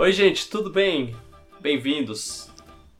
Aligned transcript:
Oi, 0.00 0.12
gente, 0.12 0.48
tudo 0.48 0.70
bem? 0.70 1.14
Bem-vindos. 1.60 2.50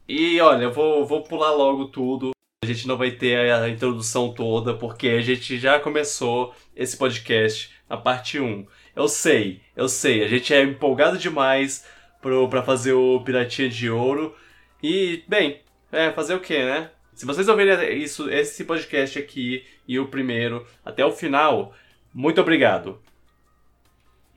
E 0.07 0.39
olha, 0.39 0.65
eu 0.65 0.71
vou, 0.71 1.03
vou 1.03 1.23
pular 1.23 1.49
logo 1.51 1.85
tudo. 1.85 2.29
A 2.63 2.67
gente 2.67 2.87
não 2.87 2.95
vai 2.95 3.09
ter 3.09 3.51
a 3.51 3.67
introdução 3.67 4.31
toda, 4.31 4.75
porque 4.75 5.07
a 5.07 5.19
gente 5.19 5.57
já 5.57 5.79
começou 5.79 6.53
esse 6.75 6.95
podcast 6.95 7.75
na 7.89 7.97
parte 7.97 8.39
1. 8.39 8.67
Eu 8.95 9.07
sei, 9.07 9.61
eu 9.75 9.89
sei, 9.89 10.23
a 10.23 10.27
gente 10.27 10.53
é 10.53 10.61
empolgado 10.61 11.17
demais 11.17 11.87
pro, 12.21 12.47
pra 12.47 12.61
fazer 12.61 12.93
o 12.93 13.19
Piratinha 13.21 13.67
de 13.67 13.89
Ouro. 13.89 14.35
E, 14.83 15.23
bem, 15.27 15.59
é, 15.91 16.11
fazer 16.11 16.35
o 16.35 16.39
que, 16.39 16.63
né? 16.63 16.91
Se 17.15 17.25
vocês 17.25 17.47
ouvirem 17.47 17.97
isso, 17.97 18.29
esse 18.29 18.63
podcast 18.63 19.17
aqui 19.17 19.65
e 19.87 19.97
o 19.97 20.07
primeiro 20.07 20.67
até 20.85 21.03
o 21.03 21.11
final, 21.11 21.73
muito 22.13 22.39
obrigado. 22.39 23.01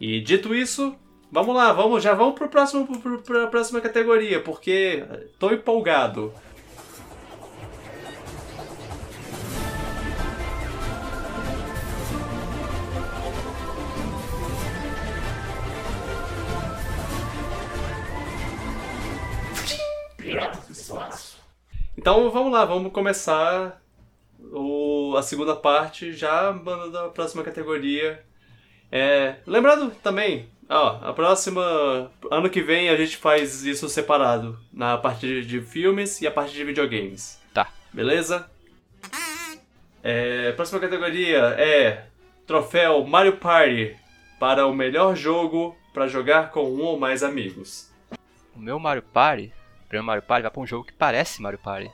E 0.00 0.18
dito 0.18 0.54
isso, 0.54 0.98
vamos 1.34 1.56
lá, 1.56 1.72
vamos, 1.72 2.00
já 2.00 2.14
vamos 2.14 2.36
pro 2.36 2.48
próximo, 2.48 2.86
pro, 3.00 3.20
pra 3.20 3.48
próxima 3.48 3.80
categoria, 3.80 4.40
porque 4.40 5.04
tô 5.36 5.50
empolgado. 5.50 6.32
Então 21.98 22.30
vamos 22.30 22.52
lá, 22.52 22.64
vamos 22.64 22.92
começar 22.92 23.82
o, 24.38 25.16
a 25.16 25.22
segunda 25.22 25.56
parte 25.56 26.12
já 26.12 26.52
mandando 26.52 26.98
a 26.98 27.08
próxima 27.08 27.42
categoria. 27.42 28.24
É, 28.92 29.36
lembrando 29.44 29.90
também, 30.02 30.48
ó, 30.68 30.98
a 31.02 31.12
próxima. 31.12 32.10
Ano 32.30 32.50
que 32.50 32.62
vem 32.62 32.88
a 32.88 32.96
gente 32.96 33.16
faz 33.16 33.64
isso 33.64 33.88
separado. 33.88 34.58
Na 34.72 34.96
parte 34.98 35.42
de, 35.42 35.60
filmes 35.60 36.20
e 36.20 36.26
a 36.26 36.30
parte 36.30 36.52
de 36.52 36.64
videogames. 36.64 37.40
Tá. 37.52 37.68
Beleza? 37.92 38.50
É, 40.02 40.52
próxima 40.52 40.80
categoria 40.80 41.38
é 41.58 42.06
Troféu 42.46 43.04
Mario 43.06 43.38
Party 43.38 43.96
para 44.38 44.66
o 44.66 44.74
melhor 44.74 45.16
jogo 45.16 45.76
para 45.94 46.08
jogar 46.08 46.50
com 46.50 46.64
um 46.64 46.82
ou 46.82 46.98
mais 46.98 47.22
amigos. 47.22 47.90
O 48.54 48.58
meu 48.58 48.78
Mario 48.78 49.02
Party, 49.02 49.52
o 49.84 49.88
primeiro 49.88 50.06
Mario 50.06 50.22
Party, 50.22 50.42
vai 50.42 50.50
pra 50.50 50.60
um 50.60 50.66
jogo 50.66 50.84
que 50.84 50.92
parece 50.92 51.40
Mario 51.40 51.58
Party. 51.58 51.90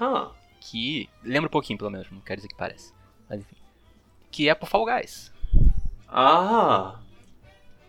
Huh. 0.00 0.30
Que. 0.60 1.08
Lembra 1.22 1.48
um 1.48 1.50
pouquinho, 1.50 1.78
pelo 1.78 1.90
menos, 1.90 2.10
não 2.10 2.20
quero 2.20 2.36
dizer 2.36 2.48
que 2.48 2.54
parece. 2.54 2.92
Mas 3.28 3.40
enfim. 3.40 3.56
Que 4.30 4.48
é 4.48 4.54
pro 4.54 4.66
Fall 4.66 4.84
Guys. 4.84 5.32
Ah! 6.06 6.99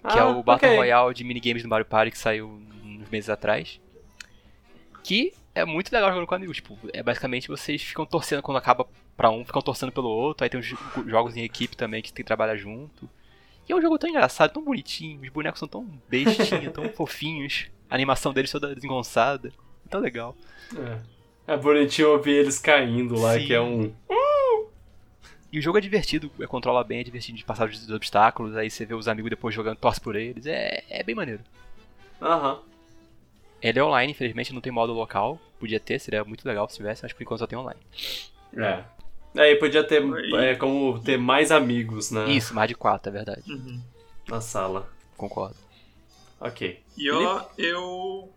Que 0.10 0.18
é 0.18 0.22
Ah, 0.22 0.28
o 0.30 0.42
Battle 0.44 0.70
ok. 0.70 0.78
Royale 0.78 1.14
de 1.14 1.24
minigames 1.24 1.62
do 1.64 1.70
Mario 1.70 1.86
Party 1.86 2.12
que 2.12 2.18
saiu 2.18 2.48
uns 2.84 3.10
meses 3.10 3.30
atrás. 3.30 3.80
Que 5.04 5.34
é 5.54 5.66
muito 5.66 5.92
legal 5.92 6.10
jogando 6.10 6.28
com 6.28 6.36
amigos. 6.36 6.58
Tipo, 6.58 6.78
é 6.94 7.02
basicamente 7.04 7.48
vocês 7.48 7.82
ficam 7.82 8.06
torcendo 8.06 8.42
quando 8.42 8.58
acaba 8.58 8.86
pra 9.18 9.30
um, 9.30 9.44
ficam 9.46 9.62
torcendo 9.62 9.92
pelo 9.92 10.10
outro. 10.10 10.44
Aí 10.44 10.50
tem 10.50 10.60
os 10.60 10.66
jo- 10.66 10.78
jogos 11.08 11.36
em 11.36 11.44
equipe 11.44 11.76
também 11.76 12.02
que 12.02 12.12
tem 12.14 12.24
que 12.24 12.28
trabalhar 12.28 12.56
junto. 12.56 13.10
E 13.68 13.72
é 13.72 13.76
um 13.76 13.82
jogo 13.82 13.98
tão 13.98 14.10
engraçado, 14.10 14.52
tão 14.54 14.64
bonitinho. 14.64 15.22
Os 15.22 15.30
bonecos 15.30 15.60
são 15.60 15.68
tão 15.68 15.88
bestinhos, 16.10 16.74
tão 16.74 16.90
fofinhos. 16.94 17.68
A 17.90 17.96
animação 17.96 18.34
deles 18.34 18.52
toda 18.52 18.74
desengonçada. 18.74 19.52
Tão 19.90 20.00
legal. 20.00 20.36
É. 20.78 21.54
É 21.54 21.58
bonitinho 21.58 22.12
ouvir 22.12 22.32
eles 22.34 22.60
caindo 22.60 23.20
lá, 23.20 23.34
Sim. 23.38 23.46
que 23.48 23.54
é 23.54 23.60
um. 23.62 23.92
E 25.52 25.60
o 25.60 25.62
jogo 25.62 25.78
é 25.78 25.82
divertido, 25.82 26.32
é, 26.40 26.48
controla 26.48 26.84
bem, 26.84 27.02
é 27.02 27.04
divertido 27.04 27.38
de 27.38 27.44
passar 27.44 27.68
os 27.68 27.90
obstáculos, 27.90 28.56
aí 28.56 28.70
você 28.70 28.86
vê 28.86 28.94
os 28.94 29.08
amigos 29.08 29.30
depois 29.30 29.54
jogando, 29.54 29.78
torce 29.78 30.00
por 30.00 30.16
eles, 30.16 30.46
é, 30.46 30.84
é 30.90 31.04
bem 31.04 31.14
maneiro. 31.14 31.44
Aham. 32.22 32.62
Ele 33.62 33.78
é 33.78 33.84
online, 33.84 34.12
infelizmente 34.14 34.54
não 34.54 34.62
tem 34.62 34.72
modo 34.72 34.94
local, 34.94 35.38
podia 35.60 35.80
ter, 35.80 36.00
seria 36.00 36.24
muito 36.24 36.48
legal 36.48 36.68
se 36.70 36.78
tivesse, 36.78 37.04
mas 37.04 37.12
por 37.14 37.22
enquanto 37.22 37.40
só 37.42 37.48
tem 37.48 37.60
online. 37.60 37.80
É. 38.56 38.84
Aí 39.38 39.56
podia 39.58 39.84
ter 39.84 40.02
é, 40.36 40.56
como 40.56 41.00
ter 41.04 41.18
mais 41.18 41.52
amigos 41.52 42.12
na, 42.12 42.26
Isso, 42.28 42.54
mais 42.56 42.68
de 42.70 42.76
4, 42.76 43.10
é 43.10 43.12
verdade, 43.12 43.44
Uhum. 43.52 43.82
na 44.30 44.40
sala. 44.42 44.90
concordo. 45.18 45.56
Ok. 46.40 46.82
E 46.98 47.12
ó, 47.12 47.46
eu 47.58 48.34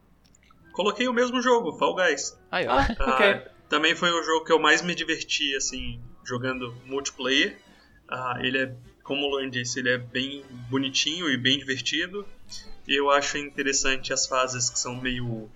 coloquei 0.73 1.09
o 1.09 1.13
mesmo 1.13 1.41
jogo, 1.41 1.73
Fall 1.79 1.95
Guys. 1.95 2.37
Aí, 2.51 2.67
ó. 2.67 2.73
Ah, 2.73 2.87
Ah, 2.99 3.15
ok. 3.15 3.43
Também 3.69 3.95
foi 3.97 4.11
o 4.11 4.23
jogo 4.23 4.45
que 4.45 4.53
eu 4.53 4.59
mais 4.61 4.83
me 4.83 4.95
diverti, 4.95 5.57
assim, 5.57 6.01
jogando 6.25 6.75
multiplayer. 6.87 7.59
Ah, 8.09 8.39
ele 8.41 8.59
é, 8.59 8.75
como 9.03 9.27
o 9.27 9.31
Luan 9.31 9.49
disse, 9.51 9.79
ele 9.79 9.91
é 9.91 9.99
bem 9.99 10.45
bonitinho 10.69 11.29
e 11.31 11.37
bem 11.37 11.59
divertido. 11.59 12.27
Eu 12.87 13.11
acho 13.11 13.39
interessante 13.39 14.13
as 14.13 14.27
fases 14.27 14.69
que 14.69 14.79
são 14.79 14.95
meio 14.97 15.51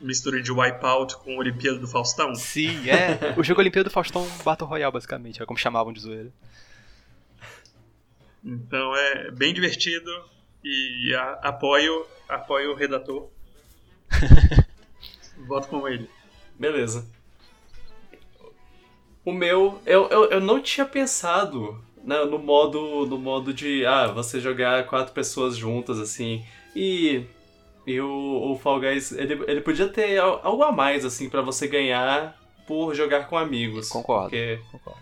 mistura 0.00 0.42
de 0.42 0.50
Wipeout 0.52 1.16
com 1.18 1.36
Olimpíada 1.38 1.78
do 1.78 1.86
Faustão. 1.86 2.34
Sim, 2.34 2.90
é. 2.90 3.34
O 3.38 3.42
jogo 3.44 3.60
Olimpíada 3.60 3.88
do 3.88 3.92
Faustão 3.92 4.28
Battle 4.44 4.68
Royale, 4.68 4.92
basicamente, 4.92 5.42
é 5.42 5.46
como 5.46 5.58
chamavam 5.58 5.92
de 5.92 6.00
zoeira. 6.00 6.32
Então 8.44 8.94
é 8.96 9.30
bem 9.30 9.54
divertido 9.54 10.10
e 10.64 11.14
a- 11.14 11.38
apoio, 11.42 12.06
apoio 12.28 12.72
o 12.72 12.74
redator. 12.74 13.28
Voto 15.46 15.68
com 15.68 15.88
ele. 15.88 16.08
Beleza. 16.58 17.06
O 19.24 19.32
meu, 19.32 19.78
eu, 19.86 20.08
eu, 20.08 20.24
eu 20.30 20.40
não 20.40 20.60
tinha 20.60 20.84
pensado 20.84 21.78
né, 22.04 22.24
no 22.24 22.38
modo 22.38 23.06
no 23.06 23.16
modo 23.18 23.52
de 23.54 23.86
ah, 23.86 24.08
você 24.08 24.40
jogar 24.40 24.86
quatro 24.86 25.12
pessoas 25.12 25.56
juntas 25.56 25.98
assim. 26.00 26.44
E 26.74 27.24
e 27.86 28.00
o, 28.00 28.52
o 28.52 28.58
Fall 28.58 28.80
Guys, 28.80 29.10
ele, 29.12 29.42
ele 29.48 29.60
podia 29.60 29.88
ter 29.88 30.18
al- 30.18 30.40
algo 30.42 30.62
a 30.62 30.70
mais 30.72 31.04
assim 31.04 31.28
pra 31.28 31.40
você 31.42 31.66
ganhar 31.66 32.36
por 32.66 32.94
jogar 32.94 33.26
com 33.28 33.36
amigos. 33.36 33.88
Concordo. 33.88 34.30
Porque 34.30 34.58
Concordo. 34.70 35.00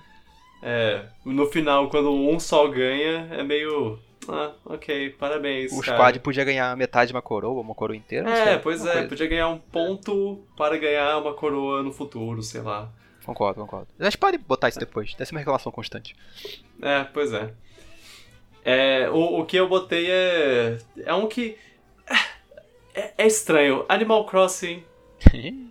é, 0.63 1.05
no 1.25 1.47
final 1.47 1.89
quando 1.91 2.11
um 2.13 2.39
só 2.41 2.67
ganha 2.69 3.29
é 3.33 3.43
meio 3.43 3.99
ah, 4.29 4.53
OK, 4.67 5.11
parabéns. 5.19 5.73
O 5.73 5.81
cara. 5.81 5.97
squad 5.97 6.21
podia 6.21 6.45
ganhar 6.45 6.77
metade 6.77 7.09
de 7.09 7.15
uma 7.15 7.23
coroa, 7.23 7.61
uma 7.63 7.75
coroa 7.75 7.97
inteira, 7.97 8.29
É, 8.31 8.59
pois 8.59 8.85
é, 8.85 8.93
coisa. 8.93 9.09
podia 9.09 9.27
ganhar 9.27 9.49
um 9.49 9.59
ponto 9.59 10.39
para 10.57 10.77
ganhar 10.77 11.19
uma 11.19 11.33
coroa 11.33 11.83
no 11.83 11.91
futuro, 11.93 12.43
sei 12.43 12.61
lá. 12.61 12.91
Concordo, 13.25 13.61
concordo. 13.61 13.89
A 13.99 14.05
gente 14.05 14.19
pode 14.19 14.39
botar 14.39 14.69
isso 14.69 14.79
depois, 14.79 15.13
deve 15.15 15.27
ser 15.27 15.35
uma 15.35 15.41
reclamação 15.41 15.71
constante. 15.71 16.17
É, 16.81 17.05
pois 17.05 17.33
é. 17.33 17.53
É, 18.65 19.09
o, 19.11 19.41
o 19.41 19.47
que 19.47 19.57
eu 19.57 19.69
botei 19.69 20.11
é. 20.11 20.79
É 21.05 21.15
um 21.15 21.27
que. 21.27 21.57
É, 22.95 23.13
é 23.19 23.27
estranho. 23.27 23.85
Animal 23.89 24.27
Crossing 24.27 24.83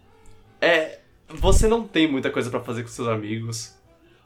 é. 0.62 1.00
Você 1.28 1.68
não 1.68 1.88
tem 1.88 2.08
muita 2.12 2.32
coisa 2.32 2.50
pra 2.50 2.60
fazer 2.60 2.82
com 2.82 2.90
seus 2.90 3.08
amigos. 3.08 3.78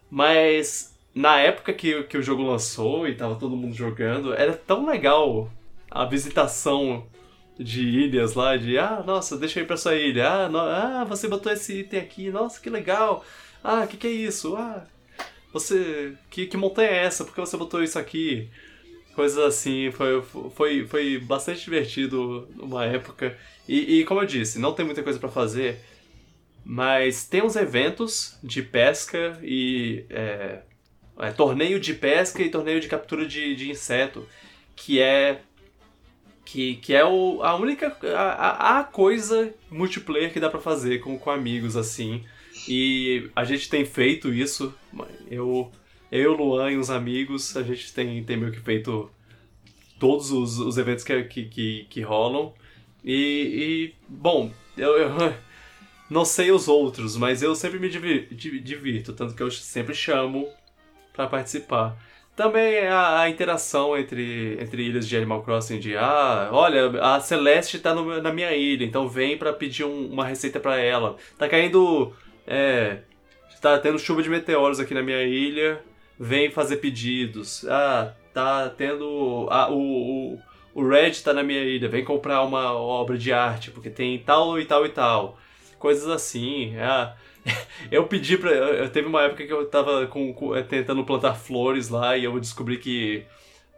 Mas 0.10 0.98
na 1.14 1.40
época 1.40 1.74
que, 1.74 2.04
que 2.04 2.18
o 2.18 2.24
jogo 2.24 2.44
lançou 2.44 3.08
e 3.08 3.16
tava 3.16 3.36
todo 3.36 3.58
mundo 3.58 3.76
jogando, 3.76 4.34
era 4.34 4.54
tão 4.54 4.86
legal 4.86 5.50
a 5.92 6.06
visitação 6.06 7.06
de 7.60 7.82
ilhas 7.88 8.34
lá, 8.34 8.58
de 8.58 8.78
ah, 8.78 9.04
nossa, 9.06 9.38
deixa 9.38 9.60
eu 9.60 9.64
ir 9.64 9.68
pra 9.68 9.78
sua 9.78 9.96
ilha. 9.96 10.28
Ah, 10.30 10.50
no- 10.50 10.60
ah 10.60 11.04
você 11.06 11.28
botou 11.28 11.52
esse 11.52 11.80
item 11.82 12.00
aqui, 12.00 12.30
nossa, 12.32 12.60
que 12.60 12.70
legal. 12.70 13.24
Ah, 13.64 13.88
que, 13.88 13.98
que 13.98 14.08
é 14.08 14.12
isso? 14.12 14.56
Ah, 14.56 14.86
você. 15.54 16.14
Que, 16.30 16.48
que 16.48 16.58
montanha 16.58 16.90
é 16.90 17.06
essa? 17.06 17.24
Por 17.26 17.34
que 17.34 17.42
você 17.42 17.58
botou 17.58 17.84
isso 17.84 18.00
aqui? 18.00 18.50
Coisas 19.16 19.38
assim, 19.40 19.92
foi, 19.92 20.22
foi, 20.56 20.88
foi 20.88 21.20
bastante 21.20 21.64
divertido 21.64 22.48
numa 22.56 22.86
época. 22.86 23.38
E, 23.68 24.00
e 24.00 24.06
como 24.06 24.22
eu 24.22 24.26
disse, 24.26 24.60
não 24.60 24.74
tem 24.74 24.86
muita 24.86 25.04
coisa 25.04 25.20
pra 25.20 25.30
fazer, 25.30 25.80
mas 26.66 27.26
tem 27.26 27.44
uns 27.44 27.56
eventos 27.56 28.38
de 28.44 28.62
pesca 28.62 29.40
e. 29.44 30.06
É, 30.10 30.62
é, 31.20 31.32
torneio 31.32 31.80
de 31.80 31.94
pesca 31.94 32.42
e 32.42 32.50
torneio 32.50 32.80
de 32.80 32.88
captura 32.88 33.26
de, 33.28 33.56
de 33.56 33.70
inseto, 33.70 34.28
que 34.76 35.00
é. 35.02 35.42
Que, 36.46 36.76
que 36.76 36.94
é 36.94 37.06
o, 37.06 37.42
a 37.42 37.56
única. 37.56 37.96
A, 38.16 38.80
a- 38.80 38.84
coisa 38.84 39.54
multiplayer 39.72 40.32
que 40.32 40.40
dá 40.40 40.50
pra 40.50 40.60
fazer 40.60 41.00
com, 41.00 41.18
com 41.18 41.32
amigos, 41.32 41.76
assim. 41.78 42.24
E 42.68 43.30
a 43.36 43.44
gente 43.44 43.70
tem 43.70 43.86
feito 43.86 44.32
isso. 44.34 44.74
Eu, 45.30 45.72
eu 46.12 46.34
Luan 46.34 46.72
e 46.72 46.78
uns 46.78 46.90
amigos, 46.90 47.56
a 47.58 47.64
gente 47.64 47.92
tem, 47.94 48.24
tem 48.24 48.38
meio 48.38 48.52
que 48.52 48.60
feito 48.60 49.10
todos 50.00 50.32
os, 50.32 50.60
os 50.60 50.78
eventos 50.78 51.04
que, 51.04 51.24
que, 51.24 51.46
que, 51.46 51.88
que 51.90 52.02
rolam. 52.02 52.54
E, 53.04 53.14
e, 53.14 53.94
bom, 54.08 54.52
eu, 54.78 54.92
eu 54.98 55.10
não 56.10 56.26
sei 56.26 56.52
os 56.52 56.68
outros, 56.68 57.16
mas 57.18 57.42
eu 57.42 57.56
sempre 57.56 57.80
me 57.80 57.90
divir- 57.90 58.28
di- 58.34 58.60
divirto, 58.60 59.14
tanto 59.14 59.34
que 59.34 59.42
eu 59.42 59.50
sempre 59.50 59.96
chamo 59.96 60.48
pra 61.14 61.26
participar. 61.28 61.98
Também 62.36 62.88
a, 62.88 63.22
a 63.22 63.30
interação 63.30 63.96
entre, 63.96 64.58
entre 64.60 64.82
ilhas 64.84 65.08
de 65.08 65.16
Animal 65.16 65.44
Crossing 65.44 65.80
de 65.80 65.96
ah, 65.96 66.50
olha, 66.52 66.90
a 67.00 67.20
Celeste 67.20 67.78
tá 67.78 67.94
no- 67.94 68.20
na 68.22 68.34
minha 68.34 68.52
ilha, 68.56 68.84
então 68.84 69.08
vem 69.08 69.38
pra 69.38 69.54
pedir 69.54 69.84
um- 69.84 70.08
uma 70.12 70.26
receita 70.26 70.60
pra 70.60 70.78
ela. 70.78 71.16
Tá 71.38 71.48
caindo. 71.48 72.12
É. 72.48 73.00
Tá 73.62 73.78
tendo 73.80 74.00
chuva 74.00 74.22
de 74.24 74.30
meteoros 74.30 74.80
aqui 74.80 74.94
na 74.94 75.02
minha 75.04 75.22
ilha, 75.24 75.80
vem 76.20 76.50
fazer 76.52 76.78
pedidos. 76.78 77.66
Ah, 77.70 78.14
tá 78.34 78.68
tendo. 78.70 79.48
ah, 79.52 79.70
o, 79.72 80.34
o, 80.34 80.40
o 80.74 80.88
Red 80.90 81.12
tá 81.24 81.34
na 81.34 81.44
minha 81.44 81.62
ilha, 81.64 81.88
vem 81.88 82.04
comprar 82.04 82.42
uma 82.42 82.74
obra 82.74 83.16
de 83.18 83.32
arte, 83.32 83.70
porque 83.72 83.90
tem 83.92 84.18
tal 84.20 84.60
e 84.60 84.66
tal 84.66 84.86
e 84.86 84.90
tal. 84.90 85.38
Coisas 85.80 86.08
assim. 86.10 86.76
É, 86.76 87.14
eu 87.92 88.08
pedi 88.08 88.38
pra. 88.38 88.52
Eu, 88.52 88.90
teve 88.90 89.08
uma 89.08 89.24
época 89.24 89.46
que 89.46 89.54
eu 89.54 89.66
tava 89.68 90.08
com, 90.08 90.34
com, 90.34 90.56
é, 90.56 90.64
tentando 90.64 91.04
plantar 91.04 91.36
flores 91.36 91.90
lá 91.90 92.18
e 92.18 92.24
eu 92.24 92.40
descobri 92.40 92.78
que 92.78 93.26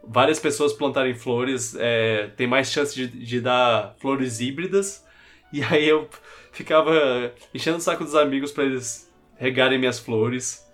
várias 0.02 0.38
pessoas 0.38 0.72
plantarem 0.72 1.14
flores 1.14 1.74
é, 1.78 2.28
tem 2.36 2.46
mais 2.46 2.70
chance 2.70 2.94
de, 2.94 3.06
de 3.08 3.40
dar 3.40 3.94
flores 3.98 4.40
híbridas. 4.40 5.04
E 5.52 5.62
aí 5.62 5.88
eu 5.88 6.08
ficava 6.52 7.32
enchendo 7.54 7.78
o 7.78 7.80
saco 7.80 8.04
dos 8.04 8.14
amigos 8.14 8.52
para 8.52 8.64
eles 8.64 9.12
regarem 9.36 9.78
minhas 9.78 9.98
flores. 9.98 10.66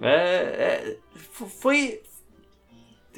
É, 0.00 0.12
é, 0.12 0.96
foi, 1.16 2.02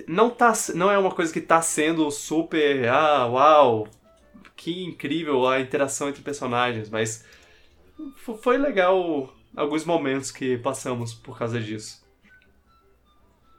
não, 0.06 0.31
tá, 0.31 0.52
não 0.75 0.90
é 0.90 0.99
uma 0.99 1.10
coisa 1.10 1.32
que 1.32 1.40
tá 1.40 1.60
sendo 1.60 2.10
super. 2.10 2.88
Ah, 2.88 3.26
uau! 3.26 3.88
Que 4.55 4.84
incrível 4.84 5.46
a 5.46 5.60
interação 5.60 6.08
entre 6.08 6.22
personagens, 6.22 6.90
mas 6.90 7.25
foi 8.16 8.58
legal 8.58 9.34
alguns 9.56 9.84
momentos 9.84 10.30
que 10.30 10.58
passamos 10.58 11.14
por 11.14 11.38
causa 11.38 11.60
disso. 11.60 12.06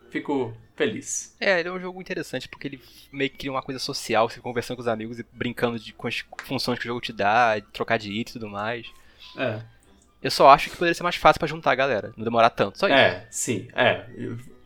Fico 0.09 0.53
feliz. 0.75 1.35
É, 1.39 1.59
ele 1.59 1.69
é 1.69 1.71
um 1.71 1.79
jogo 1.79 2.01
interessante 2.01 2.47
porque 2.47 2.67
ele 2.67 2.81
meio 3.11 3.29
que 3.29 3.37
cria 3.37 3.51
uma 3.51 3.61
coisa 3.61 3.79
social, 3.79 4.29
você 4.29 4.39
conversando 4.39 4.77
com 4.77 4.81
os 4.81 4.87
amigos 4.87 5.19
e 5.19 5.25
brincando 5.31 5.77
de, 5.77 5.93
com 5.93 6.07
as 6.07 6.23
funções 6.43 6.79
que 6.79 6.85
o 6.85 6.87
jogo 6.87 7.01
te 7.01 7.13
dá, 7.13 7.61
trocar 7.73 7.97
de 7.97 8.11
item 8.11 8.31
e 8.31 8.33
tudo 8.33 8.49
mais. 8.49 8.87
É. 9.37 9.61
Eu 10.21 10.31
só 10.31 10.49
acho 10.49 10.69
que 10.69 10.75
poderia 10.75 10.93
ser 10.93 11.03
mais 11.03 11.15
fácil 11.15 11.39
para 11.39 11.47
juntar 11.47 11.71
a 11.71 11.75
galera, 11.75 12.13
não 12.17 12.23
demorar 12.23 12.49
tanto, 12.49 12.77
só 12.77 12.87
isso. 12.87 12.95
É, 12.95 13.27
sim, 13.29 13.67
é 13.73 14.05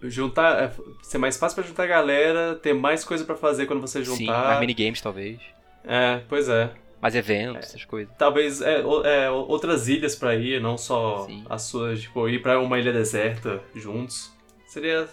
juntar, 0.09 0.63
é, 0.63 0.71
ser 1.01 1.17
mais 1.17 1.37
fácil 1.37 1.55
para 1.55 1.67
juntar 1.67 1.83
a 1.83 1.87
galera, 1.87 2.55
ter 2.55 2.73
mais 2.73 3.03
coisa 3.03 3.23
para 3.23 3.35
fazer 3.35 3.65
quando 3.65 3.81
você 3.81 4.03
juntar. 4.03 4.17
Sim, 4.17 4.27
mais 4.27 4.59
minigames 4.59 5.01
talvez. 5.01 5.39
É, 5.83 6.21
pois 6.27 6.49
é. 6.49 6.71
Mais 7.03 7.15
eventos, 7.15 7.57
é, 7.57 7.59
essas 7.59 7.83
coisas. 7.83 8.15
Talvez 8.17 8.61
é, 8.61 8.79
é 8.79 9.29
outras 9.29 9.89
ilhas 9.89 10.15
para 10.15 10.35
ir, 10.35 10.61
não 10.61 10.77
só 10.77 11.25
Sim. 11.25 11.43
as 11.49 11.63
suas, 11.63 11.99
tipo, 12.03 12.29
ir 12.29 12.41
para 12.41 12.57
uma 12.61 12.79
ilha 12.79 12.93
deserta 12.93 13.61
juntos. 13.75 14.31
Seria 14.65 15.09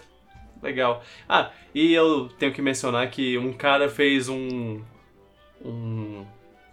legal. 0.63 1.03
Ah, 1.27 1.51
e 1.75 1.91
eu 1.93 2.29
tenho 2.39 2.53
que 2.53 2.61
mencionar 2.61 3.09
que 3.09 3.37
um 3.37 3.51
cara 3.51 3.89
fez 3.89 4.29
um 4.29 4.81
um 5.61 6.25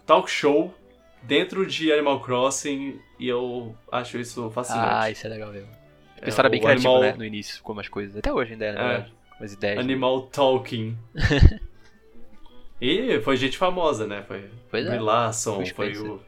talk 0.05 0.31
show 0.31 0.73
dentro 1.21 1.65
de 1.65 1.91
Animal 1.91 2.21
Crossing 2.21 2.97
e 3.19 3.27
eu 3.27 3.75
acho 3.91 4.17
isso 4.17 4.49
fascinante. 4.51 4.87
Ah, 4.89 5.11
isso 5.11 5.27
é 5.27 5.29
legal 5.31 5.51
mesmo. 5.51 5.69
Pessoal 6.21 6.43
era 6.45 6.49
bem 6.49 6.61
criativo, 6.61 6.87
animal... 6.87 7.11
né, 7.11 7.17
no 7.17 7.25
início, 7.25 7.61
com 7.61 7.73
umas 7.73 7.89
coisas. 7.89 8.15
Até 8.15 8.31
hoje 8.31 8.53
ainda 8.53 8.65
é, 8.67 8.71
na 8.71 8.87
verdade. 8.87 9.13
Com 9.37 9.43
as 9.43 9.51
ideias. 9.51 9.79
Animal 9.79 10.21
né? 10.21 10.27
Talking. 10.31 10.97
e 12.81 13.19
foi 13.21 13.37
gente 13.37 13.57
famosa, 13.57 14.07
né? 14.07 14.23
Foi 14.27 14.49
pois 14.69 14.85
é. 14.85 14.99
Larson, 14.99 15.65
foi 15.67 15.97
o 15.97 16.19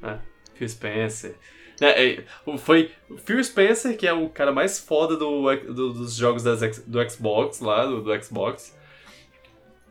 né? 0.00 0.20
Phil 0.54 0.68
Spencer. 0.68 1.34
É, 1.80 2.22
foi 2.58 2.90
Phil 3.24 3.42
Spencer, 3.42 3.96
que 3.96 4.06
é 4.06 4.12
o 4.12 4.28
cara 4.28 4.52
mais 4.52 4.78
foda 4.78 5.16
do, 5.16 5.54
do 5.56 5.92
dos 5.92 6.14
jogos 6.14 6.42
das, 6.42 6.78
do 6.86 7.10
Xbox, 7.10 7.60
lá, 7.60 7.84
do, 7.86 8.02
do 8.02 8.22
Xbox. 8.22 8.76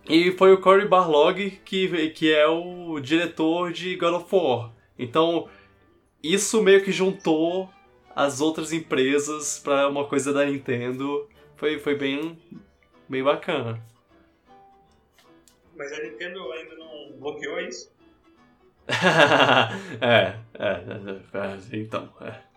E 0.07 0.31
foi 0.31 0.53
o 0.53 0.59
Cory 0.59 0.87
Barlog, 0.87 1.61
que, 1.63 2.09
que 2.09 2.33
é 2.33 2.45
o 2.45 2.99
diretor 2.99 3.71
de 3.71 3.95
God 3.95 4.13
of 4.15 4.35
War. 4.35 4.71
Então, 4.99 5.47
isso 6.21 6.61
meio 6.61 6.83
que 6.83 6.91
juntou 6.91 7.69
as 8.15 8.41
outras 8.41 8.71
empresas 8.71 9.59
para 9.59 9.87
uma 9.87 10.05
coisa 10.05 10.33
da 10.33 10.45
Nintendo. 10.45 11.27
Foi, 11.55 11.79
foi 11.79 11.95
bem, 11.95 12.37
bem 13.07 13.23
bacana. 13.23 13.81
Mas 15.75 15.91
a 15.91 16.01
Nintendo 16.01 16.51
ainda 16.51 16.75
não 16.75 17.13
bloqueou 17.19 17.59
isso? 17.59 17.91
é, 20.01 20.35
é, 20.53 20.67
é, 20.67 21.37
é, 21.37 21.77
então, 21.77 22.13
é. 22.21 22.53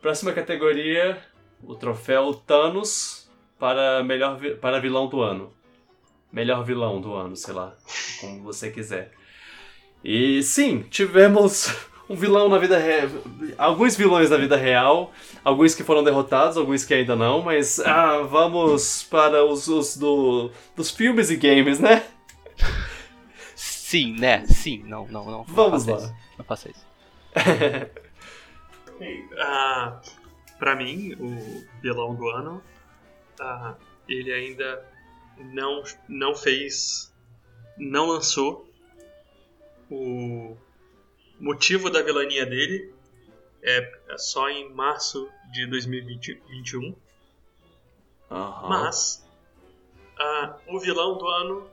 Próxima 0.00 0.32
categoria, 0.32 1.22
o 1.62 1.74
troféu 1.74 2.34
Thanos 2.34 3.30
para 3.58 4.02
melhor 4.02 4.40
para 4.60 4.80
vilão 4.80 5.08
do 5.08 5.20
ano. 5.20 5.52
Melhor 6.32 6.64
vilão 6.64 7.00
do 7.00 7.14
ano, 7.14 7.36
sei 7.36 7.54
lá, 7.54 7.76
como 8.20 8.42
você 8.42 8.70
quiser. 8.70 9.12
E 10.02 10.42
sim, 10.42 10.82
tivemos 10.82 11.68
um 12.12 12.16
vilão 12.16 12.48
na 12.48 12.58
vida 12.58 12.78
real. 12.78 13.08
Alguns 13.56 13.96
vilões 13.96 14.28
na 14.28 14.36
vida 14.36 14.54
real, 14.54 15.10
alguns 15.42 15.74
que 15.74 15.82
foram 15.82 16.04
derrotados, 16.04 16.58
alguns 16.58 16.84
que 16.84 16.92
ainda 16.92 17.16
não, 17.16 17.40
mas 17.40 17.80
ah, 17.80 18.18
vamos 18.18 19.02
para 19.04 19.42
os, 19.44 19.66
os 19.66 19.96
do, 19.96 20.50
dos 20.76 20.90
filmes 20.90 21.30
e 21.30 21.36
games, 21.36 21.80
né? 21.80 22.06
Sim, 23.56 24.14
né? 24.18 24.44
Sim, 24.46 24.82
não, 24.84 25.06
não, 25.08 25.24
não. 25.24 25.42
Vamos 25.44 25.86
não 25.86 25.94
lá. 25.94 26.02
Isso. 26.02 26.14
Não 26.36 26.44
faça 26.44 26.70
isso. 26.70 26.84
uh, 29.00 29.98
pra 30.58 30.76
mim, 30.76 31.14
o 31.14 31.64
vilão 31.80 32.14
do 32.14 32.28
ano, 32.28 32.62
uh, 33.40 33.74
ele 34.06 34.32
ainda 34.32 34.84
não, 35.38 35.82
não 36.08 36.34
fez, 36.34 37.10
não 37.78 38.06
lançou 38.06 38.68
o 39.90 40.58
motivo 41.42 41.90
da 41.90 42.00
vilania 42.02 42.46
dele 42.46 42.94
é, 43.62 43.92
é 44.08 44.18
só 44.18 44.48
em 44.48 44.72
março 44.72 45.28
de 45.52 45.66
2021. 45.66 46.80
Uhum. 48.30 48.68
Mas 48.68 49.22
o 50.68 50.78
vilão 50.78 51.18
do 51.18 51.26
ano, 51.26 51.68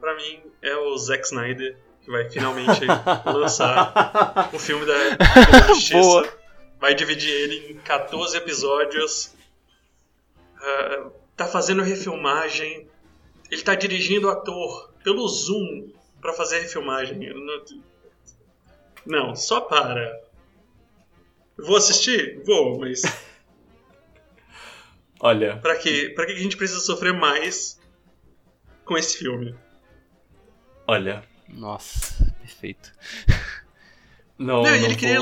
para 0.00 0.14
mim, 0.16 0.40
é 0.62 0.76
o 0.76 0.96
Zack 0.96 1.24
Snyder, 1.24 1.76
que 2.02 2.10
vai 2.10 2.30
finalmente 2.30 2.80
lançar 3.26 4.50
o 4.52 4.58
filme 4.58 4.86
da, 4.86 4.94
da 5.18 5.66
Justiça. 5.68 5.98
Boa. 5.98 6.42
Vai 6.80 6.94
dividir 6.94 7.30
ele 7.30 7.72
em 7.72 7.78
14 7.78 8.36
episódios. 8.36 9.34
Uh, 10.56 11.10
tá 11.36 11.46
fazendo 11.46 11.82
refilmagem. 11.82 12.88
Ele 13.50 13.62
tá 13.62 13.74
dirigindo 13.74 14.28
o 14.28 14.30
ator 14.30 14.92
pelo 15.04 15.26
Zoom 15.28 15.92
para 16.20 16.32
fazer 16.32 16.60
refilmagem. 16.60 17.18
Não, 19.06 19.28
não, 19.28 19.36
só 19.36 19.60
para. 19.60 20.20
Vou 21.56 21.76
assistir? 21.76 22.42
Vou, 22.44 22.78
mas. 22.78 23.02
Olha. 25.20 25.56
Pra 25.58 25.76
que, 25.76 26.10
pra 26.10 26.26
que 26.26 26.32
a 26.32 26.38
gente 26.38 26.56
precisa 26.56 26.80
sofrer 26.80 27.12
mais 27.12 27.80
com 28.84 28.96
esse 28.96 29.18
filme? 29.18 29.54
Olha. 30.86 31.22
Nossa, 31.48 32.34
perfeito. 32.40 32.92
Não, 34.38 34.62
não, 34.64 34.70
não 34.70 34.74
ele 34.74 34.96
queria. 34.96 35.18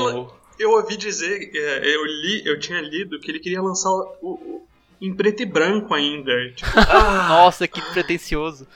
Eu 0.57 0.71
ouvi 0.71 0.97
dizer, 0.97 1.51
é, 1.53 1.95
eu 1.95 2.03
li, 2.05 2.41
eu 2.43 2.59
tinha 2.59 2.81
lido 2.81 3.19
que 3.19 3.29
ele 3.29 3.39
queria 3.39 3.61
lançar 3.61 3.91
o, 3.91 4.17
o 4.21 4.67
em 5.01 5.13
preto 5.13 5.41
e 5.41 5.45
branco 5.45 5.93
ainda. 5.93 6.31
Tipo... 6.51 6.71
Ah, 6.89 7.27
nossa, 7.27 7.67
que 7.67 7.81
pretencioso. 7.91 8.67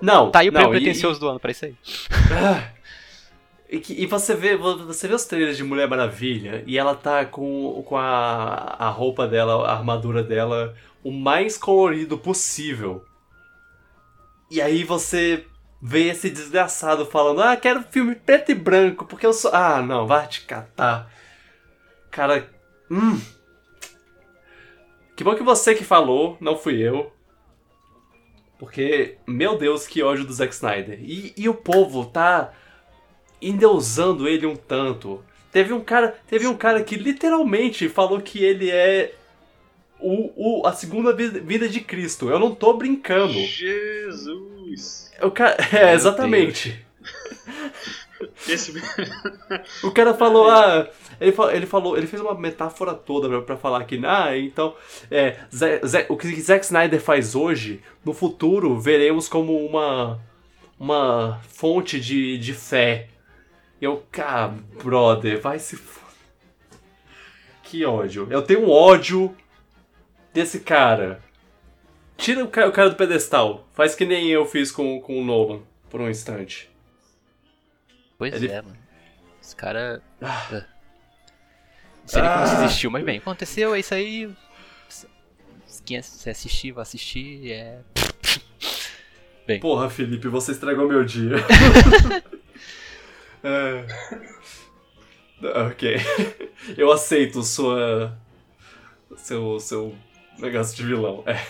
Não. 0.00 0.30
Tá 0.30 0.40
aí 0.40 0.48
o 0.48 0.52
prêmio 0.52 0.70
pretencioso 0.70 1.18
e... 1.18 1.20
do 1.20 1.28
ano 1.28 1.40
pra 1.40 1.50
isso 1.50 1.64
aí. 1.64 1.74
E, 3.72 4.02
e, 4.02 4.06
você 4.06 4.34
vê 4.34 4.54
você 4.54 5.08
vê 5.08 5.14
os 5.14 5.24
trailers 5.24 5.56
de 5.56 5.64
Mulher 5.64 5.88
Maravilha 5.88 6.62
e 6.66 6.76
ela 6.76 6.94
tá 6.94 7.24
com, 7.24 7.82
com 7.86 7.96
a, 7.96 8.76
a 8.78 8.90
roupa 8.90 9.26
dela, 9.26 9.66
a 9.66 9.72
armadura 9.72 10.22
dela, 10.22 10.76
o 11.02 11.10
mais 11.10 11.56
colorido 11.56 12.18
possível. 12.18 13.02
E 14.50 14.60
aí 14.60 14.84
você 14.84 15.46
vê 15.80 16.10
esse 16.10 16.28
desgraçado 16.28 17.06
falando: 17.06 17.40
Ah, 17.40 17.56
quero 17.56 17.82
filme 17.84 18.14
preto 18.14 18.52
e 18.52 18.54
branco, 18.54 19.06
porque 19.06 19.24
eu 19.24 19.32
sou. 19.32 19.50
Ah, 19.54 19.80
não, 19.80 20.06
vai 20.06 20.26
te 20.26 20.42
catar. 20.42 21.10
Cara, 22.10 22.46
hum. 22.90 23.18
Que 25.16 25.24
bom 25.24 25.34
que 25.34 25.42
você 25.42 25.74
que 25.74 25.82
falou, 25.82 26.36
não 26.42 26.58
fui 26.58 26.78
eu. 26.78 27.10
Porque, 28.58 29.16
meu 29.26 29.56
Deus, 29.56 29.86
que 29.86 30.02
ódio 30.02 30.26
do 30.26 30.32
Zack 30.32 30.52
Snyder. 30.52 30.98
E, 31.00 31.32
e 31.38 31.48
o 31.48 31.54
povo 31.54 32.04
tá 32.04 32.52
endeusando 33.42 34.28
ele 34.28 34.46
um 34.46 34.56
tanto. 34.56 35.22
Teve 35.50 35.72
um 35.72 35.80
cara, 35.80 36.16
teve 36.26 36.46
um 36.46 36.56
cara 36.56 36.82
que 36.82 36.96
literalmente 36.96 37.88
falou 37.88 38.20
que 38.20 38.42
ele 38.42 38.70
é 38.70 39.14
o, 40.00 40.60
o, 40.62 40.66
a 40.66 40.72
segunda 40.72 41.12
vida 41.12 41.68
de 41.68 41.80
Cristo. 41.80 42.30
Eu 42.30 42.38
não 42.38 42.54
tô 42.54 42.72
brincando. 42.74 43.34
Jesus! 43.34 45.10
O 45.20 45.30
cara, 45.30 45.56
é, 45.72 45.92
exatamente. 45.94 46.84
Esse... 48.48 48.72
o 49.82 49.90
cara 49.90 50.14
falou, 50.14 50.48
ah, 50.48 50.88
ele, 51.20 51.34
ele 51.52 51.66
falou, 51.66 51.96
ele 51.96 52.06
fez 52.06 52.22
uma 52.22 52.34
metáfora 52.34 52.94
toda 52.94 53.42
para 53.42 53.56
falar 53.56 53.84
que, 53.84 54.00
ah, 54.04 54.36
então, 54.38 54.76
é, 55.10 55.40
Zé, 55.54 55.80
Zé, 55.84 56.06
o 56.08 56.16
que 56.16 56.28
Zack 56.40 56.64
Snyder 56.64 57.00
faz 57.00 57.34
hoje, 57.34 57.80
no 58.04 58.12
futuro 58.12 58.78
veremos 58.78 59.28
como 59.28 59.66
uma 59.66 60.20
uma 60.78 61.40
fonte 61.48 62.00
de, 62.00 62.36
de 62.38 62.52
fé 62.52 63.08
eu, 63.82 64.06
cara, 64.10 64.54
brother, 64.82 65.40
vai 65.40 65.58
se. 65.58 65.78
Que 67.64 67.84
ódio. 67.84 68.26
Eu 68.30 68.42
tenho 68.42 68.66
um 68.66 68.70
ódio 68.70 69.34
desse 70.32 70.60
cara. 70.60 71.22
Tira 72.16 72.44
o 72.44 72.48
cara, 72.48 72.68
o 72.68 72.72
cara 72.72 72.90
do 72.90 72.96
pedestal. 72.96 73.66
Faz 73.72 73.94
que 73.94 74.04
nem 74.04 74.28
eu 74.28 74.46
fiz 74.46 74.70
com, 74.70 75.00
com 75.00 75.20
o 75.20 75.24
Nolan, 75.24 75.60
por 75.90 76.00
um 76.00 76.08
instante. 76.08 76.70
Pois 78.18 78.34
Ele- 78.34 78.48
é, 78.48 78.62
mano. 78.62 78.76
Esse 79.42 79.56
cara. 79.56 80.00
Ah. 80.20 80.46
Não 80.52 82.08
sei 82.08 82.22
nem 82.22 82.30
como 82.30 82.42
Ah. 82.42 82.46
se 82.46 82.64
existiu, 82.64 82.90
mas 82.90 83.04
bem, 83.04 83.18
aconteceu, 83.18 83.74
é 83.74 83.80
isso 83.80 83.94
aí. 83.94 84.32
Quem 85.84 86.00
se 86.02 86.30
assistir, 86.30 86.70
vai 86.72 86.82
assistir, 86.82 87.50
é. 87.50 87.80
Porra, 89.60 89.90
Felipe, 89.90 90.28
você 90.28 90.52
estragou 90.52 90.86
meu 90.86 91.04
dia. 91.04 91.36
É. 93.44 93.84
Ok. 95.68 95.96
Eu 96.76 96.92
aceito 96.92 97.42
sua. 97.42 98.16
Seu. 99.16 99.58
seu 99.60 99.94
negócio 100.38 100.76
de 100.76 100.84
vilão. 100.84 101.22
É. 101.26 101.40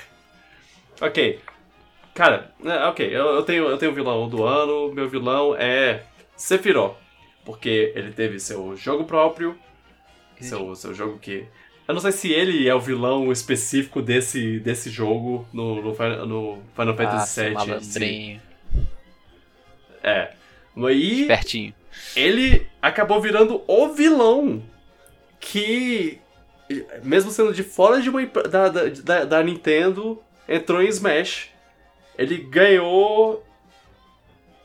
Ok. 1.05 1.41
Cara, 2.15 2.53
é, 2.63 2.85
ok, 2.85 3.07
eu, 3.07 3.27
eu 3.37 3.43
tenho 3.43 3.65
eu 3.65 3.79
tenho 3.79 3.91
o 3.91 3.95
vilão 3.95 4.29
do 4.29 4.45
ano. 4.45 4.93
Meu 4.93 5.09
vilão 5.09 5.55
é 5.57 6.03
Sephiroth. 6.37 6.97
Porque 7.45 7.93
ele 7.97 8.13
teve 8.13 8.39
seu 8.39 8.77
jogo 8.77 9.05
próprio. 9.05 9.59
Seu, 10.41 10.75
seu 10.75 10.93
jogo 10.93 11.19
que. 11.19 11.47
Eu 11.89 11.95
não 11.95 12.01
sei 12.01 12.13
se 12.13 12.33
ele 12.33 12.69
é 12.69 12.75
o 12.75 12.81
vilão 12.81 13.31
específico 13.33 14.01
desse, 14.03 14.59
desse 14.61 14.91
jogo 14.91 15.47
no, 15.53 15.81
no, 15.83 15.95
Final- 15.95 16.27
no 16.27 16.63
Final 16.75 16.95
Ah, 16.95 16.97
Fantasy 16.97 17.41
VII. 17.45 17.55
malandrinho. 17.55 18.43
É. 20.03 20.33
E 20.77 21.21
Espertinho. 21.23 21.75
Ele 22.15 22.67
acabou 22.81 23.21
virando 23.21 23.63
o 23.67 23.89
vilão 23.89 24.63
que, 25.41 26.19
mesmo 27.03 27.31
sendo 27.31 27.53
de 27.53 27.63
fora 27.63 28.01
de 28.01 28.09
uma, 28.09 28.25
da, 28.27 28.69
da, 28.69 29.25
da, 29.25 29.43
Nintendo, 29.43 30.23
entrou 30.49 30.83
em 30.83 30.89
Smash. 30.89 31.49
Ele 32.17 32.39
ganhou. 32.39 33.45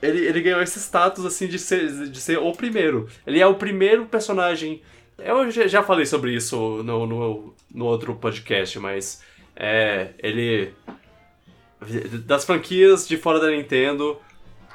Ele, 0.01 0.25
ele 0.27 0.41
ganhou 0.41 0.61
esse 0.61 0.79
status 0.79 1.25
assim 1.25 1.47
de 1.47 1.57
ser, 1.57 2.09
de 2.09 2.19
ser 2.19 2.37
o 2.37 2.51
primeiro. 2.53 3.09
Ele 3.25 3.39
é 3.39 3.47
o 3.47 3.55
primeiro 3.55 4.05
personagem. 4.05 4.81
Eu 5.17 5.49
já 5.49 5.65
já 5.67 5.81
falei 5.81 6.05
sobre 6.05 6.33
isso 6.33 6.83
no, 6.83 7.07
no, 7.07 7.55
no 7.73 7.85
outro 7.85 8.13
podcast, 8.15 8.77
mas 8.79 9.23
é, 9.55 10.09
ele. 10.19 10.73
Das 12.25 12.43
franquias 12.45 13.07
de 13.07 13.17
fora 13.17 13.39
da 13.39 13.49
Nintendo, 13.51 14.19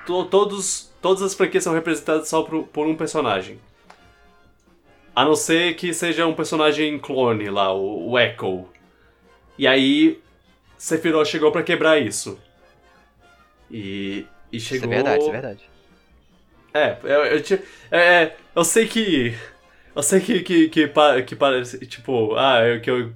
to- 0.07 0.25
todos, 0.27 0.92
todas 1.03 1.23
as 1.23 1.35
franquias 1.35 1.65
são 1.65 1.75
representadas 1.75 2.29
só 2.29 2.43
por, 2.43 2.65
por 2.69 2.87
um 2.87 2.97
personagem. 2.97 3.59
A 5.15 5.25
não 5.25 5.37
ser 5.37 5.75
que 5.77 5.93
seja 5.93 6.27
um 6.27 6.35
personagem 6.35 6.99
clone 6.99 7.51
lá, 7.51 7.73
o, 7.75 8.11
o 8.13 8.19
Echo. 8.19 8.67
E 9.59 9.67
aí, 9.67 10.19
Sephiroth 10.79 11.27
chegou 11.29 11.53
pra 11.53 11.63
quebrar 11.63 11.99
isso. 12.01 12.39
E, 13.71 14.27
e 14.51 14.57
Isso 14.57 14.69
chegou... 14.69 14.91
é 14.91 14.95
verdade, 14.95 15.19
isso 15.21 15.29
é 15.29 15.33
verdade. 15.33 15.71
É, 16.75 16.97
eu, 17.05 17.25
eu, 17.25 17.43
é, 17.91 17.99
é, 18.23 18.37
eu 18.55 18.65
sei 18.65 18.87
que. 18.87 19.37
Eu 19.95 20.03
sei 20.03 20.21
que, 20.21 20.41
que, 20.41 20.69
que, 20.71 20.89
que 21.27 21.37
parece. 21.37 21.87
Tipo, 21.87 22.35
ah, 22.37 22.65
eu, 22.67 22.81
que 22.81 22.91
eu. 22.91 23.13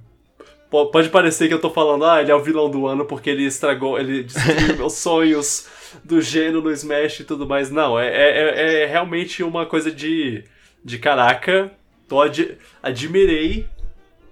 po- 0.69 0.87
Pode 0.91 1.09
parecer 1.09 1.47
que 1.47 1.53
eu 1.53 1.61
tô 1.61 1.71
falando, 1.71 2.05
ah, 2.05 2.21
ele 2.21 2.31
é 2.31 2.35
o 2.35 2.43
vilão 2.43 2.69
do 2.69 2.85
ano 2.85 3.05
porque 3.05 3.29
ele 3.31 3.45
estragou, 3.45 3.99
ele 3.99 4.23
destruiu 4.23 4.77
meus 4.77 4.93
sonhos 4.93 5.67
do 6.03 6.21
gênero 6.21 6.61
no 6.61 6.71
Smash 6.71 7.21
e 7.21 7.23
tudo 7.23 7.47
mais. 7.47 7.69
Não, 7.71 7.99
é, 7.99 8.07
é, 8.07 8.39
é- 8.41 8.83
é 8.83 8.85
realmente 8.85 9.43
uma 9.43 9.65
coisa 9.65 9.91
de. 9.91 10.43
de 10.83 10.97
caraca. 10.99 11.71
Tô 12.07 12.21
ad, 12.21 12.57
admirei 12.81 13.67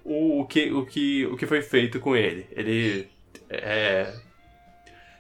o, 0.04 0.42
o, 0.42 0.46
que, 0.46 0.72
o, 0.72 0.86
que, 0.86 1.26
o 1.26 1.36
que 1.36 1.46
foi 1.46 1.62
feito 1.62 2.00
com 2.00 2.16
ele. 2.16 2.48
Ele. 2.52 3.08
É, 3.50 4.14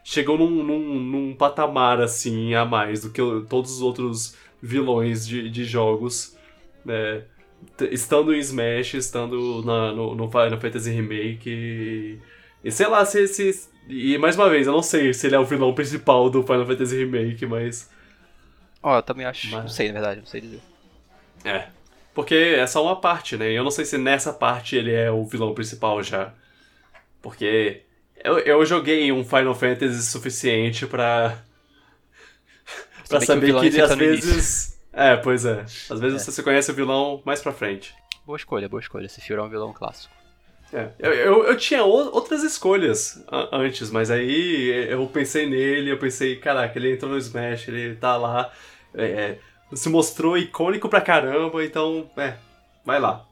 chegou 0.04 0.38
num, 0.38 0.64
num, 0.64 1.00
num 1.00 1.36
patamar 1.36 2.00
assim 2.00 2.54
a 2.54 2.64
mais 2.64 3.02
do 3.02 3.10
que 3.10 3.22
todos 3.50 3.72
os 3.72 3.82
outros 3.82 4.38
vilões 4.62 5.28
de, 5.28 5.50
de 5.50 5.66
jogos, 5.66 6.38
né? 6.86 7.24
Estando 7.92 8.34
em 8.34 8.40
Smash, 8.40 8.94
estando 8.94 9.64
na, 9.64 9.92
no, 9.92 10.14
no 10.14 10.30
Final 10.30 10.60
Fantasy 10.60 10.92
Remake. 10.92 11.50
E, 11.50 12.20
e 12.64 12.72
sei 12.72 12.88
lá 12.88 13.04
se, 13.04 13.28
se. 13.28 13.70
E 13.88 14.18
mais 14.18 14.36
uma 14.36 14.50
vez, 14.50 14.66
eu 14.68 14.74
não 14.74 14.82
sei 14.82 15.14
se 15.14 15.28
ele 15.28 15.36
é 15.36 15.40
o 15.40 15.46
vilão 15.46 15.74
principal 15.74 16.30
do 16.30 16.42
Final 16.44 16.66
Fantasy 16.66 16.98
Remake, 16.98 17.46
mas. 17.46 17.90
Ó, 18.82 18.98
eu 18.98 19.04
também 19.04 19.26
acho. 19.26 19.50
Mas- 19.52 19.62
Não 19.64 19.70
sei, 19.70 19.88
na 19.88 19.94
verdade, 19.94 20.20
não 20.22 20.28
sei 20.28 20.42
dizer. 20.42 20.62
É. 21.44 21.68
Porque 22.14 22.34
é 22.34 22.66
só 22.66 22.84
uma 22.84 22.96
parte, 23.00 23.36
né? 23.38 23.52
E 23.52 23.56
eu 23.56 23.64
não 23.64 23.72
sei 23.72 23.84
se 23.86 23.98
nessa 23.98 24.32
parte 24.34 24.76
ele 24.76 24.94
é 24.94 25.12
o 25.12 25.26
vilão 25.26 25.54
principal 25.54 26.02
já. 26.02 26.34
Porque 27.22 27.82
eu, 28.24 28.40
eu 28.40 28.66
joguei 28.66 29.12
um 29.12 29.24
Final 29.26 29.54
Fantasy 29.54 30.02
suficiente 30.04 30.88
pra. 30.88 31.38
pra 33.10 33.22
Saber 33.22 33.54
que 33.60 33.70
que, 33.72 33.82
às 33.82 33.90
tá 33.90 33.96
no 33.96 34.00
vezes. 34.02 34.80
É, 34.94 35.18
pois 35.18 35.44
é. 35.46 35.62
Às 35.90 36.00
vezes 36.00 36.22
É. 36.28 36.32
você 36.32 36.42
conhece 36.42 36.72
o 36.72 36.74
vilão 36.74 37.22
mais 37.26 37.42
pra 37.42 37.52
frente. 37.52 37.94
Boa 38.26 38.38
escolha, 38.38 38.70
boa 38.70 38.80
escolha. 38.80 39.06
Esse 39.08 39.20
filme 39.22 39.42
é 39.44 39.46
um 39.46 39.50
vilão 39.50 39.74
clássico. 39.74 40.15
É. 40.76 40.92
Eu, 41.00 41.14
eu, 41.14 41.44
eu 41.46 41.58
tinha 41.58 41.86
outras 41.86 42.44
escolhas 42.44 43.26
antes, 43.50 43.90
mas 43.90 44.12
aí 44.12 44.90
eu 44.90 45.08
pensei 45.08 45.50
nele, 45.50 45.90
eu 45.90 45.98
pensei, 45.98 46.36
caraca, 46.36 46.78
ele 46.78 46.92
entrou 46.92 47.14
no 47.14 47.18
Smash, 47.18 47.70
ele 47.70 47.96
tá 47.96 48.18
lá, 48.18 48.52
é, 48.94 49.06
é, 49.06 49.40
se 49.74 49.88
mostrou 49.88 50.38
icônico 50.38 50.90
pra 50.90 51.00
caramba, 51.00 51.64
então, 51.64 52.12
é, 52.18 52.36
vai 52.84 53.00
lá. 53.00 53.26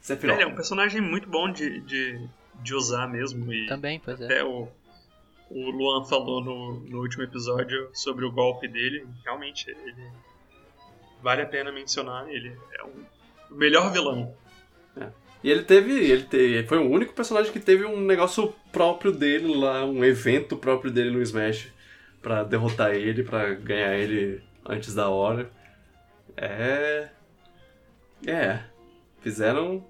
Sephiroth. 0.00 0.36
Ele 0.36 0.44
é 0.44 0.46
um 0.46 0.54
personagem 0.54 1.00
muito 1.00 1.28
bom 1.28 1.50
de, 1.50 1.80
de, 1.80 2.28
de 2.62 2.74
usar 2.74 3.08
mesmo. 3.08 3.52
E 3.52 3.66
Também, 3.66 3.98
pois 3.98 4.20
é. 4.20 4.24
até 4.26 4.44
o, 4.44 4.68
o 5.50 5.70
Luan 5.70 6.04
falou 6.04 6.40
no, 6.40 6.78
no 6.78 7.00
último 7.00 7.24
episódio 7.24 7.90
sobre 7.92 8.24
o 8.24 8.30
golpe 8.30 8.68
dele. 8.68 9.04
Realmente, 9.24 9.68
ele 9.68 10.12
vale 11.20 11.42
a 11.42 11.46
pena 11.46 11.72
mencionar. 11.72 12.28
Ele 12.30 12.56
é 12.78 12.84
um, 12.84 13.04
o 13.50 13.54
melhor 13.56 13.92
vilão. 13.92 14.32
E 15.42 15.50
ele 15.50 15.62
teve, 15.62 15.92
ele 15.92 16.24
teve, 16.24 16.66
foi 16.66 16.78
o 16.78 16.90
único 16.90 17.12
personagem 17.14 17.52
que 17.52 17.60
teve 17.60 17.84
um 17.84 18.00
negócio 18.00 18.52
próprio 18.72 19.12
dele 19.12 19.54
lá, 19.54 19.84
um 19.84 20.04
evento 20.04 20.56
próprio 20.56 20.90
dele 20.90 21.10
no 21.10 21.22
Smash 21.22 21.68
pra 22.20 22.42
derrotar 22.42 22.94
ele, 22.94 23.22
pra 23.22 23.54
ganhar 23.54 23.94
ele 23.96 24.42
antes 24.66 24.94
da 24.94 25.08
hora. 25.08 25.50
É, 26.36 27.08
é, 28.26 28.60
fizeram 29.20 29.84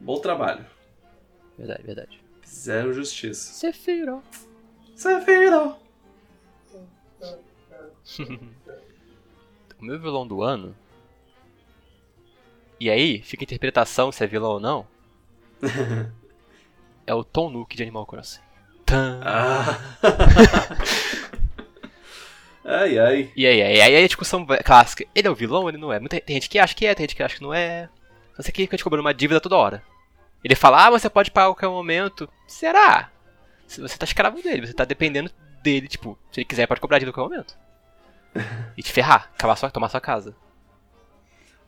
bom 0.00 0.18
trabalho, 0.20 0.64
Verdade, 1.58 1.82
verdade. 1.82 2.20
fizeram 2.42 2.92
justiça. 2.92 3.52
Sephiroth. 3.52 4.46
Sephiroth. 4.94 5.76
O 9.78 9.84
meu 9.84 10.00
vilão 10.00 10.26
do 10.26 10.42
ano. 10.42 10.74
E 12.78 12.90
aí, 12.90 13.22
fica 13.22 13.42
a 13.42 13.46
interpretação 13.46 14.12
se 14.12 14.22
é 14.22 14.26
vilão 14.26 14.52
ou 14.52 14.60
não. 14.60 14.86
é 17.06 17.14
o 17.14 17.24
Tom 17.24 17.50
Nook 17.50 17.74
de 17.74 17.82
Animal 17.82 18.06
Crossing. 18.06 18.40
Tan. 18.84 19.20
Ah. 19.24 19.78
ai 22.64 22.98
ai. 22.98 23.32
E 23.34 23.46
aí, 23.46 23.62
aí, 23.62 23.80
aí 23.80 24.04
a 24.04 24.06
discussão 24.06 24.46
clássica. 24.64 25.06
Ele 25.14 25.26
é 25.26 25.30
o 25.30 25.34
vilão 25.34 25.62
ou 25.62 25.68
ele 25.68 25.78
não 25.78 25.92
é? 25.92 25.98
Muita, 25.98 26.20
tem 26.20 26.36
gente 26.36 26.48
que 26.48 26.58
acha 26.58 26.74
que 26.74 26.86
é, 26.86 26.94
tem 26.94 27.04
gente 27.04 27.16
que 27.16 27.22
acha 27.22 27.36
que 27.36 27.42
não 27.42 27.54
é. 27.54 27.88
Sei 28.38 28.52
que 28.52 28.62
fica 28.62 28.76
te 28.76 28.84
cobrando 28.84 29.04
uma 29.04 29.14
dívida 29.14 29.40
toda 29.40 29.56
hora. 29.56 29.82
Ele 30.44 30.54
fala, 30.54 30.86
ah, 30.86 30.90
você 30.90 31.08
pode 31.08 31.30
pagar 31.30 31.46
a 31.46 31.50
qualquer 31.50 31.68
momento. 31.68 32.28
Será? 32.46 33.10
Se 33.66 33.80
você 33.80 33.96
tá 33.96 34.04
escravo 34.04 34.42
dele, 34.42 34.66
você 34.66 34.74
tá 34.74 34.84
dependendo 34.84 35.30
dele, 35.62 35.88
tipo, 35.88 36.18
se 36.30 36.40
ele 36.40 36.44
quiser 36.44 36.66
pode 36.66 36.80
cobrar 36.80 36.98
dívida 36.98 37.10
a 37.10 37.14
qualquer 37.14 37.34
momento. 37.34 37.56
E 38.76 38.82
te 38.82 38.92
ferrar, 38.92 39.30
acabar 39.34 39.56
sua, 39.56 39.70
tomar 39.70 39.88
sua 39.88 40.00
casa. 40.00 40.36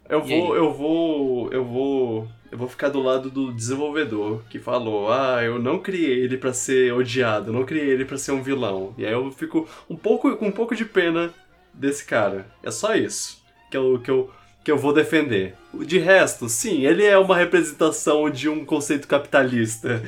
Eu 0.09 0.23
E 0.23 0.27
vou, 0.27 0.55
aí? 0.55 0.55
eu 0.55 0.73
vou, 0.73 1.53
eu 1.53 1.65
vou, 1.65 2.29
eu 2.51 2.57
vou 2.59 2.69
ficar 2.69 2.89
do 2.89 3.01
lado 3.01 3.31
do 3.31 3.53
desenvolvedor 3.53 4.43
que 4.49 4.59
falou, 4.59 5.13
ah, 5.13 5.43
eu 5.45 5.59
não 5.59 5.79
criei 5.81 6.21
ele 6.25 6.39
pra 6.39 6.53
ser 6.53 6.93
odiado, 6.95 7.51
eu 7.51 7.55
não 7.55 7.65
criei 7.67 7.91
ele 7.91 8.05
pra 8.05 8.17
ser 8.17 8.33
um 8.33 8.43
vilão. 8.43 8.95
E 8.97 9.05
aí 9.05 9.13
eu 9.13 9.31
fico 9.31 9.69
um 9.89 9.97
pouco 9.97 10.35
com 10.37 10.47
um 10.47 10.53
pouco 10.53 10.75
de 10.75 10.85
pena 10.85 11.33
desse 11.75 12.05
cara. 12.05 12.47
É 12.63 12.71
só 12.71 12.95
isso 12.95 13.43
que 13.71 13.77
eu, 13.77 14.01
que 14.01 14.11
eu, 14.11 14.31
que 14.65 14.71
eu 14.71 14.79
vou 14.79 14.95
defender. 14.95 15.55
De 15.75 15.99
resto, 15.99 16.49
sim, 16.49 16.87
ele 16.87 17.05
é 17.05 17.19
uma 17.19 17.37
representação 17.37 18.31
de 18.31 18.49
um 18.49 18.65
conceito 18.65 19.07
capitalista 19.07 20.03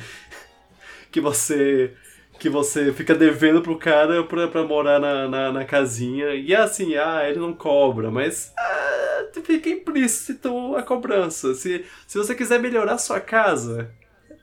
que 1.11 1.21
você 1.21 1.93
que 2.41 2.49
você 2.49 2.91
fica 2.91 3.13
devendo 3.13 3.61
pro 3.61 3.77
cara 3.77 4.23
pra, 4.23 4.47
pra 4.47 4.63
morar 4.63 4.99
na, 4.99 5.27
na, 5.27 5.51
na 5.51 5.63
casinha. 5.63 6.33
E 6.33 6.51
é 6.51 6.57
assim, 6.57 6.95
ah, 6.95 7.21
ele 7.29 7.37
não 7.39 7.53
cobra, 7.53 8.09
mas 8.09 8.51
ah, 8.57 9.25
fica 9.43 9.69
implícito 9.69 10.75
a 10.75 10.81
cobrança. 10.81 11.53
Se, 11.53 11.85
se 12.07 12.17
você 12.17 12.33
quiser 12.33 12.59
melhorar 12.59 12.93
a 12.93 12.97
sua 12.97 13.21
casa, 13.21 13.91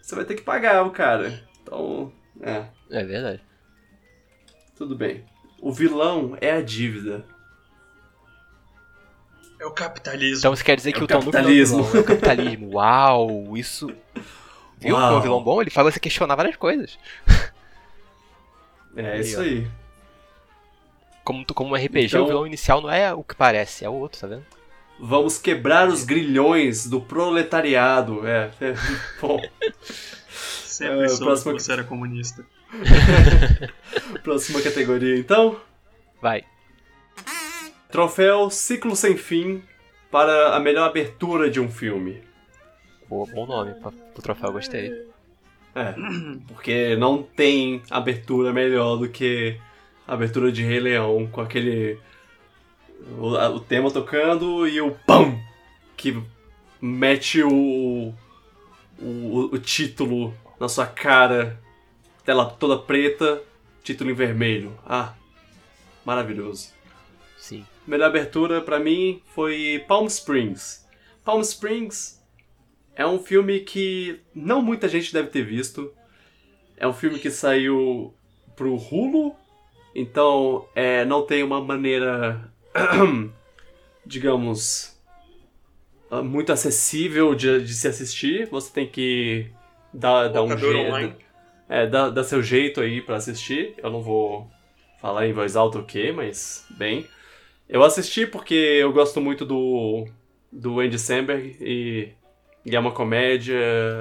você 0.01 0.15
vai 0.15 0.25
ter 0.25 0.37
que 0.37 0.43
pagar 0.43 0.87
o 0.87 0.91
cara. 0.93 1.43
Então, 1.61 2.13
é, 2.41 2.67
É 2.89 3.05
verdade. 3.05 3.43
tudo 4.77 4.95
bem. 4.95 5.25
O 5.61 5.73
vilão 5.73 6.39
é 6.41 6.53
a 6.53 6.63
dívida. 6.63 7.25
É 9.61 9.67
o 9.67 9.73
capitalismo. 9.73 10.39
Então 10.39 10.55
você 10.55 10.63
quer 10.63 10.77
dizer 10.77 10.91
É 10.91 10.93
que 10.93 11.01
o 11.01 11.05
o 11.05 11.09
Tom 11.09 11.15
não 11.15 11.25
é 11.25 11.29
o 11.29 11.33
capitalismo. 11.33 11.97
é 11.97 11.99
o 11.99 12.05
capitalismo. 12.05 12.71
Uau, 12.75 13.57
isso. 13.57 13.91
Viu? 14.79 14.95
Uau. 14.95 15.15
É 15.15 15.17
um 15.17 15.21
vilão 15.21 15.43
bom, 15.43 15.61
ele 15.61 15.71
faz 15.71 15.93
você 15.93 15.99
questionar 15.99 16.37
várias 16.37 16.55
coisas. 16.55 16.97
É 18.97 19.13
Aí, 19.13 19.21
isso 19.21 19.39
ó. 19.39 19.43
aí. 19.43 19.67
Como, 21.25 21.45
como 21.47 21.71
um 21.73 21.77
RPG, 21.77 22.07
Então- 22.07 22.25
o 22.25 22.27
vilão 22.27 22.47
inicial 22.47 22.81
não 22.81 22.91
é 22.91 23.13
o 23.13 23.23
que 23.23 23.35
parece, 23.35 23.85
é 23.85 23.89
o 23.89 23.93
outro, 23.95 24.21
tá 24.21 24.27
vendo? 24.27 24.45
Vamos 25.01 25.39
quebrar 25.39 25.87
os 25.89 26.03
grilhões 26.05 26.87
do 26.89 27.01
proletariado. 27.01 28.27
É, 28.27 28.51
é 28.61 28.75
bom. 29.21 29.41
Sempre 30.31 31.05
É, 31.05 31.09
soube 31.09 31.25
próxima- 31.25 31.55
que 31.55 31.63
você 31.63 31.73
era 31.73 31.85
comunista. 31.85 32.45
Próxima 34.23 34.61
categoria, 34.63 35.19
então. 35.19 35.61
Vai. 36.21 36.45
Troféu 37.91 38.51
Ciclo 38.51 38.95
Sem 38.97 39.17
Fim 39.17 39.63
para 40.11 40.55
a 40.55 40.61
melhor 40.61 40.89
abertura 40.89 41.49
de 41.51 41.61
um 41.61 41.71
filme. 41.71 42.23
Boa, 43.09 43.27
bom 43.27 43.47
nome 43.47 43.75
pro 43.75 43.93
troféu, 44.23 44.53
gostei. 44.53 45.07
É, 45.79 45.95
porque 46.49 46.97
não 46.97 47.23
tem 47.23 47.83
abertura 47.91 48.53
melhor 48.53 48.97
do 48.97 49.09
que 49.09 49.59
a 50.07 50.15
abertura 50.15 50.51
de 50.51 50.63
Rei 50.63 50.81
Leão 50.81 51.27
com 51.27 51.41
aquele. 51.41 51.99
O, 53.19 53.29
o 53.29 53.61
tema 53.61 53.91
tocando 53.91 54.67
e 54.67 54.81
o 54.81 54.93
PAM! 55.07 55.39
Que 55.97 56.21
mete 56.81 57.43
o, 57.43 58.13
o. 58.99 59.49
o 59.53 59.59
título 59.59 60.35
na 60.59 60.69
sua 60.69 60.87
cara, 60.87 61.61
tela 62.25 62.47
toda 62.47 62.77
preta, 62.77 63.41
título 63.83 64.11
em 64.11 64.15
vermelho. 64.15 64.77
Ah, 64.85 65.15
maravilhoso. 66.05 66.73
Sim. 67.37 67.65
Melhor 67.87 68.07
abertura 68.07 68.61
pra 68.61 68.81
mim 68.81 69.23
foi 69.35 69.85
Palm 69.87 70.07
Springs. 70.07 70.87
Palm 71.25 71.41
Springs 71.41 72.18
é 72.99 73.07
um 73.07 73.21
filme 73.21 73.61
que 73.61 74.19
não 74.35 74.61
muita 74.61 74.89
gente 74.89 75.13
deve 75.13 75.29
ter 75.29 75.45
visto. 75.45 75.95
É 76.77 76.87
um 76.87 76.93
filme 76.93 77.21
que 77.21 77.31
saiu 77.31 78.13
pro 78.57 78.75
Hulu, 78.75 79.37
então 79.95 80.67
é, 80.75 81.05
não 81.05 81.25
tem 81.25 81.45
uma 81.45 81.63
maneira, 81.63 82.53
digamos, 84.05 84.99
ah, 86.11 86.23
muito 86.23 86.53
acessível 86.53 87.37
de, 87.37 87.63
de 87.63 87.73
se 87.73 87.87
assistir. 87.87 88.49
Você 88.51 88.73
tem 88.73 88.89
que 88.89 89.47
dar, 89.95 90.27
dar 90.27 90.43
um 90.43 90.59
jeito. 90.59 91.17
É, 91.69 91.87
dá, 91.87 92.11
dá 92.11 92.25
seu 92.25 92.43
jeito 92.43 92.81
aí 92.81 93.01
pra 93.01 93.17
assistir. 93.17 93.75
Eu 93.79 93.91
não 93.91 94.03
vou 94.03 94.51
falar 95.01 95.25
em 95.29 95.33
voz 95.33 95.55
alta 95.55 95.79
o 95.79 95.85
que, 95.85 96.11
mas 96.11 96.67
bem. 96.71 97.07
Eu 97.69 97.85
assisti 97.85 98.27
porque 98.27 98.55
eu 98.55 98.93
gosto 98.93 99.21
muito 99.21 99.45
do, 99.45 100.09
do 100.51 100.81
Andy 100.81 100.99
Samberg 100.99 101.57
e, 101.61 102.09
e 102.69 102.77
é 102.77 102.79
uma 102.79 102.93
comédia, 102.93 103.57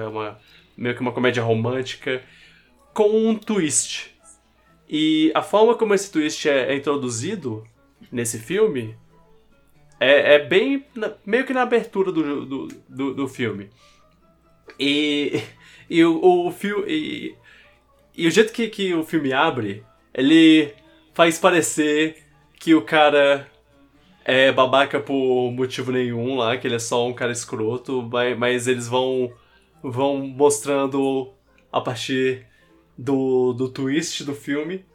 uma, 0.09 0.39
meio 0.75 0.93
que 0.93 1.01
uma 1.01 1.13
comédia 1.13 1.41
romântica 1.41 2.21
com 2.93 3.09
um 3.09 3.36
twist. 3.36 4.13
E 4.89 5.31
a 5.33 5.41
forma 5.41 5.75
como 5.75 5.93
esse 5.93 6.12
twist 6.12 6.47
é, 6.50 6.74
é 6.74 6.75
introduzido 6.75 7.63
nesse 8.12 8.39
filme 8.39 8.95
é, 10.00 10.36
é 10.36 10.39
bem 10.39 10.86
na- 10.93 11.13
meio 11.25 11.45
que 11.45 11.53
na 11.53 11.62
abertura 11.62 12.12
do, 12.12 12.45
do, 12.45 12.67
do, 12.89 13.13
do 13.13 13.27
filme. 13.27 13.69
E, 14.79 15.41
e 15.89 16.03
o, 16.03 16.47
o 16.47 16.51
filme. 16.51 17.36
E 18.15 18.27
o 18.27 18.31
jeito 18.31 18.51
que, 18.51 18.67
que 18.67 18.93
o 18.93 19.03
filme 19.03 19.31
abre, 19.31 19.83
ele 20.13 20.74
faz 21.13 21.38
parecer 21.39 22.17
que 22.59 22.75
o 22.75 22.81
cara 22.81 23.47
é 24.27 24.51
babaca 24.51 25.00
por 25.00 25.50
motivo 25.51 25.89
nenhum 25.89 26.36
lá, 26.36 26.57
que 26.57 26.67
ele 26.67 26.75
é 26.75 26.79
só 26.79 27.07
um 27.07 27.13
cara 27.13 27.31
escroto, 27.31 28.03
mas, 28.12 28.38
mas 28.38 28.67
eles 28.67 28.86
vão, 28.86 29.31
vão 29.81 30.17
mostrando 30.17 31.34
a 31.72 31.79
partir 31.79 32.46
do, 32.98 33.53
do 33.53 33.69
twist 33.69 34.25
do 34.25 34.36
filme. 34.36 34.86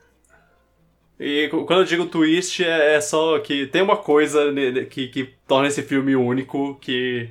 E 1.18 1.48
quando 1.48 1.80
eu 1.80 1.84
digo 1.84 2.06
twist, 2.06 2.62
é, 2.62 2.96
é 2.96 3.00
só 3.00 3.38
que 3.38 3.66
tem 3.66 3.80
uma 3.80 3.96
coisa 3.96 4.52
que, 4.90 5.08
que 5.08 5.34
torna 5.48 5.68
esse 5.68 5.82
filme 5.82 6.14
único 6.14 6.74
que 6.78 7.30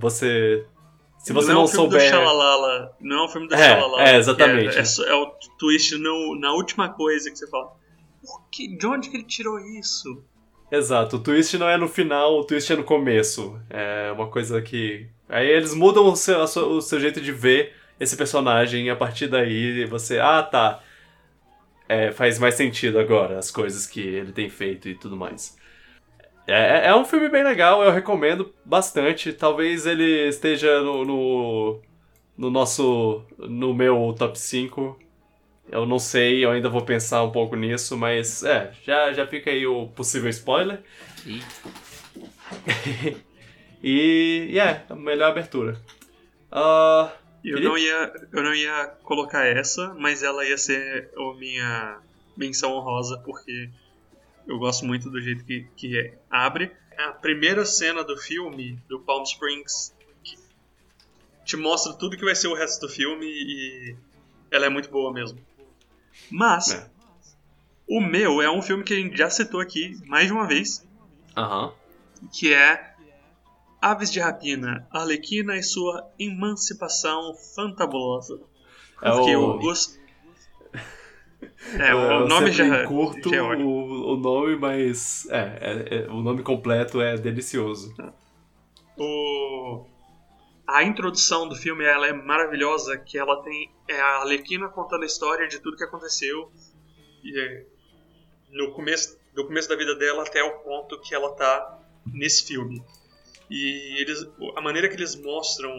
você. 0.00 0.66
Se 1.18 1.32
você 1.32 1.48
não, 1.48 1.54
não, 1.54 1.60
é 1.60 1.64
um 1.64 1.68
filme 1.68 1.86
souber. 1.90 2.00
do 2.00 2.08
Shalalala. 2.08 2.96
Não 3.00 3.16
é 3.16 3.24
um 3.26 3.28
filme 3.28 3.46
do 3.46 3.54
É, 3.54 4.12
é, 4.12 4.16
exatamente. 4.16 4.76
É, 4.76 4.80
é 4.80 5.08
é 5.10 5.14
o 5.14 5.26
twist 5.56 5.96
no- 5.98 6.34
na 6.40 6.52
última 6.52 6.88
coisa 6.88 7.30
que 7.30 7.36
você 7.36 7.46
fala. 7.48 7.76
Por 8.22 8.48
que, 8.50 8.76
de 8.76 8.86
onde 8.86 9.08
que 9.08 9.16
ele 9.18 9.24
tirou 9.24 9.58
isso? 9.60 10.24
Exato, 10.70 11.16
o 11.16 11.18
twist 11.18 11.58
não 11.58 11.68
é 11.68 11.76
no 11.76 11.88
final, 11.88 12.38
o 12.38 12.44
twist 12.44 12.72
é 12.72 12.76
no 12.76 12.84
começo. 12.84 13.60
É 13.68 14.12
uma 14.12 14.28
coisa 14.28 14.62
que. 14.62 15.08
Aí 15.28 15.48
eles 15.48 15.74
mudam 15.74 16.06
o 16.06 16.16
seu, 16.16 16.40
o 16.40 16.80
seu 16.80 17.00
jeito 17.00 17.20
de 17.20 17.32
ver 17.32 17.74
esse 17.98 18.16
personagem 18.16 18.86
e 18.86 18.90
a 18.90 18.96
partir 18.96 19.26
daí 19.26 19.84
você. 19.86 20.18
Ah, 20.20 20.42
tá. 20.42 20.80
É, 21.88 22.12
faz 22.12 22.38
mais 22.38 22.54
sentido 22.54 23.00
agora 23.00 23.36
as 23.38 23.50
coisas 23.50 23.84
que 23.84 24.00
ele 24.00 24.32
tem 24.32 24.48
feito 24.48 24.88
e 24.88 24.94
tudo 24.94 25.16
mais. 25.16 25.58
É, 26.46 26.86
é 26.88 26.94
um 26.94 27.04
filme 27.04 27.28
bem 27.28 27.42
legal, 27.42 27.82
eu 27.82 27.90
recomendo 27.90 28.54
bastante. 28.64 29.32
Talvez 29.32 29.86
ele 29.86 30.28
esteja 30.28 30.80
no, 30.82 31.04
no, 31.04 31.80
no 32.38 32.50
nosso. 32.50 33.24
no 33.38 33.74
meu 33.74 34.14
top 34.16 34.38
5. 34.38 35.09
Eu 35.70 35.86
não 35.86 35.98
sei, 35.98 36.44
eu 36.44 36.50
ainda 36.50 36.68
vou 36.68 36.84
pensar 36.84 37.22
um 37.22 37.30
pouco 37.30 37.54
nisso, 37.56 37.96
mas 37.96 38.42
é, 38.42 38.72
já, 38.84 39.12
já 39.12 39.26
fica 39.26 39.50
aí 39.50 39.66
o 39.66 39.88
possível 39.88 40.28
spoiler. 40.30 40.82
E 43.82 44.58
é, 44.58 44.84
a 44.90 44.94
melhor 44.94 45.30
abertura. 45.30 45.80
Ah, 46.52 47.10
Eu 47.42 47.56
Felipe? 47.56 47.68
não, 47.68 47.78
ia, 47.78 48.12
eu 48.30 48.42
não 48.42 48.54
ia 48.54 48.86
colocar 49.02 49.46
essa, 49.46 49.94
mas 49.94 50.22
ela 50.22 50.44
ia 50.44 50.58
ser 50.58 51.10
a 51.16 51.34
minha 51.38 51.98
menção 52.36 52.72
honrosa, 52.74 53.18
porque 53.24 53.70
eu 54.46 54.58
gosto 54.58 54.84
muito 54.84 55.08
do 55.08 55.18
jeito 55.18 55.46
que, 55.46 55.66
que 55.76 55.98
é- 55.98 56.18
abre. 56.28 56.70
A 56.98 57.12
primeira 57.12 57.64
cena 57.64 58.04
do 58.04 58.18
filme, 58.18 58.78
do 58.86 59.00
Palm 59.00 59.22
Springs, 59.22 59.94
que 60.22 60.36
te 61.46 61.56
mostra 61.56 61.94
tudo 61.94 62.18
que 62.18 62.24
vai 62.24 62.34
ser 62.34 62.48
o 62.48 62.54
resto 62.54 62.86
do 62.86 62.92
filme 62.92 63.24
e 63.24 63.96
ela 64.50 64.66
é 64.66 64.68
muito 64.68 64.90
boa 64.90 65.10
mesmo. 65.10 65.40
Mas, 66.30 66.70
É. 66.72 66.90
o 67.88 68.00
meu 68.00 68.42
é 68.42 68.50
um 68.50 68.60
filme 68.62 68.82
que 68.84 68.92
a 68.94 68.96
gente 68.96 69.16
já 69.16 69.30
citou 69.30 69.60
aqui 69.60 69.96
mais 70.06 70.26
de 70.26 70.32
uma 70.32 70.46
vez, 70.46 70.84
aham. 71.36 71.72
que 72.32 72.52
é 72.52 72.90
Aves 73.80 74.10
de 74.10 74.20
Rapina, 74.20 74.86
Arlequina 74.90 75.56
e 75.56 75.62
sua 75.62 76.06
emancipação 76.18 77.34
fantabulosa. 77.54 78.40
É 79.02 79.10
Porque 79.10 79.34
o- 79.36 79.56
o. 79.58 79.72
É, 81.78 81.92
Eu- 81.92 81.96
o 81.98 82.02
eu 82.02 82.28
nome 82.28 82.52
sempre 82.52 82.68
já, 82.68 82.86
curto 82.86 83.30
já 83.30 83.36
é 83.36 83.42
o, 83.42 84.12
o 84.12 84.16
nome, 84.16 84.56
mas 84.56 85.26
é, 85.30 85.38
é- 85.60 85.96
é- 86.04 86.10
o 86.10 86.20
nome 86.22 86.42
completo 86.42 87.00
é 87.00 87.16
delicioso. 87.16 87.94
O... 88.96 89.84
A 90.72 90.84
introdução 90.84 91.48
do 91.48 91.56
filme 91.56 91.84
ela 91.84 92.06
é 92.06 92.12
maravilhosa, 92.12 92.96
que 92.96 93.18
ela 93.18 93.42
tem 93.42 93.74
é 93.88 94.00
a 94.00 94.18
Arlequina 94.18 94.68
contando 94.68 95.02
a 95.02 95.06
história 95.06 95.48
de 95.48 95.58
tudo 95.58 95.76
que 95.76 95.82
aconteceu 95.82 96.52
e 97.24 97.40
é, 97.40 97.66
no 98.50 98.72
começo 98.72 99.18
do 99.34 99.44
começo 99.44 99.68
da 99.68 99.74
vida 99.74 99.96
dela 99.96 100.22
até 100.22 100.40
o 100.44 100.60
ponto 100.60 101.00
que 101.00 101.12
ela 101.12 101.34
tá 101.34 101.76
nesse 102.06 102.46
filme. 102.46 102.80
E 103.50 104.00
eles 104.00 104.24
a 104.56 104.60
maneira 104.60 104.88
que 104.88 104.94
eles 104.94 105.16
mostram 105.16 105.76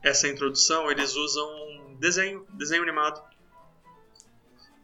essa 0.00 0.28
introdução, 0.28 0.88
eles 0.88 1.16
usam 1.16 1.96
desenho, 1.98 2.46
desenho 2.52 2.84
animado. 2.84 3.20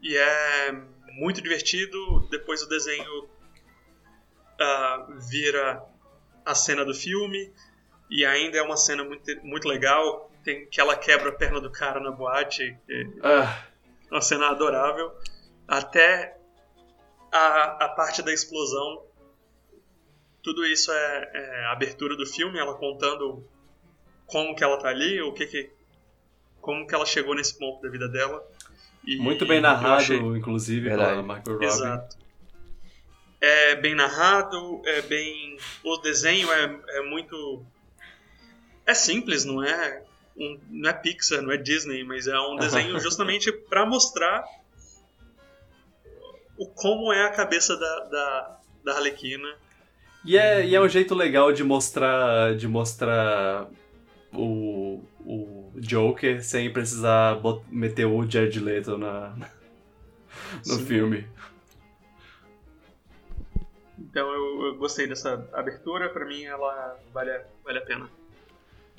E 0.01 0.17
é 0.17 0.71
muito 1.13 1.41
divertido. 1.41 2.27
Depois 2.29 2.61
o 2.61 2.67
desenho 2.67 3.29
ah, 4.59 5.07
vira 5.29 5.81
a 6.45 6.53
cena 6.53 6.83
do 6.83 6.93
filme 6.93 7.53
e 8.09 8.25
ainda 8.25 8.57
é 8.57 8.61
uma 8.61 8.77
cena 8.77 9.03
muito, 9.03 9.23
muito 9.45 9.67
legal. 9.67 10.29
Tem 10.43 10.65
que 10.67 10.79
ela 10.79 10.95
quebra 10.95 11.29
a 11.29 11.33
perna 11.33 11.59
do 11.59 11.71
cara 11.71 11.99
na 11.99 12.11
boate, 12.11 12.77
Ah, 13.23 13.63
uma 14.11 14.21
cena 14.21 14.49
adorável. 14.49 15.11
Até 15.67 16.37
a, 17.31 17.85
a 17.85 17.89
parte 17.89 18.21
da 18.21 18.31
explosão. 18.33 19.03
Tudo 20.43 20.63
isso 20.65 20.91
é, 20.91 21.31
é 21.33 21.65
a 21.65 21.71
abertura 21.71 22.15
do 22.15 22.25
filme, 22.25 22.59
ela 22.59 22.75
contando 22.75 23.43
como 24.27 24.55
que 24.55 24.63
ela 24.63 24.77
tá 24.77 24.89
ali, 24.89 25.19
o 25.21 25.33
que 25.33 25.47
que 25.47 25.71
como 26.61 26.85
que 26.85 26.93
ela 26.95 27.05
chegou 27.05 27.33
nesse 27.35 27.57
ponto 27.57 27.81
da 27.81 27.89
vida 27.89 28.07
dela. 28.07 28.43
E 29.03 29.17
muito 29.17 29.45
bem 29.45 29.59
narrado, 29.61 30.01
achei- 30.01 30.17
inclusive, 30.17 30.87
Verdade. 30.89 31.11
pela 31.11 31.23
Margot 31.23 31.51
Robbie. 31.53 31.65
Exato. 31.65 32.17
É 33.41 33.75
bem 33.75 33.93
narrado, 33.95 34.81
é 34.85 35.01
bem. 35.03 35.57
O 35.83 35.97
desenho 35.97 36.51
é, 36.51 36.79
é 36.89 37.01
muito. 37.01 37.65
É 38.85 38.93
simples, 38.93 39.45
não 39.45 39.63
é. 39.63 40.03
Um, 40.37 40.59
não 40.69 40.89
é 40.89 40.93
Pixar, 40.93 41.41
não 41.41 41.51
é 41.51 41.57
Disney, 41.57 42.03
mas 42.03 42.27
é 42.27 42.37
um 42.39 42.57
desenho 42.57 42.99
justamente 42.99 43.51
para 43.51 43.85
mostrar 43.85 44.43
o 46.57 46.67
como 46.67 47.11
é 47.11 47.25
a 47.25 47.31
cabeça 47.31 47.77
da, 47.77 47.99
da, 48.05 48.59
da 48.83 48.93
Arlequina. 48.95 49.47
E 50.23 50.37
é, 50.37 50.65
e 50.65 50.75
é 50.75 50.81
um 50.81 50.89
jeito 50.89 51.13
legal 51.13 51.51
de 51.51 51.63
mostrar, 51.63 52.55
de 52.55 52.67
mostrar 52.67 53.67
o, 54.33 55.03
o, 55.19 55.71
Joker 55.75 56.43
sem 56.43 56.71
precisar 56.71 57.39
meter 57.69 58.05
o 58.05 58.29
Jared 58.29 58.59
Leto 58.59 58.97
na, 58.97 59.35
no 60.65 60.75
Sim. 60.75 60.85
filme. 60.85 61.27
Então 63.99 64.27
eu, 64.33 64.65
eu 64.67 64.75
gostei 64.77 65.07
dessa 65.07 65.47
abertura, 65.53 66.09
pra 66.09 66.25
mim 66.25 66.43
ela 66.43 66.97
vale, 67.13 67.31
a- 67.31 67.43
vale 67.63 67.79
a 67.79 67.81
pena. 67.81 68.09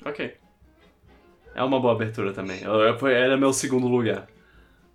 Ok. 0.05 0.35
É 1.55 1.63
uma 1.63 1.79
boa 1.79 1.93
abertura 1.93 2.33
também. 2.33 2.61
Era 3.13 3.35
meu 3.37 3.51
segundo 3.51 3.87
lugar. 3.87 4.27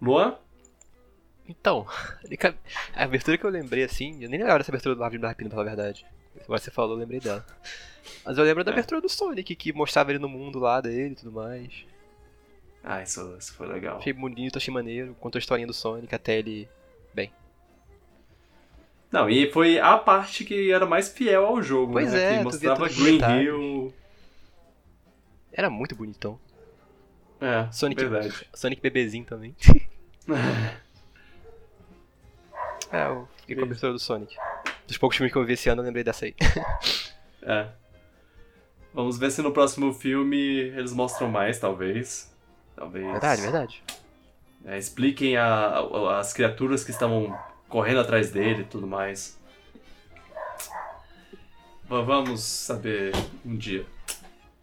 Luan? 0.01 0.37
Então, 1.49 1.87
a 2.95 3.03
abertura 3.05 3.37
que 3.37 3.45
eu 3.45 3.51
lembrei 3.51 3.83
assim, 3.85 4.23
eu 4.23 4.29
nem 4.29 4.39
lembrava 4.39 4.59
dessa 4.61 4.71
abertura 4.71 4.95
do 4.95 4.99
da 5.01 5.07
Rapina, 5.07 5.35
pra 5.51 5.51
falar 5.51 5.63
a 5.63 5.75
verdade. 5.75 6.07
Agora 6.45 6.59
você 6.61 6.71
falou, 6.71 6.93
eu 6.97 7.01
lembrei 7.01 7.21
dela. 7.21 7.45
Mas 8.25 8.39
eu 8.39 8.45
lembro 8.45 8.65
da 8.65 8.71
É. 8.71 8.75
abertura 8.75 9.01
do 9.01 9.09
Sonic, 9.09 9.55
que 9.57 9.73
mostrava 9.73 10.11
ele 10.13 10.19
no 10.19 10.29
mundo 10.29 10.59
lá 10.59 10.81
dele 10.81 11.13
e 11.13 11.17
tudo 11.17 11.33
mais. 11.33 11.85
Ah, 12.83 13.03
isso, 13.03 13.37
isso 13.39 13.55
foi 13.55 13.67
legal. 13.67 13.99
Achei 13.99 14.13
bonito, 14.13 14.57
achei 14.57 14.73
maneiro, 14.73 15.15
contou 15.21 15.39
a 15.39 15.41
historinha 15.41 15.67
do 15.67 15.75
Sonic 15.75 16.15
até 16.15 16.39
ele. 16.39 16.69
Não, 19.11 19.29
e 19.29 19.51
foi 19.53 19.79
a 19.79 19.99
parte 19.99 20.43
que 20.43 20.73
era 20.73 20.87
mais 20.87 21.09
fiel 21.11 21.45
ao 21.45 21.63
jogo, 21.63 21.93
Pois 21.93 22.11
né? 22.15 22.37
é, 22.37 22.39
que 22.39 22.45
mostrava 22.45 22.89
Green 22.89 23.13
detalhes. 23.19 23.47
Hill. 23.47 23.95
Era 25.53 25.69
muito 25.71 25.95
bonitão. 25.95 26.39
É, 27.41 27.71
Sonic, 27.73 28.05
verdade. 28.05 28.49
Sonic 28.55 28.81
bebezinho 28.81 29.25
também. 29.25 29.55
É, 32.93 33.07
eu 33.07 33.27
fiquei 33.39 33.57
com 33.57 33.63
a 33.63 33.65
Isso. 33.65 33.71
abertura 33.73 33.93
do 33.93 33.99
Sonic. 33.99 34.37
Dos 34.87 34.99
poucos 34.99 35.17
filmes 35.17 35.33
que 35.33 35.39
eu 35.39 35.45
vi 35.45 35.55
esse 35.55 35.69
ano, 35.69 35.81
eu 35.81 35.87
lembrei 35.87 36.05
dessa 36.05 36.25
aí. 36.27 36.35
É. 37.45 37.67
Vamos 38.95 39.19
ver 39.19 39.33
se 39.33 39.43
no 39.43 39.51
próximo 39.51 39.93
filme 39.93 40.37
eles 40.37 40.93
mostram 40.93 41.29
mais, 41.29 41.59
talvez. 41.59 42.33
Talvez. 42.77 43.05
Verdade, 43.11 43.43
verdade. 43.43 43.83
É, 44.65 44.79
expliquem 44.79 45.37
a- 45.37 45.47
a- 45.81 46.21
as 46.21 46.33
criaturas 46.33 46.85
que 46.85 46.93
estavam 46.93 47.37
correndo 47.69 47.99
atrás 47.99 48.31
dele 48.31 48.63
e 48.63 48.65
tudo 48.65 48.87
mais. 48.87 49.37
Va- 51.89 52.03
Vamos 52.03 52.43
saber 52.43 53.11
um 53.45 53.57
dia. 53.57 53.85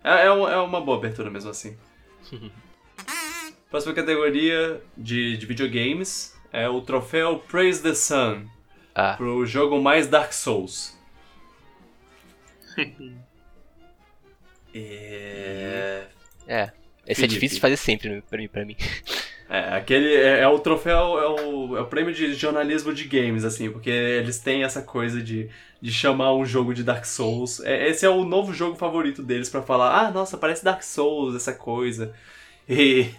É, 0.04 0.24
é 0.24 0.26
é 0.26 0.58
uma 0.58 0.82
boa 0.82 0.98
abertura 0.98 1.30
mesmo 1.30 1.50
assim. 1.50 1.78
Próxima 3.70 3.94
categoria 3.94 4.82
de, 4.98 5.38
de 5.38 5.46
videogames 5.46 6.36
é 6.52 6.68
o 6.68 6.82
troféu 6.82 7.40
Praise 7.40 7.84
the 7.84 7.94
Sun 7.94 8.48
Ah, 8.96 9.14
pro 9.16 9.46
jogo 9.46 9.80
mais 9.82 10.08
Dark 10.08 10.34
Souls. 10.34 10.98
É... 14.72 16.06
é. 16.48 16.72
Esse 17.08 17.22
Felipe. 17.22 17.24
é 17.24 17.28
difícil 17.28 17.56
de 17.56 17.62
fazer 17.62 17.78
sempre 17.78 18.22
pra 18.22 18.38
mim. 18.38 18.48
Pra 18.48 18.64
mim. 18.64 18.78
É, 19.50 19.76
aquele 19.76 20.14
é, 20.14 20.42
é 20.42 20.48
o 20.48 20.60
troféu, 20.60 21.18
é 21.18 21.28
o, 21.28 21.76
é 21.78 21.82
o 21.82 21.88
prêmio 21.88 22.14
de 22.14 22.36
jornalismo 22.36 22.94
de 22.94 23.06
games, 23.06 23.44
assim, 23.44 23.72
porque 23.72 23.90
eles 23.90 24.38
têm 24.38 24.64
essa 24.64 24.84
coisa 24.84 25.20
de, 25.20 25.50
de 25.82 25.92
chamar 25.92 26.34
um 26.34 26.46
jogo 26.46 26.74
de 26.74 26.84
Dark 26.84 27.06
Souls. 27.06 27.60
É, 27.62 27.88
esse 27.90 28.06
é 28.06 28.10
o 28.10 28.26
novo 28.26 28.54
jogo 28.54 28.76
favorito 28.76 29.24
deles 29.24 29.50
pra 29.50 29.62
falar, 29.62 29.98
ah, 30.00 30.12
nossa, 30.12 30.38
parece 30.38 30.64
Dark 30.64 30.84
Souls, 30.84 31.36
essa 31.36 31.54
coisa. 31.54 32.14
E, 32.72 33.10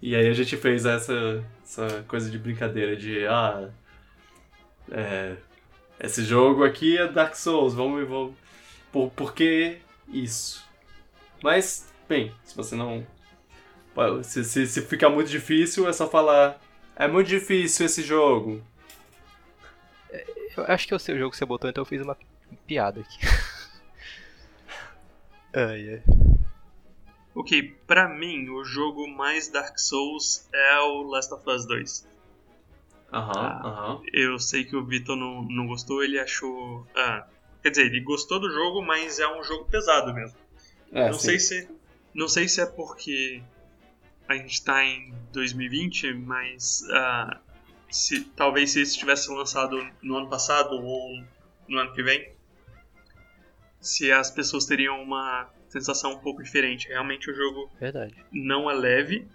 e 0.00 0.14
aí 0.14 0.28
a 0.28 0.32
gente 0.32 0.56
fez 0.56 0.86
essa, 0.86 1.44
essa 1.64 2.04
coisa 2.06 2.30
de 2.30 2.38
brincadeira 2.38 2.94
de, 2.94 3.26
ah, 3.26 3.68
é, 4.88 5.34
esse 5.98 6.22
jogo 6.22 6.62
aqui 6.62 6.96
é 6.96 7.08
Dark 7.08 7.34
Souls, 7.34 7.74
vamos, 7.74 8.08
vamos 8.08 8.34
por, 8.92 9.10
por 9.10 9.34
que 9.34 9.78
isso? 10.08 10.64
Mas, 11.42 11.92
bem, 12.08 12.32
se 12.44 12.54
você 12.54 12.76
não 12.76 13.04
se, 14.22 14.44
se, 14.44 14.66
se 14.66 14.82
ficar 14.82 15.08
muito 15.08 15.30
difícil, 15.30 15.88
é 15.88 15.92
só 15.92 16.08
falar. 16.08 16.60
É 16.96 17.08
muito 17.08 17.28
difícil 17.28 17.86
esse 17.86 18.02
jogo. 18.02 18.62
Eu 20.56 20.64
acho 20.68 20.86
que 20.86 20.94
eu 20.94 20.98
sei 20.98 21.14
o 21.14 21.18
jogo 21.18 21.30
que 21.32 21.36
você 21.36 21.44
botou, 21.44 21.68
então 21.68 21.82
eu 21.82 21.86
fiz 21.86 22.00
uma 22.02 22.16
piada 22.66 23.00
aqui. 23.00 23.18
ai, 25.52 25.94
ai. 25.94 26.02
Ok, 27.34 27.76
pra 27.86 28.08
mim, 28.08 28.48
o 28.48 28.64
jogo 28.64 29.08
mais 29.08 29.48
Dark 29.48 29.78
Souls 29.78 30.48
é 30.52 30.78
o 30.80 31.02
Last 31.02 31.32
of 31.34 31.48
Us 31.50 31.66
2. 31.66 32.06
Aham, 33.12 33.32
Ah. 33.36 33.68
aham. 33.68 34.02
Eu 34.12 34.38
sei 34.38 34.64
que 34.64 34.76
o 34.76 34.84
Vitor 34.84 35.16
não, 35.16 35.42
não 35.42 35.66
gostou, 35.66 36.02
ele 36.02 36.18
achou. 36.18 36.86
Ah, 36.94 37.26
quer 37.62 37.70
dizer, 37.70 37.86
ele 37.86 38.00
gostou 38.00 38.38
do 38.38 38.50
jogo, 38.50 38.82
mas 38.82 39.18
é 39.18 39.26
um 39.28 39.42
jogo 39.42 39.64
pesado 39.64 40.14
mesmo. 40.14 40.36
É, 40.92 41.10
não 41.10 41.18
sim. 41.18 41.26
sei 41.26 41.38
se 41.40 41.68
não 42.14 42.28
sei 42.28 42.48
se 42.48 42.60
é 42.60 42.66
porque 42.66 43.42
a 44.28 44.36
gente 44.36 44.62
tá 44.64 44.84
em 44.84 45.12
2020, 45.32 46.14
mas 46.14 46.84
ah, 46.92 47.40
se 47.94 48.24
talvez 48.24 48.72
se 48.72 48.82
isso 48.82 48.98
tivesse 48.98 49.30
lançado 49.30 49.78
no 50.02 50.16
ano 50.16 50.28
passado 50.28 50.74
ou 50.74 51.24
no 51.68 51.78
ano 51.78 51.92
que 51.92 52.02
vem, 52.02 52.32
se 53.80 54.10
as 54.10 54.30
pessoas 54.30 54.66
teriam 54.66 55.00
uma 55.00 55.48
sensação 55.68 56.12
um 56.12 56.18
pouco 56.18 56.42
diferente. 56.42 56.88
Realmente 56.88 57.30
o 57.30 57.34
jogo 57.34 57.70
Verdade. 57.78 58.14
não 58.32 58.68
é 58.70 58.74
leve. 58.74 59.28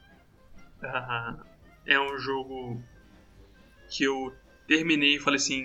Ah, 0.84 1.38
é 1.86 2.00
um 2.00 2.18
jogo 2.18 2.82
que 3.90 4.04
eu 4.04 4.36
terminei 4.68 5.16
e 5.16 5.20
falei 5.20 5.38
assim. 5.38 5.64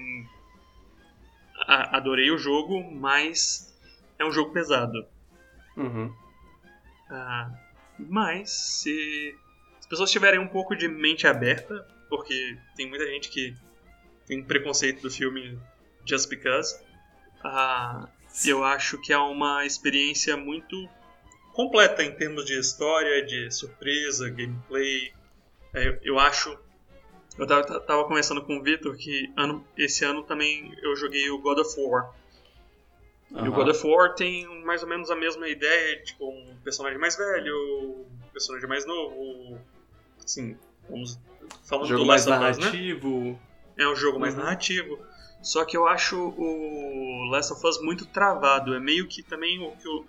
"A- 1.66 1.96
Adorei 1.96 2.30
o 2.30 2.38
jogo, 2.38 2.80
mas 2.92 3.74
é 4.18 4.24
um 4.24 4.30
jogo 4.32 4.52
pesado. 4.52 5.06
Uhum. 5.76 6.14
Ah, 7.10 7.50
mas 7.98 8.50
se 8.50 9.36
as 9.78 9.86
pessoas 9.86 10.10
tiverem 10.10 10.38
um 10.40 10.48
pouco 10.48 10.74
de 10.76 10.86
mente 10.88 11.26
aberta, 11.26 11.86
porque 12.16 12.56
tem 12.76 12.88
muita 12.88 13.04
gente 13.06 13.28
que 13.28 13.56
tem 14.24 14.40
preconceito 14.40 15.02
do 15.02 15.10
filme 15.10 15.58
Just 16.06 16.28
Because, 16.28 16.80
ah, 17.42 18.08
eu 18.46 18.62
acho 18.62 19.00
que 19.00 19.12
é 19.12 19.18
uma 19.18 19.66
experiência 19.66 20.36
muito 20.36 20.88
completa 21.52 22.04
em 22.04 22.12
termos 22.12 22.44
de 22.44 22.58
história, 22.58 23.24
de 23.26 23.50
surpresa, 23.50 24.30
gameplay. 24.30 25.12
É, 25.72 25.88
eu, 25.88 25.98
eu 26.02 26.18
acho. 26.20 26.56
Eu 27.36 27.48
tava, 27.48 27.80
tava 27.80 28.04
conversando 28.04 28.42
com 28.42 28.58
o 28.58 28.62
Victor 28.62 28.96
que 28.96 29.32
ano, 29.36 29.66
esse 29.76 30.04
ano 30.04 30.22
também 30.22 30.72
eu 30.82 30.94
joguei 30.94 31.28
o 31.30 31.38
God 31.38 31.58
of 31.58 31.80
War. 31.80 32.14
E 33.32 33.48
o. 33.48 33.52
God 33.52 33.68
of 33.70 33.84
War 33.84 34.14
tem 34.14 34.46
mais 34.64 34.84
ou 34.84 34.88
menos 34.88 35.10
a 35.10 35.16
mesma 35.16 35.48
ideia, 35.48 36.00
tipo, 36.00 36.28
um 36.28 36.56
personagem 36.62 36.98
mais 36.98 37.16
velho, 37.16 38.06
um 38.08 38.28
personagem 38.32 38.68
mais 38.68 38.86
novo. 38.86 39.60
Assim, 40.24 40.56
vamos 40.88 41.18
falando 41.64 41.86
Jogo 41.88 42.02
do 42.02 42.06
mais 42.06 42.26
Last 42.26 42.42
of 42.44 42.50
Us, 42.50 42.58
né? 42.58 42.64
narrativo. 42.64 43.40
É 43.76 43.88
um 43.88 43.96
jogo 43.96 44.18
mais 44.20 44.34
Uhum. 44.34 44.40
narrativo. 44.42 44.98
Só 45.42 45.64
que 45.64 45.76
eu 45.76 45.86
acho 45.86 46.16
o 46.38 47.28
Last 47.30 47.52
of 47.52 47.66
Us 47.66 47.82
muito 47.82 48.06
travado. 48.06 48.74
É 48.74 48.80
meio 48.80 49.06
que 49.08 49.22
também 49.22 49.58
o 49.60 49.72
que 49.72 49.86
eu. 49.86 50.06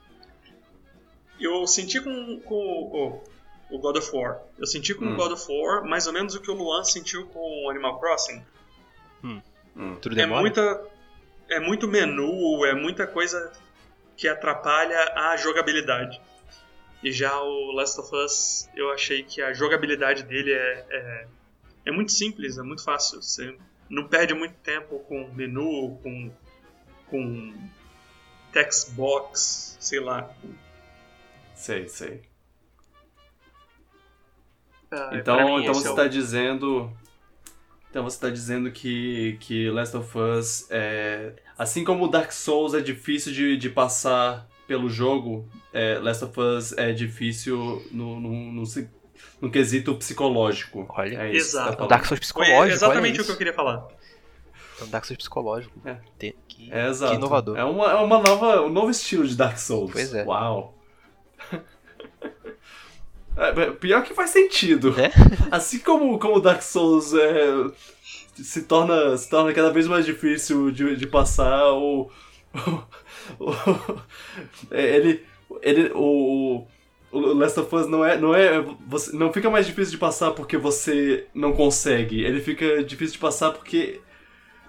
Eu 1.39 1.67
senti 1.67 1.99
com, 1.99 2.39
com 2.41 2.55
o, 2.55 3.75
o 3.75 3.79
God 3.79 3.97
of 3.97 4.15
War. 4.15 4.39
Eu 4.57 4.65
senti 4.65 4.93
com 4.93 5.03
o 5.05 5.09
Hum. 5.09 5.15
God 5.17 5.31
of 5.33 5.45
War 5.51 5.83
mais 5.85 6.07
ou 6.07 6.13
menos 6.13 6.33
o 6.35 6.41
que 6.41 6.49
o 6.49 6.53
Luan 6.53 6.83
sentiu 6.85 7.25
com 7.27 7.65
o 7.65 7.69
Animal 7.69 7.99
Crossing. 7.99 8.41
Hum. 9.23 9.41
Tudo 10.01 10.19
É 10.19 10.25
muita. 10.25 10.85
É 11.49 11.59
muito 11.59 11.87
menu, 11.87 12.65
é 12.65 12.73
muita 12.73 13.05
coisa 13.05 13.51
que 14.17 14.27
atrapalha 14.27 14.97
a 15.15 15.35
jogabilidade. 15.37 16.19
E 17.03 17.11
já 17.11 17.39
o 17.41 17.71
Last 17.73 17.99
of 17.99 18.15
Us, 18.15 18.69
eu 18.75 18.91
achei 18.91 19.21
que 19.23 19.41
a 19.41 19.53
jogabilidade 19.53 20.23
dele 20.23 20.51
é, 20.51 20.85
é, 20.89 21.27
é 21.85 21.91
muito 21.91 22.11
simples, 22.11 22.57
é 22.57 22.63
muito 22.63 22.83
fácil. 22.83 23.21
Você 23.21 23.55
não 23.89 24.07
perde 24.07 24.33
muito 24.33 24.55
tempo 24.55 24.99
com 24.99 25.27
menu, 25.33 25.99
com, 26.01 26.31
com 27.07 27.53
text 28.51 28.91
box, 28.93 29.77
sei 29.79 29.99
lá. 29.99 30.29
Sei, 31.53 31.87
sei. 31.87 32.23
Ah, 34.91 35.07
pra 35.09 35.17
Então, 35.19 35.59
então 35.59 35.71
esse 35.73 35.81
você 35.81 35.87
é 35.87 35.89
o- 35.91 35.93
está 35.93 36.07
dizendo. 36.07 36.91
Então 37.89 38.03
você 38.03 38.17
está 38.17 38.29
dizendo 38.29 38.71
que, 38.71 39.37
que 39.39 39.69
Last 39.69 39.95
of 39.95 40.17
Us 40.17 40.67
é. 40.69 41.33
Assim 41.57 41.83
como 41.83 42.07
Dark 42.09 42.31
Souls 42.31 42.73
é 42.73 42.81
difícil 42.81 43.31
de, 43.31 43.55
de 43.57 43.69
passar 43.69 44.47
pelo 44.67 44.89
jogo, 44.89 45.47
é, 45.73 45.99
Last 45.99 46.23
of 46.25 46.39
Us 46.39 46.73
é 46.77 46.91
difícil 46.91 47.85
no, 47.91 48.19
no, 48.19 48.29
no, 48.51 48.63
no 49.41 49.51
quesito 49.51 49.95
psicológico. 49.95 50.85
Olha. 50.89 51.23
é 51.23 51.31
isso 51.35 51.47
que 51.49 51.53
tá 51.53 51.61
Exato. 51.61 51.73
Falando. 51.77 51.89
Dark 51.89 52.05
Souls 52.05 52.19
Foi 52.19 52.19
psicológico. 52.19 52.75
exatamente 52.75 53.21
o 53.21 53.25
que 53.25 53.31
eu 53.31 53.37
queria 53.37 53.53
falar. 53.53 53.87
É 54.79 54.83
um 54.83 54.87
Dark 54.89 55.05
Souls 55.05 55.17
psicológico. 55.17 55.79
É. 55.85 55.97
Te- 56.17 56.35
Que, 56.47 56.71
É, 56.71 56.87
exato. 56.89 57.11
que 57.11 57.17
inovador. 57.17 57.57
É, 57.57 57.63
uma, 57.63 57.91
é 57.91 57.95
uma 57.95 58.19
nova, 58.21 58.61
um 58.61 58.69
novo 58.69 58.89
estilo 58.89 59.27
de 59.27 59.35
Dark 59.35 59.57
Souls. 59.57 59.91
Pois 59.91 60.13
é. 60.13 60.23
Uau. 60.25 60.73
É, 63.37 63.71
pior 63.71 64.01
que 64.03 64.13
faz 64.13 64.29
sentido. 64.29 64.95
É? 64.99 65.11
Assim 65.51 65.79
como, 65.79 66.17
como 66.17 66.39
Dark 66.39 66.61
Souls 66.61 67.13
é, 67.13 67.45
se, 68.41 68.63
torna, 68.63 69.17
se 69.17 69.29
torna 69.29 69.53
cada 69.53 69.71
vez 69.71 69.87
mais 69.87 70.05
difícil 70.05 70.71
de, 70.71 70.95
de 70.95 71.05
passar, 71.05 71.65
o, 71.73 72.09
o- 72.53 72.59
o- 72.69 72.83
é, 72.83 72.87
ele, 74.71 75.23
ele, 75.61 75.91
o, 75.93 76.65
o 77.11 77.19
Last 77.33 77.59
of 77.59 77.75
Us 77.75 77.87
não 77.87 78.03
é, 78.03 78.17
não 78.17 78.33
é, 78.33 78.61
você 78.87 79.15
não 79.15 79.31
fica 79.31 79.49
mais 79.49 79.65
difícil 79.65 79.91
de 79.93 79.97
passar 79.97 80.31
porque 80.31 80.57
você 80.57 81.27
não 81.33 81.53
consegue. 81.53 82.23
Ele 82.23 82.41
fica 82.41 82.83
difícil 82.83 83.13
de 83.13 83.19
passar 83.19 83.51
porque 83.51 84.01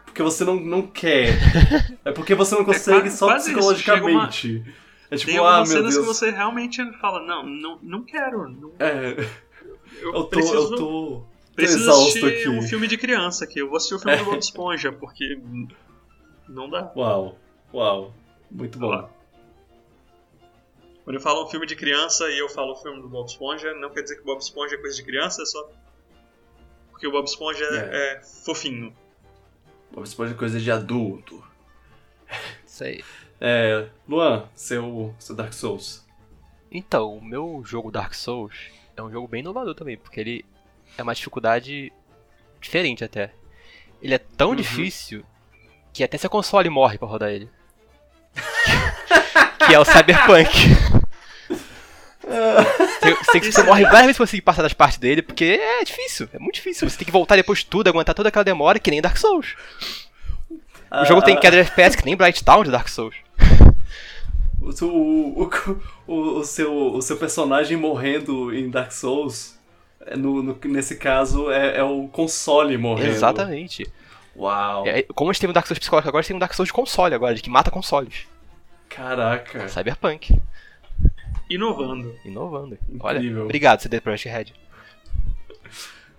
porque 0.04 0.22
você 0.22 0.44
não, 0.44 0.56
não 0.56 0.82
quer. 0.82 1.36
É 2.04 2.10
porque 2.10 2.34
você 2.34 2.54
não 2.54 2.64
consegue 2.64 3.00
quase- 3.02 3.16
só 3.18 3.26
quase 3.26 3.50
psicologicamente. 3.52 4.64
É 5.10 5.16
tipo, 5.16 5.30
Tem 5.30 5.38
ah, 5.40 5.56
meu 5.58 5.66
cenas 5.66 5.94
Deus. 5.94 5.98
que 5.98 6.14
você 6.14 6.30
realmente 6.30 6.82
fala, 7.00 7.20
não, 7.24 7.44
não, 7.44 7.78
não 7.82 8.02
quero. 8.02 8.48
Não, 8.48 8.72
É, 8.78 9.14
eu, 10.00 10.12
eu 10.14 10.22
tô, 10.24 10.26
preciso, 10.28 10.56
eu 10.56 10.76
tô, 10.76 11.22
preciso 11.54 11.80
exausto 11.82 12.08
assistir 12.08 12.26
aqui. 12.26 12.48
um 12.48 12.62
filme 12.62 12.88
de 12.88 12.96
criança 12.96 13.44
aqui. 13.44 13.60
Eu 13.60 13.68
vou 13.68 13.76
assistir 13.76 13.94
o 13.94 13.98
filme 13.98 14.16
do 14.16 14.24
Bob 14.24 14.38
Esponja, 14.38 14.90
porque 14.90 15.38
não 16.48 16.70
dá. 16.70 16.90
Uau, 16.96 17.38
uau, 17.74 18.14
muito 18.50 18.78
bom. 18.78 19.08
Quando 21.04 21.16
eu 21.16 21.20
falo 21.20 21.44
um 21.44 21.48
filme 21.48 21.66
de 21.66 21.76
criança 21.76 22.28
e 22.30 22.38
eu 22.38 22.48
falo 22.48 22.72
o 22.72 22.76
filme 22.76 23.00
do 23.00 23.08
Bob 23.08 23.26
Esponja, 23.28 23.72
não 23.74 23.90
quer 23.90 24.02
dizer 24.02 24.16
que 24.16 24.22
o 24.22 24.24
Bob 24.24 24.40
Esponja 24.40 24.74
é 24.74 24.78
coisa 24.78 24.96
de 24.96 25.02
criança, 25.04 25.42
é 25.42 25.46
só 25.46 25.70
porque 26.90 27.06
o 27.06 27.12
Bob 27.12 27.26
Esponja 27.26 27.64
É. 27.64 28.14
é 28.18 28.22
fofinho. 28.22 28.92
Bob 29.92 30.04
Esponja 30.04 30.32
é 30.32 30.36
coisa 30.36 30.58
de 30.58 30.70
adulto. 30.70 31.44
Isso 32.66 32.82
aí. 32.84 33.04
É, 33.40 33.88
Luan, 34.08 34.48
seu, 34.54 35.14
seu 35.18 35.36
Dark 35.36 35.52
Souls. 35.52 36.04
Então, 36.72 37.16
o 37.16 37.24
meu 37.24 37.62
jogo 37.64 37.90
Dark 37.92 38.12
Souls 38.14 38.54
é 38.96 39.02
um 39.02 39.10
jogo 39.10 39.28
bem 39.28 39.40
inovador 39.40 39.74
também, 39.74 39.96
porque 39.96 40.18
ele 40.18 40.44
é 40.98 41.02
uma 41.02 41.14
dificuldade 41.14 41.92
diferente 42.60 43.04
até. 43.04 43.32
Ele 44.02 44.14
é 44.14 44.18
tão 44.18 44.50
Uhum. 44.50 44.56
difícil 44.56 45.24
que 45.92 46.02
até 46.02 46.18
seu 46.18 46.28
console 46.28 46.68
morre 46.68 46.98
pra 46.98 47.06
rodar 47.06 47.30
ele. 47.30 47.48
que 49.66 49.74
é 49.74 49.78
o 49.78 49.84
Cyberpunk. 49.84 50.48
Você, 52.26 53.40
você, 53.40 53.52
você 53.52 53.62
morre 53.62 53.84
várias 53.84 54.02
vezes 54.06 54.16
pra 54.16 54.24
conseguir 54.26 54.42
passar 54.42 54.62
das 54.62 54.72
partes 54.72 54.98
dele, 54.98 55.22
porque 55.22 55.44
é 55.62 55.84
difícil, 55.84 56.28
é 56.32 56.38
muito 56.40 56.56
difícil. 56.56 56.88
Você 56.90 56.96
tem 56.98 57.04
que 57.06 57.12
voltar 57.12 57.36
depois 57.36 57.60
de 57.60 57.66
tudo, 57.66 57.88
aguentar 57.88 58.16
toda 58.16 58.28
aquela 58.30 58.44
demora, 58.44 58.80
que 58.80 58.90
nem 58.90 59.00
Dark 59.00 59.16
Souls. 59.16 59.54
O 60.90 61.04
jogo 61.04 61.22
tem 61.22 61.38
queda 61.38 61.56
de 61.56 61.62
FPS 61.62 61.96
que 61.96 62.04
nem 62.04 62.16
Bright 62.16 62.44
Town 62.44 62.64
de 62.64 62.70
Dark 62.72 62.88
Souls. 62.88 63.14
O, 64.60 64.84
o, 64.84 65.50
o, 66.08 66.14
o, 66.40 66.44
seu, 66.44 66.74
o 66.94 67.00
seu 67.02 67.16
personagem 67.16 67.76
morrendo 67.76 68.52
em 68.52 68.68
Dark 68.70 68.90
Souls, 68.90 69.54
é, 70.04 70.16
no, 70.16 70.42
no- 70.42 70.58
nesse 70.64 70.96
caso, 70.96 71.48
é, 71.52 71.76
é 71.78 71.84
o 71.84 72.08
console 72.08 72.76
morrendo. 72.76 73.10
Exatamente. 73.12 73.86
Uau. 74.36 74.86
É, 74.86 75.02
como 75.02 75.30
a 75.30 75.32
gente 75.32 75.40
tem 75.40 75.50
um 75.50 75.52
Dark 75.52 75.66
Souls 75.66 75.78
psicológico 75.78 76.08
agora, 76.08 76.20
a 76.20 76.22
gente 76.22 76.28
tem 76.28 76.36
um 76.36 76.40
Dark 76.40 76.52
Souls 76.52 76.68
de 76.68 76.72
console 76.72 77.14
agora, 77.14 77.34
de 77.34 77.42
que 77.42 77.50
mata 77.50 77.70
consoles. 77.70 78.26
Caraca. 78.88 79.68
Cyberpunk. 79.68 80.40
Inovando. 81.48 82.14
Inovando. 82.24 82.78
Olha, 83.00 83.18
Incrível. 83.18 83.44
obrigado, 83.44 83.80
CD 83.80 84.00
Projekt 84.00 84.28
Red. 84.28 84.52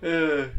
É. 0.02 0.50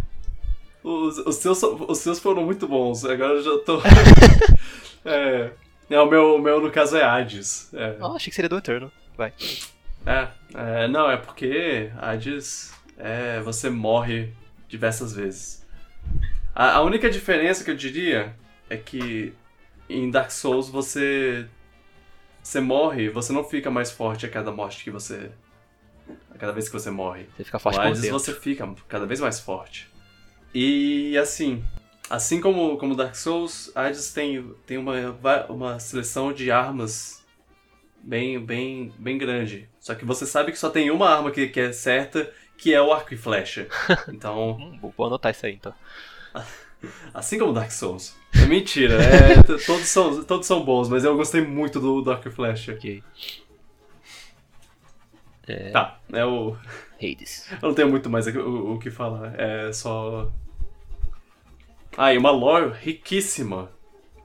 Os, 0.84 1.17
os, 1.19 1.36
seus, 1.36 1.62
os 1.62 1.98
seus 1.98 2.19
foram 2.19 2.43
muito 2.43 2.67
bons, 2.67 3.04
agora 3.04 3.34
eu 3.34 3.43
já 3.43 3.63
tô. 3.65 3.82
é. 5.06 5.52
é, 5.89 6.00
o 6.00 6.06
meu, 6.06 6.36
o 6.36 6.39
meu 6.39 6.62
no 6.62 6.72
caso 6.72 6.95
é 6.98 7.04
Hades. 7.04 7.74
É. 7.74 7.98
Oh, 8.00 8.15
achei 8.15 8.30
que 8.30 8.36
seria 8.36 8.50
do 8.50 8.58
Eterno. 8.58 8.91
Vai. 9.17 9.34
É, 10.06 10.28
é, 10.56 10.88
não, 10.88 11.10
é 11.10 11.17
porque 11.17 11.91
Hades 11.98 12.74
é, 12.98 13.39
você 13.41 13.69
morre 13.69 14.32
diversas 14.67 15.13
vezes. 15.13 15.65
A, 16.60 16.74
a 16.74 16.82
única 16.82 17.10
diferença 17.10 17.63
que 17.63 17.72
eu 17.72 17.76
diria 17.76 18.36
é 18.69 18.76
que 18.76 19.34
em 19.89 20.12
Dark 20.12 20.30
Souls 20.30 20.67
você 20.67 21.48
você 22.43 22.60
morre, 22.60 23.08
você 23.08 23.32
não 23.32 23.45
fica 23.45 23.72
mais 23.72 23.89
forte 23.89 24.26
a 24.26 24.30
cada 24.30 24.52
morte 24.52 24.84
que 24.84 24.91
você 24.91 25.32
a 26.30 26.38
cada 26.38 26.52
vez 26.52 26.67
que 26.67 26.74
você 26.74 26.91
morre. 26.91 27.30
Você 27.38 27.45
fica 27.45 27.60
forte 27.60 27.78
No 27.78 27.95
por 27.95 28.12
você 28.12 28.34
fica 28.34 28.76
cada 28.89 29.06
vez 29.06 29.22
mais 29.22 29.39
forte. 29.39 29.89
E 30.54 31.17
assim, 31.17 31.63
assim 32.10 32.41
como 32.41 32.78
como 32.78 32.93
Dark 32.93 33.15
Souls, 33.15 33.72
Hades 33.74 34.12
tem 34.12 34.54
tem 34.65 34.78
uma 34.78 35.15
uma 35.48 35.80
seleção 35.80 36.34
de 36.34 36.52
armas 36.52 37.26
bem, 38.04 38.38
bem, 38.38 38.93
bem 39.00 39.17
grande. 39.17 39.69
Só 39.80 39.95
que 39.95 40.04
você 40.04 40.26
sabe 40.26 40.52
que 40.52 40.60
só 40.60 40.69
tem 40.69 40.91
uma 40.91 41.10
arma 41.10 41.32
que, 41.32 41.48
que 41.48 41.60
é 41.62 41.72
certa, 41.72 42.30
que 42.58 42.74
é 42.74 42.82
o 42.82 42.91
arco 42.91 43.13
e 43.13 43.17
flecha. 43.17 43.69
Então, 44.12 44.58
Hum, 44.60 44.91
vou 44.98 45.08
anotar 45.08 45.32
isso 45.32 45.45
aí 45.45 45.54
então. 45.54 45.74
assim 47.13 47.38
como 47.39 47.54
Dark 47.54 47.72
Souls. 47.72 48.15
É 48.34 48.46
mentira, 48.46 48.96
é, 49.02 49.42
todos, 49.44 49.88
são, 49.88 50.24
todos 50.24 50.46
são 50.48 50.63
bons, 50.63 50.88
mas 50.88 51.04
eu 51.04 51.15
gostei 51.15 51.42
muito 51.42 51.80
do, 51.80 52.02
e 52.30 52.32
flecha. 52.32 52.74
Ok. 52.74 53.04
Tá, 55.72 56.00
é 56.13 56.24
o. 56.26 56.56
Hades. 57.02 57.50
Eu 57.62 57.70
não 57.70 57.74
tenho 57.74 57.89
muito 57.89 58.10
mais 58.10 58.28
o, 58.28 58.39
o- 58.39 58.74
o 58.76 58.80
que 58.80 58.92
falar. 58.92 59.34
É 59.39 59.72
só. 59.74 60.32
Ah, 61.98 62.13
e 62.13 62.18
uma 62.18 62.32
lore 62.32 62.74
riquíssima. 62.80 63.72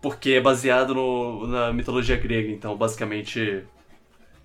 Porque 0.03 0.33
é 0.33 0.41
baseado 0.41 0.95
no, 0.95 1.47
na 1.47 1.73
mitologia 1.73 2.17
grega, 2.17 2.51
então 2.51 2.77
basicamente. 2.77 3.65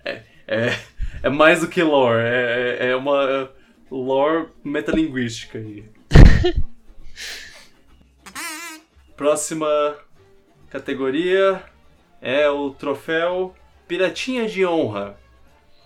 É, 0.04 0.22
é, 0.48 0.78
é 1.24 1.28
mais 1.28 1.60
do 1.60 1.68
que 1.68 1.82
lore, 1.82 2.22
é, 2.22 2.78
é- 2.80 2.86
é 2.92 2.96
uma 2.96 3.50
lore 3.90 4.48
metalinguística 4.64 5.58
aí. 5.58 5.84
Próxima 9.24 9.96
categoria 10.70 11.62
é 12.22 12.48
o 12.48 12.70
troféu 12.70 13.54
Piratinha 13.86 14.48
de 14.48 14.64
Honra 14.64 15.14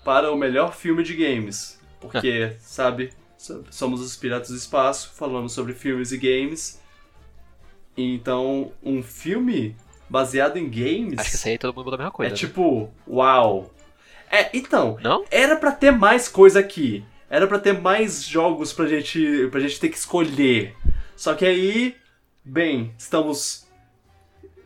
para 0.04 0.30
o 0.30 0.36
melhor 0.36 0.72
filme 0.72 1.02
de 1.02 1.14
games. 1.16 1.80
Porque, 2.00 2.54
sabe, 2.62 3.10
so- 3.36 3.64
somos 3.72 4.00
os 4.00 4.14
Piratas 4.14 4.50
do 4.50 4.56
Espaço, 4.56 5.10
falando 5.16 5.48
sobre 5.48 5.72
filmes 5.72 6.12
e 6.12 6.16
games. 6.16 6.80
Então, 7.96 8.70
um 8.80 9.02
filme 9.02 9.74
baseado 10.08 10.56
em 10.56 10.70
games 10.70 11.18
Acho 11.18 11.30
que 11.30 11.34
isso 11.34 11.48
aí 11.48 11.58
todo 11.58 11.74
mundo 11.74 11.86
botou 11.86 11.94
a 11.96 11.98
mesma 11.98 12.10
é 12.10 12.16
coisa. 12.16 12.30
né? 12.30 12.36
tipo, 12.36 12.88
uau. 13.04 13.74
É, 14.30 14.48
então, 14.56 14.96
Não? 15.02 15.24
era 15.28 15.56
pra 15.56 15.72
ter 15.72 15.90
mais 15.90 16.28
coisa 16.28 16.60
aqui. 16.60 17.04
Era 17.28 17.48
pra 17.48 17.58
ter 17.58 17.72
mais 17.72 18.22
jogos 18.24 18.72
pra 18.72 18.86
gente, 18.86 19.48
pra 19.50 19.58
gente 19.58 19.80
ter 19.80 19.88
que 19.88 19.96
escolher. 19.96 20.76
Só 21.16 21.34
que 21.34 21.44
aí, 21.44 21.96
bem, 22.44 22.94
estamos. 22.98 23.64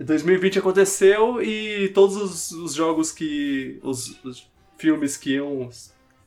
2020 0.00 0.60
aconteceu 0.60 1.42
e 1.42 1.88
todos 1.88 2.16
os, 2.16 2.50
os 2.52 2.74
jogos 2.74 3.12
que. 3.12 3.78
Os, 3.82 4.22
os 4.24 4.48
filmes 4.76 5.16
que 5.16 5.34
iam 5.34 5.68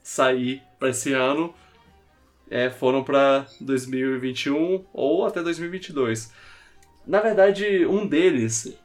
sair 0.04 0.62
pra 0.78 0.90
esse 0.90 1.14
ano 1.14 1.54
é, 2.50 2.70
foram 2.70 3.02
pra 3.04 3.48
2021 3.62 4.84
ou 4.92 5.26
até 5.26 5.42
2022. 5.42 6.32
Na 7.08 7.22
verdade, 7.22 7.86
um 7.86 8.06
deles 8.06 8.78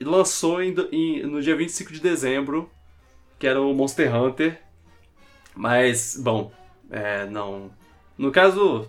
lançou 0.00 0.62
em 0.62 0.74
em- 0.92 1.22
no 1.22 1.40
dia 1.40 1.56
25 1.56 1.92
de 1.92 2.00
dezembro, 2.00 2.70
que 3.38 3.46
era 3.46 3.60
o 3.60 3.72
Monster 3.72 4.14
Hunter. 4.14 4.60
Mas, 5.54 6.16
bom, 6.22 6.52
é, 6.90 7.26
não. 7.26 7.70
No 8.16 8.30
caso, 8.30 8.88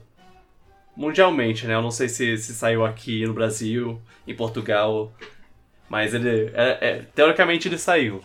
mundialmente, 0.95 1.65
né? 1.67 1.73
Eu 1.75 1.81
não 1.81 1.91
sei 1.91 2.07
se, 2.09 2.37
se 2.37 2.53
saiu 2.53 2.85
aqui 2.85 3.25
no 3.25 3.33
Brasil, 3.33 4.01
em 4.27 4.35
Portugal. 4.35 5.11
Mas 5.89 6.13
ele. 6.13 6.51
é- 6.53 6.77
é, 6.81 7.01
teoricamente 7.13 7.67
ele 7.67 7.77
saiu. 7.77 8.23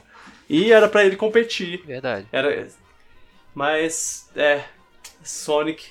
E 0.49 0.73
era 0.73 0.89
pra 0.89 1.05
ele 1.05 1.17
competir. 1.17 1.83
Verdade. 1.85 2.27
Era. 2.33 2.67
Mas, 3.55 4.31
é. 4.37 4.63
Sonic 5.23 5.89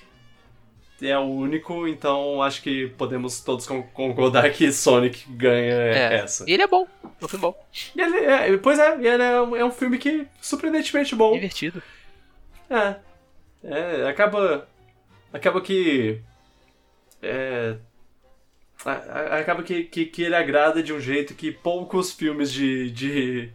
é 1.02 1.16
o 1.18 1.24
único, 1.26 1.88
então 1.88 2.42
acho 2.42 2.62
que 2.63 2.88
podemos 2.98 3.42
todos 3.42 3.68
con- 3.68 3.84
concordar 3.94 4.50
que 4.52 4.72
Sonic 4.72 5.26
ganha 5.30 5.74
É. 5.76 6.16
essa. 6.16 6.44
E 6.48 6.54
ele 6.54 6.63
é 6.63 6.68
bom. 6.68 6.88
É 7.22 7.26
um 7.26 7.28
filme 7.28 7.42
bom. 7.42 7.68
E 7.96 8.02
ele 8.02 8.18
é- 8.18 8.58
pois 8.58 8.80
é, 8.80 8.96
ele 8.96 9.22
é 9.24 9.42
um, 9.42 9.56
é 9.56 9.63
um 9.66 9.72
filme 9.72 9.98
que 10.00 10.26
surpreendentemente 10.42 11.13
bom. 11.16 11.34
Divertido. 11.34 11.84
É. 12.70 12.96
É, 13.63 14.08
acaba. 14.10 14.68
Acaba 15.32 15.62
que. 15.62 16.20
É. 17.22 17.78
a- 18.86 18.92
a- 18.92 19.40
Acaba 19.40 19.64
que, 19.64 19.84
que, 19.84 20.06
que 20.06 20.22
ele 20.24 20.36
agrada 20.36 20.82
de 20.84 20.94
um 20.94 21.00
jeito 21.00 21.34
que 21.34 21.52
poucos 21.52 22.12
filmes 22.12 22.52
de, 22.52 22.92
de 22.92 23.50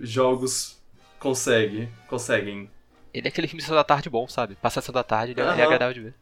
jogos 0.00 0.80
conseguem. 1.18 1.88
conseguem. 2.08 2.70
Ele 3.12 3.26
é 3.26 3.30
aquele 3.30 3.46
filme 3.46 3.62
de 3.62 3.68
da 3.70 3.84
tarde 3.84 4.08
bom, 4.08 4.26
sabe? 4.26 4.54
Passar 4.56 4.82
a 4.88 4.92
da 4.92 5.02
tarde, 5.04 5.32
ele 5.32 5.40
é, 5.40 5.44
Aham. 5.44 5.58
é 5.60 5.62
agradável 5.64 5.94
de 5.94 6.00
ver. 6.00 6.14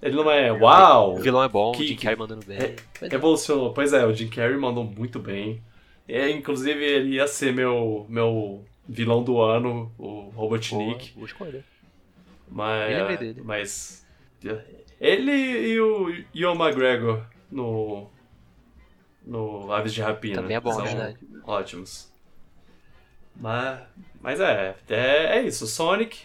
Ele 0.00 0.14
não 0.14 0.30
é 0.30 0.52
uau! 0.52 1.16
O 1.16 1.20
vilão 1.20 1.42
é 1.42 1.48
bom, 1.48 1.72
Que- 1.72 1.82
o 1.82 1.86
Jim 1.88 1.96
Carrey 1.96 2.16
mandando 2.18 2.46
bem. 2.46 2.58
É- 2.58 2.76
Mas- 3.00 3.12
Evolucionou. 3.12 3.72
Pois 3.72 3.92
é, 3.92 4.04
o 4.06 4.14
Jim 4.14 4.28
Carrey 4.28 4.56
mandou 4.56 4.84
muito 4.84 5.18
bem. 5.18 5.60
É, 6.06 6.30
inclusive, 6.30 6.84
ele 6.84 7.14
ia 7.14 7.26
ser 7.26 7.52
meu, 7.52 8.06
meu 8.08 8.64
vilão 8.88 9.24
do 9.24 9.40
ano, 9.40 9.92
o 9.98 10.28
Robotnik. 10.36 11.06
Boa, 11.12 11.14
boa 11.16 11.26
escolha. 11.26 11.64
Mas, 12.48 12.92
Eu 12.92 12.98
lembrei 12.98 13.16
dele. 13.16 13.42
mas 13.44 14.05
ele 15.00 15.32
e 15.32 15.80
o 15.80 16.10
Ian 16.34 16.54
McGregor 16.54 17.24
no 17.50 18.10
no 19.24 19.72
Aves 19.72 19.92
de 19.92 20.00
Rapina 20.00 20.40
Também 20.40 20.56
é 20.56 20.60
bom, 20.60 20.72
são 20.72 20.84
é 20.84 20.88
verdade. 20.88 21.18
ótimos. 21.44 22.12
Mas, 23.34 23.80
mas 24.20 24.40
é, 24.40 24.76
é, 24.88 25.38
é 25.38 25.42
isso. 25.42 25.66
Sonic. 25.66 26.18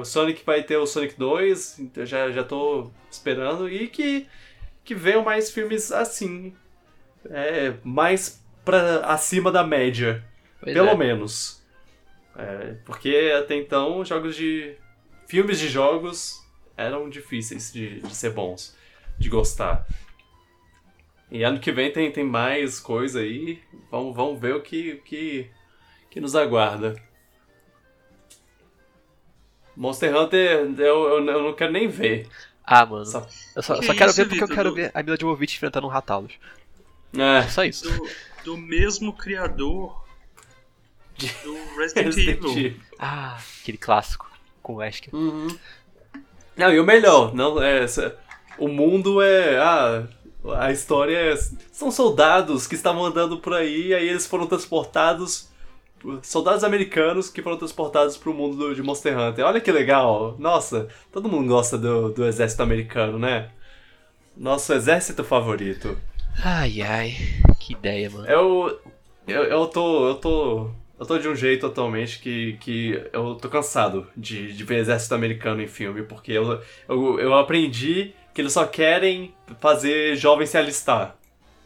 O 0.00 0.04
Sonic 0.04 0.44
vai 0.44 0.62
ter 0.62 0.76
o 0.76 0.86
Sonic 0.86 1.16
2, 1.18 1.80
então 1.80 2.06
já, 2.06 2.30
já 2.30 2.42
tô 2.42 2.90
esperando. 3.10 3.68
E 3.68 3.88
que, 3.88 4.26
que 4.82 4.94
venham 4.94 5.22
mais 5.22 5.50
filmes 5.50 5.92
assim. 5.92 6.54
É, 7.28 7.74
mais 7.84 8.42
pra 8.64 9.00
acima 9.00 9.52
da 9.52 9.64
média. 9.64 10.24
Pois 10.60 10.72
pelo 10.72 10.88
é. 10.88 10.96
menos. 10.96 11.62
É, 12.36 12.76
porque 12.84 13.32
até 13.38 13.56
então, 13.56 14.04
jogos 14.04 14.34
de. 14.34 14.76
Filmes 15.26 15.58
de 15.58 15.68
jogos 15.68 16.45
eram 16.76 17.08
difíceis 17.08 17.72
de, 17.72 18.00
de 18.00 18.14
ser 18.14 18.30
bons, 18.30 18.76
de 19.18 19.28
gostar. 19.28 19.86
E 21.30 21.42
ano 21.42 21.58
que 21.58 21.72
vem 21.72 21.92
tem, 21.92 22.10
tem 22.12 22.24
mais 22.24 22.78
coisa 22.78 23.20
aí. 23.20 23.60
Vamos, 23.90 24.14
vamos 24.14 24.40
ver 24.40 24.54
o 24.54 24.62
que, 24.62 24.96
que, 25.04 25.50
que 26.10 26.20
nos 26.20 26.36
aguarda. 26.36 26.94
Monster 29.76 30.14
Hunter 30.16 30.50
eu, 30.78 30.78
eu, 30.78 31.26
eu 31.26 31.42
não 31.42 31.52
quero 31.54 31.72
nem 31.72 31.88
ver. 31.88 32.28
Ah, 32.64 32.84
mano. 32.86 33.04
Só- 33.04 33.26
Eu 33.54 33.62
só, 33.62 33.78
Que 33.78 33.86
só 33.86 33.94
quero 33.94 34.10
isso, 34.10 34.16
ver 34.24 34.28
porque 34.28 34.44
eu 34.44 34.48
quero 34.48 34.70
Do- 34.70 34.74
ver 34.76 34.90
a 34.94 35.02
Mila 35.02 35.16
Jovovich 35.20 35.56
enfrentando 35.56 35.86
um 35.86 35.90
Ratalos. 35.90 36.32
É, 37.16 37.42
Só 37.48 37.64
isso. 37.64 37.84
Do, 37.90 38.08
do 38.44 38.56
mesmo 38.56 39.12
criador 39.12 40.04
do 41.18 41.54
Resident 41.78 42.06
Resident 42.06 42.38
Evil. 42.44 42.50
Evil. 42.58 42.80
Ah, 42.98 43.38
aquele 43.62 43.78
clássico 43.78 44.30
com 44.62 44.74
o 44.74 44.76
Wesker. 44.76 45.14
Uhum. 45.14 45.48
Não, 46.56 46.72
e 46.72 46.80
o 46.80 46.84
melhor, 46.84 47.34
não, 47.34 47.62
é, 47.62 47.84
o 48.58 48.68
mundo 48.68 49.20
é. 49.22 49.58
Ah, 49.58 50.04
a 50.58 50.72
história 50.72 51.16
é. 51.16 51.36
São 51.72 51.90
soldados 51.90 52.66
que 52.66 52.74
estavam 52.74 53.04
andando 53.04 53.38
por 53.38 53.52
aí, 53.54 53.92
aí 53.94 54.08
eles 54.08 54.26
foram 54.26 54.46
transportados. 54.46 55.48
Soldados 56.22 56.62
americanos 56.62 57.28
que 57.30 57.42
foram 57.42 57.56
transportados 57.56 58.16
pro 58.16 58.32
mundo 58.32 58.56
do- 58.56 58.74
de 58.74 58.82
Monster 58.82 59.18
Hunter. 59.18 59.44
Olha 59.44 59.60
que 59.60 59.72
legal! 59.72 60.36
Nossa, 60.38 60.88
todo 61.12 61.28
mundo 61.28 61.48
gosta 61.48 61.76
do, 61.76 62.10
do 62.10 62.24
exército 62.26 62.62
americano, 62.62 63.18
né? 63.18 63.50
Nosso 64.36 64.72
exército 64.72 65.24
favorito. 65.24 65.98
Ai, 66.44 66.80
ai. 66.82 67.16
Que 67.58 67.72
ideia, 67.72 68.08
mano. 68.10 68.26
Eu. 68.26 68.78
Eu, 69.26 69.44
eu 69.44 69.66
tô. 69.66 70.08
Eu 70.08 70.14
tô. 70.16 70.70
Eu 70.98 71.04
tô 71.06 71.18
de 71.18 71.28
um 71.28 71.34
jeito 71.36 71.66
atualmente 71.66 72.18
que, 72.20 72.54
que 72.58 73.02
eu 73.12 73.34
tô 73.34 73.48
cansado 73.50 74.10
de, 74.16 74.52
de 74.52 74.64
ver 74.64 74.78
exército 74.78 75.14
americano 75.14 75.60
em 75.62 75.66
filme, 75.68 76.02
porque 76.02 76.32
eu, 76.32 76.62
eu, 76.88 77.20
eu 77.20 77.34
aprendi 77.34 78.14
que 78.32 78.40
eles 78.40 78.52
só 78.52 78.66
querem 78.66 79.34
fazer 79.60 80.16
jovem 80.16 80.46
se 80.46 80.56
alistar. 80.56 81.16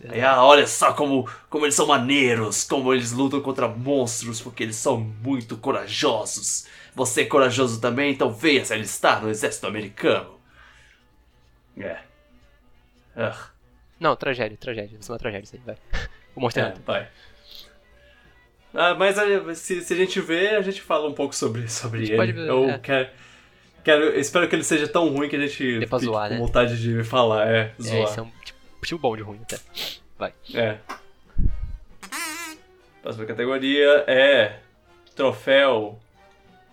Aí, 0.09 0.21
ah, 0.23 0.43
olha 0.45 0.67
só 0.67 0.93
como, 0.95 1.29
como 1.49 1.65
eles 1.67 1.75
são 1.75 1.87
maneiros, 1.87 2.65
como 2.65 2.93
eles 2.95 3.13
lutam 3.13 3.41
contra 3.41 3.69
monstros, 3.69 4.41
porque 4.41 4.63
eles 4.65 4.77
são 4.77 4.99
muito 4.99 5.57
corajosos. 5.59 6.67
Você 6.95 7.23
é 7.23 7.27
corajoso 7.27 7.81
também, 7.81 8.13
então 8.13 8.33
venha 8.33 8.65
se 8.65 8.73
alistar 8.75 9.23
no 9.23 9.31
exército 9.31 9.67
americano. 9.67 10.41
É. 11.77 12.05
Ah, 13.17 13.51
Não, 13.99 14.17
tragédia, 14.17 14.57
tragédia. 14.59 14.99
Isso 14.99 15.11
é 15.11 15.15
uma 15.15 15.19
tragédia, 15.19 15.45
isso 15.45 15.57
aí, 15.57 15.63
vai. 15.65 15.77
O 16.35 16.41
Monster 16.41 16.65
é, 16.65 16.75
vai. 16.87 17.09
Ah, 18.75 18.95
mas 18.95 19.19
eh, 19.19 19.55
se, 19.55 19.81
se 19.83 19.93
a 19.93 19.97
gente 19.97 20.21
ver, 20.21 20.55
a 20.57 20.63
gente 20.63 20.81
fala 20.81 21.09
um 21.09 21.13
pouco 21.13 21.35
sobre, 21.35 21.69
sobre 21.69 22.03
ele. 22.05 22.17
pode 22.17 22.39
eu 22.39 22.71
é. 22.71 22.79
quero, 22.79 23.09
quero. 23.85 24.19
Espero 24.19 24.49
que 24.49 24.55
ele 24.55 24.63
seja 24.65 24.87
tão 24.87 25.09
ruim 25.09 25.29
que 25.29 25.37
a 25.37 25.41
gente 25.47 25.87
pra 25.89 25.99
fique 25.99 26.11
zoar, 26.11 26.29
com 26.29 26.35
né? 26.35 26.41
vontade 26.41 26.81
de 26.81 27.03
falar. 27.05 27.49
É, 27.49 27.75
É, 27.79 27.83
zoar. 27.83 28.05
isso 28.05 28.21
é 28.21 28.23
um 28.23 28.31
tipo, 28.45 28.59
tipo 28.85 29.01
bom 29.01 29.17
de 29.17 29.23
ruim 29.23 29.41
até. 29.43 29.59
Vai. 30.19 30.33
É. 30.55 30.77
Próxima 33.03 33.27
categoria 33.27 34.05
é 34.07 34.59
troféu. 35.17 35.99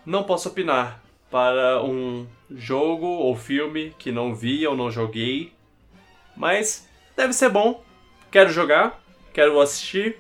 Não 0.06 0.24
posso 0.24 0.50
opinar 0.50 1.02
para 1.32 1.84
um 1.84 2.28
jogo 2.52 3.06
ou 3.08 3.36
filme 3.36 3.94
que 3.98 4.12
não 4.12 4.34
vi 4.36 4.66
ou 4.66 4.76
não 4.76 4.90
joguei, 4.92 5.52
mas 6.36 6.88
deve 7.16 7.34
ser 7.34 7.50
bom. 7.50 7.84
Quero 8.32 8.50
jogar, 8.50 9.02
quero 9.34 9.60
assistir, 9.60 10.18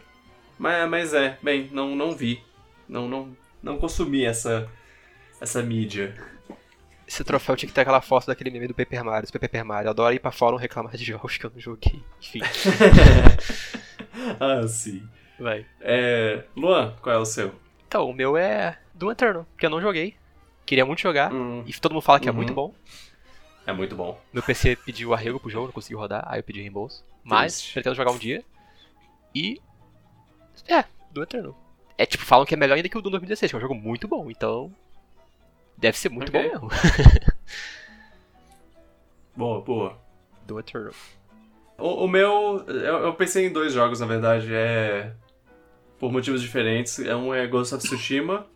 mas, 0.57 0.89
mas 0.89 1.13
é, 1.13 1.37
bem, 1.41 1.69
não 1.71 1.95
não 1.95 2.15
vi, 2.15 2.43
não 2.87 3.07
não 3.07 3.37
não 3.61 3.77
consumi 3.77 4.23
essa 4.25 4.69
essa 5.41 5.61
mídia. 5.61 6.13
Esse 7.07 7.23
troféu 7.23 7.55
tinha 7.55 7.67
que 7.69 7.73
ter 7.73 7.81
aquela 7.81 8.01
foto 8.01 8.27
daquele 8.27 8.49
meme 8.51 8.67
do 8.67 8.73
Paper 8.73 9.03
Mario, 9.03 9.29
do 9.31 9.39
Paper 9.39 9.63
Mario. 9.65 9.87
Eu 9.87 9.91
adoro 9.91 10.13
ir 10.13 10.19
pra 10.19 10.29
fórum 10.31 10.57
reclamar 10.57 10.97
de 10.97 11.05
jogos 11.05 11.37
que 11.37 11.45
eu 11.45 11.49
não 11.53 11.59
joguei. 11.59 12.03
Enfim, 12.19 12.41
ah, 14.39 14.67
sim. 14.67 15.07
vai. 15.39 15.65
É, 15.79 16.43
Luan, 16.55 16.95
qual 17.01 17.15
é 17.15 17.19
o 17.19 17.25
seu? 17.25 17.53
Então, 17.87 18.09
o 18.09 18.13
meu 18.13 18.35
é 18.35 18.77
Doom 18.93 19.11
Eternal, 19.11 19.45
que 19.57 19.65
eu 19.65 19.69
não 19.69 19.81
joguei. 19.81 20.15
Queria 20.65 20.85
muito 20.85 20.99
jogar. 21.01 21.31
Hum, 21.33 21.63
E 21.65 21.73
todo 21.79 21.93
mundo 21.93 22.01
fala 22.01 22.19
que 22.19 22.27
é 22.27 22.31
Uhum. 22.31 22.35
muito 22.37 22.53
bom. 22.53 22.73
é 23.65 23.71
muito 23.71 23.95
bom. 23.95 24.19
Meu 24.33 24.43
PC 24.43 24.75
pediu 24.75 25.13
arrego 25.13 25.39
pro 25.39 25.49
jogo, 25.49 25.67
não 25.67 25.73
conseguiu 25.73 25.99
rodar, 25.99 26.25
aí 26.27 26.39
eu 26.39 26.43
pedi 26.43 26.59
reembolso. 26.61 27.05
Mas, 27.23 27.53
Triste. 27.57 27.73
pretendo 27.73 27.95
jogar 27.95 28.11
um 28.11 28.17
dia. 28.17 28.43
E. 29.33 29.61
É, 30.67 30.83
Doom 31.11 31.23
Eternal. 31.23 31.57
É 31.97 32.05
tipo, 32.05 32.23
falam 32.23 32.45
que 32.45 32.53
é 32.53 32.57
melhor 32.57 32.75
ainda 32.75 32.87
que 32.89 32.97
o 32.97 33.01
Doom 33.01 33.11
2016, 33.11 33.51
que 33.51 33.55
é 33.55 33.57
um 33.57 33.61
jogo 33.61 33.75
muito 33.75 34.07
bom, 34.07 34.29
então. 34.29 34.71
Deve 35.77 35.97
ser 35.97 36.09
muito 36.09 36.29
Ok. 36.29 36.41
bom 36.41 36.49
mesmo. 36.49 36.69
Boa, 39.35 39.61
boa. 39.61 39.97
Doom 40.47 40.59
Eternal. 40.59 40.93
O, 41.77 42.05
o 42.05 42.07
meu, 42.07 42.63
eu, 42.67 42.97
eu 43.05 43.13
pensei 43.13 43.45
em 43.45 43.53
dois 43.53 43.71
jogos, 43.73 43.99
na 43.99 44.07
verdade, 44.07 44.51
é 44.53 45.11
por 45.99 46.11
motivos 46.11 46.41
diferentes. 46.41 46.99
É 46.99 47.15
Um 47.15 47.33
é 47.33 47.45
Ghost 47.45 47.75
of 47.75 47.83
Tsushima, 47.83 48.47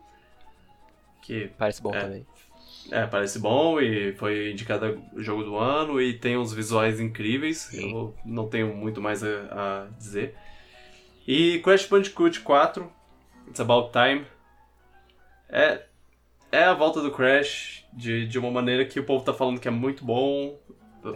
que 1.21 1.51
Parece 1.57 1.81
bom 1.81 1.93
É. 1.93 1.99
também. 2.01 2.25
é, 2.91 3.05
parece 3.05 3.37
bom 3.37 3.79
e 3.79 4.13
foi 4.13 4.51
indicado 4.51 4.99
jogo 5.17 5.43
do 5.43 5.55
ano 5.57 6.01
e 6.01 6.13
tem 6.17 6.35
uns 6.35 6.51
visuais 6.51 6.99
incríveis. 6.99 7.59
Sim. 7.59 7.91
Eu 7.91 8.15
não 8.25 8.47
tenho 8.49 8.75
muito 8.75 8.99
mais 8.99 9.23
a, 9.23 9.27
a 9.51 9.87
dizer. 9.99 10.35
E 11.27 11.59
Crash 11.59 11.85
Bandicoot 11.85 12.39
4, 12.39 12.91
It's 13.47 13.59
About 13.59 13.91
Time. 13.91 14.25
É, 15.49 15.81
é 16.51 16.63
a 16.63 16.73
volta 16.73 17.01
do 17.01 17.11
Crash 17.11 17.85
de, 17.93 18.25
de 18.27 18.39
uma 18.39 18.49
maneira 18.49 18.85
que 18.85 18.99
o 18.99 19.03
povo 19.03 19.23
tá 19.23 19.33
falando 19.33 19.59
que 19.59 19.67
é 19.67 19.71
muito 19.71 20.03
bom. 20.03 20.59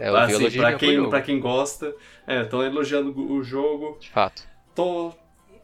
É, 0.00 0.08
assim, 0.08 0.50
pra 0.58 0.74
quem, 0.74 1.08
pra 1.08 1.22
quem 1.22 1.40
gosta. 1.40 1.94
É, 2.26 2.42
estão 2.42 2.62
elogiando 2.62 3.14
o 3.32 3.42
jogo. 3.42 3.96
De 4.00 4.10
fato. 4.10 4.42
Tô, 4.74 5.12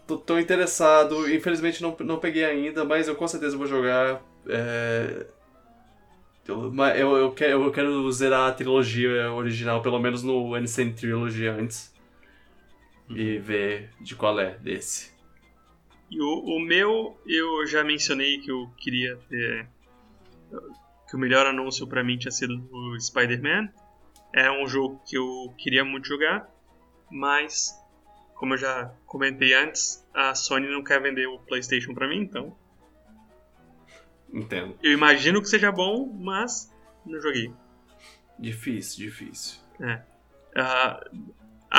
tô, 0.06 0.16
tô 0.16 0.38
interessado. 0.38 1.32
Infelizmente 1.32 1.82
não, 1.82 1.96
não 2.00 2.18
peguei 2.18 2.44
ainda, 2.44 2.84
mas 2.84 3.08
eu 3.08 3.14
com 3.14 3.26
certeza 3.26 3.56
vou 3.56 3.66
jogar. 3.66 4.22
É... 4.48 5.26
Eu, 6.46 6.74
eu, 6.96 7.16
eu, 7.16 7.30
quero, 7.32 7.64
eu 7.64 7.70
quero 7.70 8.10
zerar 8.10 8.48
a 8.48 8.52
trilogia 8.52 9.32
original, 9.32 9.80
pelo 9.80 10.00
menos 10.00 10.24
no 10.24 10.54
Ancient 10.56 10.96
Trilogy 10.96 11.46
antes. 11.46 11.91
E 13.14 13.38
ver 13.38 13.90
de 14.00 14.14
qual 14.14 14.38
é 14.40 14.58
desse. 14.58 15.12
E 16.10 16.20
o, 16.20 16.56
o 16.56 16.60
meu, 16.60 17.18
eu 17.26 17.66
já 17.66 17.82
mencionei 17.82 18.38
que 18.38 18.50
eu 18.50 18.70
queria 18.76 19.16
ter. 19.28 19.66
Que 21.08 21.16
o 21.16 21.18
melhor 21.18 21.46
anúncio 21.46 21.86
pra 21.86 22.04
mim 22.04 22.18
tinha 22.18 22.30
sido 22.30 22.68
o 22.70 22.98
Spider-Man. 23.00 23.70
É 24.34 24.50
um 24.50 24.66
jogo 24.66 25.02
que 25.06 25.16
eu 25.16 25.54
queria 25.58 25.84
muito 25.84 26.08
jogar, 26.08 26.50
mas, 27.10 27.78
como 28.34 28.54
eu 28.54 28.58
já 28.58 28.94
comentei 29.04 29.52
antes, 29.52 30.06
a 30.14 30.34
Sony 30.34 30.70
não 30.70 30.82
quer 30.82 31.02
vender 31.02 31.26
o 31.26 31.38
PlayStation 31.38 31.92
pra 31.92 32.08
mim, 32.08 32.20
então. 32.20 32.56
Entendo. 34.32 34.78
Eu 34.82 34.92
imagino 34.92 35.42
que 35.42 35.48
seja 35.48 35.70
bom, 35.70 36.06
mas 36.06 36.74
não 37.04 37.20
joguei. 37.20 37.52
Difícil, 38.38 39.04
difícil. 39.04 39.60
Ah, 40.56 41.04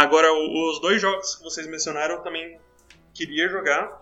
agora, 0.02 0.28
os 0.34 0.80
dois 0.82 1.02
jogos 1.02 1.36
que 1.36 1.44
vocês 1.44 1.68
mencionaram 1.68 2.16
eu 2.16 2.22
também 2.22 2.60
queria 3.14 3.48
jogar. 3.50 4.02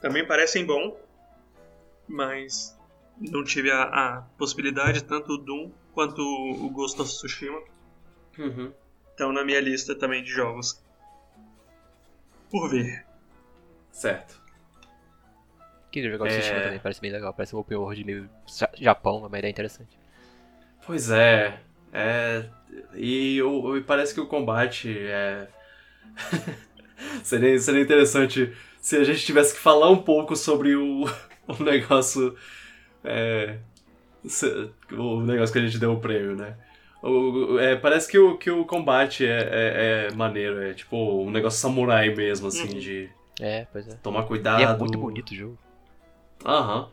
Também 0.00 0.26
parecem 0.26 0.64
bom, 0.64 0.98
mas 2.08 2.76
não 3.20 3.44
tive 3.44 3.70
a, 3.70 3.82
a 3.84 4.22
possibilidade, 4.36 5.04
tanto 5.04 5.34
o 5.34 5.38
Doom 5.38 5.70
quanto 5.94 6.20
o 6.20 6.68
Ghost 6.70 7.00
of 7.00 7.10
Tsushima. 7.10 7.62
Uhum. 8.38 8.72
Estão 9.10 9.32
na 9.32 9.44
minha 9.44 9.60
lista 9.60 9.94
também 9.94 10.22
de 10.24 10.30
jogos. 10.30 10.82
Por 12.50 12.68
ver. 12.70 13.06
Certo. 13.92 14.40
Queria 15.90 16.10
jogar 16.10 16.24
o 16.24 16.28
É. 16.28 16.38
Tsushima 16.38 16.60
também, 16.62 16.78
parece 16.80 17.00
bem 17.00 17.12
legal. 17.12 17.32
Parece 17.32 17.54
um 17.54 17.58
open 17.60 17.76
world 17.78 18.02
meio 18.04 18.28
Ja- 18.48 18.70
Japão, 18.74 19.18
uma 19.18 19.38
ideia 19.38 19.50
interessante. 19.50 19.96
Pois 20.84 21.10
é. 21.10 21.60
É. 21.92 22.44
E, 22.94 23.40
parece 23.86 24.14
que 24.14 24.20
o 24.20 24.26
combate 24.26 24.94
é. 24.98 25.46
seria, 27.22 27.58
seria 27.58 27.82
interessante 27.82 28.52
se 28.80 28.96
a 28.96 29.04
gente 29.04 29.24
tivesse 29.24 29.54
que 29.54 29.60
falar 29.60 29.90
um 29.90 30.02
pouco 30.02 30.34
sobre 30.36 30.74
o, 30.74 31.04
o 31.46 31.62
negócio. 31.62 32.36
É, 33.04 33.58
o 34.92 35.20
negócio 35.20 35.52
que 35.52 35.58
a 35.58 35.66
gente 35.66 35.78
deu 35.78 35.92
o 35.92 36.00
prêmio, 36.00 36.36
né? 36.36 36.56
O, 37.02 37.08
o- 37.54 37.58
é, 37.58 37.74
parece 37.76 38.08
que 38.10 38.18
o, 38.18 38.38
que 38.38 38.50
o 38.50 38.64
combate 38.64 39.26
é, 39.26 39.48
é, 39.50 40.06
é 40.12 40.14
maneiro, 40.14 40.62
é 40.62 40.72
tipo 40.72 40.96
um 41.24 41.30
negócio 41.30 41.60
samurai 41.60 42.14
mesmo, 42.14 42.46
assim, 42.46 42.74
Uhum. 42.74 42.78
de. 42.78 43.10
É, 43.40 43.66
pois 43.72 43.88
é. 43.88 43.96
Tomar 44.02 44.22
cuidado. 44.24 44.60
E 44.60 44.64
é 44.64 44.76
muito 44.76 44.98
bonito 44.98 45.30
o 45.30 45.34
jogo. 45.34 45.58
Aham. 46.44 46.88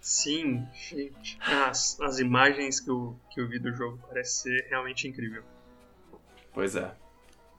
Sim, 0.00 0.66
gente. 0.72 1.38
As, 1.40 2.00
as 2.00 2.18
imagens 2.18 2.80
que 2.80 2.90
eu, 2.90 3.16
que 3.30 3.40
eu 3.40 3.48
vi 3.48 3.58
do 3.58 3.72
jogo 3.72 3.98
parece 4.08 4.42
ser 4.42 4.66
realmente 4.68 5.06
incrível. 5.06 5.42
Pois 6.52 6.74
é. 6.74 6.94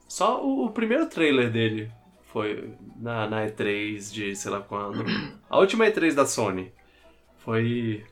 Só 0.08 0.44
o, 0.44 0.66
o 0.66 0.70
primeiro 0.70 1.06
trailer 1.08 1.50
dele 1.50 1.90
foi 2.32 2.74
na, 2.96 3.28
na 3.28 3.46
E3 3.46 4.12
de 4.12 4.34
sei 4.34 4.50
lá 4.50 4.60
quando. 4.60 5.04
A 5.48 5.58
última 5.58 5.86
E3 5.86 6.14
da 6.14 6.26
Sony. 6.26 6.72
Foi. 7.38 8.04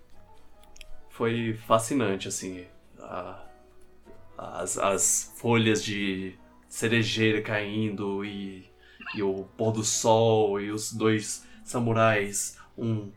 Foi 1.11 1.55
fascinante, 1.67 2.29
assim. 2.29 2.67
A- 2.99 3.45
as, 4.39 4.79
as 4.79 5.35
folhas 5.37 5.85
de 5.85 6.35
cerejeira 6.67 7.43
caindo 7.43 8.25
e, 8.25 8.71
e 9.15 9.23
o 9.23 9.45
pôr 9.57 9.73
do 9.73 9.85
sol 9.85 10.59
e 10.61 10.71
os 10.71 10.93
dois 10.93 11.45
samurais, 11.63 12.57
um 12.79 13.11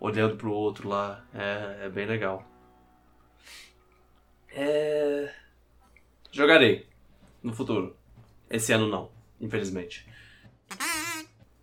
olhando 0.00 0.36
pro 0.36 0.52
outro 0.52 0.88
lá. 0.88 1.24
É, 1.34 1.86
é 1.86 1.88
bem 1.88 2.06
legal. 2.06 2.44
É. 4.50 5.32
Jogarei 6.30 6.86
no 7.42 7.52
futuro. 7.52 7.96
Esse 8.50 8.72
ano 8.72 8.88
não, 8.88 9.10
infelizmente. 9.40 10.06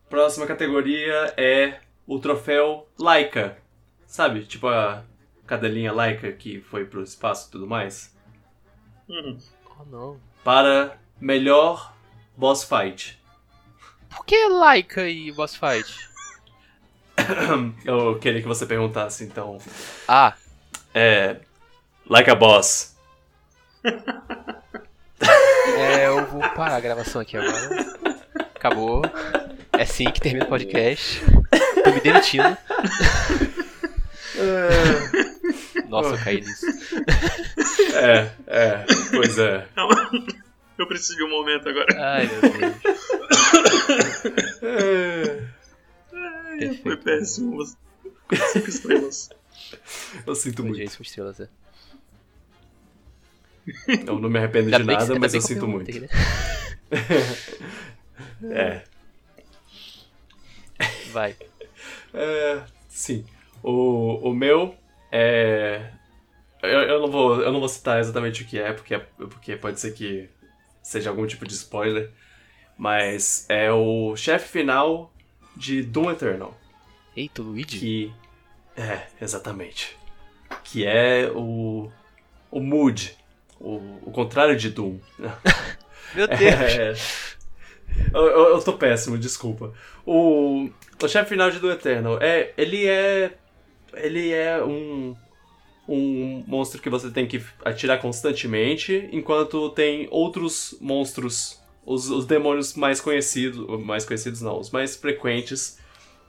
Próxima 0.09 0.45
categoria 0.45 1.33
é 1.37 1.81
o 2.07 2.19
troféu 2.19 2.87
Laika. 2.97 3.57
Sabe? 4.05 4.45
Tipo 4.45 4.67
a 4.67 5.03
cadelinha 5.45 5.91
Laika 5.91 6.31
que 6.31 6.61
foi 6.61 6.85
pro 6.85 7.03
espaço 7.03 7.49
e 7.49 7.51
tudo 7.51 7.67
mais. 7.67 8.15
Uhum. 9.09 9.37
Oh, 9.79 9.85
não. 9.85 10.19
Para 10.43 10.99
melhor 11.19 11.93
boss 12.37 12.63
fight. 12.63 13.19
Por 14.15 14.25
que 14.25 14.47
Laika 14.47 15.09
e 15.09 15.31
Boss 15.33 15.55
Fight? 15.55 16.09
Eu 17.85 18.17
queria 18.19 18.41
que 18.41 18.47
você 18.47 18.65
perguntasse, 18.65 19.23
então. 19.23 19.57
Ah, 20.07 20.33
É. 20.93 21.37
Like 22.07 22.29
a 22.29 22.35
boss. 22.35 22.95
é, 25.77 26.07
eu 26.07 26.25
vou 26.27 26.41
parar 26.49 26.75
a 26.75 26.79
gravação 26.79 27.21
aqui 27.21 27.35
agora. 27.37 27.85
Acabou. 28.55 29.01
É 29.73 29.81
assim 29.83 30.05
que 30.05 30.19
termina 30.21 30.45
o 30.45 30.49
podcast. 30.49 31.21
Tô 31.83 31.91
me 31.91 32.01
demitindo. 32.01 32.55
Nossa, 35.89 36.09
eu 36.09 36.17
caí 36.17 36.41
nisso. 36.41 36.65
É, 37.95 38.29
é, 38.47 38.85
pois 39.11 39.37
é. 39.37 39.65
Eu 40.77 40.85
preciso 40.87 41.15
de 41.17 41.23
um 41.23 41.29
momento 41.29 41.69
agora. 41.69 41.87
Ai, 41.97 42.27
meu 42.27 42.41
Deus. 42.41 42.75
É, 44.61 45.41
Perfeito. 46.57 46.83
Foi 46.83 46.97
péssimo. 46.97 47.65
Cinco 47.65 48.69
estrelas. 48.69 49.29
Eu 50.25 50.35
sinto 50.35 50.61
Foi 50.63 50.71
muito. 50.71 51.01
Estrelas, 51.01 51.39
é. 51.39 51.47
Eu 54.05 54.19
não 54.19 54.29
me 54.29 54.37
arrependo 54.37 54.65
Ainda 54.67 54.77
de 54.79 54.83
que- 54.85 54.91
nada, 54.91 55.03
ainda 55.05 55.19
mas 55.19 55.33
eu 55.33 55.41
que 55.41 55.47
sinto 55.47 55.67
muito. 55.67 55.85
perguntei, 55.91 56.07
né? 56.07 56.25
É. 58.51 58.83
Vai. 61.11 61.35
É, 62.17 62.61
sim. 62.87 63.25
O, 63.61 64.29
o 64.29 64.33
meu 64.33 64.73
é. 65.11 65.91
Eu, 66.63 66.69
eu, 66.69 67.01
não 67.01 67.11
vou, 67.11 67.41
eu 67.41 67.51
não 67.51 67.59
vou 67.59 67.67
citar 67.67 67.99
exatamente 67.99 68.41
o 68.43 68.45
que 68.45 68.57
é, 68.57 68.71
porque, 68.71 68.97
porque 68.97 69.57
pode 69.57 69.81
ser 69.81 69.91
que 69.93 70.29
seja 70.81 71.09
algum 71.09 71.27
tipo 71.27 71.45
de 71.45 71.53
spoiler. 71.53 72.09
Mas 72.77 73.45
é 73.49 73.69
o 73.69 74.15
chefe 74.15 74.47
final 74.47 75.13
de 75.55 75.81
Doom 75.83 76.11
Eternal. 76.11 76.57
Eita, 77.15 77.41
Luigi? 77.41 77.79
Que. 77.79 78.13
É, 78.75 79.07
exatamente. 79.21 79.97
Que 80.63 80.85
é 80.85 81.31
o. 81.33 81.89
O 82.51 82.59
Mood. 82.59 83.15
O, 83.59 83.75
o 84.03 84.11
contrário 84.11 84.55
de 84.57 84.69
Doom. 84.69 84.99
Meu 86.13 86.27
Deus. 86.27 86.39
É. 86.41 87.35
Eu, 88.13 88.23
eu, 88.23 88.49
eu 88.49 88.61
tô 88.61 88.73
péssimo, 88.73 89.17
desculpa. 89.17 89.73
O, 90.05 90.69
o 91.01 91.07
chefe 91.07 91.29
final 91.29 91.49
de 91.49 91.59
Do 91.59 91.71
Eternal, 91.71 92.19
é, 92.21 92.53
ele 92.57 92.85
é. 92.87 93.33
Ele 93.93 94.31
é 94.31 94.63
um. 94.63 95.15
Um 95.87 96.43
monstro 96.47 96.81
que 96.81 96.89
você 96.89 97.11
tem 97.11 97.27
que 97.27 97.39
atirar 97.63 98.01
constantemente, 98.01 99.07
enquanto 99.11 99.69
tem 99.69 100.07
outros 100.09 100.75
monstros, 100.81 101.61
os, 101.85 102.09
os 102.09 102.25
demônios 102.25 102.75
mais 102.75 102.99
conhecidos. 102.99 103.65
Mais 103.85 104.05
conhecidos 104.05 104.41
não, 104.41 104.59
os 104.59 104.71
mais 104.71 104.95
frequentes, 104.95 105.79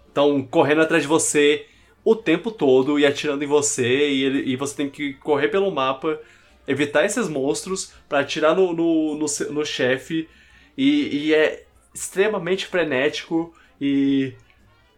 estão 0.09 0.43
correndo 0.43 0.83
atrás 0.83 1.03
de 1.03 1.09
você 1.09 1.67
o 2.05 2.15
tempo 2.15 2.51
todo 2.51 2.99
e 3.01 3.05
atirando 3.07 3.43
em 3.43 3.49
você, 3.49 4.09
e, 4.11 4.23
ele- 4.25 4.43
e 4.51 4.57
você 4.57 4.77
tem 4.77 4.89
que 4.89 5.15
correr 5.15 5.49
pelo 5.49 5.71
mapa, 5.73 6.21
evitar 6.67 7.05
esses 7.05 7.29
monstros 7.29 7.93
pra 8.09 8.21
atirar 8.21 8.55
no, 8.55 8.73
no, 8.73 9.15
no, 9.17 9.27
no 9.53 9.65
chefe, 9.67 10.29
e, 10.79 11.27
e 11.29 11.35
é 11.35 11.65
extremamente 11.93 12.67
frenético, 12.67 13.53
e 13.81 14.35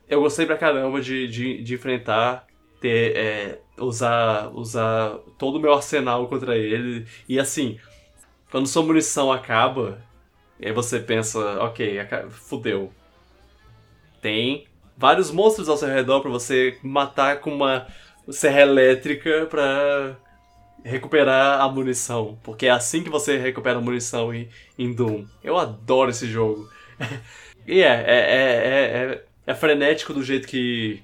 eu 0.08 0.20
gostei 0.20 0.44
pra 0.46 0.56
caramba 0.58 1.00
de, 1.00 1.26
de, 1.28 1.62
de 1.62 1.74
enfrentar, 1.74 2.46
ter, 2.80 3.16
é, 3.16 3.58
usar, 3.78 4.50
usar 4.54 5.18
todo 5.38 5.56
o 5.56 5.60
meu 5.60 5.72
arsenal 5.72 6.28
contra 6.28 6.56
ele, 6.58 7.06
e 7.28 7.38
assim, 7.40 7.78
quando 8.50 8.66
sua 8.66 8.82
munição 8.82 9.32
acaba, 9.32 10.02
e 10.60 10.66
aí 10.66 10.72
você 10.72 10.98
pensa, 10.98 11.38
ok, 11.62 11.98
fudeu. 12.30 12.92
Tem 14.20 14.66
vários 14.96 15.30
monstros 15.30 15.68
ao 15.68 15.76
seu 15.76 15.88
redor 15.88 16.20
pra 16.20 16.30
você 16.30 16.76
matar 16.82 17.40
com 17.40 17.54
uma 17.54 17.86
serra 18.28 18.62
elétrica 18.62 19.46
pra 19.46 20.16
recuperar 20.84 21.60
a 21.60 21.68
munição. 21.68 22.38
Porque 22.42 22.66
é 22.66 22.70
assim 22.70 23.02
que 23.04 23.10
você 23.10 23.36
recupera 23.38 23.78
a 23.78 23.82
munição 23.82 24.34
em, 24.34 24.48
em 24.76 24.92
Doom. 24.92 25.24
Eu 25.42 25.56
adoro 25.56 26.10
esse 26.10 26.26
jogo. 26.26 26.68
e 27.66 27.80
é, 27.80 27.86
é, 27.86 28.18
é, 28.18 29.12
é, 29.12 29.24
é 29.46 29.54
frenético 29.54 30.12
do 30.12 30.22
jeito 30.22 30.48
que, 30.48 31.02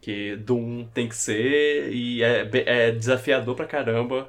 que 0.00 0.36
Doom 0.36 0.84
tem 0.94 1.08
que 1.08 1.16
ser. 1.16 1.92
E 1.92 2.22
é, 2.22 2.48
é 2.66 2.90
desafiador 2.92 3.56
pra 3.56 3.66
caramba. 3.66 4.28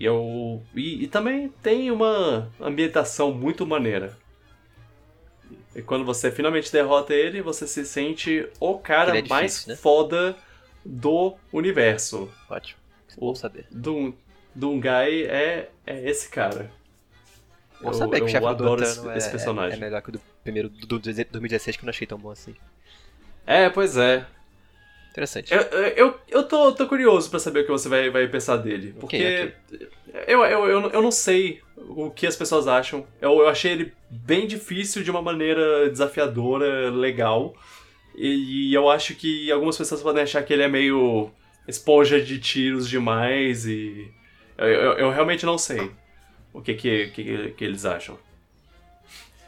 E, 0.00 0.04
eu, 0.06 0.62
e, 0.74 1.04
e 1.04 1.06
também 1.08 1.50
tem 1.62 1.90
uma 1.90 2.50
ambientação 2.58 3.32
muito 3.34 3.66
maneira. 3.66 4.16
E 5.76 5.82
quando 5.82 6.04
você 6.06 6.30
finalmente 6.32 6.72
derrota 6.72 7.12
ele, 7.14 7.42
você 7.42 7.66
se 7.66 7.84
sente 7.84 8.48
o 8.58 8.78
cara 8.78 9.10
é 9.10 9.22
difícil, 9.22 9.36
mais 9.36 9.66
né? 9.66 9.76
foda 9.76 10.34
do 10.84 11.36
universo. 11.52 12.32
Ótimo. 12.48 12.80
O- 13.18 13.26
Bom 13.26 13.34
saber. 13.34 13.66
Doom, 13.70 14.12
Doomguy 14.54 15.24
é, 15.26 15.68
é 15.86 16.08
esse 16.10 16.30
cara. 16.30 16.70
Bom 17.82 17.90
Eu- 17.90 17.94
saber 17.94 18.16
que 18.16 18.22
eu 18.22 18.26
o 18.26 18.28
chefe 18.28 18.40
do 18.40 18.48
adoro 18.48 18.82
esse, 18.82 19.06
é, 19.08 19.16
esse 19.18 19.28
é- 19.28 19.30
personagem. 19.30 19.76
é 19.78 19.80
melhor 19.80 20.00
que 20.02 20.08
o 20.08 20.12
do 20.12 20.20
primeiro 20.42 20.68
do, 20.70 20.86
do 20.86 20.98
2016 20.98 21.76
que 21.76 21.82
eu 21.82 21.86
não 21.86 21.90
achei 21.90 22.06
tão 22.06 22.18
bom 22.18 22.30
assim. 22.30 22.54
É, 23.46 23.68
pois 23.68 23.96
é. 23.98 24.26
Interessante. 25.10 25.52
Eu, 25.52 25.60
eu, 25.60 26.20
eu 26.28 26.42
tô, 26.44 26.72
tô 26.72 26.86
curioso 26.86 27.28
pra 27.28 27.38
saber 27.40 27.60
o 27.60 27.64
que 27.64 27.70
você 27.70 27.88
vai, 27.88 28.10
vai 28.10 28.28
pensar 28.28 28.56
dele. 28.56 28.94
Porque 28.98 29.52
Eu, 30.26 30.44
eu, 30.44 30.66
eu, 30.66 30.90
eu 30.90 31.02
não 31.02 31.10
sei 31.10 31.60
o 31.76 32.10
que 32.10 32.26
as 32.26 32.36
pessoas 32.36 32.68
acham. 32.68 33.04
Eu, 33.20 33.38
eu 33.40 33.48
achei 33.48 33.72
ele 33.72 33.92
bem 34.08 34.46
difícil 34.46 35.02
de 35.02 35.10
uma 35.10 35.20
maneira 35.20 35.90
desafiadora, 35.90 36.90
legal. 36.90 37.54
E, 38.14 38.70
e 38.70 38.74
eu 38.74 38.88
acho 38.88 39.14
que 39.14 39.50
algumas 39.50 39.76
pessoas 39.76 40.00
podem 40.00 40.22
achar 40.22 40.44
que 40.44 40.52
ele 40.52 40.62
é 40.62 40.68
meio 40.68 41.30
esponja 41.66 42.20
de 42.20 42.38
tiros 42.38 42.88
demais 42.88 43.66
e. 43.66 44.10
Eu, 44.56 44.68
eu, 44.68 44.92
eu 44.92 45.10
realmente 45.10 45.44
não 45.44 45.58
sei 45.58 45.90
o 46.52 46.60
que, 46.60 46.74
que, 46.74 47.06
que, 47.08 47.50
que 47.56 47.64
eles 47.64 47.84
acham. 47.84 48.16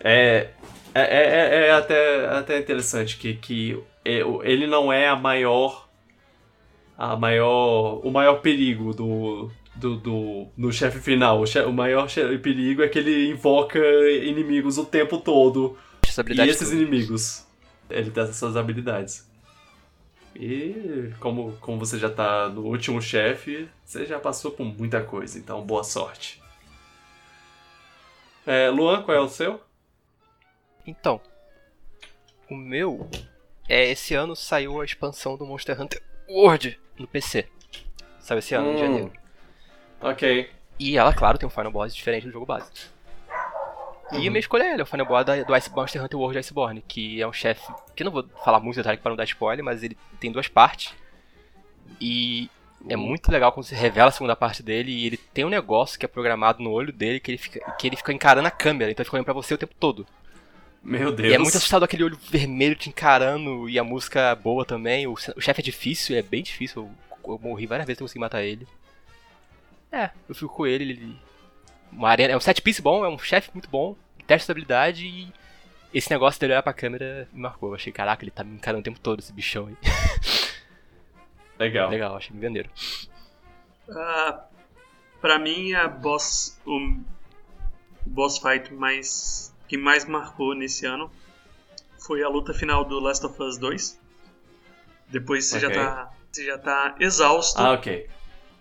É, 0.00 0.48
é, 0.94 1.02
é, 1.02 1.66
é 1.68 1.70
até, 1.70 2.26
até 2.26 2.58
interessante 2.58 3.16
que, 3.16 3.34
que 3.34 3.78
ele 4.04 4.66
não 4.66 4.92
é 4.92 5.08
a 5.08 5.16
maior. 5.16 5.88
A 6.96 7.16
maior. 7.16 8.00
O 8.06 8.10
maior 8.10 8.40
perigo 8.40 8.92
do. 8.94 9.50
Do, 9.74 9.96
do, 9.96 10.48
no 10.56 10.70
chefe 10.70 10.98
final. 10.98 11.40
O, 11.40 11.46
che- 11.46 11.62
o 11.64 11.72
maior 11.72 12.06
che- 12.08 12.36
perigo 12.38 12.82
é 12.82 12.88
que 12.88 12.98
ele 12.98 13.30
invoca 13.30 13.78
inimigos 13.78 14.76
o 14.76 14.84
tempo 14.84 15.18
todo. 15.18 15.78
Essa 16.06 16.22
E 16.28 16.40
esses 16.50 16.68
toda. 16.68 16.80
inimigos. 16.80 17.46
Ele 17.88 18.10
tem 18.10 18.22
essas 18.22 18.54
habilidades. 18.56 19.26
E 20.36 21.10
como, 21.20 21.52
como 21.60 21.78
você 21.78 21.98
já 21.98 22.10
tá 22.10 22.48
no 22.50 22.62
último 22.66 23.00
chefe, 23.00 23.66
você 23.84 24.04
já 24.06 24.18
passou 24.18 24.50
por 24.50 24.64
muita 24.64 25.02
coisa, 25.02 25.38
então 25.38 25.62
boa 25.62 25.84
sorte. 25.84 26.40
É, 28.46 28.68
Luan, 28.70 29.02
qual 29.02 29.16
é 29.16 29.20
o 29.20 29.28
seu? 29.28 29.60
Então, 30.86 31.20
o 32.50 32.56
meu 32.56 33.08
é 33.74 33.90
esse 33.90 34.14
ano 34.14 34.36
saiu 34.36 34.80
a 34.80 34.84
expansão 34.84 35.36
do 35.36 35.46
Monster 35.46 35.80
Hunter 35.80 36.02
World 36.28 36.78
no 36.98 37.06
PC. 37.06 37.48
Saiu 38.20 38.38
esse 38.38 38.54
ano, 38.54 38.70
em 38.70 38.74
Hum. 38.74 38.78
janeiro. 38.78 39.12
Ok. 40.00 40.50
E 40.78 40.98
ela, 40.98 41.12
claro, 41.14 41.38
tem 41.38 41.46
um 41.46 41.50
final 41.50 41.72
boss 41.72 41.94
diferente 41.94 42.26
do 42.26 42.32
jogo 42.32 42.46
base. 42.46 42.70
E 44.12 44.28
a 44.28 44.30
minha 44.30 44.40
escolha 44.40 44.64
é 44.64 44.72
ele, 44.72 44.80
é 44.80 44.84
o 44.84 44.86
Final 44.86 45.06
Boss 45.06 45.24
do 45.24 45.56
Ice 45.56 45.70
Monster 45.70 46.02
Hunter 46.04 46.18
World 46.18 46.38
Iceborne, 46.38 46.82
que 46.86 47.22
é 47.22 47.26
um 47.26 47.32
chefe 47.32 47.72
que 47.96 48.02
eu 48.02 48.04
não 48.04 48.12
vou 48.12 48.28
falar 48.44 48.60
muito 48.60 48.76
detalhe 48.76 48.98
para 48.98 49.08
não 49.10 49.16
dar 49.16 49.24
spoiler, 49.24 49.64
mas 49.64 49.82
ele 49.82 49.96
tem 50.20 50.30
duas 50.30 50.48
partes. 50.48 50.92
E 51.98 52.50
é 52.90 52.96
muito 52.96 53.30
legal 53.32 53.52
quando 53.52 53.64
você 53.64 53.74
revela 53.74 54.08
a 54.08 54.12
segunda 54.12 54.36
parte 54.36 54.62
dele 54.62 54.90
e 54.92 55.06
ele 55.06 55.16
tem 55.16 55.44
um 55.46 55.48
negócio 55.48 55.98
que 55.98 56.04
é 56.04 56.08
programado 56.08 56.62
no 56.62 56.70
olho 56.70 56.92
dele 56.92 57.20
que 57.20 57.30
ele 57.30 57.38
fica, 57.38 57.60
que 57.78 57.86
ele 57.86 57.96
fica 57.96 58.12
encarando 58.12 58.46
a 58.48 58.50
câmera, 58.50 58.90
então 58.90 59.02
ele 59.02 59.06
fica 59.06 59.16
olhando 59.16 59.24
pra 59.24 59.34
você 59.34 59.54
o 59.54 59.58
tempo 59.58 59.74
todo. 59.80 60.06
Meu 60.82 61.12
Deus. 61.12 61.30
E 61.30 61.34
é 61.34 61.38
muito 61.38 61.56
assustado 61.56 61.84
aquele 61.84 62.04
olho 62.04 62.18
vermelho 62.30 62.74
te 62.74 62.88
encarando 62.88 63.68
e 63.68 63.78
a 63.78 63.84
música 63.84 64.34
boa 64.34 64.64
também. 64.64 65.06
O, 65.06 65.12
o 65.12 65.40
chefe 65.40 65.60
é 65.60 65.64
difícil, 65.64 66.16
é 66.16 66.22
bem 66.22 66.42
difícil. 66.42 66.90
Eu, 67.24 67.32
eu 67.32 67.38
morri 67.38 67.66
várias 67.66 67.86
vezes 67.86 67.98
pra 67.98 68.04
conseguir 68.04 68.20
matar 68.20 68.42
ele. 68.42 68.66
É, 69.92 70.10
eu 70.28 70.34
fico 70.34 70.54
com 70.54 70.66
ele. 70.66 70.84
ele 70.84 71.18
uma 71.92 72.08
arena, 72.08 72.32
é 72.32 72.36
um 72.36 72.40
set 72.40 72.62
piece 72.62 72.80
bom, 72.80 73.04
é 73.04 73.08
um 73.08 73.18
chefe 73.18 73.50
muito 73.52 73.68
bom, 73.68 73.94
teste 74.26 74.46
de 74.46 74.52
habilidade 74.52 75.06
e 75.06 75.32
esse 75.92 76.10
negócio 76.10 76.40
dele 76.40 76.54
olhar 76.54 76.62
pra 76.62 76.72
câmera 76.72 77.28
me 77.32 77.42
marcou. 77.42 77.68
Eu 77.68 77.74
achei, 77.74 77.92
caraca, 77.92 78.24
ele 78.24 78.30
tá 78.30 78.42
me 78.42 78.54
encarando 78.54 78.80
o 78.80 78.84
tempo 78.84 78.98
todo, 78.98 79.20
esse 79.20 79.32
bichão 79.32 79.66
aí. 79.66 79.76
Legal. 81.58 81.90
Legal, 81.90 82.16
achei 82.16 82.34
bem 82.34 82.48
maneiro. 82.48 82.70
Ah, 83.90 84.46
pra 85.20 85.38
mim, 85.38 85.74
a 85.74 85.86
boss, 85.86 86.58
o 86.64 86.96
boss 88.06 88.38
fight 88.38 88.72
mais, 88.72 89.51
que 89.72 89.78
mais 89.78 90.04
marcou 90.04 90.54
nesse 90.54 90.84
ano 90.84 91.10
foi 91.98 92.22
a 92.22 92.28
luta 92.28 92.52
final 92.52 92.84
do 92.84 93.00
Last 93.00 93.24
of 93.24 93.42
Us 93.42 93.56
2. 93.56 93.98
Depois 95.08 95.46
você, 95.46 95.56
Ok. 95.56 95.68
já, 95.70 95.74
tá, 95.74 96.12
você 96.30 96.44
já 96.44 96.58
tá 96.58 96.94
exausto, 97.00 97.58
Ah, 97.58 97.72
ok. 97.72 98.06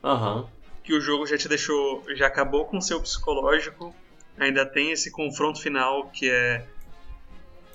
Aham. 0.02 0.48
que 0.86 0.94
o 0.94 1.02
jogo 1.02 1.26
já 1.28 1.38
te 1.38 1.50
deixou, 1.50 2.02
já 2.16 2.28
acabou 2.28 2.64
com 2.66 2.78
o 2.78 2.82
seu 2.82 3.02
psicológico. 3.02 3.94
Ainda 4.40 4.66
tem 4.66 4.92
esse 4.94 5.12
confronto 5.12 5.62
final 5.62 6.08
que 6.12 6.30
é 6.32 6.66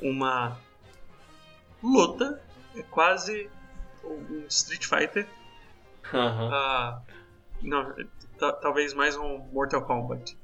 uma 0.01 0.57
luta, 1.83 2.43
é 2.75 2.83
quase 2.85 3.51
um 4.03 4.47
Street 4.49 4.87
Fighter. 4.87 5.27
Ah, 6.11 7.03
não, 7.61 7.95
ta- 8.39 8.53
talvez 8.55 8.95
mais 8.95 9.15
um 9.15 9.37
Mortal 9.53 9.83
Kombat. 9.83 10.39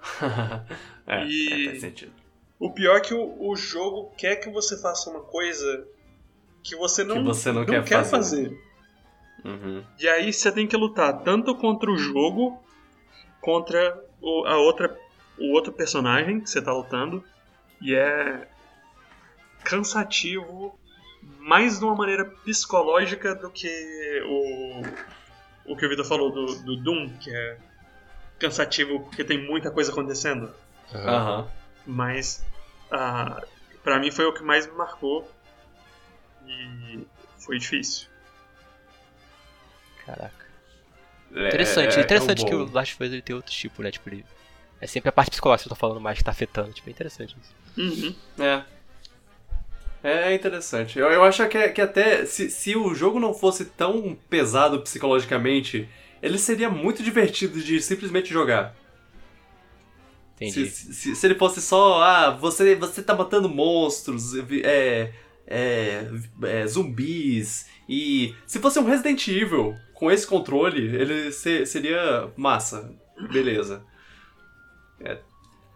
é, 1.06 1.24
E- 1.26 1.52
é, 1.62 1.66
faz 1.70 1.80
sentido. 1.80 2.23
O 2.58 2.70
pior 2.70 2.96
é 2.96 3.00
que 3.00 3.14
o, 3.14 3.48
o 3.48 3.56
jogo 3.56 4.12
quer 4.16 4.36
que 4.36 4.48
você 4.48 4.80
faça 4.80 5.10
uma 5.10 5.20
coisa 5.20 5.86
que 6.62 6.74
você 6.76 7.04
não, 7.04 7.16
Que 7.16 7.22
você 7.22 7.52
não 7.52 7.64
quer 7.64 7.84
fazer. 7.84 8.10
fazer. 8.10 8.64
Uhum. 9.44 9.84
E 9.98 10.08
aí 10.08 10.32
você 10.32 10.50
tem 10.50 10.66
que 10.66 10.76
lutar 10.76 11.22
tanto 11.22 11.54
contra 11.54 11.90
o 11.90 11.98
jogo, 11.98 12.58
contra 13.40 14.02
o, 14.22 14.46
a 14.46 14.56
outra, 14.56 14.98
o 15.38 15.52
outro 15.52 15.72
personagem 15.72 16.40
que 16.40 16.48
você 16.48 16.62
tá 16.62 16.72
lutando. 16.72 17.22
E 17.80 17.94
é 17.94 18.48
cansativo, 19.62 20.78
mais 21.40 21.78
de 21.78 21.84
uma 21.84 21.94
maneira 21.94 22.24
psicológica 22.24 23.34
do 23.34 23.50
que 23.50 23.68
o, 24.26 24.82
o 25.72 25.76
que 25.76 25.84
o 25.84 25.88
Vitor 25.88 26.04
falou 26.06 26.30
do, 26.30 26.46
do 26.62 26.76
Doom, 26.76 27.10
que 27.18 27.30
é 27.34 27.58
cansativo 28.38 29.00
porque 29.00 29.24
tem 29.24 29.46
muita 29.46 29.70
coisa 29.70 29.92
acontecendo. 29.92 30.50
Aham. 30.94 31.48
Mas 31.86 32.44
ah, 32.90 33.42
para 33.82 33.98
mim 33.98 34.10
foi 34.10 34.24
o 34.24 34.32
que 34.32 34.42
mais 34.42 34.66
me 34.66 34.72
marcou 34.72 35.30
e 36.46 37.06
foi 37.38 37.58
difícil. 37.58 38.08
Caraca. 40.04 40.44
É- 41.34 41.48
Interessante, 41.48 41.96
é- 41.96 42.00
é 42.00 42.04
interessante 42.04 42.42
o 42.42 42.46
que 42.46 42.54
o 42.54 42.70
Last 42.72 42.94
of 42.94 43.04
Us 43.04 43.12
ele 43.12 43.22
tem 43.22 43.34
outro 43.34 43.52
tipo, 43.52 43.82
né? 43.82 43.90
Tipo, 43.90 44.08
ele... 44.08 44.24
É 44.80 44.86
sempre 44.86 45.08
a 45.08 45.12
parte 45.12 45.30
psicológica 45.30 45.68
que 45.68 45.72
eu 45.72 45.76
tô 45.76 45.80
falando 45.80 46.00
mais 46.00 46.18
que 46.18 46.24
tá 46.24 46.30
afetando. 46.30 46.72
Tipo, 46.72 46.88
é 46.90 46.92
interessante 46.92 47.36
isso. 47.40 47.54
Uhum. 47.76 48.14
É. 48.42 48.62
É 50.02 50.34
interessante. 50.34 50.98
Eu, 50.98 51.10
eu 51.10 51.24
acho 51.24 51.46
que, 51.48 51.68
que 51.70 51.80
até 51.80 52.26
se, 52.26 52.50
se 52.50 52.76
o 52.76 52.94
jogo 52.94 53.18
não 53.18 53.32
fosse 53.32 53.64
tão 53.64 54.14
pesado 54.28 54.80
psicologicamente, 54.82 55.88
ele 56.22 56.36
seria 56.38 56.68
muito 56.68 57.02
divertido 57.02 57.60
de 57.62 57.80
simplesmente 57.80 58.30
jogar. 58.30 58.74
Entendi. 60.36 60.66
Se, 60.68 60.92
se, 60.92 61.16
se 61.16 61.26
ele 61.26 61.34
fosse 61.36 61.60
só, 61.62 62.02
ah, 62.02 62.30
você, 62.30 62.74
você 62.74 63.02
tá 63.02 63.14
matando 63.14 63.48
monstros, 63.48 64.34
é, 64.64 65.12
é, 65.46 66.08
é, 66.42 66.66
zumbis, 66.66 67.66
e 67.88 68.34
se 68.46 68.58
fosse 68.58 68.78
um 68.78 68.84
Resident 68.84 69.26
Evil 69.28 69.76
com 69.94 70.10
esse 70.10 70.26
controle, 70.26 70.82
ele 70.96 71.30
se- 71.30 71.66
seria 71.66 72.30
massa, 72.36 72.92
beleza. 73.32 73.84
É, 75.00 75.18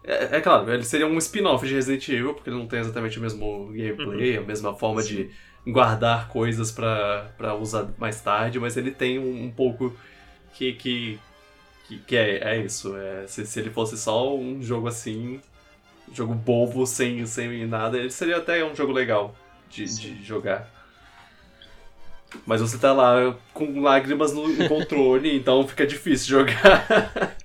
é, 0.03 0.37
é 0.37 0.41
claro, 0.41 0.71
ele 0.73 0.83
seria 0.83 1.07
um 1.07 1.17
spin-off 1.17 1.65
de 1.67 1.73
Resident 1.73 2.07
Evil, 2.09 2.33
porque 2.33 2.49
ele 2.49 2.57
não 2.57 2.67
tem 2.67 2.79
exatamente 2.79 3.17
o 3.17 3.21
mesmo 3.21 3.67
gameplay, 3.71 4.37
a 4.37 4.41
mesma 4.41 4.73
forma 4.75 5.01
de 5.03 5.29
guardar 5.67 6.29
coisas 6.29 6.71
pra, 6.71 7.31
pra 7.37 7.53
usar 7.55 7.89
mais 7.97 8.19
tarde, 8.21 8.59
mas 8.59 8.75
ele 8.77 8.91
tem 8.91 9.19
um, 9.19 9.45
um 9.45 9.51
pouco 9.51 9.95
que, 10.53 10.73
que, 10.73 11.19
que, 11.89 11.97
que 11.99 12.15
é, 12.15 12.37
é 12.37 12.57
isso. 12.59 12.95
É, 12.95 13.25
se, 13.27 13.45
se 13.45 13.59
ele 13.59 13.71
fosse 13.71 13.97
só 13.97 14.35
um 14.35 14.61
jogo 14.61 14.87
assim, 14.87 15.41
um 16.07 16.15
jogo 16.15 16.35
bobo, 16.35 16.85
sem, 16.85 17.25
sem 17.25 17.65
nada, 17.65 17.97
ele 17.97 18.11
seria 18.11 18.37
até 18.37 18.63
um 18.63 18.75
jogo 18.75 18.91
legal 18.91 19.35
de, 19.69 19.85
de 19.85 20.23
jogar. 20.23 20.69
Mas 22.45 22.61
você 22.61 22.77
tá 22.77 22.93
lá 22.93 23.35
com 23.53 23.81
lágrimas 23.81 24.31
no, 24.31 24.47
no 24.47 24.67
controle, 24.69 25.33
então 25.35 25.67
fica 25.67 25.85
difícil 25.87 26.29
jogar. 26.39 26.85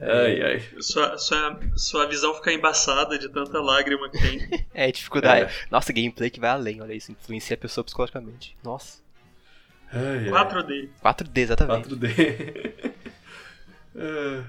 ai, 0.00 0.42
ai. 0.42 0.62
Sua, 0.80 1.18
sua, 1.18 1.60
sua 1.76 2.06
visão 2.06 2.34
fica 2.34 2.54
embaçada 2.54 3.18
de 3.18 3.28
tanta 3.28 3.60
lágrima 3.60 4.08
que 4.08 4.18
tem. 4.18 4.64
É, 4.72 4.90
dificuldade. 4.90 5.52
É. 5.52 5.66
Nossa, 5.70 5.92
gameplay 5.92 6.30
que 6.30 6.40
vai 6.40 6.48
além, 6.48 6.80
olha 6.80 6.94
isso. 6.94 7.12
Influencia 7.12 7.52
a 7.52 7.58
pessoa 7.58 7.84
psicologicamente. 7.84 8.56
Nossa. 8.64 8.98
ai, 9.92 10.30
ai. 10.32 10.46
4D. 10.46 10.88
4D, 11.04 11.38
exatamente. 11.38 11.88
4D. 11.90 12.99
É. 13.96 14.42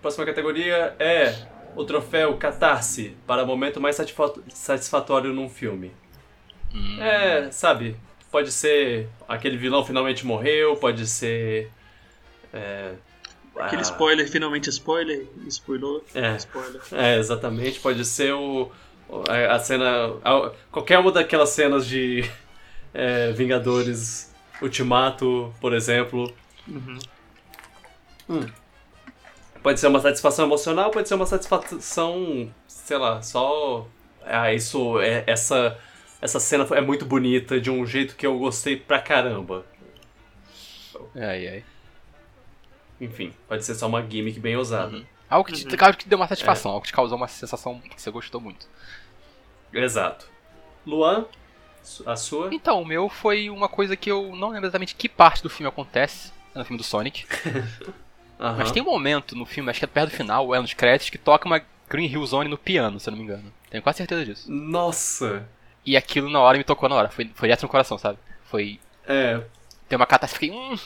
Próxima 0.00 0.24
categoria 0.26 0.94
é 0.98 1.34
o 1.74 1.84
troféu 1.84 2.36
Catarse 2.36 3.16
para 3.26 3.44
momento 3.44 3.80
mais 3.80 3.96
satisfa- 3.96 4.34
satisfatório 4.48 5.32
num 5.32 5.48
filme. 5.48 5.92
Hum. 6.74 7.00
É, 7.02 7.50
sabe, 7.50 7.96
pode 8.30 8.52
ser 8.52 9.08
aquele 9.28 9.56
vilão 9.56 9.84
finalmente 9.84 10.24
morreu, 10.26 10.76
pode 10.76 11.06
ser. 11.06 11.70
É, 12.52 12.92
Aquele 13.56 13.80
ah, 13.80 13.84
spoiler, 13.84 14.30
finalmente 14.30 14.68
spoiler, 14.70 15.26
spoilou, 15.48 16.04
É. 16.14 16.36
spoiler. 16.36 16.80
É, 16.92 17.16
exatamente, 17.18 17.80
pode 17.80 18.04
ser 18.04 18.32
o. 18.32 18.70
o- 19.08 19.24
a, 19.28 19.54
a 19.56 19.58
cena. 19.58 20.14
a- 20.24 20.52
qualquer 20.70 20.98
uma 21.00 21.10
daquelas 21.10 21.48
cenas 21.48 21.84
de 21.86 22.22
é, 22.94 23.32
Vingadores 23.32 24.32
Ultimato, 24.62 25.52
por 25.60 25.74
exemplo. 25.74 26.32
Uhum. 26.68 26.98
Pode 29.62 29.80
ser 29.80 29.88
uma 29.88 30.00
satisfação 30.00 30.46
emocional, 30.46 30.90
pode 30.90 31.08
ser 31.08 31.14
uma 31.14 31.26
satisfação, 31.26 32.52
sei 32.66 32.96
lá, 32.96 33.20
só. 33.22 33.86
Ah, 34.24 34.52
isso. 34.52 35.00
É, 35.00 35.24
essa, 35.26 35.78
essa 36.20 36.38
cena 36.38 36.66
é 36.72 36.80
muito 36.80 37.04
bonita, 37.04 37.60
de 37.60 37.70
um 37.70 37.84
jeito 37.86 38.16
que 38.16 38.26
eu 38.26 38.38
gostei 38.38 38.76
pra 38.76 39.00
caramba. 39.00 39.64
Ai, 41.14 41.48
ai. 41.48 41.64
Enfim, 43.00 43.32
pode 43.48 43.64
ser 43.64 43.74
só 43.74 43.86
uma 43.86 44.02
gimmick 44.02 44.38
bem 44.40 44.56
ousada. 44.56 44.96
Uhum. 44.96 45.04
Algo 45.30 45.46
que, 45.46 45.52
te, 45.52 45.84
algo 45.84 45.96
que 45.96 46.04
te 46.04 46.08
deu 46.08 46.18
uma 46.18 46.26
satisfação, 46.26 46.70
algo 46.72 46.82
que 46.82 46.88
te 46.88 46.94
causou 46.94 47.16
uma 47.16 47.28
sensação 47.28 47.78
que 47.80 48.00
você 48.00 48.10
gostou 48.10 48.40
muito. 48.40 48.66
Exato. 49.72 50.26
Luan, 50.86 51.26
a 52.06 52.16
sua? 52.16 52.48
Então, 52.52 52.80
o 52.80 52.86
meu 52.86 53.08
foi 53.08 53.50
uma 53.50 53.68
coisa 53.68 53.96
que 53.96 54.10
eu 54.10 54.34
não 54.34 54.48
lembro 54.48 54.64
exatamente 54.64 54.94
que 54.94 55.08
parte 55.08 55.42
do 55.42 55.50
filme 55.50 55.68
acontece. 55.68 56.32
É 56.54 56.58
no 56.58 56.64
filme 56.64 56.78
do 56.78 56.84
Sonic. 56.84 57.26
Aham. 58.38 58.58
Mas 58.58 58.70
tem 58.70 58.82
um 58.82 58.86
momento 58.86 59.34
no 59.34 59.44
filme, 59.44 59.70
acho 59.70 59.80
que 59.80 59.84
é 59.84 59.88
perto 59.88 60.10
do 60.10 60.16
final, 60.16 60.46
ou 60.46 60.54
é 60.54 60.60
nos 60.60 60.72
créditos, 60.72 61.10
que 61.10 61.18
toca 61.18 61.46
uma 61.46 61.60
Green 61.88 62.06
Hill 62.06 62.24
Zone 62.26 62.48
no 62.48 62.58
piano, 62.58 63.00
se 63.00 63.08
eu 63.08 63.12
não 63.12 63.18
me 63.18 63.24
engano. 63.24 63.52
Tenho 63.70 63.82
quase 63.82 63.98
certeza 63.98 64.24
disso. 64.24 64.50
Nossa! 64.50 65.48
E 65.84 65.96
aquilo 65.96 66.30
na 66.30 66.40
hora 66.40 66.58
me 66.58 66.64
tocou 66.64 66.88
na 66.88 66.94
hora. 66.94 67.08
Foi, 67.08 67.30
foi 67.34 67.48
direto 67.48 67.62
no 67.62 67.68
coração, 67.68 67.98
sabe? 67.98 68.18
Foi. 68.44 68.78
É, 69.06 69.42
Tem 69.88 69.96
uma 69.96 70.06
catástrofe. 70.06 70.46
Fiquei. 70.46 70.58
Hum, 70.58 70.76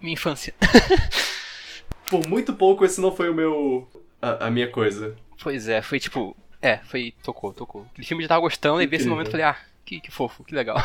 minha 0.00 0.12
infância. 0.12 0.54
por 2.08 2.26
muito 2.26 2.54
pouco 2.54 2.84
esse 2.84 3.00
não 3.00 3.14
foi 3.14 3.30
o 3.30 3.34
meu. 3.34 3.88
a, 4.20 4.46
a 4.46 4.50
minha 4.50 4.70
coisa. 4.70 5.16
Pois 5.42 5.68
é, 5.68 5.80
foi 5.80 5.98
tipo. 5.98 6.36
É, 6.60 6.78
foi. 6.78 7.14
Tocou, 7.22 7.54
tocou. 7.54 7.86
Aquele 7.92 8.06
filme 8.06 8.22
já 8.22 8.28
tava 8.28 8.42
gostando 8.42 8.82
e 8.82 8.86
vi 8.86 8.96
esse 8.96 9.08
momento 9.08 9.28
e 9.28 9.30
falei, 9.30 9.46
ah, 9.46 9.56
que, 9.84 10.00
que 10.00 10.10
fofo, 10.10 10.44
que 10.44 10.54
legal. 10.54 10.76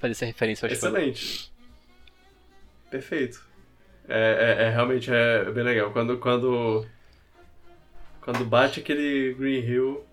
Fazer 0.00 0.12
essa 0.12 0.26
referência 0.26 0.66
aos 0.66 0.78
fãs. 0.78 0.92
Excelente. 0.92 1.52
Perfeito. 2.90 3.47
É, 4.08 4.56
é- 4.58 4.64
é 4.64 4.70
realmente 4.70 5.10
é 5.12 5.44
bem 5.50 5.62
legal. 5.64 5.90
Quando, 5.92 6.16
quando, 6.18 6.86
quando 8.20 8.44
bate 8.44 8.80
aquele 8.80 9.34
Green 9.34 9.60
Hill, 9.60 10.04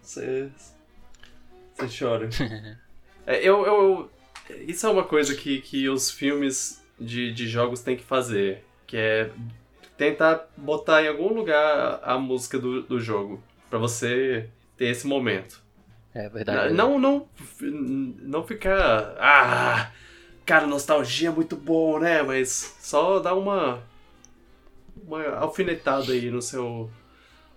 você 0.00 0.48
você 1.74 2.04
chora. 2.04 2.28
É, 3.24 3.38
eu, 3.38 3.64
eu, 3.64 4.10
isso 4.66 4.84
é 4.84 4.90
uma 4.90 5.04
coisa 5.04 5.32
que, 5.36 5.60
que 5.60 5.88
os 5.88 6.10
filmes 6.10 6.82
de, 6.98 7.32
de 7.32 7.46
jogos 7.46 7.80
têm 7.80 7.96
que 7.96 8.02
fazer, 8.02 8.64
que 8.84 8.96
é 8.96 9.30
tentar 9.96 10.50
botar 10.56 11.04
em 11.04 11.06
algum 11.06 11.32
lugar 11.32 12.00
a 12.02 12.18
música 12.18 12.58
do, 12.58 12.82
do 12.82 12.98
jogo. 12.98 13.40
para 13.70 13.78
você 13.78 14.48
ter 14.76 14.86
esse 14.86 15.06
momento. 15.06 15.62
É 16.12 16.28
verdade. 16.28 16.74
Não, 16.74 16.98
não, 16.98 17.28
não 17.60 18.44
ficar. 18.44 19.14
Ah! 19.20 19.92
Cara, 20.44 20.66
nostalgia 20.66 21.28
é 21.28 21.32
muito 21.32 21.56
bom, 21.56 21.98
né? 21.98 22.22
Mas 22.22 22.76
só 22.80 23.18
dar 23.20 23.34
uma. 23.34 23.82
Uma 25.04 25.24
alfinetada 25.36 26.12
aí 26.12 26.30
no 26.30 26.42
seu. 26.42 26.90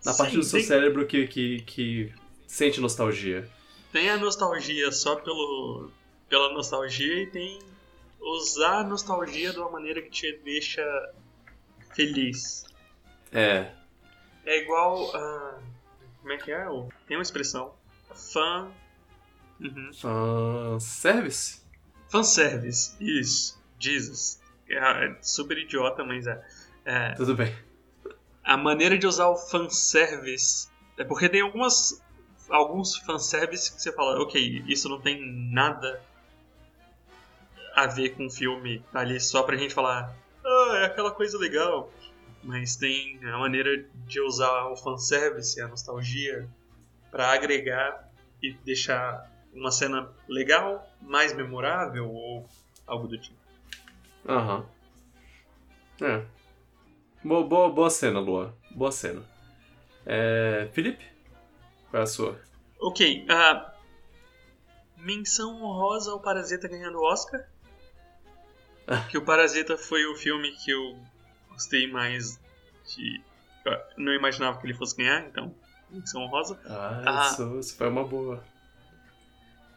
Na 0.04 0.12
Sim, 0.14 0.18
parte 0.18 0.36
do 0.38 0.44
seu 0.44 0.60
tem- 0.60 0.68
cérebro 0.68 1.06
que, 1.06 1.28
que, 1.28 1.62
que 1.64 2.14
sente 2.48 2.80
nostalgia. 2.80 3.50
Tem 3.92 4.10
a 4.10 4.18
nostalgia 4.18 4.92
só 4.92 5.16
pelo, 5.16 5.90
pela 6.30 6.54
nostalgia 6.54 7.24
e 7.24 7.28
tem 7.28 7.60
usar 8.20 8.80
a 8.80 8.84
nostalgia 8.84 9.52
de 9.52 9.60
uma 9.60 9.72
maneira 9.72 10.02
que 10.02 10.10
te 10.10 10.40
deixa 10.44 10.84
feliz. 11.96 12.66
É. 13.32 13.72
É 14.46 14.62
igual 14.62 15.16
a. 15.16 15.60
Como 16.22 16.34
é 16.34 16.38
que 16.38 16.52
é? 16.52 16.66
Tem 17.08 17.18
uma 17.18 17.24
expressão. 17.24 17.74
Fan. 18.14 18.72
Uhum. 19.60 19.92
Fanservice? 19.94 21.65
Fanservice. 22.16 22.96
Isso. 23.00 23.62
Jesus. 23.78 24.42
É, 24.70 24.78
é 24.78 25.18
super 25.22 25.58
idiota, 25.58 26.04
mas 26.06 26.26
é. 26.26 26.42
é. 26.86 27.12
Tudo 27.12 27.36
bem. 27.36 27.54
A 28.42 28.56
maneira 28.56 28.98
de 28.98 29.06
usar 29.06 29.28
o 29.28 29.36
fanservice. 29.36 30.70
É 30.98 31.04
porque 31.04 31.28
tem 31.28 31.42
algumas. 31.42 32.02
Alguns 32.50 32.96
fanservice 32.98 33.74
que 33.74 33.82
você 33.82 33.92
fala, 33.92 34.22
ok, 34.22 34.64
isso 34.68 34.88
não 34.88 35.02
tem 35.02 35.20
nada 35.52 36.00
a 37.76 37.88
ver 37.88 38.10
com 38.10 38.28
o 38.28 38.30
filme, 38.30 38.86
tá 38.92 39.00
ali 39.00 39.20
só 39.20 39.42
pra 39.42 39.58
gente 39.58 39.74
falar, 39.74 40.16
ah, 40.46 40.78
é 40.78 40.86
aquela 40.86 41.10
coisa 41.10 41.40
legal. 41.40 41.92
Mas 42.44 42.76
tem 42.76 43.20
a 43.26 43.40
maneira 43.40 43.84
de 44.06 44.22
usar 44.22 44.68
o 44.68 44.78
fanservice, 44.78 45.60
a 45.60 45.68
nostalgia, 45.68 46.48
pra 47.10 47.34
agregar 47.34 48.08
e 48.44 48.54
deixar 48.64 49.28
uma 49.56 49.72
cena 49.72 50.10
legal, 50.28 50.88
mais 51.02 51.34
memorável 51.34 52.10
ou 52.12 52.48
algo 52.86 53.08
do 53.08 53.18
tipo. 53.18 53.38
Aham. 54.28 54.66
É. 56.02 56.24
Boa, 57.24 57.44
boa, 57.44 57.70
boa 57.70 57.90
cena, 57.90 58.20
Lua. 58.20 58.54
Boa 58.72 58.92
cena. 58.92 59.24
É. 60.06 60.70
Felipe? 60.74 61.04
Qual 61.90 62.02
é 62.02 62.04
a 62.04 62.08
sua? 62.08 62.40
Ok, 62.80 63.26
ah, 63.30 63.74
menção 64.98 65.62
honrosa 65.64 66.12
ao 66.12 66.20
Parasita 66.20 66.68
ganhando 66.68 66.98
o 67.00 67.04
Oscar. 67.04 67.46
Que 69.10 69.18
o 69.18 69.26
Parasita 69.26 69.78
foi 69.78 70.06
o 70.06 70.16
filme 70.16 70.52
que 70.52 70.70
eu 70.70 70.96
gostei 71.50 71.92
mais 71.92 72.40
de. 72.86 73.20
eu 73.66 73.74
não 73.98 74.14
imaginava 74.14 74.60
que 74.60 74.68
ele 74.68 74.76
fosse 74.76 74.96
ganhar, 74.96 75.26
então, 75.26 75.56
menção 75.90 76.22
honrosa. 76.22 76.60
Ah, 76.68 77.02
Ah. 77.04 77.30
Isso, 77.32 77.60
isso 77.60 77.78
foi 77.78 77.88
uma 77.90 78.04
boa. 78.04 78.44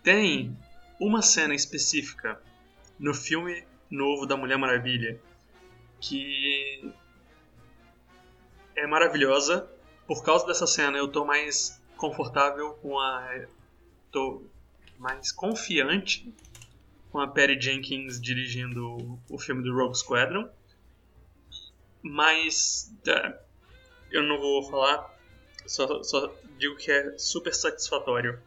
Tem 0.08 0.56
uma 0.98 1.20
cena 1.20 1.54
específica 1.54 2.40
no 2.98 3.12
filme 3.12 3.62
novo 3.90 4.24
da 4.24 4.38
Mulher 4.38 4.56
Maravilha 4.56 5.20
que 6.00 6.90
é 8.74 8.86
maravilhosa. 8.86 9.70
Por 10.06 10.24
causa 10.24 10.46
dessa 10.46 10.66
cena, 10.66 10.96
eu 10.96 11.08
tô 11.08 11.26
mais 11.26 11.78
confortável 11.98 12.72
com 12.80 12.98
a. 12.98 13.44
tô 14.10 14.44
mais 14.98 15.30
confiante 15.30 16.34
com 17.12 17.20
a 17.20 17.28
Patty 17.28 17.60
Jenkins 17.60 18.18
dirigindo 18.18 19.20
o 19.28 19.38
filme 19.38 19.62
do 19.62 19.76
Rogue 19.76 19.94
Squadron. 19.94 20.48
Mas. 22.00 22.90
tá, 23.04 23.38
eu 24.10 24.22
não 24.22 24.40
vou 24.40 24.70
falar, 24.70 25.14
só, 25.66 26.02
só 26.02 26.34
digo 26.58 26.76
que 26.76 26.90
é 26.90 27.18
super 27.18 27.54
satisfatório. 27.54 28.40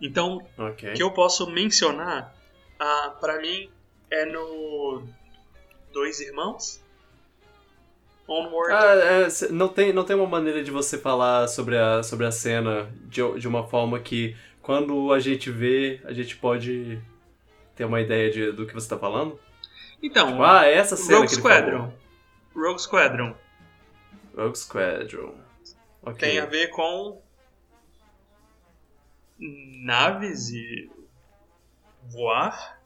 Então, 0.00 0.46
Ok. 0.58 0.92
que 0.92 1.02
eu 1.02 1.10
posso 1.10 1.50
mencionar, 1.50 2.34
ah, 2.78 3.14
para 3.20 3.40
mim, 3.40 3.70
é 4.10 4.24
no 4.26 5.02
Dois 5.92 6.20
Irmãos. 6.20 6.82
Onward. 8.28 8.72
Ah, 8.72 8.94
é, 8.94 9.28
não, 9.52 9.68
tem, 9.68 9.92
não 9.92 10.04
tem 10.04 10.16
uma 10.16 10.26
maneira 10.26 10.62
de 10.62 10.70
você 10.70 10.98
falar 10.98 11.46
sobre 11.48 11.78
a, 11.78 12.02
sobre 12.02 12.26
a 12.26 12.32
cena 12.32 12.90
de, 13.04 13.20
de 13.38 13.46
uma 13.46 13.66
forma 13.68 14.00
que 14.00 14.36
quando 14.60 15.12
a 15.12 15.20
gente 15.20 15.48
vê, 15.50 16.00
a 16.04 16.12
gente 16.12 16.36
pode 16.36 17.00
ter 17.76 17.84
uma 17.84 18.00
ideia 18.00 18.28
de, 18.30 18.50
do 18.52 18.66
que 18.66 18.74
você 18.74 18.88
tá 18.88 18.98
falando? 18.98 19.38
então, 20.02 20.28
Tipo, 20.32 20.42
ah, 20.42 20.66
é 20.66 20.74
essa 20.74 20.96
cena 20.96 21.18
Rogue 21.18 21.28
que 21.28 21.34
Squadron. 21.36 21.92
Rogue 22.54 22.82
Squadron 22.82 23.34
Rogue 24.36 24.58
Squadron. 24.58 25.34
Ok. 26.02 26.28
tem 26.28 26.38
a 26.40 26.46
ver 26.46 26.68
com 26.68 27.22
naves 29.38 30.50
e 30.50 30.90
voar. 32.10 32.76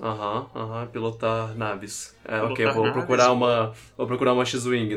Aham, 0.00 0.50
aham, 0.54 0.86
pilotar 0.88 1.56
naves. 1.56 2.16
É, 2.24 2.40
Pilotar 2.40 2.50
ok, 2.52 2.64
vou 2.72 2.82
naves. 2.82 2.92
procurar 2.92 3.30
uma. 3.32 3.74
Vou 3.96 4.06
procurar 4.06 4.32
uma 4.32 4.44
X-Wing 4.44 4.96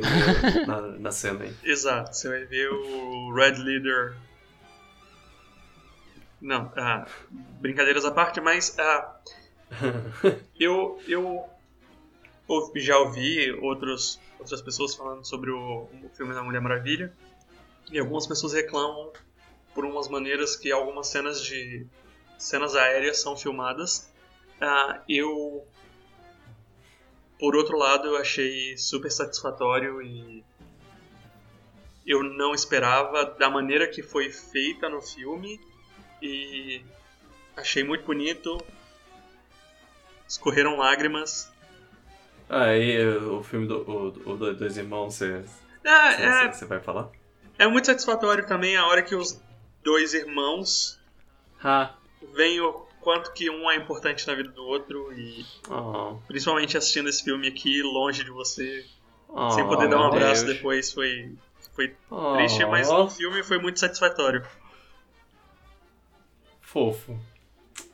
na, 0.66 0.82
na 0.82 1.12
cena 1.12 1.44
aí. 1.44 1.54
Exato, 1.64 2.16
você 2.16 2.30
vai 2.30 2.46
ver 2.46 2.70
o 2.72 3.34
Red 3.34 3.56
Leader. 3.64 4.18
Não, 6.42 6.72
ah, 6.78 7.06
brincadeiras 7.60 8.06
à 8.06 8.12
parte, 8.12 8.40
mas 8.42 8.78
ah, 8.80 9.20
eu, 10.60 11.00
eu 11.08 11.48
já 12.76 12.98
ouvi 13.00 13.52
outros, 13.54 14.20
outras 14.40 14.62
pessoas 14.62 14.96
falando 14.96 15.26
sobre 15.26 15.52
o, 15.52 15.88
o 16.04 16.10
filme 16.16 16.34
da 16.34 16.44
Mulher 16.44 16.62
Maravilha 16.62 17.14
e 17.92 18.00
algumas 18.00 18.26
pessoas 18.28 18.54
reclamam 18.54 19.12
por 19.78 19.86
umas 19.86 20.08
maneiras 20.08 20.56
que 20.56 20.72
algumas 20.72 21.06
cenas 21.08 21.40
de 21.40 21.86
cenas 22.36 22.76
aéreas 22.76 23.22
são 23.22 23.38
filmadas. 23.38 24.12
Ah, 24.60 25.04
eu, 25.08 25.68
por 27.40 27.56
outro 27.56 27.78
lado, 27.78 28.08
eu 28.08 28.18
achei 28.18 28.76
super 28.76 29.12
satisfatório 29.12 30.02
e 30.02 30.44
eu 32.08 32.24
não 32.24 32.56
esperava 32.56 33.24
da 33.24 33.52
maneira 33.52 33.88
que 33.88 34.02
foi 34.02 34.32
feita 34.32 34.90
no 34.90 35.00
filme 35.00 35.60
e 36.24 36.82
achei 37.56 37.84
muito 37.84 38.04
bonito. 38.04 38.58
Escorreram 40.28 40.76
lágrimas. 40.78 41.52
Ah, 42.50 42.76
e 42.76 43.06
o 43.06 43.44
filme 43.44 43.68
do 43.68 43.84
o, 43.88 44.08
o 44.08 44.38
do- 44.38 44.56
Dois 44.56 44.76
Irmãos, 44.76 45.14
você, 45.14 45.44
Ah, 45.86 46.12
você, 46.14 46.24
é, 46.24 46.52
você 46.52 46.66
vai 46.66 46.80
falar? 46.80 47.10
é 47.60 47.68
muito 47.68 47.86
satisfatório 47.86 48.48
também 48.48 48.76
a 48.76 48.88
hora 48.88 49.04
que 49.04 49.14
os 49.14 49.40
dois 49.84 50.14
irmãos 50.14 51.00
Ah, 51.64 51.94
veem 52.34 52.62
o 52.62 52.86
quanto 53.02 53.32
que 53.34 53.50
um 53.50 53.70
é 53.72 53.76
importante 53.76 54.28
na 54.28 54.36
vida 54.36 54.50
do 54.50 54.64
outro 54.66 55.14
e 55.14 55.46
oh, 55.70 56.18
principalmente 56.28 56.78
assistindo 56.78 57.08
esse 57.10 57.24
filme 57.24 57.48
aqui 57.48 57.82
longe 57.82 58.24
de 58.24 58.32
você, 58.32 58.86
oh, 59.30 59.50
sem 59.52 59.66
poder 59.66 59.90
dar 59.90 59.98
um 60.00 60.08
abraço 60.08 60.46
Deus. 60.46 60.58
depois 60.58 60.92
foi 60.94 61.34
foi 61.74 61.96
oh, 62.10 62.34
triste, 62.34 62.66
mas 62.66 62.90
no 62.90 63.10
filme 63.10 63.44
foi 63.44 63.60
muito 63.60 63.80
satisfatório. 63.80 64.46
Fofo. 66.62 67.18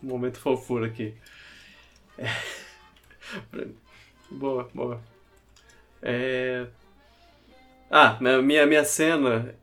Momento 0.01 0.39
fofura 0.39 0.87
aqui. 0.87 1.13
É. 2.17 2.25
Boa, 4.31 4.67
boa. 4.73 4.99
É... 6.01 6.65
Ah, 7.89 8.17
minha, 8.41 8.65
minha 8.65 8.83
cena 8.83 9.55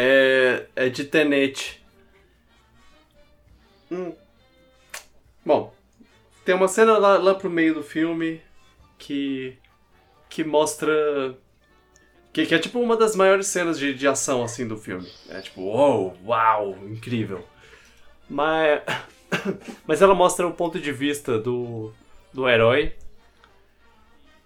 é, 0.00 0.66
é 0.76 0.88
de 0.88 1.02
Tenet. 1.02 1.82
Hum. 3.90 4.14
Bom, 5.44 5.74
tem 6.44 6.54
uma 6.54 6.68
cena 6.68 6.96
lá, 6.96 7.18
lá 7.18 7.34
pro 7.34 7.50
meio 7.50 7.74
do 7.74 7.82
filme 7.82 8.40
que, 8.96 9.58
que 10.28 10.44
mostra. 10.44 11.36
Que, 12.32 12.46
que 12.46 12.54
é 12.54 12.58
tipo 12.60 12.78
uma 12.78 12.96
das 12.96 13.16
maiores 13.16 13.48
cenas 13.48 13.76
de, 13.76 13.92
de 13.92 14.06
ação 14.06 14.44
assim 14.44 14.68
do 14.68 14.76
filme. 14.76 15.10
É 15.30 15.40
tipo, 15.40 15.62
uou, 15.62 16.16
uau, 16.24 16.78
incrível. 16.86 17.44
Mas, 18.30 18.80
mas 19.84 20.00
ela 20.00 20.14
mostra 20.14 20.46
o 20.46 20.54
ponto 20.54 20.78
de 20.78 20.92
vista 20.92 21.40
do, 21.40 21.92
do 22.32 22.48
herói 22.48 22.94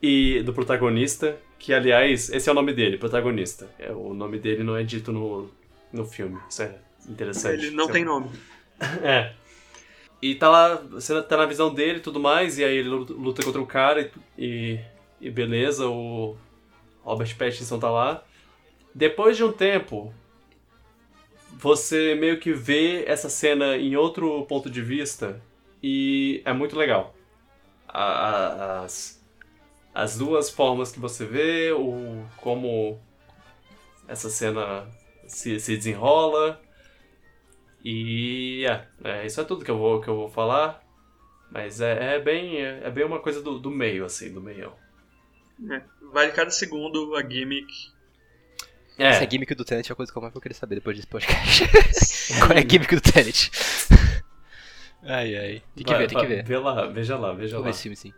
e 0.00 0.42
do 0.44 0.54
protagonista, 0.54 1.36
que 1.62 1.72
aliás, 1.72 2.28
esse 2.28 2.48
é 2.48 2.52
o 2.52 2.54
nome 2.56 2.74
dele, 2.74 2.98
protagonista. 2.98 3.70
É, 3.78 3.92
o 3.92 4.12
nome 4.12 4.36
dele 4.40 4.64
não 4.64 4.76
é 4.76 4.82
dito 4.82 5.12
no, 5.12 5.48
no 5.92 6.04
filme. 6.04 6.36
Isso 6.50 6.60
é 6.60 6.76
interessante. 7.08 7.66
Ele 7.66 7.76
não 7.76 7.88
é 7.88 7.92
tem 7.92 8.04
nome. 8.04 8.30
é. 9.00 9.32
E 10.20 10.34
tá 10.34 10.50
lá, 10.50 10.74
você 10.74 11.22
tá 11.22 11.36
na 11.36 11.46
visão 11.46 11.72
dele 11.72 11.98
e 11.98 12.02
tudo 12.02 12.18
mais, 12.18 12.58
e 12.58 12.64
aí 12.64 12.78
ele 12.78 12.88
luta 12.88 13.44
contra 13.44 13.60
o 13.60 13.66
cara 13.66 14.00
e, 14.02 14.10
e, 14.36 14.80
e 15.20 15.30
beleza, 15.30 15.86
o 15.86 16.36
Robert 17.04 17.32
Pattinson 17.36 17.78
tá 17.78 17.88
lá. 17.88 18.24
Depois 18.92 19.36
de 19.36 19.44
um 19.44 19.52
tempo, 19.52 20.12
você 21.52 22.16
meio 22.16 22.40
que 22.40 22.52
vê 22.52 23.04
essa 23.06 23.28
cena 23.28 23.76
em 23.76 23.94
outro 23.94 24.44
ponto 24.46 24.68
de 24.68 24.82
vista 24.82 25.40
e 25.80 26.42
é 26.44 26.52
muito 26.52 26.76
legal. 26.76 27.14
As, 27.86 29.21
as 29.94 30.16
duas 30.16 30.50
formas 30.50 30.90
que 30.90 30.98
você 30.98 31.24
vê, 31.26 31.72
o 31.72 32.24
como 32.38 33.00
essa 34.08 34.30
cena 34.30 34.86
se, 35.26 35.58
se 35.60 35.76
desenrola. 35.76 36.60
E 37.84 38.64
é, 38.66 38.86
é, 39.04 39.26
isso 39.26 39.40
é 39.40 39.44
tudo 39.44 39.64
que 39.64 39.70
eu 39.70 39.78
vou, 39.78 40.00
que 40.00 40.08
eu 40.08 40.16
vou 40.16 40.28
falar. 40.28 40.82
Mas 41.50 41.80
é, 41.80 42.14
é 42.14 42.20
bem, 42.20 42.62
é, 42.62 42.90
bem 42.90 43.04
uma 43.04 43.20
coisa 43.20 43.42
do, 43.42 43.58
do 43.58 43.70
meio, 43.70 44.04
assim, 44.04 44.32
do 44.32 44.40
meio. 44.40 44.72
É, 45.70 45.82
vale 46.12 46.32
cada 46.32 46.50
segundo 46.50 47.14
a 47.14 47.22
gimmick. 47.22 47.70
É. 48.98 49.08
Essa 49.08 49.28
gimmick 49.28 49.54
do 49.54 49.64
Tenet 49.64 49.90
é 49.90 49.92
a 49.92 49.96
coisa 49.96 50.10
que 50.10 50.16
eu 50.16 50.22
mais 50.22 50.32
vou 50.32 50.40
querer 50.40 50.54
saber 50.54 50.76
depois 50.76 50.96
desse 50.96 51.08
podcast. 51.08 51.64
Qual 52.40 52.52
é 52.52 52.60
a 52.60 52.68
gimmick 52.68 52.94
do 52.94 53.00
Tenet? 53.00 53.50
ai, 55.02 55.36
ai. 55.36 55.62
Tem 55.74 55.84
que 55.84 55.92
vai, 55.92 55.98
ver, 55.98 56.08
tem 56.08 56.18
que 56.18 56.26
ver. 56.26 56.44
Vê 56.44 56.58
lá, 56.58 56.86
veja 56.86 57.18
lá, 57.18 57.32
veja 57.32 57.56
vou 57.56 57.60
lá. 57.60 57.64
Ver 57.64 57.70
esse 57.70 57.82
filme, 57.82 57.96
sim. 57.96 58.14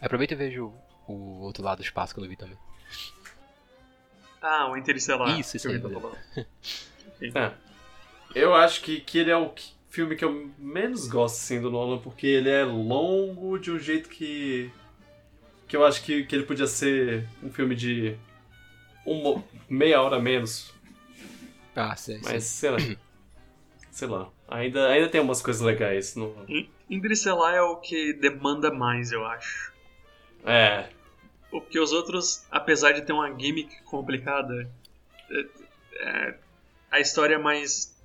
Aproveita 0.00 0.34
e 0.34 0.36
veja 0.36 0.62
o, 0.62 0.74
o 1.06 1.40
outro 1.40 1.62
lado 1.62 1.78
do 1.78 1.84
espaço 1.84 2.14
que 2.14 2.20
eu 2.20 2.22
não 2.22 2.30
vi 2.30 2.36
também. 2.36 2.56
Ah, 4.40 4.70
o 4.70 4.76
Interestelar. 4.76 5.38
Isso, 5.38 5.56
isso 5.56 5.68
aí. 5.68 5.76
é. 7.34 7.52
Eu 8.34 8.54
acho 8.54 8.80
que, 8.82 9.00
que 9.00 9.18
ele 9.18 9.30
é 9.30 9.36
o 9.36 9.52
filme 9.90 10.16
que 10.16 10.24
eu 10.24 10.50
menos 10.58 11.06
gosto 11.06 11.36
assim, 11.36 11.60
do 11.60 11.70
Nolan, 11.70 11.98
porque 11.98 12.26
ele 12.26 12.48
é 12.48 12.64
longo 12.64 13.58
de 13.58 13.70
um 13.70 13.78
jeito 13.78 14.08
que. 14.08 14.70
que 15.68 15.76
eu 15.76 15.84
acho 15.84 16.02
que, 16.02 16.24
que 16.24 16.34
ele 16.34 16.44
podia 16.44 16.66
ser 16.66 17.28
um 17.42 17.50
filme 17.50 17.74
de 17.74 18.16
uma, 19.04 19.42
meia 19.68 20.00
hora 20.00 20.18
menos. 20.18 20.72
Ah, 21.76 21.94
sei. 21.96 22.20
Mas 22.22 22.44
sei 22.44 22.70
lá. 22.70 22.78
sei 23.90 24.08
lá. 24.08 24.30
Ainda, 24.48 24.88
ainda 24.88 25.08
tem 25.08 25.20
umas 25.20 25.42
coisas 25.42 25.60
legais. 25.62 26.16
No... 26.16 26.34
Interestelar 26.88 27.54
é 27.54 27.62
o 27.62 27.76
que 27.76 28.14
demanda 28.14 28.72
mais, 28.72 29.12
eu 29.12 29.24
acho. 29.26 29.69
É. 30.44 30.88
Porque 31.50 31.78
os 31.78 31.92
outros, 31.92 32.46
apesar 32.50 32.92
de 32.92 33.02
ter 33.02 33.12
uma 33.12 33.28
gimmick 33.28 33.82
complicada, 33.82 34.70
é, 35.30 35.46
é, 35.94 36.38
a 36.90 37.00
história 37.00 37.34
é 37.34 37.38
mais. 37.38 37.98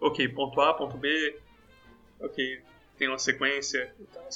Ok, 0.00 0.28
ponto 0.28 0.60
A, 0.60 0.74
ponto 0.74 0.96
B. 0.96 1.38
Ok, 2.20 2.62
tem 2.98 3.08
uma 3.08 3.18
sequência 3.18 3.94
e 4.00 4.04
tal. 4.04 4.28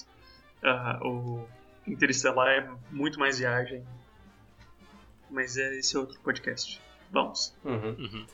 Uh, 0.62 1.08
o 1.08 1.48
Interestelar 1.86 2.48
é 2.48 2.70
muito 2.90 3.18
mais 3.18 3.38
viagem. 3.38 3.84
Mas 5.28 5.56
é 5.56 5.76
esse 5.78 5.96
outro 5.96 6.18
podcast. 6.20 6.80
Vamos. 7.10 7.54
Uhum. 7.64 7.96
Uhum. 7.98 8.26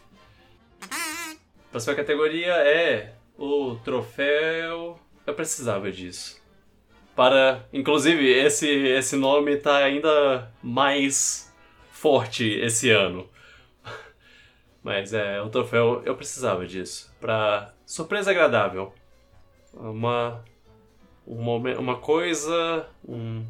Próxima 1.70 1.94
categoria 1.94 2.54
é 2.54 3.14
o 3.36 3.76
troféu. 3.76 5.00
Eu 5.26 5.34
precisava 5.34 5.90
disso 5.90 6.45
para. 7.16 7.66
Inclusive, 7.72 8.30
esse, 8.30 8.68
esse 8.68 9.16
nome 9.16 9.54
está 9.54 9.78
ainda 9.78 10.52
mais 10.62 11.52
forte 11.90 12.46
esse 12.46 12.90
ano. 12.90 13.28
Mas 14.84 15.14
é, 15.14 15.40
o 15.40 15.48
troféu 15.48 16.02
eu 16.04 16.14
precisava 16.14 16.66
disso. 16.66 17.12
Para 17.18 17.74
surpresa 17.86 18.30
agradável. 18.30 18.92
Uma. 19.72 20.44
Uma, 21.26 21.56
uma 21.78 21.96
coisa. 21.96 22.86
Um, 23.08 23.44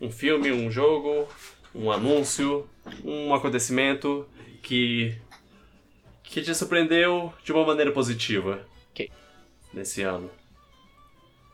um 0.00 0.10
filme, 0.10 0.50
um 0.52 0.70
jogo, 0.70 1.28
um 1.74 1.90
anúncio, 1.90 2.66
um 3.04 3.34
acontecimento 3.34 4.26
que. 4.62 5.20
que 6.22 6.40
te 6.40 6.54
surpreendeu 6.54 7.34
de 7.44 7.52
uma 7.52 7.66
maneira 7.66 7.90
positiva. 7.92 8.64
Ok. 8.92 9.10
Nesse 9.74 10.02
ano. 10.02 10.30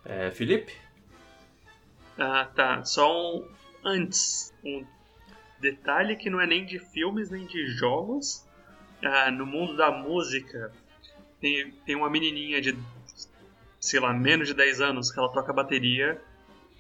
É, 0.05 0.31
Felipe? 0.31 0.84
Ah, 2.19 2.49
tá. 2.55 2.85
Só 2.85 3.37
um. 3.37 3.49
Antes, 3.85 4.53
um 4.65 4.85
detalhe 5.61 6.17
que 6.17 6.31
não 6.31 6.41
é 6.41 6.47
nem 6.47 6.65
de 6.65 6.79
filmes 6.79 7.31
nem 7.31 7.47
de 7.47 7.67
jogos. 7.67 8.47
Ah, 9.03 9.31
no 9.31 9.45
mundo 9.45 9.77
da 9.77 9.91
música, 9.91 10.73
tem, 11.41 11.71
tem 11.85 11.95
uma 11.95 12.09
menininha 12.09 12.61
de, 12.63 12.75
sei 13.79 14.01
lá, 14.01 14.13
menos 14.15 14.49
de 14.49 14.55
10 14.55 14.81
anos 14.81 15.13
que 15.13 15.19
ela 15.19 15.29
toca 15.31 15.53
bateria. 15.53 16.21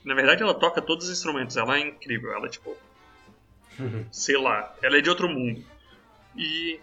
Na 0.02 0.14
verdade, 0.14 0.42
ela 0.42 0.54
toca 0.54 0.80
todos 0.80 1.06
os 1.06 1.12
instrumentos. 1.12 1.56
Ela 1.56 1.76
é 1.76 1.80
incrível. 1.80 2.32
Ela, 2.32 2.48
tipo. 2.48 2.76
sei 4.10 4.36
lá. 4.38 4.74
Ela 4.82 4.98
é 4.98 5.00
de 5.00 5.10
outro 5.10 5.28
mundo. 5.28 5.62
E. 6.36 6.80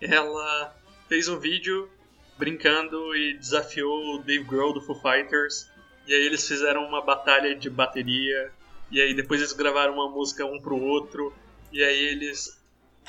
Ela 0.00 0.74
fez 1.08 1.28
um 1.28 1.38
vídeo 1.38 1.90
brincando 2.38 3.14
e 3.14 3.34
desafiou 3.34 4.14
o 4.14 4.18
Dave 4.22 4.44
Grohl 4.44 4.72
do 4.72 4.80
Foo 4.80 4.94
Fighters 4.94 5.69
e 6.10 6.12
aí 6.12 6.26
eles 6.26 6.48
fizeram 6.48 6.84
uma 6.84 7.00
batalha 7.00 7.54
de 7.54 7.70
bateria. 7.70 8.52
E 8.90 9.00
aí 9.00 9.14
depois 9.14 9.40
eles 9.40 9.52
gravaram 9.52 9.94
uma 9.94 10.10
música 10.10 10.44
um 10.44 10.60
pro 10.60 10.76
outro. 10.76 11.32
E 11.70 11.84
aí 11.84 12.04
eles. 12.06 12.60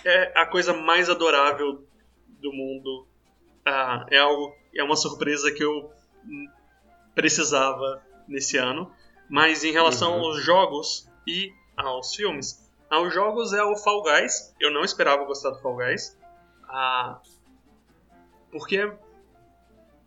É 0.06 0.40
a 0.40 0.46
coisa 0.46 0.72
mais 0.72 1.10
adorável 1.10 1.84
do 2.28 2.54
mundo. 2.54 3.08
Ah, 3.66 4.06
é 4.08 4.20
algo. 4.20 4.56
É 4.76 4.84
uma 4.84 4.96
surpresa 4.96 5.52
que 5.52 5.64
eu 5.64 5.92
precisava 7.16 8.06
nesse 8.28 8.58
ano. 8.58 8.94
Mas 9.28 9.64
em 9.64 9.72
relação 9.72 10.20
uhum. 10.20 10.26
aos 10.26 10.44
jogos 10.44 11.10
e 11.26 11.52
aos 11.76 12.14
filmes. 12.14 12.72
Aos 12.88 13.12
jogos 13.12 13.52
é 13.52 13.64
o 13.64 13.76
Fall 13.76 14.04
Guys. 14.04 14.54
Eu 14.60 14.70
não 14.70 14.84
esperava 14.84 15.26
gostar 15.26 15.50
do 15.50 15.60
Fall 15.60 15.78
Guys. 15.78 16.16
Ah, 16.70 17.20
porque 18.52 18.94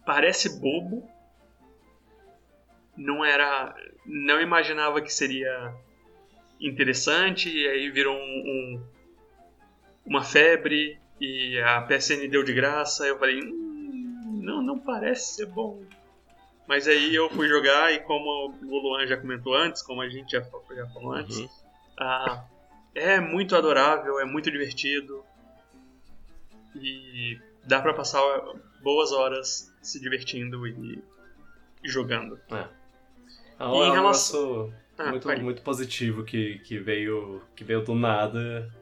parece 0.06 0.60
bobo, 0.60 1.12
não 2.96 3.24
era. 3.24 3.74
Não 4.06 4.40
imaginava 4.40 5.00
que 5.00 5.12
seria 5.12 5.74
interessante, 6.60 7.48
e 7.48 7.66
aí 7.66 7.90
virou 7.90 8.16
um, 8.16 8.18
um, 8.18 8.82
uma 10.06 10.22
febre, 10.22 10.98
e 11.20 11.58
a 11.60 11.82
PSN 11.82 12.28
deu 12.28 12.42
de 12.42 12.52
graça. 12.52 13.06
Eu 13.06 13.18
falei, 13.18 13.40
hum, 13.42 14.40
não, 14.42 14.62
não 14.62 14.78
parece 14.78 15.36
ser 15.36 15.46
bom. 15.46 15.82
Mas 16.66 16.88
aí 16.88 17.14
eu 17.14 17.28
fui 17.30 17.48
jogar, 17.48 17.92
e 17.92 18.00
como 18.00 18.54
o 18.62 18.78
Luan 18.78 19.06
já 19.06 19.16
comentou 19.16 19.54
antes, 19.54 19.82
como 19.82 20.00
a 20.00 20.08
gente 20.08 20.32
já, 20.32 20.40
já 20.40 20.86
falou 20.88 21.12
antes, 21.12 21.36
uhum. 21.38 21.48
ah, 21.98 22.44
é 22.94 23.20
muito 23.20 23.54
adorável, 23.54 24.18
é 24.18 24.24
muito 24.24 24.50
divertido. 24.50 25.24
E 26.74 27.38
dá 27.64 27.80
para 27.80 27.94
passar 27.94 28.20
boas 28.82 29.12
horas 29.12 29.72
se 29.82 30.00
divertindo 30.00 30.66
e, 30.66 31.02
e 31.82 31.88
jogando. 31.88 32.40
É. 32.50 32.83
É 33.58 33.64
um, 33.64 33.92
relação... 33.92 34.72
ah, 34.98 35.10
muito, 35.10 35.42
muito 35.42 35.62
positivo 35.62 36.24
que, 36.24 36.58
que, 36.60 36.78
veio, 36.78 37.42
que 37.54 37.64
veio 37.64 37.82
do 37.82 37.94
nada. 37.94 38.72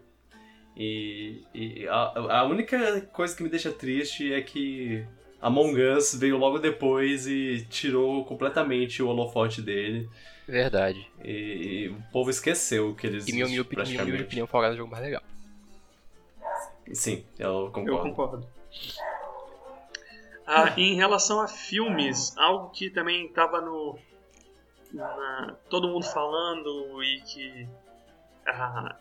E, 0.77 1.43
e 1.55 1.87
a, 1.89 2.39
a 2.39 2.45
única 2.45 3.01
coisa 3.13 3.37
que 3.37 3.43
me 3.43 3.49
deixa 3.49 3.71
triste 3.71 4.33
é 4.33 4.41
que 4.41 5.05
Among 5.41 5.79
Us 5.81 6.15
veio 6.15 6.39
logo 6.39 6.59
depois 6.59 7.27
e 7.27 7.67
tirou 7.69 8.25
completamente 8.25 9.03
o 9.03 9.09
holofote 9.09 9.61
dele. 9.61 10.09
Verdade. 10.47 11.07
E, 11.23 11.31
e 11.31 11.89
o 11.89 12.03
povo 12.13 12.31
esqueceu 12.31 12.95
que 12.95 13.07
eles. 13.07 13.29
E 13.29 13.33
minha, 13.33 13.47
minha 13.47 13.63
opinião, 13.63 14.47
Fall 14.47 14.65
é 14.65 14.71
o 14.71 14.77
jogo 14.77 14.91
mais 14.91 15.03
legal. 15.03 15.23
Sim, 16.93 17.25
eu 17.39 17.71
concordo. 17.73 17.91
Eu 17.91 17.99
concordo. 17.99 18.47
Ah, 20.47 20.75
em 20.77 20.95
relação 20.95 21.41
a 21.41 21.49
filmes, 21.49 22.37
algo 22.37 22.71
que 22.71 22.91
também 22.91 23.27
estava 23.27 23.61
no, 23.61 23.99
na, 24.93 25.57
todo 25.69 25.89
mundo 25.89 26.05
falando 26.05 27.03
e 27.03 27.21
que 27.23 27.69
a, 28.47 28.97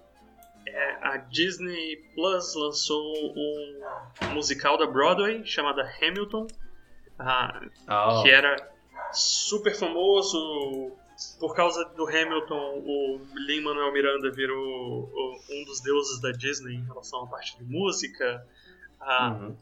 é, 0.68 1.08
a 1.08 1.18
Disney 1.18 1.98
Plus 2.16 2.56
lançou 2.56 3.14
um 3.36 4.34
musical 4.34 4.78
da 4.78 4.88
Broadway 4.88 5.46
chamado 5.46 5.82
Hamilton, 5.82 6.48
oh. 7.90 8.24
que 8.24 8.30
era 8.30 8.56
super 9.12 9.76
famoso. 9.76 10.92
Por 11.40 11.56
causa 11.56 11.86
do 11.96 12.08
Hamilton, 12.08 12.82
o 12.84 13.22
Lin-Manuel 13.36 13.94
Miranda 13.94 14.32
virou 14.32 15.08
um 15.52 15.66
dos 15.66 15.80
deuses 15.82 16.20
da 16.20 16.32
Disney 16.32 16.78
em 16.78 16.86
relação 16.86 17.26
à 17.26 17.28
parte 17.28 17.58
de 17.60 17.64
música. 17.64 18.44
Uhum. 19.02 19.56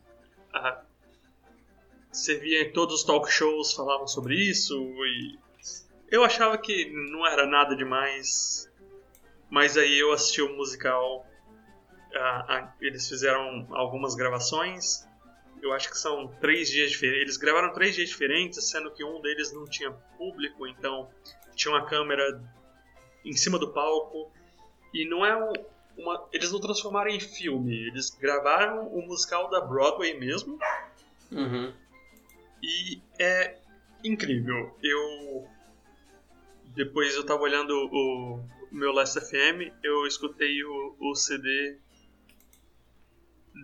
você 2.11 2.38
via 2.38 2.61
em 2.61 2.71
todos 2.71 2.95
os 2.95 3.03
talk 3.03 3.30
shows 3.30 3.73
falavam 3.73 4.05
sobre 4.05 4.36
isso 4.36 4.75
e 5.05 5.39
eu 6.12 6.24
achava 6.24 6.57
que 6.57 6.89
não 7.12 7.26
era 7.26 7.45
nada 7.45 7.76
demais, 7.76 8.70
mas 9.49 9.78
aí 9.78 9.99
eu 9.99 10.12
assisti 10.12 10.41
o 10.41 10.55
musical. 10.55 11.26
eles 12.82 13.07
fizeram 13.07 13.68
algumas 13.72 14.16
gravações. 14.16 15.07
Eu 15.62 15.74
acho 15.74 15.89
que 15.89 15.97
são 15.97 16.28
três 16.39 16.70
dias 16.70 16.91
diferentes. 16.91 17.22
Eles 17.22 17.38
gravaram 17.38 17.74
três 17.74 17.95
dias 17.95 18.10
diferentes, 18.10 18.70
sendo 18.70 18.91
que 18.91 19.03
um 19.03 19.22
deles 19.22 19.51
não 19.51 19.66
tinha 19.66 19.91
público, 20.18 20.66
então 20.66 21.10
tinha 21.55 21.74
uma 21.74 21.86
câmera 21.86 22.41
em 23.26 23.34
cima 23.34 23.60
do 23.60 23.72
palco. 23.72 24.32
E 24.93 25.07
não 25.07 25.26
é 25.26 25.36
uma. 25.97 26.28
Eles 26.32 26.51
não 26.51 26.60
transformaram 26.60 27.10
em 27.10 27.20
filme, 27.20 27.76
eles 27.88 28.10
gravaram 28.10 28.88
o 28.88 29.05
musical 29.05 29.49
da 29.49 29.62
Broadway 29.62 30.18
mesmo. 30.18 30.57
Uhum. 31.32 31.74
E 32.64 33.01
é 33.20 33.57
incrível. 34.03 34.76
Eu 34.82 35.47
depois 36.80 37.13
eu 37.13 37.25
tava 37.25 37.41
olhando 37.41 37.73
o, 37.91 38.41
meu 38.71 38.93
Last 38.93 39.19
FM, 39.19 39.69
eu 39.84 40.07
escutei 40.07 40.63
o, 40.63 40.95
o 40.97 41.13
CD 41.13 41.77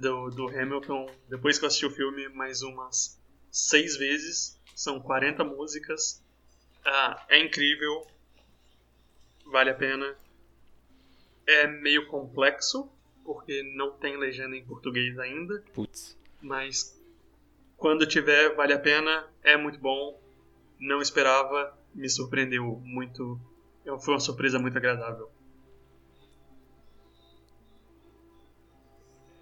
do, 0.02 0.30
do 0.32 0.50
Hamilton, 0.50 1.10
depois 1.30 1.58
que 1.58 1.64
eu 1.64 1.68
assisti 1.68 1.86
o 1.86 1.92
filme, 1.92 2.28
mais 2.28 2.62
umas 2.62 3.18
seis 3.50 3.96
vezes. 3.96 4.62
São 4.76 5.00
40 5.00 5.46
músicas. 5.46 6.22
Ah, 6.84 7.26
é 7.30 7.40
incrível. 7.40 8.06
Vale 9.46 9.70
a 9.70 9.76
pena. 9.76 10.14
É 11.48 11.68
meio 11.68 12.08
complexo, 12.08 12.92
porque 13.24 13.64
não 13.78 13.92
tem 13.94 14.18
legenda 14.18 14.58
em 14.58 14.66
português 14.66 15.18
ainda. 15.18 15.64
Putz. 15.74 16.18
Mas 16.42 17.02
quando 17.78 18.06
tiver, 18.06 18.54
vale 18.56 18.74
a 18.74 18.80
pena. 18.80 19.26
É 19.42 19.56
muito 19.56 19.80
bom. 19.80 20.22
Não 20.78 21.02
esperava. 21.02 21.85
Me 21.96 22.08
surpreendeu 22.08 22.80
muito. 22.84 23.40
Foi 24.04 24.14
uma 24.14 24.20
surpresa 24.20 24.60
muito 24.60 24.78
agradável. 24.78 25.32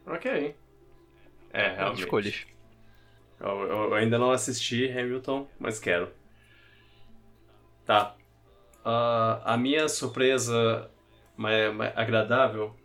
Ok. 0.05 0.55
É, 1.51 1.75
realmente. 1.75 2.03
Escolhas. 2.03 2.45
Eu, 3.39 3.49
eu, 3.63 3.93
ainda 3.93 4.17
não 4.17 4.31
assisti 4.31 4.89
Hamilton, 4.89 5.49
mas 5.59 5.79
quero. 5.79 6.09
Tá. 7.85 8.15
Uh, 8.85 9.41
a 9.43 9.57
minha 9.57 9.89
surpresa 9.89 10.89
mais, 11.35 11.73
mais 11.73 11.97
agradável 11.97 12.75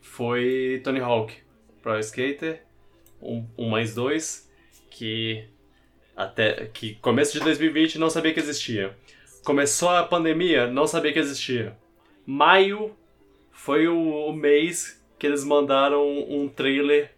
foi 0.00 0.80
Tony 0.84 1.00
Hawk 1.00 1.42
Pro 1.80 1.98
Skater 1.98 2.64
um, 3.22 3.46
um 3.56 3.70
mais 3.70 3.94
dois 3.94 4.50
que 4.90 5.48
até 6.16 6.66
que 6.66 6.94
começo 6.96 7.32
de 7.32 7.40
2020 7.40 7.98
não 7.98 8.10
sabia 8.10 8.32
que 8.32 8.40
existia. 8.40 8.96
Começou 9.44 9.88
a 9.88 10.04
pandemia, 10.04 10.66
não 10.66 10.86
sabia 10.86 11.12
que 11.12 11.18
existia. 11.18 11.76
Maio 12.24 12.96
foi 13.50 13.88
o, 13.88 14.26
o 14.26 14.32
mês 14.32 15.02
que 15.18 15.26
eles 15.26 15.44
mandaram 15.44 16.06
um 16.28 16.48
trailer 16.48 17.12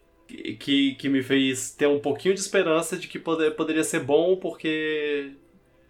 que, 0.58 0.94
que 0.94 1.08
me 1.08 1.22
fez 1.22 1.70
ter 1.70 1.86
um 1.86 1.98
pouquinho 1.98 2.34
de 2.34 2.40
esperança 2.40 2.96
de 2.96 3.08
que 3.08 3.18
poder, 3.18 3.54
poderia 3.54 3.84
ser 3.84 4.00
bom, 4.00 4.36
porque 4.36 5.32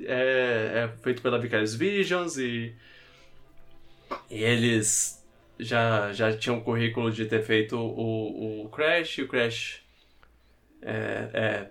é, 0.00 0.84
é 0.84 1.02
feito 1.02 1.22
pela 1.22 1.38
Vicarious 1.38 1.74
Visions 1.74 2.36
e, 2.36 2.74
e 4.30 4.42
eles 4.42 5.24
já, 5.59 6.12
já 6.12 6.36
tinham 6.36 6.57
um 6.59 6.61
currículo 6.61 7.11
de 7.11 7.26
ter 7.26 7.42
feito 7.42 7.76
o, 7.76 8.64
o 8.64 8.68
Crash, 8.68 9.18
o 9.18 9.28
Crash 9.28 9.84
é, 10.85 11.30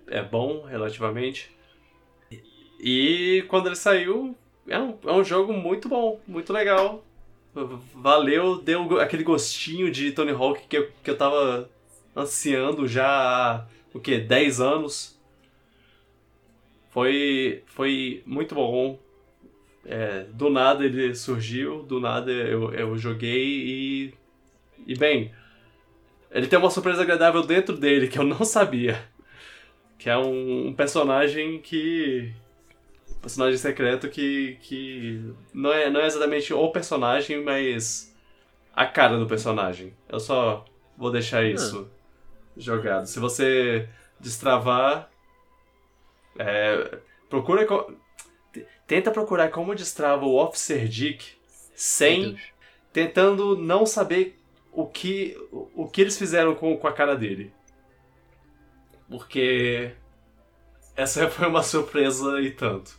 é, 0.10 0.20
é 0.20 0.24
bom 0.24 0.64
relativamente. 0.64 1.52
E 2.80 3.46
quando 3.48 3.68
ele 3.68 3.76
saiu, 3.76 4.36
é 4.68 4.78
um, 4.80 4.98
é 5.06 5.12
um 5.12 5.24
jogo 5.24 5.54
muito 5.54 5.88
bom, 5.88 6.20
muito 6.28 6.52
legal. 6.52 7.04
Valeu, 7.94 8.58
deu 8.58 9.00
aquele 9.00 9.24
gostinho 9.24 9.92
de 9.92 10.12
Tony 10.12 10.32
Hawk 10.32 10.68
que 10.68 10.78
eu, 10.78 10.92
que 11.04 11.10
eu 11.10 11.18
tava 11.18 11.70
ansiando 12.16 12.88
já 12.88 13.08
há, 13.08 13.66
o 13.94 14.00
que, 14.00 14.18
10 14.18 14.60
anos. 14.60 15.20
Foi, 16.90 17.64
foi 17.68 18.24
muito 18.26 18.56
bom. 18.56 19.00
É, 19.86 20.24
do 20.32 20.50
nada 20.50 20.86
ele 20.86 21.14
surgiu, 21.14 21.84
do 21.84 22.00
nada 22.00 22.32
eu, 22.32 22.74
eu 22.74 22.98
joguei 22.98 23.44
e. 23.46 24.14
E 24.86 24.96
bem, 24.96 25.32
ele 26.34 26.48
tem 26.48 26.58
uma 26.58 26.72
surpresa 26.72 27.04
agradável 27.04 27.44
dentro 27.44 27.78
dele 27.78 28.08
que 28.08 28.18
eu 28.18 28.24
não 28.24 28.44
sabia. 28.44 29.00
Que 30.00 30.10
é 30.10 30.18
um, 30.18 30.68
um 30.68 30.74
personagem 30.74 31.62
que. 31.62 32.34
personagem 33.22 33.58
secreto 33.58 34.10
que. 34.10 34.58
que 34.62 35.34
não, 35.54 35.72
é, 35.72 35.90
não 35.92 36.02
é 36.02 36.08
exatamente 36.08 36.52
o 36.52 36.72
personagem, 36.72 37.44
mas. 37.44 38.14
a 38.76 38.86
cara 38.88 39.18
do 39.18 39.28
personagem. 39.28 39.94
Eu 40.10 40.20
só 40.20 40.66
vou 40.98 41.12
deixar 41.12 41.40
ah. 41.40 41.50
isso 41.50 41.88
jogado. 42.58 43.06
Se 43.06 43.20
você 43.20 43.88
destravar. 44.20 45.10
É, 46.38 46.98
procura. 47.30 47.68
Tenta 48.88 49.12
procurar 49.12 49.50
como 49.50 49.76
destrava 49.76 50.26
o 50.26 50.36
Officer 50.36 50.88
Dick 50.88 51.34
sem. 51.76 52.36
Tentando 52.92 53.56
não 53.56 53.86
saber 53.86 54.43
o 54.74 54.86
que, 54.88 55.38
o 55.52 55.88
que 55.88 56.02
eles 56.02 56.18
fizeram 56.18 56.56
com, 56.56 56.76
com 56.76 56.88
a 56.88 56.94
cara 56.94 57.16
dele. 57.16 57.54
Porque. 59.10 59.92
Essa 60.96 61.30
foi 61.32 61.48
uma 61.48 61.64
surpresa 61.64 62.42
e 62.42 62.52
tanto. 62.52 62.98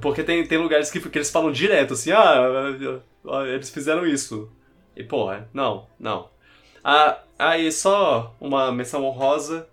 Porque 0.00 0.22
tem, 0.22 0.46
tem 0.46 0.58
lugares 0.58 0.90
que, 0.90 1.00
que 1.00 1.18
eles 1.18 1.30
falam 1.30 1.52
direto 1.52 1.94
assim: 1.94 2.12
ah, 2.12 2.36
eles 3.46 3.70
fizeram 3.70 4.06
isso. 4.06 4.50
E 4.96 5.04
porra, 5.04 5.48
não, 5.52 5.88
não. 5.98 6.28
Ah, 6.82 7.22
ah, 7.38 7.70
só 7.72 8.34
uma 8.40 8.70
menção 8.72 9.04
honrosa. 9.04 9.68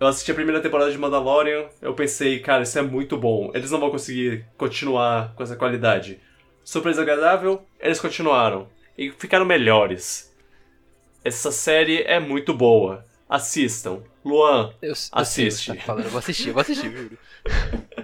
Eu 0.00 0.06
assisti 0.06 0.30
a 0.30 0.34
primeira 0.34 0.60
temporada 0.60 0.92
de 0.92 0.96
Mandalorian, 0.96 1.66
eu 1.82 1.92
pensei, 1.92 2.38
cara, 2.38 2.62
isso 2.62 2.78
é 2.78 2.82
muito 2.82 3.16
bom. 3.16 3.50
Eles 3.52 3.72
não 3.72 3.80
vão 3.80 3.90
conseguir 3.90 4.46
continuar 4.56 5.34
com 5.34 5.42
essa 5.42 5.56
qualidade. 5.56 6.20
Surpresa 6.62 7.02
agradável, 7.02 7.66
eles 7.80 8.00
continuaram. 8.00 8.68
E 8.98 9.12
ficaram 9.12 9.46
melhores. 9.46 10.34
Essa 11.24 11.52
série 11.52 12.02
é 12.02 12.18
muito 12.18 12.52
boa. 12.52 13.06
Assistam. 13.28 14.02
Luan, 14.24 14.74
eu, 14.82 14.88
eu 14.88 14.94
assiste. 15.12 15.72
Tá 15.72 15.80
falando. 15.82 16.06
Eu 16.06 16.10
vou 16.10 16.18
assistir, 16.18 16.48
eu 16.48 16.54
vou 16.54 16.60
assistir, 16.60 16.90
juro. 16.90 17.18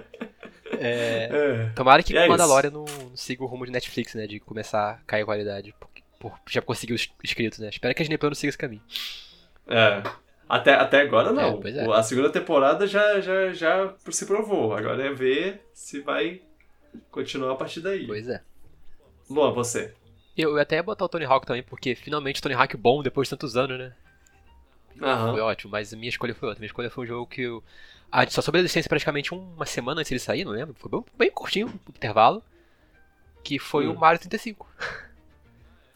É, 0.77 1.29
é, 1.31 1.69
tomara 1.73 2.03
que 2.03 2.17
é 2.17 2.27
Mandalorian 2.27 2.69
não, 2.69 2.83
não 2.83 3.15
siga 3.15 3.41
o 3.41 3.47
rumo 3.47 3.65
de 3.65 3.71
Netflix, 3.71 4.13
né? 4.13 4.27
De 4.27 4.41
começar 4.41 4.91
a 4.91 4.95
cair 5.07 5.21
a 5.21 5.25
qualidade 5.25 5.73
por 5.79 5.89
já 6.49 6.61
conseguiu 6.61 6.95
os 6.95 7.09
inscritos, 7.23 7.59
né? 7.59 7.69
Espero 7.69 7.93
que 7.93 8.01
a 8.01 8.05
Disney 8.05 8.19
não 8.21 8.35
siga 8.35 8.49
esse 8.49 8.57
caminho. 8.57 8.81
É. 9.67 10.03
Até, 10.47 10.73
até 10.73 11.01
agora 11.01 11.31
não. 11.31 11.61
É, 11.63 11.69
é. 11.69 11.91
A 11.91 12.03
segunda 12.03 12.29
temporada 12.29 12.85
já, 12.85 13.19
já, 13.19 13.51
já 13.51 13.93
se 14.09 14.25
provou. 14.25 14.73
Agora 14.73 15.03
é 15.03 15.13
ver 15.13 15.61
se 15.73 16.01
vai 16.01 16.41
continuar 17.09 17.53
a 17.53 17.55
partir 17.55 17.81
daí. 17.81 18.05
Pois 18.05 18.27
é. 18.27 18.41
Luan, 19.29 19.53
você. 19.53 19.93
Eu, 20.37 20.51
eu 20.51 20.59
até 20.59 20.75
ia 20.75 20.83
botar 20.83 21.05
o 21.05 21.09
Tony 21.09 21.25
Hawk 21.25 21.45
também, 21.45 21.63
porque 21.63 21.95
finalmente 21.95 22.41
Tony 22.41 22.55
Hawk 22.55 22.75
bom 22.75 23.01
depois 23.01 23.27
de 23.27 23.31
tantos 23.31 23.55
anos, 23.55 23.77
né? 23.79 23.93
Aham. 25.01 25.31
Foi 25.31 25.41
ótimo, 25.41 25.71
mas 25.71 25.93
a 25.93 25.97
minha 25.97 26.09
escolha 26.09 26.33
foi 26.33 26.49
outra. 26.49 26.59
Minha 26.59 26.67
escolha 26.67 26.89
foi 26.89 27.03
um 27.03 27.07
jogo 27.07 27.27
que 27.27 27.41
eu. 27.41 27.63
Ah, 28.11 28.25
só 28.27 28.41
sobre 28.41 28.59
a 28.59 28.61
existência 28.61 28.87
praticamente 28.87 29.33
uma 29.33 29.65
semana 29.65 29.99
antes 29.99 30.09
de 30.09 30.13
ele 30.15 30.19
sair, 30.19 30.45
não 30.45 30.51
lembro. 30.51 30.75
Foi 30.77 30.89
bem, 30.89 31.03
bem 31.17 31.31
curtinho 31.31 31.67
o 31.67 31.89
intervalo. 31.89 32.43
Que 33.43 33.59
foi 33.59 33.87
hum. 33.87 33.93
o 33.93 33.99
Mario 33.99 34.19
35. 34.19 34.67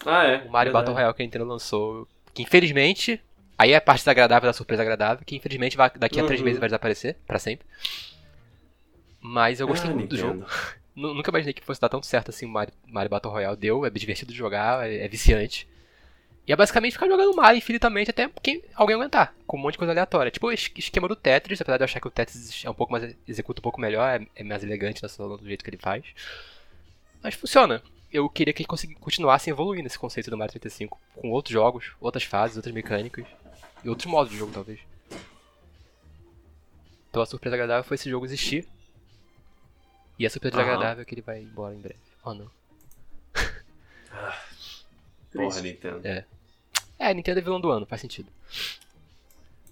Ah, 0.05 0.23
é. 0.23 0.37
O 0.37 0.49
Mario 0.49 0.51
verdade. 0.51 0.71
Battle 0.71 0.93
Royale 0.93 1.13
que 1.13 1.21
a 1.21 1.25
Nintendo 1.25 1.45
lançou. 1.45 2.07
Que 2.33 2.43
infelizmente. 2.43 3.21
Aí 3.57 3.73
é 3.73 3.75
a 3.75 3.81
parte 3.81 4.01
desagradável 4.01 4.47
da 4.47 4.53
surpresa 4.53 4.81
agradável, 4.81 5.25
que 5.25 5.35
infelizmente 5.35 5.75
vai, 5.75 5.91
daqui 5.93 6.17
a 6.17 6.21
uhum. 6.21 6.27
três 6.27 6.41
meses 6.41 6.59
vai 6.59 6.69
desaparecer, 6.69 7.17
para 7.27 7.37
sempre. 7.37 7.67
Mas 9.19 9.59
eu 9.59 9.67
gostei 9.67 9.91
ah, 9.91 9.93
muito 9.93 10.15
Nintendo. 10.15 10.45
do 10.45 10.45
jogo. 10.45 10.51
Nunca 10.95 11.29
imaginei 11.29 11.53
que 11.53 11.63
fosse 11.63 11.79
dar 11.79 11.89
tão 11.89 12.03
certo 12.03 12.29
assim 12.29 12.45
o 12.45 12.49
Mario, 12.49 12.73
Mario 12.87 13.09
Battle 13.09 13.31
Royale. 13.31 13.57
Deu, 13.57 13.85
é 13.85 13.89
divertido 13.89 14.31
de 14.31 14.37
jogar, 14.37 14.87
é, 14.87 15.05
é 15.05 15.07
viciante. 15.07 15.67
E 16.47 16.51
é 16.51 16.55
basicamente 16.55 16.93
ficar 16.93 17.07
jogando 17.07 17.35
Mario 17.35 17.59
infinitamente 17.59 18.09
até 18.09 18.29
quem, 18.41 18.63
alguém 18.73 18.95
aguentar, 18.95 19.35
com 19.45 19.57
um 19.57 19.61
monte 19.61 19.73
de 19.73 19.77
coisa 19.77 19.93
aleatória. 19.93 20.31
Tipo 20.31 20.47
o 20.47 20.51
esquema 20.51 21.07
do 21.07 21.15
Tetris, 21.15 21.61
apesar 21.61 21.77
de 21.77 21.83
eu 21.83 21.85
achar 21.85 21.99
que 21.99 22.07
o 22.07 22.11
Tetris 22.11 22.63
é 22.65 22.69
um 22.69 22.73
pouco 22.73 22.91
mais. 22.91 23.15
executa 23.27 23.61
um 23.61 23.63
pouco 23.63 23.79
melhor, 23.79 24.19
é, 24.19 24.27
é 24.35 24.43
mais 24.43 24.63
elegante 24.63 25.01
do 25.01 25.45
jeito 25.45 25.63
que 25.63 25.69
ele 25.69 25.77
faz. 25.77 26.03
Mas 27.21 27.35
funciona 27.35 27.81
eu 28.11 28.27
queria 28.27 28.53
que 28.53 28.63
eles 28.63 28.95
continuassem 28.99 29.51
evoluindo 29.51 29.87
esse 29.87 29.99
conceito 29.99 30.29
do 30.29 30.37
Mario 30.37 30.51
35 30.51 30.99
com 31.15 31.29
outros 31.29 31.53
jogos, 31.53 31.91
outras 32.01 32.23
fases, 32.23 32.57
outras 32.57 32.73
mecânicas 32.73 33.25
e 33.83 33.89
outros 33.89 34.07
modos 34.07 34.31
de 34.31 34.37
jogo, 34.37 34.51
talvez. 34.51 34.79
Então 37.09 37.21
a 37.21 37.25
surpresa 37.25 37.55
agradável 37.55 37.83
foi 37.83 37.95
esse 37.95 38.09
jogo 38.09 38.25
existir. 38.25 38.67
E 40.19 40.25
a 40.25 40.29
surpresa 40.29 40.57
desagradável 40.57 41.01
é 41.01 41.05
que 41.05 41.15
ele 41.15 41.21
vai 41.21 41.41
embora 41.41 41.73
em 41.73 41.79
breve. 41.79 41.99
Oh 42.25 42.33
não. 42.33 42.51
Ah, 44.11 44.37
porra, 45.31 45.61
Nintendo. 45.61 46.05
É. 46.05 46.25
É, 46.99 47.13
Nintendo 47.13 47.39
é 47.39 47.41
vilão 47.41 47.61
do 47.61 47.71
ano, 47.71 47.85
faz 47.85 48.01
sentido. 48.01 48.29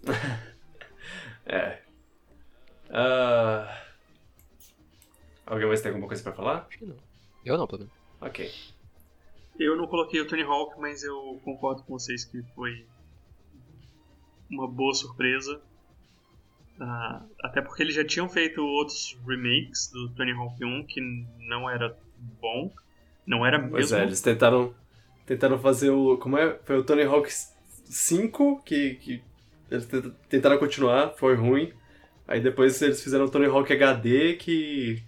é. 1.46 1.82
Uh... 2.90 3.88
Alguém 5.46 5.68
mais 5.68 5.82
tem 5.82 5.90
alguma 5.90 6.08
coisa 6.08 6.24
pra 6.24 6.32
falar? 6.32 6.66
Acho 6.70 6.78
que 6.78 6.86
não. 6.86 6.96
Eu 7.44 7.58
não, 7.58 7.68
pelo 7.68 7.80
menos. 7.80 7.94
Ok. 8.22 8.50
Eu 9.60 9.76
não 9.76 9.88
coloquei 9.88 10.22
o 10.22 10.28
Tony 10.28 10.44
Hawk, 10.44 10.80
mas 10.80 11.04
eu 11.04 11.42
concordo 11.44 11.84
com 11.84 12.00
vocês 12.00 12.24
que 12.24 12.42
foi 12.56 12.86
uma 14.50 14.68
boa 14.68 14.94
surpresa. 14.94 15.62
Uh, 16.80 17.26
até 17.42 17.62
porque 17.62 17.82
eles 17.84 17.96
já 17.96 18.06
tinham 18.06 18.30
feito 18.30 18.62
outros 18.62 19.18
remakes 19.28 19.90
do 19.92 20.10
Tony 20.10 20.32
Hawk 20.32 20.64
1 20.64 20.84
que 20.86 21.02
não 21.40 21.70
era 21.70 21.98
bom. 22.40 22.72
Não 23.26 23.46
era 23.46 23.58
mesmo. 23.58 23.72
Pois 23.72 23.92
é, 23.92 24.04
eles 24.04 24.22
tentaram, 24.22 24.74
tentaram 25.26 25.58
fazer 25.60 25.90
o. 25.90 26.18
Como 26.18 26.38
é? 26.38 26.58
Foi 26.66 26.78
o 26.78 26.84
Tony 26.84 27.04
Hawk 27.04 27.30
5 27.86 28.62
que, 28.64 28.96
que 28.96 29.24
eles 29.72 29.88
tentaram 30.30 30.58
continuar, 30.58 31.14
foi 31.18 31.36
ruim. 31.36 31.74
Aí 32.28 32.40
depois 32.42 32.82
eles 32.82 33.02
fizeram 33.02 33.26
o 33.26 33.30
Tony 33.30 33.46
Hawk 33.48 33.72
HD 33.72 34.34
que 34.36 35.02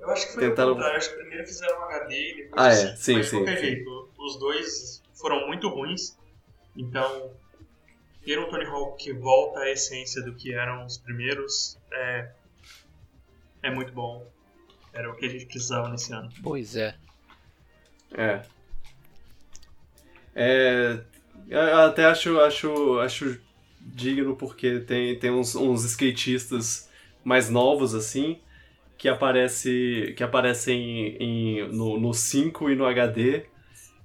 Eu 0.00 0.10
acho 0.10 0.26
que 0.26 0.34
foi 0.34 0.48
Tentaram- 0.48 0.72
o 0.72 0.74
contrário. 0.74 0.98
Acho 0.98 1.10
que 1.10 1.16
primeiro 1.16 1.46
fizeram 1.46 1.78
um 1.80 1.84
HD 1.84 2.14
e 2.14 2.36
depois 2.42 2.62
Ah, 2.62 2.68
é. 2.68 2.96
Sim, 2.96 3.22
sim, 3.22 3.46
sim. 3.46 3.56
jeito, 3.56 4.08
os 4.18 4.38
dois 4.38 5.02
foram 5.14 5.46
muito 5.46 5.68
ruins. 5.68 6.18
Então, 6.76 7.32
ter 8.28 8.38
um 8.38 8.46
Tony 8.46 8.66
Hawk 8.66 9.02
que 9.02 9.10
volta 9.10 9.60
à 9.60 9.70
essência 9.70 10.20
do 10.20 10.34
que 10.34 10.52
eram 10.52 10.84
os 10.84 10.98
primeiros 10.98 11.78
é, 11.90 12.28
é 13.62 13.70
muito 13.70 13.90
bom. 13.90 14.30
Era 14.92 15.10
o 15.10 15.16
que 15.16 15.24
a 15.24 15.28
gente 15.30 15.46
precisava 15.46 15.88
nesse 15.88 16.12
ano. 16.12 16.28
Pois 16.42 16.76
é. 16.76 16.94
É. 18.12 18.42
É. 20.34 21.00
Eu 21.48 21.78
até 21.78 22.04
acho, 22.04 22.38
acho, 22.40 22.98
acho 22.98 23.40
digno 23.80 24.36
porque 24.36 24.80
tem, 24.80 25.18
tem 25.18 25.30
uns, 25.30 25.54
uns 25.54 25.84
skatistas 25.84 26.90
mais 27.24 27.48
novos 27.48 27.94
assim 27.94 28.38
que 28.98 29.08
aparece 29.08 30.12
que 30.14 30.22
aparecem 30.22 31.16
em, 31.18 31.68
no, 31.68 31.98
no 31.98 32.12
5 32.12 32.68
e 32.68 32.76
no 32.76 32.84
HD 32.84 33.46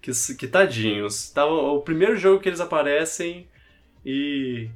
que, 0.02 0.12
que 0.38 0.48
tadinhos. 0.48 1.30
Tá, 1.30 1.46
o 1.46 1.82
primeiro 1.82 2.16
jogo 2.16 2.42
que 2.42 2.48
eles 2.48 2.62
aparecem 2.62 3.52
e 4.06 4.70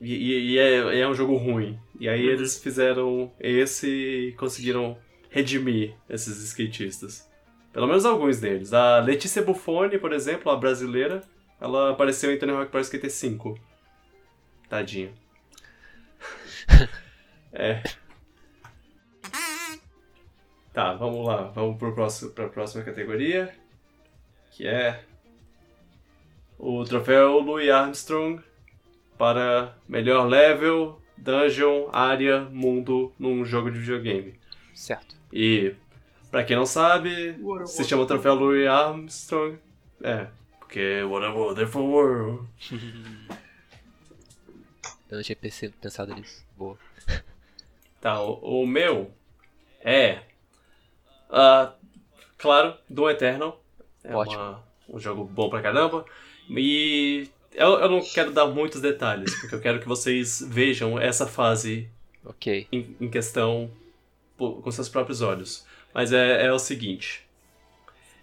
e, 0.00 0.54
e- 0.54 0.58
é, 0.58 1.00
é 1.00 1.08
um 1.08 1.14
jogo 1.14 1.36
ruim. 1.36 1.78
E 1.98 2.08
aí 2.08 2.26
Uhum. 2.26 2.32
eles 2.32 2.58
fizeram 2.62 3.32
esse 3.40 3.88
e 3.88 4.32
conseguiram 4.32 4.96
redimir 5.30 5.94
esses 6.08 6.38
skatistas. 6.44 7.28
Pelo 7.72 7.86
menos 7.86 8.04
alguns 8.04 8.40
deles. 8.40 8.72
A 8.72 9.00
Letícia 9.00 9.42
Buffoni, 9.42 9.98
por 9.98 10.12
exemplo, 10.12 10.50
a 10.52 10.56
brasileira, 10.56 11.22
ela 11.60 11.90
apareceu 11.90 12.32
em 12.32 12.38
Tony 12.38 12.52
Hawk 12.52 12.70
Pro 12.70 12.80
Skater 12.80 13.10
5. 13.10 13.58
Tadinha. 14.68 15.12
é. 17.52 17.82
Tá, 20.72 20.94
vamos 20.94 21.26
lá. 21.26 21.42
Vamos 21.54 21.76
pro 21.78 21.94
próximo, 21.94 22.30
pra 22.30 22.48
próxima 22.48 22.84
categoria. 22.84 23.54
Que 24.52 24.66
é 24.66 25.02
o 26.58 26.84
troféu 26.84 27.38
Louis 27.40 27.70
Armstrong 27.70 28.42
para 29.16 29.76
melhor 29.88 30.26
level, 30.26 31.00
dungeon, 31.16 31.88
área, 31.92 32.40
mundo 32.50 33.12
num 33.18 33.44
jogo 33.44 33.70
de 33.70 33.78
videogame. 33.78 34.38
Certo. 34.74 35.16
E, 35.32 35.74
pra 36.30 36.44
quem 36.44 36.56
não 36.56 36.66
sabe, 36.66 37.36
What 37.40 37.70
se 37.70 37.84
chama 37.84 38.06
troféu 38.06 38.34
Louis 38.34 38.66
Armstrong. 38.68 39.58
É, 40.02 40.28
porque 40.58 41.02
What 41.02 41.26
a 41.26 41.30
Wonderful 41.32 41.84
World. 41.84 42.48
Eu 45.10 45.16
não 45.16 45.22
tinha 45.22 45.36
pensado 45.80 46.14
nisso. 46.14 46.44
Boa. 46.56 46.76
Tá, 48.00 48.22
o, 48.22 48.62
o 48.62 48.66
meu 48.66 49.10
é. 49.80 50.20
ah, 51.28 51.72
claro, 52.36 52.76
Doom 52.88 53.10
Eternal. 53.10 53.60
É 54.04 54.14
Ótimo. 54.14 54.40
uma- 54.40 54.64
um 54.88 55.00
jogo 55.00 55.24
bom 55.24 55.50
pra 55.50 55.60
caramba. 55.60 56.04
E 56.50 57.28
eu, 57.54 57.72
eu 57.80 57.90
não 57.90 58.00
quero 58.00 58.32
dar 58.32 58.46
muitos 58.46 58.80
detalhes, 58.80 59.34
porque 59.40 59.54
eu 59.54 59.60
quero 59.60 59.80
que 59.80 59.88
vocês 59.88 60.42
vejam 60.48 60.98
essa 60.98 61.26
fase 61.26 61.88
Ok. 62.24 62.66
em, 62.70 62.96
em 63.00 63.08
questão 63.08 63.70
com 64.36 64.70
seus 64.70 64.88
próprios 64.88 65.20
olhos. 65.20 65.66
Mas 65.92 66.12
é, 66.12 66.46
é 66.46 66.52
o 66.52 66.58
seguinte. 66.58 67.26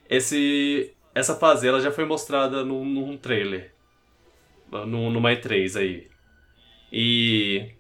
Esse, 0.09 0.93
essa 1.13 1.36
fase 1.36 1.67
ela 1.67 1.82
já 1.82 1.91
foi 1.91 2.05
mostrada 2.05 2.63
num, 2.63 2.86
num 2.86 3.17
trailer. 3.17 3.73
Num, 4.71 5.09
numa 5.09 5.32
E3 5.32 5.80
aí. 5.80 6.07
E, 6.91 7.71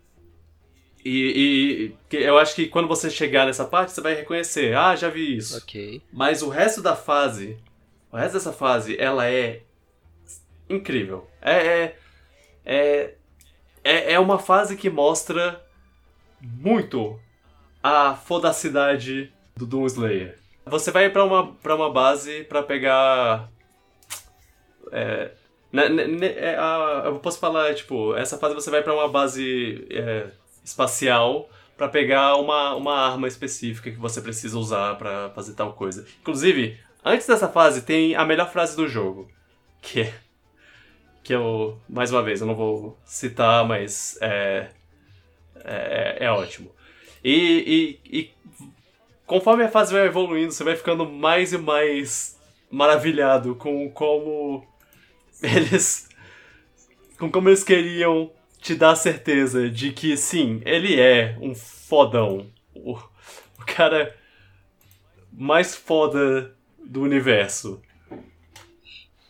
e. 1.03 1.93
E 2.11 2.15
eu 2.15 2.37
acho 2.37 2.55
que 2.55 2.67
quando 2.67 2.87
você 2.87 3.09
chegar 3.09 3.45
nessa 3.45 3.65
parte, 3.65 3.91
você 3.91 4.01
vai 4.01 4.15
reconhecer. 4.15 4.75
Ah, 4.75 4.95
já 4.95 5.09
vi 5.09 5.37
isso. 5.37 5.57
Ok. 5.57 6.01
Mas 6.11 6.41
o 6.41 6.49
resto 6.49 6.81
da 6.81 6.95
fase, 6.95 7.57
o 8.11 8.17
resto 8.17 8.33
dessa 8.33 8.51
fase, 8.53 8.97
ela 8.99 9.27
é 9.27 9.61
incrível. 10.69 11.29
É, 11.41 11.55
é, 11.55 11.95
é, 12.65 13.13
é, 13.83 14.13
é 14.13 14.19
uma 14.19 14.39
fase 14.39 14.75
que 14.75 14.89
mostra 14.89 15.61
muito 16.41 17.19
a 17.83 18.15
fodacidade 18.15 19.31
do 19.55 19.65
Doom 19.65 19.85
Slayer. 19.85 20.37
Você 20.65 20.89
vai 20.91 21.09
pra 21.09 21.23
uma, 21.23 21.53
pra 21.55 21.75
uma 21.75 21.91
base 21.91 22.43
pra 22.45 22.63
pegar. 22.63 23.49
É, 24.91 25.31
ne- 25.71 25.89
ne- 25.89 26.07
ne- 26.07 26.27
é, 26.35 26.55
a- 26.57 27.03
eu 27.05 27.19
posso 27.19 27.39
falar, 27.39 27.73
tipo, 27.75 28.15
essa 28.15 28.37
fase 28.37 28.55
você 28.55 28.69
vai 28.71 28.81
pra 28.81 28.93
uma 28.93 29.07
base 29.07 29.85
é, 29.91 30.27
espacial 30.63 31.49
pra 31.77 31.87
pegar 31.87 32.35
uma, 32.37 32.73
uma 32.75 32.95
arma 33.11 33.27
específica 33.27 33.91
que 33.91 33.97
você 33.97 34.21
precisa 34.21 34.57
usar 34.57 34.95
pra 34.97 35.29
fazer 35.35 35.53
tal 35.53 35.73
coisa. 35.73 36.05
Inclusive, 36.21 36.79
antes 37.03 37.27
dessa 37.27 37.47
fase 37.49 37.81
tem 37.81 38.15
a 38.15 38.23
melhor 38.25 38.49
frase 38.51 38.75
do 38.75 38.87
jogo, 38.87 39.29
que 39.81 40.01
é 40.01 40.13
que 41.25 41.33
eu, 41.33 41.81
mais 41.89 42.11
uma 42.11 42.21
vez, 42.21 42.39
eu 42.39 42.45
não 42.45 42.53
vou 42.53 42.95
citar, 43.03 43.67
mas 43.67 44.15
é, 44.21 44.69
é, 45.55 46.17
é 46.19 46.31
ótimo. 46.31 46.71
E, 47.23 47.99
e, 48.05 48.19
e 48.19 48.33
conforme 49.25 49.63
a 49.63 49.67
fase 49.67 49.91
vai 49.91 50.05
evoluindo, 50.05 50.51
você 50.51 50.63
vai 50.63 50.75
ficando 50.75 51.03
mais 51.09 51.51
e 51.51 51.57
mais 51.57 52.39
maravilhado 52.69 53.55
com 53.55 53.89
como 53.89 54.63
eles 55.41 56.07
com 57.17 57.31
como 57.31 57.49
eles 57.49 57.63
queriam 57.63 58.31
te 58.61 58.75
dar 58.75 58.91
a 58.91 58.95
certeza 58.95 59.67
de 59.67 59.91
que 59.91 60.15
sim, 60.15 60.61
ele 60.63 60.99
é 61.01 61.35
um 61.41 61.55
fodão. 61.55 62.45
O, 62.75 62.93
o 62.93 63.65
cara 63.65 64.15
mais 65.31 65.75
foda 65.75 66.55
do 66.77 67.01
universo. 67.01 67.81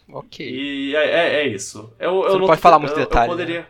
Ok. 0.10 0.46
E 0.48 0.96
é, 0.96 1.06
é, 1.10 1.36
é 1.42 1.48
isso. 1.48 1.92
Eu, 2.00 2.22
Você 2.22 2.36
eu 2.36 2.40
não 2.40 2.48
pode 2.48 2.62
falar 2.62 2.80
muito 2.80 2.94
eu, 2.94 3.00
eu 3.00 3.06
detalhe, 3.06 3.28
né? 3.28 3.34
poderia. 3.34 3.68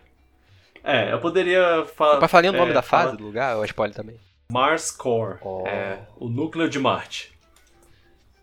É, 0.84 1.12
eu 1.14 1.20
poderia 1.20 1.86
falar. 1.96 2.20
Pode 2.20 2.32
falar 2.32 2.50
o 2.50 2.52
nome 2.52 2.72
é, 2.72 2.74
da 2.74 2.82
fase, 2.82 3.04
falar- 3.06 3.18
do 3.18 3.24
lugar, 3.26 3.56
ou 3.58 3.64
é 3.64 3.66
spoiler 3.68 3.96
também? 3.96 4.20
Mars 4.52 4.92
Core. 4.92 5.40
Oh. 5.42 5.64
É 5.68 6.06
o 6.18 6.28
núcleo 6.30 6.70
de 6.70 6.78
Marte. 6.80 7.34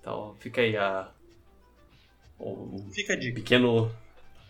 Então 0.01 0.34
fica 0.40 0.61
aí 0.61 0.76
a. 0.76 1.09
Um 2.40 2.90
Fica 2.93 3.12
a 3.12 3.16
dica. 3.16 3.34
pequeno 3.36 3.90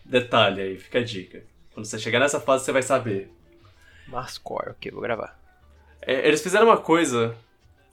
detalhe 0.05 0.63
aí, 0.63 0.79
fica 0.79 0.99
a 1.01 1.05
dica. 1.05 1.45
Quando 1.75 1.85
você 1.87 1.99
chegar 1.99 2.19
nessa 2.21 2.41
fase, 2.41 2.65
você 2.65 2.73
vai 2.73 2.83
saber. 2.83 3.31
Marscore, 4.09 4.71
ok, 4.71 4.91
vou 4.91 5.03
gravar. 5.03 5.39
É, 6.01 6.27
eles 6.27 6.43
fizeram 6.43 6.67
uma 6.67 6.79
coisa 6.79 7.37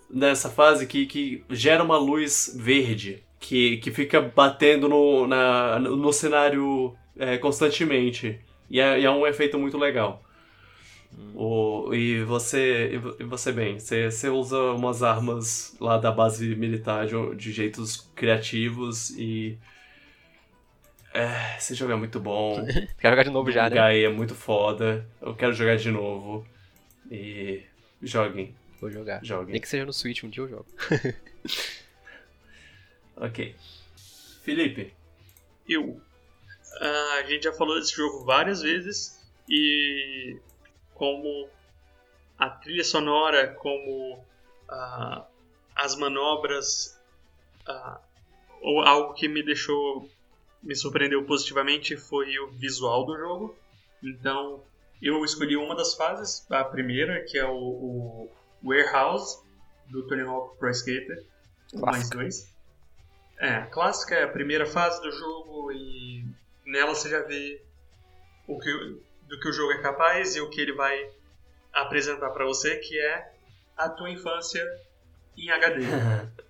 nessa 0.09 0.49
fase 0.49 0.87
que, 0.87 1.05
que 1.05 1.43
gera 1.49 1.83
uma 1.83 1.97
luz 1.97 2.55
verde 2.57 3.21
que, 3.39 3.77
que 3.77 3.91
fica 3.91 4.21
batendo 4.21 4.87
no, 4.89 5.27
na, 5.27 5.79
no 5.79 6.11
cenário 6.13 6.95
é, 7.17 7.37
constantemente. 7.37 8.39
E 8.69 8.79
é, 8.79 9.01
é 9.03 9.09
um 9.11 9.25
efeito 9.25 9.57
muito 9.57 9.77
legal. 9.77 10.23
O, 11.33 11.93
e 11.93 12.23
você, 12.23 12.91
e 12.93 12.97
vo- 12.97 13.15
você 13.27 13.51
bem, 13.51 13.79
você, 13.79 14.11
você 14.11 14.29
usa 14.29 14.57
umas 14.73 15.01
armas 15.01 15.75
lá 15.79 15.97
da 15.97 16.11
base 16.11 16.55
militar 16.55 17.07
de, 17.07 17.35
de 17.35 17.51
jeitos 17.51 18.09
criativos 18.15 19.09
e. 19.17 19.57
É, 21.13 21.57
esse 21.57 21.73
jogo 21.73 21.91
é 21.91 21.95
muito 21.95 22.19
bom. 22.19 22.63
Quero 22.99 23.13
jogar 23.13 23.23
de 23.23 23.29
novo 23.31 23.51
já, 23.51 23.65
O 23.65 23.69
né? 23.69 23.75
Gaia 23.75 24.05
é 24.05 24.09
muito 24.09 24.35
foda. 24.35 25.05
Eu 25.21 25.33
quero 25.35 25.53
jogar 25.53 25.75
de 25.77 25.89
novo. 25.91 26.45
E. 27.09 27.63
Joguem, 28.01 28.55
Vou 28.79 28.89
jogar. 28.89 29.19
Nem 29.21 29.27
joguem. 29.27 29.59
que 29.59 29.67
seja 29.67 29.85
no 29.85 29.91
Switch, 29.91 30.23
um 30.23 30.29
dia 30.29 30.43
eu 30.43 30.47
jogo. 30.49 30.65
Ok. 33.19 33.55
Felipe, 34.43 34.93
Eu. 35.67 36.01
Ah, 36.79 37.19
a 37.19 37.23
gente 37.23 37.43
já 37.43 37.53
falou 37.53 37.75
desse 37.75 37.95
jogo 37.95 38.23
várias 38.23 38.61
vezes 38.61 39.19
e 39.49 40.39
como 40.93 41.49
a 42.37 42.49
trilha 42.49 42.83
sonora, 42.83 43.53
como 43.55 44.23
ah, 44.69 45.27
as 45.75 45.95
manobras, 45.95 46.97
ah, 47.67 47.99
ou 48.61 48.81
algo 48.81 49.13
que 49.13 49.27
me 49.27 49.43
deixou, 49.43 50.09
me 50.63 50.75
surpreendeu 50.75 51.25
positivamente 51.25 51.97
foi 51.97 52.39
o 52.39 52.47
visual 52.51 53.05
do 53.05 53.17
jogo. 53.17 53.57
Então 54.01 54.63
eu 55.01 55.23
escolhi 55.25 55.57
uma 55.57 55.75
das 55.75 55.95
fases, 55.95 56.45
a 56.49 56.63
primeira, 56.63 57.23
que 57.25 57.37
é 57.37 57.45
o, 57.45 57.53
o 57.53 58.31
Warehouse 58.63 59.41
do 59.87 60.07
Tony 60.07 60.21
Hawk 60.21 60.57
Pro 60.57 60.69
Skater, 60.69 61.25
o 61.73 61.79
mais 61.79 62.09
dois. 62.09 62.58
É, 63.39 63.49
a 63.55 63.65
clássica 63.67 64.15
é 64.15 64.23
a 64.23 64.27
primeira 64.27 64.65
fase 64.65 65.01
do 65.01 65.11
jogo 65.11 65.71
e 65.71 66.25
nela 66.65 66.93
você 66.93 67.09
já 67.09 67.21
vê 67.21 67.61
o 68.47 68.59
que, 68.59 68.71
do 69.27 69.39
que 69.39 69.47
o 69.49 69.53
jogo 69.53 69.71
é 69.73 69.81
capaz 69.81 70.35
e 70.35 70.41
o 70.41 70.49
que 70.49 70.59
ele 70.59 70.73
vai 70.73 71.09
apresentar 71.71 72.29
pra 72.31 72.45
você, 72.45 72.75
que 72.77 72.99
é 72.99 73.31
a 73.77 73.87
tua 73.89 74.09
infância 74.09 74.63
em 75.37 75.49
HD. 75.49 75.81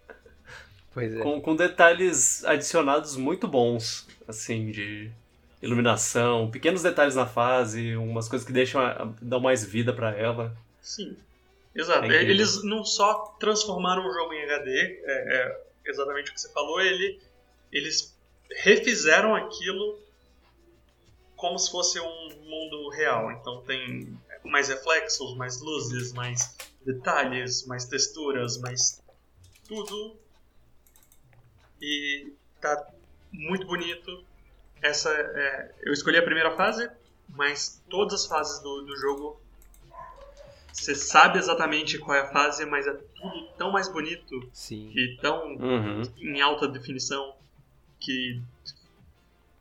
Pois 0.91 1.13
é. 1.13 1.19
com, 1.21 1.39
com 1.39 1.55
detalhes 1.55 2.43
adicionados 2.43 3.15
muito 3.15 3.47
bons, 3.47 4.07
assim, 4.27 4.71
de 4.71 5.11
iluminação, 5.61 6.49
pequenos 6.49 6.81
detalhes 6.81 7.13
na 7.15 7.27
fase, 7.27 7.95
umas 7.95 8.27
coisas 8.27 8.45
que 8.45 8.51
deixam 8.51 8.81
a- 8.81 9.13
dão 9.21 9.39
mais 9.39 9.63
vida 9.63 9.93
pra 9.93 10.09
ela. 10.17 10.51
Sim. 10.81 11.15
Exato. 11.75 12.05
É 12.05 12.07
incrível. 12.07 12.29
Eles 12.31 12.63
não 12.63 12.83
só 12.83 13.35
transformaram 13.39 14.03
o 14.03 14.11
jogo 14.11 14.33
em 14.33 14.43
HD, 14.43 14.71
é, 15.05 15.35
é 15.37 15.61
exatamente 15.85 16.31
o 16.31 16.33
que 16.33 16.41
você 16.41 16.51
falou, 16.51 16.81
ele, 16.81 17.21
eles 17.71 18.15
refizeram 18.49 19.35
aquilo 19.35 19.99
como 21.35 21.57
se 21.57 21.71
fosse 21.71 21.99
um 21.99 22.29
mundo 22.43 22.89
real. 22.89 23.31
Então 23.31 23.61
tem 23.61 24.17
mais 24.43 24.67
reflexos, 24.67 25.35
mais 25.35 25.61
luzes, 25.61 26.13
mais 26.13 26.55
detalhes, 26.85 27.65
mais 27.65 27.85
texturas, 27.85 28.57
mais 28.57 29.01
tudo. 29.67 30.17
E 31.81 32.33
tá 32.59 32.91
muito 33.31 33.65
bonito. 33.65 34.25
Essa 34.81 35.09
é, 35.11 35.75
eu 35.83 35.93
escolhi 35.93 36.17
a 36.17 36.23
primeira 36.23 36.55
fase, 36.55 36.89
mas 37.27 37.81
todas 37.89 38.21
as 38.21 38.25
fases 38.25 38.61
do, 38.61 38.81
do 38.81 38.97
jogo 38.97 39.41
você 40.73 40.95
sabe 40.95 41.37
exatamente 41.39 41.97
qual 41.99 42.17
é 42.17 42.21
a 42.21 42.31
fase, 42.31 42.65
mas 42.65 42.87
é 42.87 42.93
tudo 42.93 43.47
tão 43.57 43.71
mais 43.71 43.91
bonito 43.91 44.49
Sim. 44.53 44.91
e 44.95 45.17
tão 45.21 45.55
Uhum. 45.55 46.01
em 46.17 46.41
alta 46.41 46.67
definição 46.67 47.35
que 47.99 48.41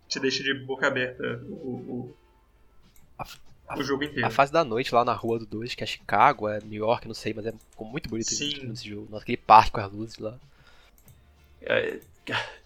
te 0.08 0.18
deixa 0.20 0.42
de 0.42 0.54
boca 0.54 0.86
aberta 0.86 1.40
o, 1.48 1.54
o, 2.10 2.16
A- 3.68 3.76
o 3.78 3.82
jogo 3.82 4.04
inteiro. 4.04 4.28
A 4.28 4.30
fase 4.30 4.52
da 4.52 4.64
noite 4.64 4.94
lá 4.94 5.04
na 5.04 5.12
rua 5.12 5.38
do 5.38 5.46
2, 5.46 5.74
que 5.74 5.84
é 5.84 5.86
Chicago, 5.86 6.48
é 6.48 6.60
New 6.60 6.78
York, 6.78 7.06
não 7.06 7.14
sei, 7.14 7.32
mas 7.34 7.46
é 7.46 7.52
muito 7.80 8.08
bonito 8.08 8.30
Sim. 8.30 8.66
nesse 8.68 8.88
jogo. 8.88 9.08
Nossa, 9.10 9.22
aquele 9.22 9.36
parque 9.38 9.72
com 9.72 9.80
as 9.80 9.92
luzes 9.92 10.18
lá. 10.18 10.38
É, 11.60 12.00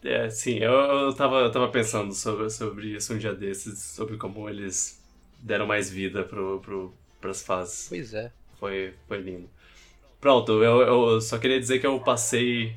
é, 0.05 0.31
sim, 0.31 0.59
eu, 0.59 0.73
eu, 0.73 1.15
tava, 1.15 1.37
eu 1.41 1.53
tava 1.53 1.69
pensando 1.71 2.13
sobre, 2.15 2.51
sobre 2.51 2.89
isso 2.97 3.15
um 3.15 3.19
dia 3.19 3.35
desses, 3.35 3.79
sobre 3.81 4.17
como 4.19 4.49
eles 4.49 5.01
deram 5.41 5.67
mais 5.67 5.91
vida 5.91 6.25
pro, 6.25 6.61
pro, 6.61 6.93
pras 7.23 7.43
fases. 7.43 7.87
Pois 7.89 8.13
é. 8.13 8.31
Foi, 8.61 8.93
foi 9.09 9.19
lindo. 9.19 9.49
Pronto, 10.21 10.63
eu, 10.63 10.83
eu 10.83 11.21
só 11.21 11.39
queria 11.39 11.59
dizer 11.59 11.79
que 11.79 11.87
eu 11.87 11.99
passei 11.99 12.77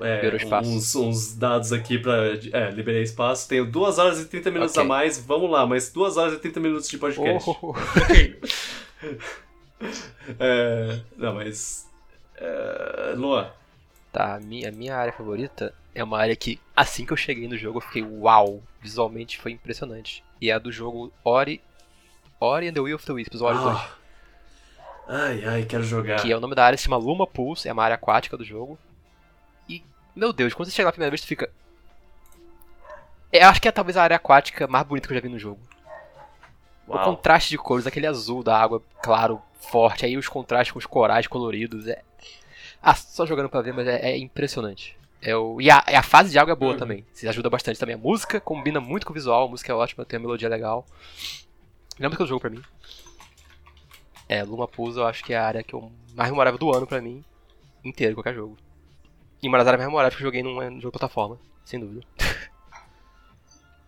é, 0.00 0.22
uns, 0.64 0.94
uns 0.94 1.34
dados 1.34 1.72
aqui 1.72 1.98
pra. 1.98 2.16
É, 2.52 2.70
liberei 2.70 3.02
espaço. 3.02 3.48
Tenho 3.48 3.70
2 3.70 3.98
horas 3.98 4.20
e 4.20 4.24
30 4.24 4.50
minutos 4.50 4.74
Ok. 4.76 4.82
a 4.82 4.88
mais. 4.88 5.18
Vamos 5.18 5.50
lá, 5.50 5.66
mas 5.66 5.90
2 5.90 6.16
horas 6.16 6.34
e 6.34 6.38
30 6.38 6.60
minutos 6.60 6.88
de 6.88 6.98
podcast. 6.98 7.50
Oh, 7.62 7.70
Ok, 7.70 8.40
É, 10.38 11.00
não, 11.16 11.34
mas. 11.34 11.88
É, 12.36 13.14
Luan, 13.16 13.50
Tá, 14.12 14.34
a 14.36 14.40
minha, 14.40 14.68
a 14.68 14.72
minha 14.72 14.94
área 14.94 15.12
favorita 15.12 15.74
é 15.94 16.04
uma 16.04 16.18
área 16.18 16.36
que, 16.36 16.60
assim 16.76 17.06
que 17.06 17.12
eu 17.12 17.16
cheguei 17.16 17.48
no 17.48 17.56
jogo, 17.56 17.78
eu 17.78 17.82
fiquei 17.82 18.02
uau! 18.02 18.62
Visualmente 18.80 19.38
foi 19.40 19.52
impressionante. 19.52 20.22
E 20.40 20.50
é 20.50 20.52
a 20.52 20.58
do 20.58 20.70
jogo 20.70 21.12
Ori. 21.24 21.60
Ori 22.42 22.68
and 22.68 22.72
the 22.74 22.80
Will 22.80 22.96
of 22.96 23.04
the 23.06 23.12
Wisps, 23.12 23.40
Ori 23.40 23.56
2. 23.56 23.68
Ah. 23.68 23.90
Ai, 25.08 25.44
ai, 25.44 25.64
quero 25.64 25.82
jogar. 25.84 26.20
Que 26.20 26.32
é 26.32 26.36
o 26.36 26.40
nome 26.40 26.54
da 26.54 26.64
área, 26.64 26.76
se 26.76 26.84
chama 26.84 26.96
Luma 26.96 27.26
Pulse, 27.26 27.68
é 27.68 27.72
uma 27.72 27.84
área 27.84 27.94
aquática 27.94 28.36
do 28.36 28.44
jogo. 28.44 28.78
E, 29.68 29.82
meu 30.14 30.32
Deus, 30.32 30.54
quando 30.54 30.68
você 30.68 30.74
chega 30.74 30.86
lá 30.86 30.90
a 30.90 30.92
primeira 30.92 31.10
vez, 31.10 31.20
tu 31.20 31.26
fica. 31.26 31.50
Eu 33.32 33.48
acho 33.48 33.60
que 33.62 33.68
é 33.68 33.72
talvez 33.72 33.96
a 33.96 34.02
área 34.02 34.16
aquática 34.16 34.66
mais 34.66 34.86
bonita 34.86 35.06
que 35.06 35.12
eu 35.12 35.16
já 35.16 35.22
vi 35.22 35.28
no 35.28 35.38
jogo. 35.38 35.60
O 36.86 36.94
Uau. 36.94 37.04
contraste 37.04 37.50
de 37.50 37.58
cores, 37.58 37.86
aquele 37.86 38.06
azul 38.06 38.42
da 38.42 38.58
água 38.58 38.82
claro, 39.02 39.40
forte, 39.60 40.04
aí 40.04 40.16
os 40.16 40.28
contrastes 40.28 40.72
com 40.72 40.78
os 40.78 40.86
corais 40.86 41.26
coloridos. 41.26 41.86
É... 41.86 42.02
Ah, 42.82 42.94
só 42.94 43.24
jogando 43.24 43.48
pra 43.48 43.62
ver, 43.62 43.72
mas 43.72 43.86
é, 43.86 44.10
é 44.10 44.18
impressionante. 44.18 44.96
É 45.20 45.36
o... 45.36 45.60
E 45.60 45.70
a, 45.70 45.82
a 45.86 46.02
fase 46.02 46.30
de 46.32 46.38
água 46.38 46.52
é 46.52 46.56
boa 46.56 46.72
Uhum. 46.72 46.78
também. 46.78 47.06
Isso 47.14 47.28
ajuda 47.28 47.48
bastante 47.48 47.78
também. 47.78 47.94
A 47.94 47.98
música 47.98 48.40
combina 48.40 48.80
muito 48.80 49.06
com 49.06 49.12
o 49.12 49.14
visual, 49.14 49.46
a 49.46 49.48
música 49.48 49.70
é 49.72 49.74
ótima, 49.74 50.04
tem 50.04 50.18
uma 50.18 50.26
melodia 50.26 50.48
legal. 50.48 50.84
Lembra 52.02 52.16
que 52.16 52.22
eu 52.22 52.26
jogo 52.26 52.40
pra 52.40 52.50
mim? 52.50 52.60
É, 54.28 54.42
Luma 54.42 54.66
Pulse 54.66 54.98
eu 54.98 55.06
acho 55.06 55.22
que 55.22 55.32
é 55.32 55.36
a 55.36 55.46
área 55.46 55.62
que 55.62 55.72
eu 55.72 55.92
mais 56.16 56.30
memorável 56.30 56.58
do 56.58 56.74
ano 56.74 56.84
pra 56.84 57.00
mim, 57.00 57.24
inteiro, 57.84 58.16
qualquer 58.16 58.34
jogo. 58.34 58.58
E 59.40 59.46
uma 59.46 59.56
das 59.58 59.68
áreas 59.68 59.78
mais 59.78 59.88
memoráveis 59.88 60.16
que 60.16 60.22
eu 60.22 60.26
joguei 60.26 60.42
num, 60.42 60.54
jogo 60.80 60.80
de 60.80 60.98
plataforma, 60.98 61.38
sem 61.64 61.78
dúvida. 61.78 62.04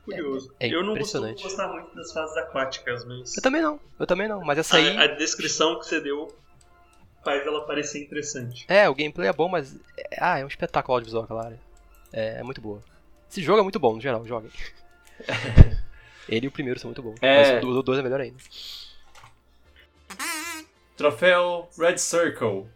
curioso. 0.04 0.54
É- 0.60 0.68
é 0.68 0.74
eu 0.74 0.84
não 0.84 0.96
costumo 0.96 1.34
gostar 1.34 1.66
muito 1.66 1.92
das 1.96 2.12
fases 2.12 2.36
aquáticas, 2.36 3.04
mas 3.04 3.36
Eu 3.36 3.42
também 3.42 3.60
não, 3.60 3.80
eu 3.98 4.06
também 4.06 4.28
não, 4.28 4.44
mas 4.44 4.58
essa 4.58 4.76
aí. 4.76 4.96
a, 4.96 5.02
a 5.02 5.06
descrição 5.08 5.76
que 5.80 5.86
você 5.86 6.00
deu 6.00 6.32
faz 7.24 7.44
ela 7.44 7.66
parecer 7.66 8.00
interessante. 8.04 8.64
É, 8.68 8.88
o 8.88 8.94
gameplay 8.94 9.28
é 9.28 9.32
bom, 9.32 9.48
mas. 9.48 9.74
é- 9.96 10.18
ah, 10.20 10.38
é 10.38 10.44
um 10.44 10.48
espetáculo 10.48 10.94
audiovisual 10.94 11.24
aquela 11.24 11.46
área. 11.46 11.60
É, 12.12 12.38
é 12.38 12.42
muito 12.44 12.60
boa. 12.60 12.80
Esse 13.28 13.42
jogo 13.42 13.58
é 13.58 13.62
muito 13.62 13.80
bom, 13.80 13.94
no 13.94 14.00
geral, 14.00 14.24
joguem. 14.24 14.52
Ele 16.28 16.46
e 16.46 16.48
o 16.48 16.52
primeiro 16.52 16.78
são 16.80 16.88
muito 16.88 17.02
bons. 17.02 17.16
É. 17.20 17.54
Mas 17.54 17.64
o 17.64 17.82
2 17.82 17.98
é 17.98 18.02
melhor 18.02 18.20
ainda. 18.20 18.36
Troféu 20.96 21.68
Red 21.78 21.98
Circle 21.98 22.66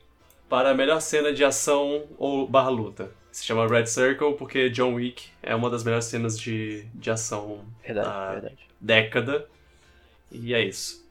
para 0.49 0.70
a 0.70 0.74
melhor 0.74 1.01
cena 1.01 1.32
de 1.32 1.44
ação 1.44 2.07
ou 2.18 2.46
barra 2.46 2.68
luta. 2.68 3.12
Se 3.30 3.44
chama 3.44 3.68
Red 3.68 3.86
Circle 3.86 4.34
porque 4.34 4.68
John 4.70 4.94
Wick 4.94 5.30
é 5.42 5.55
uma 5.55 5.70
das 5.70 5.84
melhores 5.84 6.07
cenas 6.07 6.38
de, 6.38 6.84
de 6.94 7.11
ação 7.11 7.64
Verdade, 7.82 8.09
da 8.09 8.32
verdade. 8.32 8.68
década. 8.80 9.49
E 10.32 10.53
é 10.53 10.62
isso. 10.62 11.07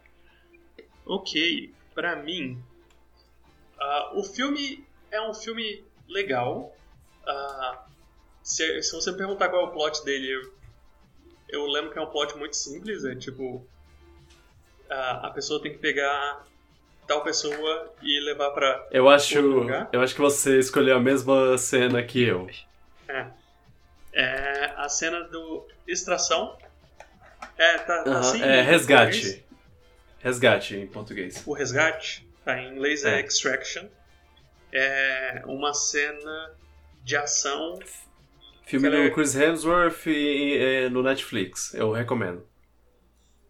Ok, 1.06 1.74
pra 1.96 2.18
mim, 2.18 2.62
ah, 3.80 4.12
o 4.16 4.24
filme 4.24 4.86
é 5.10 5.22
um 5.22 5.34
filme 5.34 5.84
legal. 6.08 6.76
Ah, 7.26 7.86
se, 8.44 8.82
se 8.82 8.92
você 8.94 9.12
me 9.12 9.18
perguntar 9.18 9.50
qual 9.50 9.62
é 9.62 9.66
o 9.66 9.72
plot 9.72 10.04
dele, 10.04 10.50
eu, 11.50 11.66
lembro 11.66 11.92
que 11.92 12.00
é 12.00 12.02
um 12.02 12.08
plot 12.10 12.38
muito 12.38 12.56
simples. 12.56 13.04
É 13.06 13.16
tipo, 13.16 13.66
ah, 14.90 15.28
a 15.28 15.30
pessoa 15.32 15.62
tem 15.62 15.72
que 15.72 15.78
pegar 15.80 16.46
tal 17.08 17.24
pessoa 17.24 17.94
e 18.02 18.20
levar 18.26 18.52
pra 18.52 18.88
Eu 18.92 19.08
acho, 19.08 19.40
lugar? 19.40 19.90
eu 19.94 20.02
acho 20.02 20.14
que 20.14 20.22
você 20.22 20.60
escolheu 20.60 20.98
a 20.98 21.00
mesma 21.00 21.58
cena 21.58 22.04
que 22.04 22.22
eu. 22.24 22.50
É, 24.14 24.74
a 24.76 24.90
cena 24.90 25.22
do 25.26 25.68
extração. 25.88 26.58
É, 27.58 27.78
tá, 27.80 28.04
tá 28.04 28.12
Aham, 28.12 28.20
assim? 28.20 28.42
é 28.42 28.64
português? 28.64 28.68
resgate. 28.68 29.46
Resgate 30.20 30.76
em 30.76 30.88
português. 30.88 31.44
O 31.46 31.54
resgate, 31.54 32.28
tá 32.44 32.60
em 32.60 32.72
inglês 32.74 33.06
é, 33.06 33.20
É. 33.20 33.26
extraction. 33.26 33.86
É 34.74 35.44
uma 35.46 35.74
cena 35.74 36.52
de 37.04 37.16
ação. 37.16 37.80
Filme 38.68 38.90
do 38.90 39.12
Chris 39.14 39.36
Hemsworth 39.36 40.06
e, 40.08 40.58
é, 40.58 40.90
no 40.90 41.02
Netflix. 41.02 41.74
Eu 41.74 41.92
recomendo. 41.92 42.46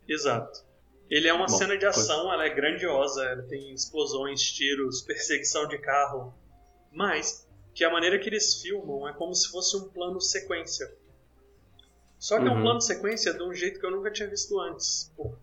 Exato. 0.07 0.65
Ele 1.09 1.27
é 1.27 1.33
uma 1.33 1.45
Bom, 1.47 1.57
cena 1.57 1.75
de 1.77 1.85
pois- 1.85 1.97
ação, 1.97 2.31
ela 2.31 2.45
é 2.45 2.49
grandiosa, 2.49 3.23
ela 3.23 3.41
tem 3.43 3.73
explosões, 3.73 4.41
tiros, 4.41 5.01
perseguição 5.01 5.67
de 5.67 5.77
carro. 5.79 6.33
Mas 6.91 7.47
que 7.73 7.83
a 7.83 7.89
maneira 7.91 8.17
que 8.19 8.29
eles 8.29 8.61
filmam 8.61 9.07
é 9.07 9.13
como 9.13 9.33
se 9.33 9.49
fosse 9.49 9.75
um 9.77 9.87
plano 9.89 10.19
sequência. 10.21 10.91
Só 12.19 12.39
que 12.39 12.47
é 12.47 12.51
um 12.51 12.55
Uhum. 12.55 12.61
plano 12.63 12.81
sequência 12.81 13.33
de 13.33 13.43
um 13.43 13.53
jeito 13.53 13.79
que 13.79 13.85
eu 13.85 13.91
nunca 13.91 14.11
tinha 14.11 14.27
visto 14.29 14.59
antes. 14.59 15.11
Pô, 15.15 15.33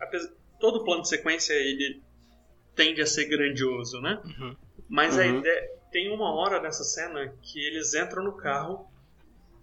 apes- 0.00 0.30
Todo 0.60 0.84
plano 0.84 1.04
sequência 1.04 1.52
ele 1.52 2.00
tende 2.74 3.02
a 3.02 3.06
ser 3.06 3.26
grandioso, 3.26 4.00
né? 4.00 4.18
Uhum. 4.24 4.56
Mas 4.88 5.18
a 5.18 5.22
Uhum. 5.22 5.40
ideia, 5.40 5.70
tem 5.94 6.12
uma 6.12 6.34
hora 6.34 6.60
nessa 6.60 6.82
cena 6.82 7.32
que 7.40 7.64
eles 7.64 7.94
entram 7.94 8.24
no 8.24 8.36
carro 8.36 8.90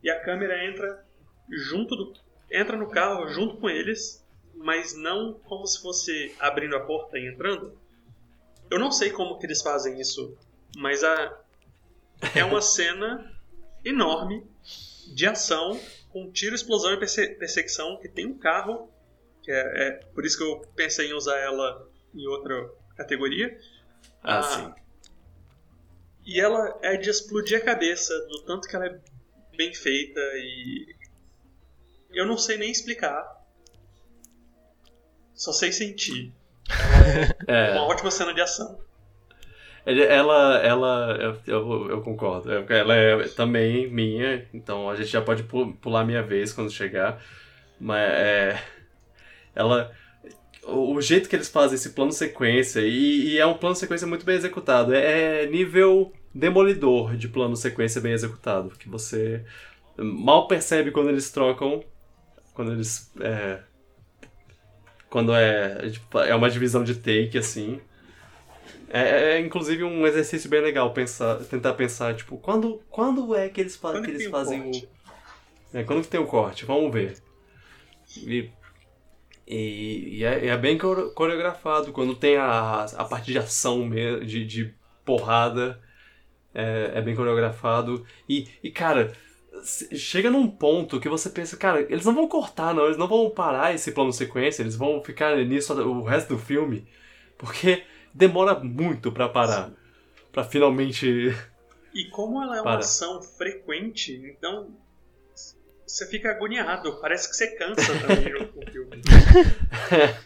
e 0.01 0.09
a 0.09 0.17
câmera 0.23 0.65
entra 0.65 1.05
junto 1.49 1.93
do 1.93 2.13
entra 2.49 2.77
no 2.77 2.89
carro 2.89 3.27
junto 3.27 3.57
com 3.57 3.69
eles, 3.69 4.25
mas 4.55 4.95
não 4.95 5.33
como 5.33 5.67
se 5.67 5.81
fosse 5.81 6.33
abrindo 6.39 6.75
a 6.77 6.79
porta 6.85 7.19
e 7.19 7.27
entrando. 7.27 7.77
Eu 8.69 8.79
não 8.79 8.91
sei 8.91 9.09
como 9.11 9.37
que 9.37 9.45
eles 9.45 9.61
fazem 9.61 9.99
isso, 9.99 10.37
mas 10.77 11.03
a 11.03 11.37
é 12.33 12.45
uma 12.45 12.61
cena 12.63 13.29
enorme 13.83 14.45
de 15.13 15.27
ação 15.27 15.77
com 16.11 16.31
tiro, 16.31 16.55
explosão 16.55 16.93
e 16.93 16.97
perse- 16.99 17.35
perseguição 17.35 17.99
que 17.99 18.07
tem 18.07 18.25
um 18.25 18.37
carro 18.37 18.89
que 19.43 19.51
é, 19.51 19.87
é 19.87 19.91
por 20.13 20.25
isso 20.25 20.37
que 20.37 20.43
eu 20.43 20.61
pensei 20.75 21.09
em 21.09 21.13
usar 21.13 21.37
ela 21.39 21.89
em 22.13 22.27
outra 22.27 22.69
categoria. 22.95 23.57
Ah, 24.23 24.39
Ah, 24.39 24.43
sim. 24.43 24.73
E 26.25 26.39
ela 26.39 26.77
é 26.81 26.97
de 26.97 27.09
explodir 27.09 27.57
a 27.57 27.65
cabeça 27.65 28.13
do 28.27 28.43
tanto 28.43 28.67
que 28.67 28.75
ela 28.75 28.85
é 28.85 28.99
bem 29.55 29.73
feita 29.73 30.19
e. 30.35 30.95
Eu 32.11 32.25
não 32.25 32.37
sei 32.37 32.57
nem 32.57 32.71
explicar. 32.71 33.23
Só 35.33 35.51
sei 35.51 35.71
sentir. 35.71 36.31
É. 37.47 37.71
Uma 37.71 37.83
ótima 37.87 38.11
cena 38.11 38.33
de 38.33 38.41
ação. 38.41 38.79
Ela, 39.83 40.59
ela, 40.59 41.17
eu, 41.47 41.89
eu, 41.89 42.01
concordo. 42.03 42.51
É, 42.51 42.79
Ela 42.79 42.95
é 42.95 43.27
também 43.29 43.89
minha, 43.89 44.47
então 44.53 44.87
a 44.89 44.95
gente 44.95 45.09
já 45.09 45.21
pode 45.21 45.41
pu- 45.43 45.73
pular 45.77 46.05
minha 46.05 46.21
vez 46.21 46.53
quando 46.53 46.69
chegar. 46.71 47.19
Mas 47.79 47.99
é, 47.99 48.63
ela, 49.55 49.91
o 50.65 50.95
o 50.95 51.01
jeito 51.01 51.27
que 51.27 51.35
eles 51.35 51.49
fazem 51.49 51.75
esse 51.75 51.91
plano 51.91 52.11
sequência 52.11 52.81
e, 52.81 53.29
e 53.29 53.37
é 53.39 53.45
um 53.45 53.57
plano 53.57 53.75
sequência 53.75 54.07
muito 54.07 54.25
bem 54.25 54.35
executado. 54.35 54.93
É, 54.93 55.43
é 55.43 55.47
nível 55.47 56.11
demolidor 56.33 57.15
de 57.17 57.27
plano 57.27 57.55
sequência 57.55 57.99
bem 57.99 58.13
executado, 58.13 58.69
que 58.77 58.87
você 58.89 59.43
mal 59.97 60.47
percebe 60.47 60.91
quando 60.91 61.09
eles 61.09 61.31
trocam, 61.31 61.83
quando 62.53 62.73
eles 62.73 63.11
é, 63.19 63.59
quando 65.09 65.33
é 65.33 65.91
é 66.27 66.35
uma 66.35 66.49
divisão 66.49 66.83
de 66.83 66.95
take 66.95 67.37
assim. 67.37 67.81
É, 68.93 69.35
é, 69.35 69.39
inclusive 69.39 69.85
um 69.85 70.05
exercício 70.05 70.49
bem 70.49 70.61
legal 70.61 70.93
pensar, 70.93 71.37
tentar 71.45 71.73
pensar, 71.75 72.13
tipo, 72.13 72.37
quando, 72.37 72.81
quando 72.89 73.33
é 73.33 73.47
que 73.47 73.61
eles, 73.61 73.77
fa 73.77 73.93
Quando 73.93 74.03
que 74.03 74.11
eles 74.11 74.27
o 74.27 74.31
fazem 74.31 74.63
corte? 74.63 74.89
o. 75.73 75.77
É, 75.77 75.83
quando 75.83 76.01
que 76.01 76.09
tem 76.09 76.19
o 76.19 76.27
corte? 76.27 76.65
Vamos 76.65 76.91
ver. 76.91 77.17
E, 78.17 78.49
e, 79.47 80.19
e 80.19 80.23
é, 80.23 80.47
é 80.47 80.57
bem 80.57 80.77
core- 80.77 81.13
coreografado, 81.13 81.91
quando 81.91 82.15
tem 82.15 82.37
a, 82.37 82.83
a 82.85 83.05
parte 83.05 83.31
de 83.31 83.37
ação 83.37 83.85
mesmo, 83.85 84.25
de, 84.25 84.45
de 84.45 84.73
porrada, 85.05 85.81
é, 86.53 86.91
é 86.95 87.01
bem 87.01 87.15
coreografado. 87.15 88.05
E, 88.29 88.47
e 88.63 88.71
cara, 88.71 89.13
chega 89.95 90.29
num 90.29 90.47
ponto 90.49 90.99
que 90.99 91.09
você 91.09 91.29
pensa, 91.29 91.57
cara, 91.57 91.81
eles 91.81 92.05
não 92.05 92.13
vão 92.15 92.27
cortar, 92.27 92.73
não, 92.73 92.85
eles 92.85 92.97
não 92.97 93.07
vão 93.07 93.29
parar 93.29 93.73
esse 93.73 93.91
plano 93.91 94.13
sequência, 94.13 94.63
eles 94.63 94.75
vão 94.75 95.03
ficar 95.03 95.35
nisso 95.37 95.73
o 95.73 96.03
resto 96.03 96.29
do 96.35 96.39
filme, 96.39 96.87
porque 97.37 97.83
demora 98.13 98.59
muito 98.59 99.11
pra 99.11 99.29
parar. 99.29 99.71
Pra 100.31 100.43
finalmente. 100.43 101.35
E 101.93 102.09
como 102.09 102.41
ela 102.41 102.57
é 102.57 102.61
uma 102.61 102.63
Para. 102.63 102.79
ação 102.79 103.21
frequente, 103.21 104.13
então 104.13 104.69
você 105.91 106.07
fica 106.07 106.31
agoniado. 106.31 106.99
Parece 107.01 107.29
que 107.29 107.35
você 107.35 107.47
cansa 107.55 107.93
também 107.99 108.33
o 108.35 108.71
filme. 108.71 109.01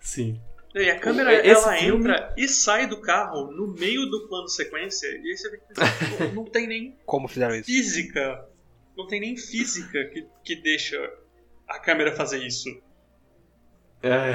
Sim. 0.00 0.40
E 0.74 0.90
a 0.90 0.98
câmera 0.98 1.32
Esse 1.34 1.64
ela 1.64 1.76
filme- 1.76 2.10
entra 2.10 2.34
e 2.36 2.46
sai 2.48 2.86
do 2.86 3.00
carro 3.00 3.50
no 3.50 3.72
meio 3.74 4.04
do 4.06 4.28
plano 4.28 4.46
sequência 4.48 5.06
e 5.06 5.30
aí 5.30 5.36
você 5.36 5.50
fica 5.50 5.64
pensando, 5.68 6.18
"Pô, 6.18 6.24
não 6.34 6.44
tem 6.44 6.66
nem 6.66 6.98
Como 7.06 7.26
fizeram 7.26 7.54
isso? 7.54 7.64
física, 7.64 8.46
não 8.96 9.06
tem 9.06 9.20
nem 9.20 9.36
física 9.36 10.04
que, 10.12 10.26
que 10.44 10.56
deixa 10.62 10.96
a 11.66 11.78
câmera 11.78 12.14
fazer 12.14 12.44
isso. 12.46 12.68
É, 14.02 14.34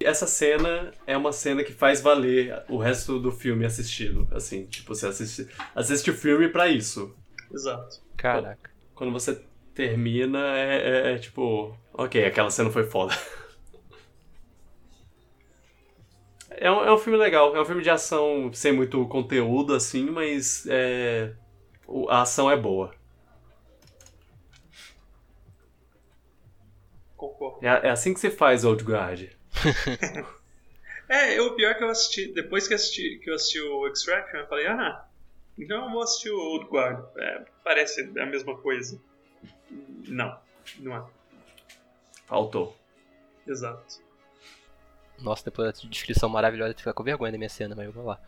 essa 0.00 0.26
cena 0.26 0.90
é 1.06 1.16
uma 1.16 1.32
cena 1.32 1.62
que 1.62 1.72
faz 1.72 2.00
valer 2.00 2.64
o 2.68 2.78
resto 2.78 3.20
do 3.20 3.30
filme 3.30 3.64
assistido. 3.64 4.26
Assim, 4.32 4.66
tipo, 4.66 4.92
você 4.92 5.06
assiste, 5.06 5.46
assiste 5.74 6.10
o 6.10 6.14
filme 6.14 6.48
pra 6.48 6.66
isso. 6.68 7.16
Exato. 7.54 8.02
Caraca. 8.16 8.70
Quando 8.96 9.12
você 9.12 9.40
termina, 9.74 10.40
é, 10.58 11.12
é- 11.12 11.14
é 11.14 11.18
tipo, 11.18 11.76
ok, 11.94 12.24
aquela 12.26 12.50
cena 12.50 12.70
foi 12.70 12.84
foda. 12.84 13.14
É 16.50 16.70
um, 16.70 16.84
é 16.84 16.92
um 16.92 16.98
filme 16.98 17.18
legal, 17.18 17.54
é 17.56 17.60
um 17.60 17.64
filme 17.64 17.82
de 17.82 17.90
ação 17.90 18.50
sem 18.52 18.72
muito 18.72 19.06
conteúdo, 19.08 19.74
assim, 19.74 20.06
mas 20.10 20.66
é, 20.68 21.32
a 22.08 22.22
ação 22.22 22.50
é 22.50 22.56
boa. 22.56 22.92
Concordo. 27.16 27.64
É, 27.66 27.88
é 27.88 27.90
assim 27.90 28.12
que 28.14 28.20
se 28.20 28.30
faz 28.30 28.64
Old 28.64 28.84
Guard. 28.84 29.28
É, 31.08 31.40
o 31.40 31.54
pior 31.54 31.76
que 31.76 31.84
eu 31.84 31.88
assisti, 31.88 32.32
depois 32.34 32.66
que 32.66 32.74
eu 32.74 32.76
assisti, 32.76 33.20
que 33.22 33.30
eu 33.30 33.34
assisti 33.34 33.60
o 33.60 33.86
Extraction, 33.86 34.38
eu 34.40 34.48
falei, 34.48 34.66
ah, 34.66 35.05
então 35.58 35.84
eu 35.84 35.90
vou 35.90 36.02
assistir 36.02 36.30
o 36.30 36.38
Old 36.38 36.66
Guard. 36.70 37.04
É, 37.16 37.44
parece 37.64 38.00
a 38.18 38.26
mesma 38.26 38.56
coisa. 38.58 39.00
Não, 40.08 40.38
não 40.78 40.96
é. 40.96 41.04
Faltou. 42.26 42.76
Exato. 43.46 44.04
Nossa, 45.18 45.44
depois 45.44 45.72
da 45.72 45.88
descrição 45.88 46.28
maravilhosa, 46.28 46.74
tu 46.74 46.78
fica 46.78 46.92
com 46.92 47.02
vergonha 47.02 47.32
da 47.32 47.38
minha 47.38 47.48
cena, 47.48 47.74
mas 47.74 47.92
vamos 47.92 48.08
lá. 48.08 48.20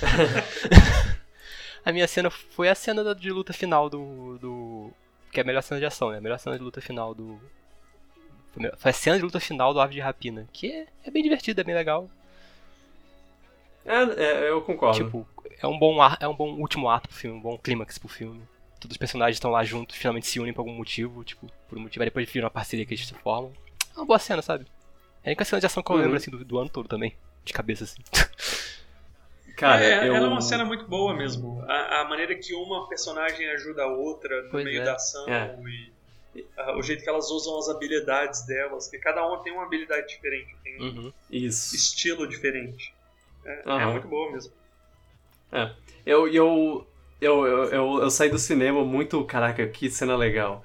a 1.84 1.92
minha 1.92 2.06
cena 2.08 2.30
foi 2.30 2.68
a 2.68 2.74
cena 2.74 3.14
de 3.14 3.30
luta 3.30 3.52
final 3.52 3.90
do. 3.90 4.38
do 4.38 4.90
que 5.30 5.40
é 5.40 5.42
a 5.42 5.46
melhor 5.46 5.62
cena 5.62 5.80
de 5.80 5.86
ação, 5.86 6.10
né? 6.10 6.18
A 6.18 6.20
melhor 6.20 6.38
cena 6.38 6.56
de 6.56 6.62
luta 6.64 6.80
final 6.80 7.14
do. 7.14 7.38
Foi 8.52 8.60
a 8.60 8.62
melhor- 8.62 8.76
Foi 8.78 8.90
a 8.90 8.94
cena 8.94 9.16
de 9.16 9.22
luta 9.24 9.40
final 9.40 9.74
do 9.74 9.80
Ave 9.80 9.94
de 9.94 10.00
Rapina, 10.00 10.48
que 10.52 10.70
é, 10.72 10.86
é 11.04 11.10
bem 11.10 11.22
divertida, 11.22 11.60
é 11.60 11.64
bem 11.64 11.74
legal. 11.74 12.08
É, 13.84 13.96
é, 13.96 14.50
eu 14.50 14.62
concordo. 14.62 15.04
Tipo, 15.04 15.26
é 15.62 15.66
um 15.66 15.78
bom 15.78 16.00
ar, 16.02 16.16
é 16.20 16.28
um 16.28 16.34
bom 16.34 16.52
último 16.54 16.88
ato 16.90 17.08
pro 17.08 17.16
filme, 17.16 17.38
um 17.38 17.42
bom 17.42 17.56
clímax 17.58 17.98
pro 17.98 18.08
filme. 18.08 18.42
Todos 18.80 18.94
os 18.94 18.98
personagens 18.98 19.36
estão 19.36 19.50
lá 19.50 19.62
juntos, 19.64 19.96
finalmente 19.96 20.26
se 20.26 20.40
unem 20.40 20.52
por 20.52 20.60
algum 20.62 20.72
motivo, 20.74 21.22
tipo, 21.22 21.46
por 21.68 21.78
um 21.78 21.82
motivo, 21.82 22.02
aí 22.02 22.08
depois 22.08 22.28
viram 22.30 22.46
uma 22.46 22.50
parceria 22.50 22.84
que 22.84 22.94
eles 22.94 23.06
se 23.06 23.14
formam. 23.14 23.52
É 23.94 23.98
uma 23.98 24.04
boa 24.06 24.18
cena, 24.18 24.42
sabe? 24.42 24.66
É 25.22 25.28
a 25.28 25.30
única 25.30 25.44
cena 25.44 25.60
de 25.60 25.66
ação 25.66 25.82
que 25.82 25.90
eu 25.90 25.96
Uhum. 25.96 26.02
lembro, 26.02 26.16
assim, 26.16 26.30
do, 26.30 26.44
do 26.44 26.58
ano 26.58 26.68
todo 26.68 26.88
também. 26.88 27.14
De 27.44 27.52
cabeça, 27.52 27.84
assim. 27.84 28.02
Cara, 29.56 29.84
é, 29.84 30.08
eu... 30.08 30.14
ela 30.16 30.26
é 30.26 30.30
uma 30.30 30.40
cena 30.40 30.64
muito 30.64 30.86
boa 30.86 31.14
mesmo. 31.14 31.62
A, 31.68 32.00
a 32.00 32.08
maneira 32.08 32.34
que 32.34 32.54
uma 32.54 32.88
personagem 32.88 33.48
ajuda 33.50 33.82
a 33.84 33.86
outra 33.86 34.42
no 34.44 34.50
Pois 34.50 34.64
meio 34.64 34.80
é. 34.80 34.84
da 34.84 34.94
ação 34.94 35.28
É. 35.28 35.56
e 36.34 36.46
ah, 36.56 36.76
o 36.78 36.82
jeito 36.82 37.02
que 37.02 37.08
elas 37.08 37.30
usam 37.30 37.58
as 37.58 37.68
habilidades 37.68 38.46
delas, 38.46 38.88
que 38.88 38.98
cada 38.98 39.24
uma 39.26 39.42
tem 39.42 39.52
uma 39.52 39.64
habilidade 39.64 40.08
diferente, 40.08 40.56
tem 40.64 40.80
um 40.80 40.84
Uhum. 40.84 41.12
Isso. 41.30 41.76
estilo 41.76 42.26
diferente. 42.26 42.92
É, 43.44 43.62
é 43.66 43.70
Aham. 43.70 43.92
muito 43.92 44.08
boa 44.08 44.32
mesmo. 44.32 44.52
Eu, 46.04 46.26
eu, 46.28 46.86
eu, 47.20 47.46
eu, 47.46 47.64
eu, 47.64 48.02
eu 48.02 48.10
saí 48.10 48.30
do 48.30 48.38
cinema 48.38 48.84
muito. 48.84 49.22
Caraca, 49.24 49.66
que 49.66 49.90
cena 49.90 50.16
legal. 50.16 50.64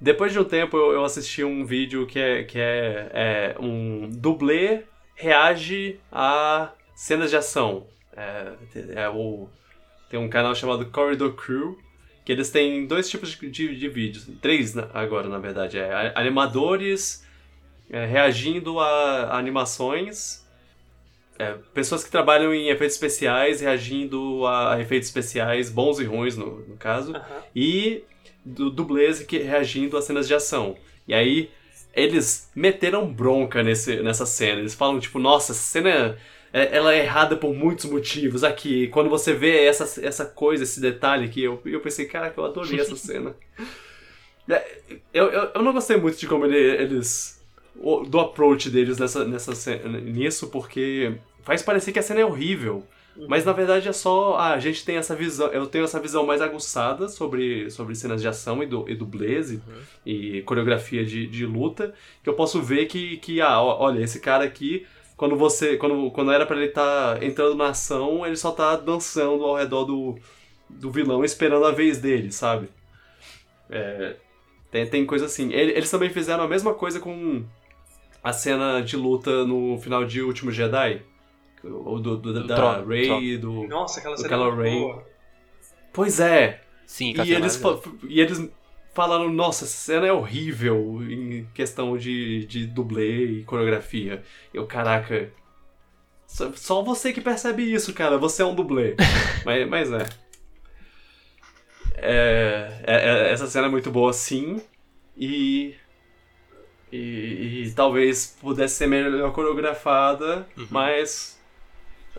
Depois 0.00 0.32
de 0.32 0.38
um 0.38 0.44
tempo 0.44 0.76
eu, 0.76 0.92
eu 0.92 1.04
assisti 1.04 1.42
um 1.42 1.64
vídeo 1.64 2.06
que 2.06 2.18
é, 2.18 2.44
que 2.44 2.58
é, 2.60 3.10
é 3.12 3.56
um 3.58 4.08
dublê 4.08 4.84
reage 5.16 5.98
a 6.12 6.70
cenas 6.94 7.30
de 7.30 7.36
ação. 7.36 7.86
É, 8.16 8.52
é 8.94 9.08
o, 9.08 9.48
tem 10.08 10.18
um 10.18 10.28
canal 10.28 10.54
chamado 10.54 10.86
Corridor 10.86 11.34
Crew, 11.34 11.78
que 12.24 12.32
eles 12.32 12.50
têm 12.50 12.86
dois 12.86 13.10
tipos 13.10 13.30
de, 13.30 13.50
de, 13.50 13.76
de 13.76 13.88
vídeos. 13.88 14.28
Três 14.40 14.76
agora, 14.94 15.28
na 15.28 15.38
verdade. 15.38 15.78
É 15.78 16.12
animadores 16.14 17.26
é, 17.90 18.06
reagindo 18.06 18.78
a 18.78 19.36
animações. 19.36 20.46
É, 21.38 21.54
pessoas 21.72 22.02
que 22.02 22.10
trabalham 22.10 22.52
em 22.52 22.68
efeitos 22.68 22.96
especiais 22.96 23.60
reagindo 23.60 24.44
a, 24.46 24.80
efeitos 24.80 25.08
especiais, 25.08 25.70
bons 25.70 26.00
e 26.00 26.04
ruins 26.04 26.36
no, 26.36 26.60
no 26.66 26.76
caso 26.76 27.14
Aham. 27.14 27.42
e 27.54 28.02
do 28.44 28.70
dublês 28.70 29.22
que 29.22 29.38
reagindo 29.38 29.96
a 29.96 30.02
cenas 30.02 30.26
de 30.26 30.34
ação. 30.34 30.76
E 31.06 31.14
aí 31.14 31.50
eles 31.94 32.50
meteram 32.54 33.06
bronca 33.12 33.62
nesse, 33.62 33.96
nessa 34.02 34.26
cena. 34.26 34.60
Eles 34.60 34.74
falam 34.74 34.98
tipo, 35.00 35.18
nossa, 35.18 35.52
essa 35.52 35.60
cena 35.62 36.18
é, 36.52 36.76
ela 36.76 36.94
é 36.94 37.00
errada 37.04 37.36
por 37.36 37.54
muitos 37.54 37.84
motivos. 37.84 38.42
Aqui, 38.42 38.88
quando 38.88 39.08
você 39.10 39.32
vê 39.32 39.64
essa, 39.64 39.84
essa 40.04 40.24
coisa, 40.24 40.64
esse 40.64 40.80
detalhe 40.80 41.26
aqui, 41.26 41.42
eu, 41.42 41.60
eu 41.64 41.80
pensei, 41.80 42.06
caraca, 42.06 42.40
eu 42.40 42.44
adorei 42.44 42.80
essa 42.80 42.96
cena. 42.96 43.34
É, 44.50 44.78
Eu, 45.12 45.26
eu, 45.26 45.50
eu 45.54 45.62
não 45.62 45.72
gostei 45.72 45.96
muito 45.96 46.18
de 46.18 46.26
como 46.26 46.46
ele- 46.46 46.82
eles. 46.82 47.38
do 48.08 48.18
approach 48.18 48.70
deles 48.70 48.98
nessa, 48.98 49.24
nessa, 49.24 49.76
nisso, 50.00 50.48
porque 50.48 51.14
faz 51.48 51.62
parecer 51.62 51.90
que 51.92 51.98
a 51.98 52.02
cena 52.02 52.20
é 52.20 52.24
horrível. 52.24 52.84
Mas 53.28 53.44
na 53.44 53.52
verdade 53.52 53.88
é 53.88 53.92
só. 53.92 54.36
Ah, 54.36 54.52
a 54.54 54.60
gente 54.60 54.84
tem 54.84 54.96
essa 54.96 55.16
visão. 55.16 55.48
Eu 55.48 55.66
tenho 55.66 55.82
essa 55.84 55.98
visão 55.98 56.24
mais 56.24 56.40
aguçada 56.40 57.08
sobre, 57.08 57.68
sobre 57.68 57.96
cenas 57.96 58.22
de 58.22 58.28
ação 58.28 58.62
e, 58.62 58.66
do, 58.66 58.88
e 58.88 58.94
dublês 58.94 59.50
e, 59.50 59.60
e 60.06 60.42
coreografia 60.42 61.04
de, 61.04 61.26
de 61.26 61.44
luta. 61.44 61.92
Que 62.22 62.28
eu 62.30 62.34
posso 62.34 62.62
ver 62.62 62.86
que, 62.86 63.16
que 63.16 63.40
ah, 63.40 63.60
olha, 63.60 64.00
esse 64.04 64.20
cara 64.20 64.44
aqui, 64.44 64.86
quando 65.16 65.34
você. 65.36 65.76
Quando, 65.76 66.12
quando 66.12 66.30
era 66.30 66.46
pra 66.46 66.56
ele 66.56 66.66
estar 66.66 67.20
entrando 67.20 67.56
na 67.56 67.70
ação, 67.70 68.24
ele 68.24 68.36
só 68.36 68.52
tá 68.52 68.76
dançando 68.76 69.42
ao 69.44 69.56
redor 69.56 69.84
do, 69.84 70.16
do 70.70 70.88
vilão 70.92 71.24
esperando 71.24 71.64
a 71.66 71.72
vez 71.72 71.98
dele, 71.98 72.30
sabe? 72.30 72.68
É, 73.68 74.14
tem, 74.70 74.86
tem 74.86 75.04
coisa 75.04 75.24
assim. 75.26 75.52
Ele- 75.52 75.72
Eles 75.72 75.90
também 75.90 76.10
fizeram 76.10 76.44
a 76.44 76.48
mesma 76.48 76.72
coisa 76.72 77.00
com 77.00 77.42
a 78.22 78.32
cena 78.32 78.80
de 78.80 78.96
luta 78.96 79.44
no 79.44 79.76
final 79.78 80.04
de 80.04 80.22
Último 80.22 80.52
Jedi. 80.52 81.02
O 81.64 81.98
do, 81.98 82.16
do- 82.16 82.32
Do 82.32 82.46
da 82.46 82.54
trono, 82.56 82.82
do 82.82 82.88
Rey, 82.88 83.36
do. 83.38 83.66
Nossa, 83.66 83.98
aquela 84.00 84.14
O 84.14 84.18
cena 84.18 84.28
Kylo 84.28 84.44
é 84.44 84.50
muito 84.52 84.62
Ren. 84.62 84.80
boa. 84.80 85.06
Pois 85.92 86.20
é! 86.20 86.62
Sim, 86.86 87.12
E 87.24 87.32
eles, 87.32 87.60
e 88.08 88.20
eles 88.20 88.50
falaram, 88.94 89.30
nossa, 89.30 89.64
essa 89.64 89.76
cena 89.76 90.06
é 90.06 90.12
horrível 90.12 91.02
em 91.02 91.46
questão 91.52 91.96
de, 91.98 92.46
de 92.46 92.66
dublê 92.66 93.24
e 93.40 93.44
coreografia. 93.44 94.22
Eu, 94.54 94.66
caraca. 94.66 95.30
Só, 96.26 96.52
só 96.54 96.82
você 96.82 97.12
que 97.12 97.20
percebe 97.20 97.62
isso, 97.62 97.92
cara. 97.92 98.16
Você 98.18 98.42
é 98.42 98.44
um 98.46 98.54
dublê. 98.54 98.94
mas, 99.44 99.68
mas 99.68 99.92
é. 99.92 100.06
É, 101.96 102.80
é- 102.86 103.28
é- 103.28 103.32
Essa 103.32 103.46
cena 103.46 103.66
é 103.66 103.70
muito 103.70 103.90
boa, 103.90 104.12
sim. 104.12 104.60
E, 105.16 105.74
e. 106.92 107.64
e 107.66 107.72
talvez 107.74 108.36
pudesse 108.40 108.76
ser 108.76 108.86
melhor 108.86 109.32
coreografada, 109.32 110.46
Uhum. 110.56 110.66
mas 110.70 111.37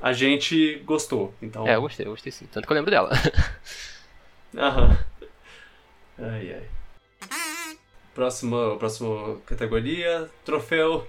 a 0.02 0.14
gente 0.14 0.76
gostou. 0.86 1.34
Então. 1.42 1.68
É, 1.68 1.76
eu 1.76 1.82
gostei, 1.82 2.06
eu 2.06 2.12
gostei 2.12 2.32
sim. 2.32 2.48
Tanto 2.52 2.66
que 2.66 2.72
eu 2.72 2.76
lembro 2.76 2.92
dela. 2.92 3.12
Aham. 4.58 4.98
Ai, 6.18 6.54
ai. 6.54 6.64
Próxima, 8.14 8.76
próxima 8.78 9.38
categoria, 9.46 10.30
troféu. 10.44 11.08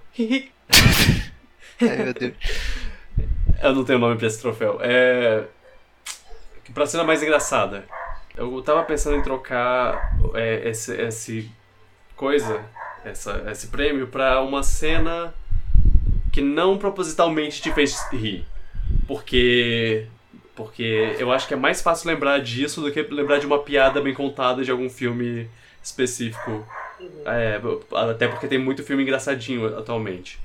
Ai, 1.81 1.97
meu 1.97 2.15
Deus. 2.15 2.35
Eu 3.63 3.75
não 3.75 3.85
tenho 3.85 3.99
nome 3.99 4.17
pra 4.17 4.27
esse 4.27 4.41
troféu. 4.41 4.79
É. 4.81 5.45
Pra 6.73 6.87
cena 6.87 7.05
mais 7.05 7.23
engraçada. 7.23 7.85
Eu 8.37 8.63
tava 8.63 8.83
pensando 8.85 9.17
em 9.17 9.23
trocar 9.23 10.17
é, 10.35 10.69
esse, 10.69 10.95
esse 10.95 11.51
coisa, 12.17 12.65
essa, 13.05 13.45
esse 13.51 13.67
prêmio, 13.67 14.07
pra 14.07 14.41
uma 14.41 14.63
cena 14.63 15.35
que 16.33 16.41
não 16.41 16.79
propositalmente 16.79 17.61
te 17.61 17.73
fez 17.73 18.01
rir. 18.13 18.47
Porque. 19.07 20.07
Porque 20.55 21.17
eu 21.19 21.33
acho 21.33 21.49
que 21.49 21.55
é 21.55 21.57
mais 21.57 21.81
fácil 21.81 22.09
lembrar 22.11 22.39
disso 22.41 22.83
do 22.83 22.93
que 22.93 23.03
lembrar 23.03 23.39
de 23.39 23.47
uma 23.47 23.59
piada 23.61 24.01
bem 24.01 24.13
contada 24.13 24.63
de 24.63 24.71
algum 24.71 24.91
filme 24.91 25.49
específico. 25.83 26.67
É, 27.25 27.61
até 28.11 28.29
porque 28.29 28.47
tem 28.47 28.59
muito 28.59 28.83
filme 28.83 29.03
engraçadinho 29.03 29.79
atualmente. 29.79 30.39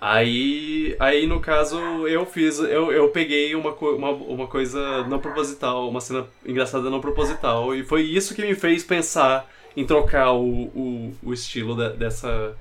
Aí, 0.00 0.94
aí 1.00 1.26
no 1.26 1.40
caso, 1.40 1.78
eu 2.06 2.26
fiz. 2.26 2.58
Eu, 2.58 2.92
eu 2.92 3.08
peguei 3.08 3.54
uma, 3.54 3.70
uma, 3.72 4.10
uma 4.10 4.46
coisa 4.46 5.02
não 5.04 5.18
proposital, 5.18 5.88
uma 5.88 6.00
cena 6.00 6.26
engraçada 6.44 6.90
não 6.90 7.00
proposital, 7.00 7.74
e 7.74 7.82
foi 7.82 8.02
isso 8.02 8.34
que 8.34 8.42
me 8.42 8.54
fez 8.54 8.84
pensar 8.84 9.48
em 9.74 9.86
trocar 9.86 10.32
o, 10.32 10.44
o, 10.74 11.14
o 11.22 11.32
estilo 11.32 11.74
da- 11.74 11.88
dessa, 11.88 12.54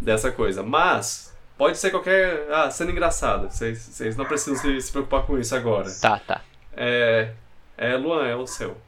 dessa 0.00 0.30
coisa. 0.30 0.62
Mas, 0.62 1.29
pode 1.60 1.76
ser 1.76 1.90
qualquer. 1.90 2.50
Ah, 2.50 2.70
cena 2.70 2.90
engraçada. 2.90 3.50
Vocês 3.50 4.16
não 4.16 4.24
precisam 4.24 4.56
se, 4.56 4.80
se 4.80 4.90
preocupar 4.90 5.24
com 5.24 5.38
isso 5.38 5.54
agora. 5.54 5.90
Tá, 6.00 6.18
tá. 6.18 6.40
É. 6.74 7.32
É, 7.76 7.96
Luan, 7.96 8.26
é 8.26 8.34
o 8.34 8.46
seu. 8.46 8.78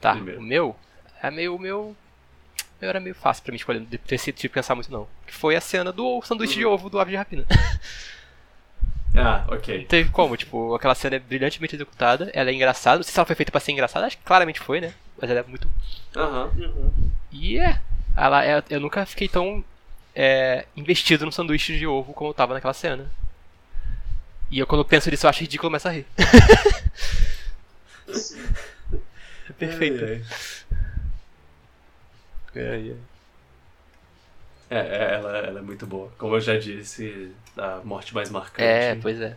Tá. 0.00 0.14
Primeiro. 0.14 0.40
O 0.40 0.42
meu 0.42 0.76
é 1.22 1.30
meio. 1.30 1.54
O 1.54 1.58
meu. 1.58 1.80
o 1.80 1.96
meu 2.80 2.90
era 2.90 2.98
meio 2.98 3.14
fácil 3.14 3.44
pra 3.44 3.52
mim 3.52 3.56
escolher, 3.56 3.78
não 3.78 3.86
ter 3.86 4.18
sido 4.18 4.34
de 4.34 4.48
pensar 4.48 4.74
muito 4.74 4.90
não. 4.90 5.06
Que 5.24 5.32
foi 5.32 5.54
a 5.54 5.60
cena 5.60 5.92
do 5.92 6.20
sanduíche 6.22 6.54
de 6.54 6.66
ovo 6.66 6.90
do 6.90 6.98
Ave 6.98 7.12
de 7.12 7.16
Rapina. 7.16 7.46
Ah, 9.18 9.46
ok. 9.48 9.78
Não 9.78 9.86
teve 9.86 10.10
como, 10.10 10.36
tipo, 10.36 10.74
aquela 10.74 10.94
cena 10.94 11.16
é 11.16 11.18
brilhantemente 11.18 11.74
executada, 11.74 12.30
ela 12.34 12.50
é 12.50 12.52
engraçada, 12.52 12.98
não 12.98 13.02
sei 13.02 13.14
se 13.14 13.18
ela 13.18 13.24
foi 13.24 13.34
feita 13.34 13.50
pra 13.50 13.62
ser 13.62 13.72
engraçada, 13.72 14.04
acho 14.04 14.18
que 14.18 14.22
claramente 14.22 14.60
foi, 14.60 14.78
né? 14.78 14.92
Mas 15.18 15.30
ela 15.30 15.40
é 15.40 15.42
muito. 15.42 15.66
Aham. 16.14 16.50
Uhum. 16.54 17.10
E 17.32 17.58
é. 17.58 17.80
Ela 18.14 18.44
é 18.44 18.62
eu 18.68 18.78
nunca 18.78 19.06
fiquei 19.06 19.26
tão 19.26 19.64
é, 20.16 20.64
investido 20.74 21.26
no 21.26 21.32
sanduíche 21.32 21.78
de 21.78 21.86
ovo 21.86 22.14
como 22.14 22.30
eu 22.30 22.34
tava 22.34 22.54
naquela 22.54 22.72
cena. 22.72 23.12
E 24.50 24.58
eu 24.58 24.66
quando 24.66 24.84
penso 24.84 25.10
nisso 25.10 25.26
eu 25.26 25.30
acho 25.30 25.40
ridículo 25.42 25.68
começar 25.68 25.90
a 25.90 25.92
rir. 25.92 26.06
é 29.50 29.52
perfeito. 29.58 30.04
Ai, 30.04 30.22
ai. 32.54 32.96
É, 34.70 34.78
É, 34.78 34.78
é, 34.78 35.14
ela, 35.14 35.38
ela 35.38 35.58
é 35.58 35.62
muito 35.62 35.86
boa. 35.86 36.10
Como 36.16 36.34
eu 36.34 36.40
já 36.40 36.58
disse, 36.58 37.30
a 37.56 37.80
morte 37.84 38.14
mais 38.14 38.30
marcante. 38.30 38.62
é, 38.62 38.94
pois 38.96 39.20
é. 39.20 39.36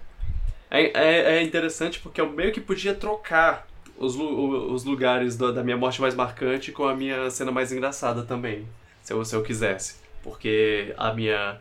É, 0.72 0.84
é, 0.84 1.38
é 1.38 1.44
interessante 1.44 2.00
porque 2.00 2.22
eu 2.22 2.32
meio 2.32 2.54
que 2.54 2.62
podia 2.62 2.96
trocar 2.96 3.68
os, 3.98 4.16
os 4.16 4.86
lugares 4.86 5.36
da, 5.36 5.52
da 5.52 5.64
minha 5.64 5.76
morte 5.76 6.00
mais 6.00 6.16
marcante 6.16 6.72
com 6.72 6.88
a 6.88 6.96
minha 6.96 7.30
cena 7.30 7.52
mais 7.52 7.72
engraçada 7.72 8.24
também. 8.24 8.66
Se 9.04 9.12
eu, 9.12 9.26
se 9.26 9.36
eu 9.36 9.44
quisesse. 9.44 9.96
Porque 10.30 10.94
a 10.98 11.14
minha. 11.14 11.60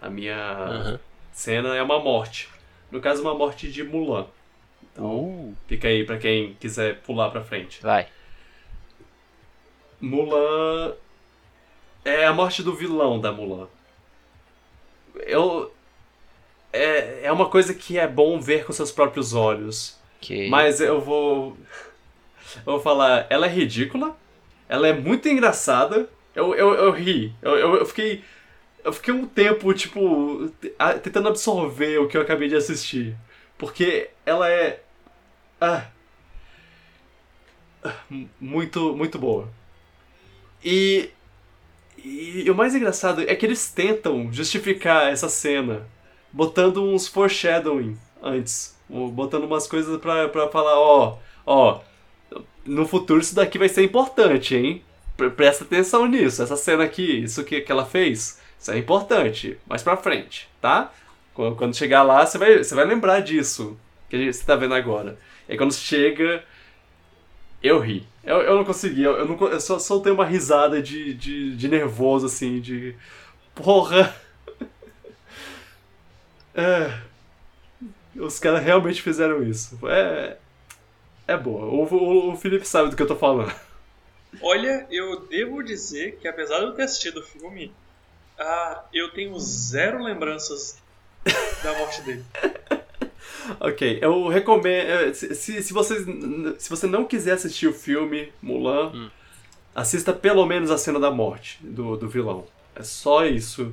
A 0.00 0.10
minha 0.10 0.36
Aham. 0.36 1.00
cena 1.32 1.74
é 1.74 1.82
uma 1.82 1.98
morte. 1.98 2.48
No 2.90 3.00
caso, 3.00 3.22
uma 3.22 3.34
morte 3.34 3.70
de 3.72 3.82
Mulan. 3.82 4.26
Então, 4.92 5.06
Uh, 5.06 5.56
fica 5.66 5.88
aí 5.88 6.04
pra 6.04 6.18
quem 6.18 6.54
quiser 6.60 7.00
pular 7.00 7.30
pra 7.30 7.42
frente. 7.42 7.82
vai. 7.82 8.06
Mulan 10.00 10.94
é 12.04 12.26
a 12.26 12.32
morte 12.32 12.62
do 12.62 12.74
vilão 12.74 13.18
da 13.20 13.32
Mulan. 13.32 13.66
Eu 15.26 15.72
é, 16.72 17.26
é 17.26 17.32
uma 17.32 17.48
coisa 17.48 17.72
que 17.72 17.98
é 17.98 18.06
bom 18.06 18.40
ver 18.40 18.64
com 18.66 18.72
seus 18.72 18.90
próprios 18.92 19.32
olhos, 19.32 19.98
Ok. 20.18 20.48
mas 20.50 20.80
eu 20.80 21.00
vou 21.00 21.56
eu 22.56 22.64
vou 22.74 22.80
falar, 22.80 23.26
ela 23.30 23.46
é 23.46 23.48
ridícula, 23.48 24.16
ela 24.68 24.86
é 24.88 24.92
muito 24.92 25.28
engraçada. 25.28 26.08
Eu, 26.34 26.54
eu, 26.54 26.74
eu 26.74 26.90
ri, 26.90 27.32
eu, 27.42 27.56
eu, 27.56 27.76
eu 27.76 27.86
fiquei 27.86 28.24
eu 28.84 28.92
fiquei 28.92 29.14
um 29.14 29.26
tempo 29.26 29.72
tipo 29.72 30.50
tentando 31.02 31.28
absorver 31.28 31.98
o 31.98 32.08
que 32.08 32.16
eu 32.16 32.22
acabei 32.22 32.48
de 32.48 32.56
assistir, 32.56 33.16
porque 33.56 34.10
ela 34.26 34.50
é 34.50 34.82
ah, 35.60 35.86
ah, 37.82 37.96
muito 38.40 38.94
muito 38.96 39.18
boa. 39.18 39.48
E, 40.64 41.10
e 42.02 42.50
o 42.50 42.54
mais 42.54 42.74
engraçado 42.74 43.22
é 43.22 43.36
que 43.36 43.44
eles 43.46 43.70
tentam 43.70 44.32
justificar 44.32 45.12
essa 45.12 45.28
cena 45.28 45.86
botando 46.32 46.82
uns 46.82 47.06
foreshadowing 47.06 47.96
antes. 48.22 48.74
Botando 48.88 49.44
umas 49.44 49.66
coisas 49.66 49.98
pra, 50.00 50.28
pra 50.28 50.48
falar, 50.48 50.78
ó, 50.78 51.18
ó, 51.46 51.80
no 52.66 52.86
futuro 52.86 53.20
isso 53.20 53.34
daqui 53.34 53.58
vai 53.58 53.68
ser 53.68 53.82
importante, 53.84 54.54
hein? 54.56 54.82
Pre- 55.16 55.30
Presta 55.30 55.64
atenção 55.64 56.06
nisso, 56.06 56.42
essa 56.42 56.56
cena 56.56 56.84
aqui, 56.84 57.22
isso 57.24 57.44
que, 57.44 57.60
que 57.60 57.70
ela 57.72 57.86
fez, 57.86 58.40
isso 58.58 58.70
é 58.70 58.78
importante, 58.78 59.58
mais 59.66 59.82
pra 59.82 59.96
frente, 59.96 60.48
tá? 60.60 60.92
Quando 61.34 61.74
chegar 61.76 62.02
lá, 62.02 62.24
você 62.24 62.38
vai, 62.38 62.58
você 62.62 62.74
vai 62.74 62.84
lembrar 62.84 63.20
disso, 63.20 63.76
que 64.08 64.32
você 64.32 64.44
tá 64.44 64.54
vendo 64.56 64.74
agora. 64.74 65.18
E 65.48 65.56
quando 65.56 65.74
chega, 65.74 66.44
eu 67.62 67.78
ri. 67.80 68.06
Eu, 68.22 68.40
eu 68.42 68.56
não 68.56 68.64
consegui, 68.64 69.02
eu, 69.02 69.16
eu, 69.16 69.26
não, 69.26 69.48
eu 69.48 69.60
só 69.60 69.78
soltei 69.78 70.12
uma 70.12 70.24
risada 70.24 70.80
de, 70.82 71.14
de, 71.14 71.56
de 71.56 71.68
nervoso, 71.68 72.26
assim, 72.26 72.60
de. 72.60 72.94
Porra! 73.54 74.14
É. 76.54 77.00
Os 78.16 78.38
caras 78.38 78.62
realmente 78.62 79.02
fizeram 79.02 79.42
isso. 79.42 79.78
É. 79.88 80.36
É 81.26 81.36
boa. 81.36 81.66
O, 81.66 81.84
o, 81.84 82.32
o 82.32 82.36
Felipe 82.36 82.66
sabe 82.66 82.90
do 82.90 82.96
que 82.96 83.02
eu 83.02 83.06
tô 83.08 83.16
falando. 83.16 83.52
Olha, 84.40 84.86
eu 84.90 85.26
devo 85.28 85.62
dizer 85.62 86.18
que 86.20 86.28
apesar 86.28 86.58
de 86.60 86.66
eu 86.66 86.74
ter 86.74 86.82
assistido 86.84 87.18
o 87.18 87.22
filme, 87.24 87.74
ah, 88.38 88.88
eu 88.92 89.12
tenho 89.12 89.38
zero 89.38 90.02
lembranças 90.02 90.76
da 91.62 91.76
morte 91.78 92.02
dele. 92.02 92.24
Ok, 93.60 93.98
eu 94.02 94.28
recomendo. 94.28 94.88
eh, 94.88 95.14
Se, 95.14 95.34
se, 95.34 95.62
se, 95.62 95.72
vocês, 95.72 96.04
se 96.58 96.70
você 96.70 96.86
não 96.86 97.04
quiser 97.04 97.32
assistir 97.32 97.66
o 97.66 97.72
filme 97.72 98.32
Mulan, 98.42 98.92
Hum. 98.92 99.10
assista 99.74 100.12
pelo 100.12 100.46
menos 100.46 100.70
a 100.70 100.78
cena 100.78 101.00
da 101.00 101.10
morte 101.10 101.64
do, 101.66 101.96
do 101.96 102.08
vilão. 102.08 102.46
É 102.74 102.82
só 102.82 103.24
isso 103.26 103.72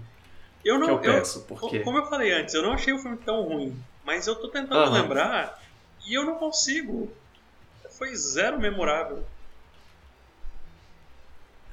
Eu 0.64 0.80
não, 0.80 0.88
que 1.02 1.08
eu 1.08 1.14
peço, 1.14 1.46
porque. 1.48 1.80
Como 1.80 1.98
eu 1.98 2.06
falei 2.06 2.32
antes, 2.32 2.54
eu 2.54 2.62
não 2.62 2.74
achei 2.74 2.94
o 2.94 3.00
filme 3.00 3.18
tão 3.26 3.44
ruim, 3.44 3.84
mas 4.04 4.28
eu 4.28 4.36
tô 4.36 4.50
tentando 4.50 4.80
Aham. 4.80 5.04
lembrar 5.04 5.54
e 6.08 6.18
eu 6.18 6.26
não 6.26 6.36
consigo. 6.36 7.12
Foi 7.98 8.16
zero 8.16 8.60
memorável. 8.60 9.24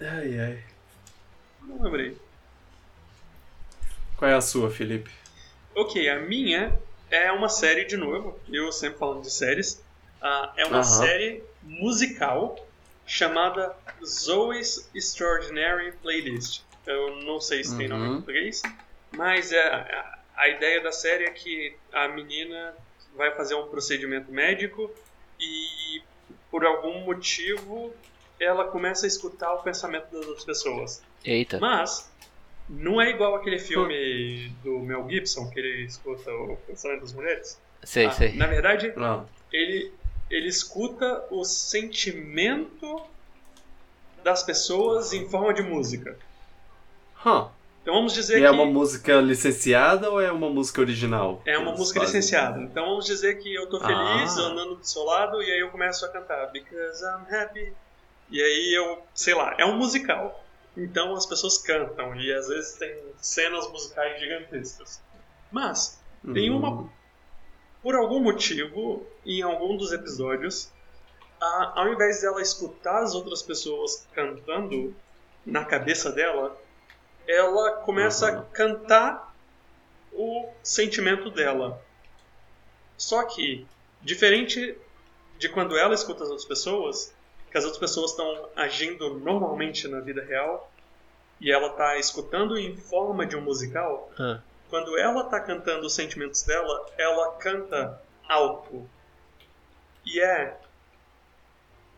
Ai, 0.01 0.39
ai. 0.41 0.65
Não 1.61 1.83
lembrei. 1.83 2.17
Qual 4.17 4.31
é 4.31 4.35
a 4.35 4.41
sua, 4.41 4.71
Felipe? 4.71 5.11
Ok, 5.75 6.09
a 6.09 6.19
minha 6.21 6.79
é 7.11 7.31
uma 7.33 7.49
série 7.49 7.85
de 7.85 7.97
novo. 7.97 8.39
Eu 8.49 8.71
sempre 8.73 8.99
falando 8.99 9.23
de 9.23 9.31
séries. 9.31 9.83
Ah, 10.21 10.53
é 10.57 10.65
uma 10.67 10.79
Aham. 10.79 10.83
série 10.83 11.43
musical 11.63 12.57
chamada 13.07 13.75
Zoe's 14.05 14.91
Extraordinary 14.95 15.93
Playlist. 15.93 16.63
Eu 16.87 17.23
não 17.23 17.41
sei 17.41 17.63
se 17.65 17.77
tem 17.77 17.89
nome 17.89 18.09
em 18.09 18.11
Uhum. 18.11 18.17
português, 18.17 18.63
mas 19.11 19.53
é, 19.53 19.61
a, 19.63 20.19
a 20.37 20.49
ideia 20.49 20.81
da 20.83 20.93
série 20.93 21.25
é 21.25 21.31
que 21.31 21.77
a 21.93 22.09
menina 22.09 22.75
vai 23.15 23.35
fazer 23.35 23.55
um 23.55 23.69
procedimento 23.69 24.31
médico 24.33 24.91
e 25.39 26.03
por 26.51 26.65
algum 26.65 27.01
motivo 27.05 27.95
ela 28.41 28.65
começa 28.65 29.07
a 29.07 29.09
escutar 29.09 29.53
o 29.55 29.63
pensamento 29.63 30.11
das 30.13 30.27
outras 30.27 30.45
pessoas. 30.45 31.03
Eita. 31.25 31.59
Mas 31.61 32.11
não 32.69 33.01
é 33.01 33.11
igual 33.11 33.35
aquele 33.37 33.59
filme 33.59 34.49
do 34.63 34.79
Mel 34.81 35.07
Gibson 35.09 35.49
que 35.51 35.59
ele 35.59 35.85
escuta 35.87 36.31
o 36.33 36.57
pensamento 36.67 37.01
das 37.01 37.13
mulheres. 37.13 37.61
Sei, 37.83 38.07
Ah, 38.07 38.11
sei. 38.11 38.33
Na 38.35 38.47
verdade, 38.47 38.93
Não. 38.97 39.27
ele, 39.53 39.93
ele 40.31 40.49
escuta 40.49 41.25
o 41.31 41.45
sentimento 41.45 43.01
das 44.23 44.43
pessoas 44.43 45.13
em 45.13 45.29
forma 45.29 45.55
de 45.55 45.63
música. 45.63 46.17
Huh. 47.25 47.49
Então 47.83 47.95
vamos 47.95 48.13
dizer 48.13 48.39
E 48.41 48.45
é 48.45 48.49
que 48.49 48.55
uma 48.55 48.67
música 48.67 49.15
licenciada 49.21 50.11
ou 50.11 50.21
é 50.21 50.31
uma 50.31 50.51
música 50.51 50.81
original? 50.81 51.41
é 51.47 51.57
uma 51.57 51.73
música 51.73 52.01
fazem? 52.01 52.17
licenciada. 52.17 52.61
Então 52.61 52.85
vamos 52.85 53.07
dizer 53.07 53.39
que 53.39 53.55
eu 53.55 53.67
tô 53.69 53.81
feliz 53.81 54.37
Ah. 54.37 54.41
andando 54.43 54.75
do 54.77 54.85
seu 54.87 55.05
lado 55.05 55.43
e 55.43 55.51
aí 55.51 55.61
eu 55.61 55.71
começo 55.71 56.05
a 56.05 56.09
cantar 56.09 56.51
Because 56.53 57.03
I'm 57.03 57.35
happy. 57.35 57.73
E 58.31 58.41
aí 58.43 58.75
eu, 58.77 59.03
sei 59.15 59.35
lá, 59.35 59.55
é 59.59 59.65
um 59.65 59.77
musical. 59.77 60.45
Então 60.77 61.15
as 61.15 61.27
pessoas 61.27 61.59
cantam 61.59 62.15
e 62.17 62.33
às 62.33 62.47
vezes 62.49 62.77
tem 62.77 62.95
cenas 63.21 63.69
musicais 63.71 64.21
gigantescas. 64.21 65.01
Mas 65.51 65.99
Tem 66.35 66.51
uma. 66.51 66.71
Hum. 66.71 66.91
Por 67.81 67.95
algum 67.95 68.21
motivo, 68.21 69.07
em 69.25 69.41
algum 69.41 69.77
dos 69.77 69.93
episódios, 69.93 70.69
a- 71.41 71.73
ao 71.77 71.93
invés 71.93 72.21
dela 72.21 72.43
escutar 72.43 73.03
as 73.05 73.15
outras 73.15 73.41
pessoas 73.41 74.05
cantando 74.13 74.95
na 75.47 75.65
cabeça 75.65 76.11
dela, 76.11 76.61
ela 77.27 77.71
começa 77.85 78.29
a 78.29 78.33
Uhum. 78.41 78.45
cantar 78.53 79.33
o 80.13 80.51
sentimento 80.63 81.31
dela. 81.31 81.81
Só 82.97 83.23
que, 83.25 83.65
diferente 84.03 84.77
de 85.39 85.49
quando 85.49 85.79
ela 85.79 85.95
escuta 85.95 86.25
as 86.25 86.31
outras 86.31 86.49
pessoas, 86.49 87.15
que 87.51 87.57
as 87.59 87.65
outras 87.65 87.79
pessoas 87.81 88.11
estão 88.11 88.49
agindo 88.57 89.19
normalmente 89.21 89.87
na 89.89 90.01
vida 90.01 90.23
real, 90.23 90.71
e 91.41 91.51
ela 91.53 91.69
está 91.69 91.97
escutando 91.99 92.59
em 92.59 92.77
forma 92.77 93.25
de 93.25 93.37
um 93.37 93.41
musical, 93.41 94.11
Ah. 94.19 94.41
quando 94.69 94.99
ela 94.99 95.25
tá 95.25 95.41
cantando 95.41 95.87
os 95.87 95.95
sentimentos 95.95 96.43
dela, 96.43 96.87
ela 96.99 97.33
canta 97.37 98.01
alto. 98.29 98.89
E 100.05 100.21
é 100.21 100.57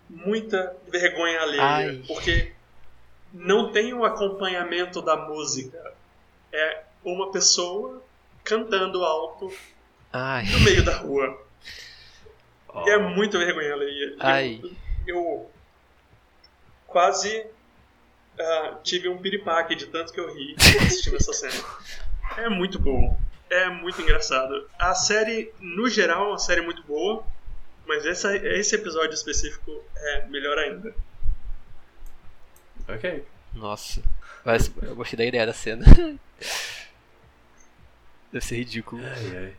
muita 0.08 0.76
vergonha 0.88 1.40
alheia, 1.40 1.62
Ai. 1.62 2.02
porque 2.06 2.52
não 3.32 3.70
tem 3.72 3.94
o 3.94 4.04
acompanhamento 4.04 5.00
da 5.02 5.16
música. 5.16 5.94
É 6.52 6.82
uma 7.04 7.30
pessoa 7.30 8.02
cantando 8.42 9.04
alto 9.04 9.52
Ai. 10.12 10.44
no 10.46 10.60
meio 10.60 10.84
da 10.84 10.96
rua. 10.98 11.40
Ó, 12.68 12.86
E 12.86 12.90
é 12.90 12.98
muito 12.98 13.38
vergonha 13.38 13.72
alheia. 13.72 14.16
Ai. 14.18 14.60
Eu, 14.62 14.70
quase 16.86 17.46
ah, 18.38 18.78
tive 18.82 19.08
um 19.08 19.18
piripaque 19.18 19.74
de 19.74 19.86
tanto 19.86 20.12
que 20.12 20.20
eu 20.20 20.34
ri 20.34 20.54
assistindo 20.80 21.16
essa 21.16 21.32
cena. 21.32 21.64
É 22.36 22.48
muito 22.48 22.78
bom. 22.78 23.18
É 23.48 23.68
muito 23.68 24.00
engraçado. 24.00 24.68
A 24.78 24.94
série, 24.94 25.52
no 25.58 25.88
geral, 25.88 26.26
é 26.26 26.28
uma 26.28 26.38
série 26.38 26.60
muito 26.60 26.82
boa, 26.84 27.24
mas 27.86 28.06
essa, 28.06 28.36
esse 28.36 28.74
episódio 28.76 29.12
específico 29.12 29.84
é 29.96 30.26
melhor 30.26 30.56
ainda. 30.58 30.94
Ok. 32.88 33.24
Nossa. 33.52 34.02
Mas 34.44 34.70
eu 34.82 34.94
gostei 34.94 35.16
da 35.18 35.24
ideia 35.24 35.46
da 35.46 35.52
cena. 35.52 35.84
Deve 38.32 38.44
ser 38.44 38.56
ridículo. 38.56 39.02
Ai, 39.04 39.36
ai. 39.36 39.56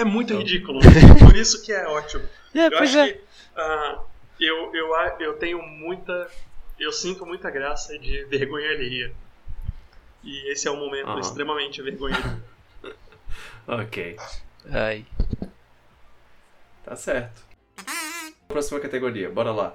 É 0.00 0.04
muito 0.04 0.34
ridículo. 0.36 0.80
Por 1.18 1.36
isso 1.36 1.62
que 1.62 1.70
é 1.70 1.86
ótimo. 1.86 2.26
É, 2.54 2.66
Eu 2.66 2.78
acho 2.78 2.98
é. 2.98 3.12
que 3.12 3.20
ah, 3.54 4.02
eu, 4.44 4.74
eu, 4.74 4.94
eu 5.20 5.34
tenho 5.38 5.62
muita. 5.62 6.30
Eu 6.78 6.90
sinto 6.92 7.24
muita 7.26 7.50
graça 7.50 7.98
de 7.98 8.24
vergonha 8.30 8.70
alheia. 8.70 9.12
E 10.24 10.52
esse 10.52 10.68
é 10.68 10.70
um 10.70 10.76
momento 10.78 11.08
Aham. 11.08 11.20
extremamente 11.20 11.80
vergonhoso. 11.82 12.42
Ok. 13.66 14.16
Ai. 14.70 15.06
Tá 16.84 16.96
certo. 16.96 17.42
Próxima 18.48 18.80
categoria, 18.80 19.30
bora 19.30 19.52
lá. 19.52 19.74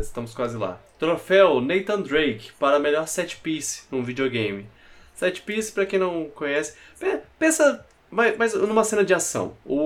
Estamos 0.00 0.34
quase 0.34 0.56
lá. 0.56 0.80
Troféu 0.98 1.60
Nathan 1.60 2.00
Drake 2.00 2.50
para 2.58 2.78
melhor 2.78 3.06
set 3.06 3.36
piece 3.36 3.84
num 3.90 4.02
videogame. 4.02 4.66
Set 5.14 5.42
piece, 5.42 5.70
pra 5.70 5.84
quem 5.84 5.98
não 5.98 6.30
conhece, 6.30 6.76
pe- 6.98 7.20
pensa 7.38 7.84
mas, 8.10 8.36
mas 8.36 8.54
numa 8.54 8.84
cena 8.84 9.04
de 9.04 9.12
ação. 9.14 9.56
O, 9.64 9.76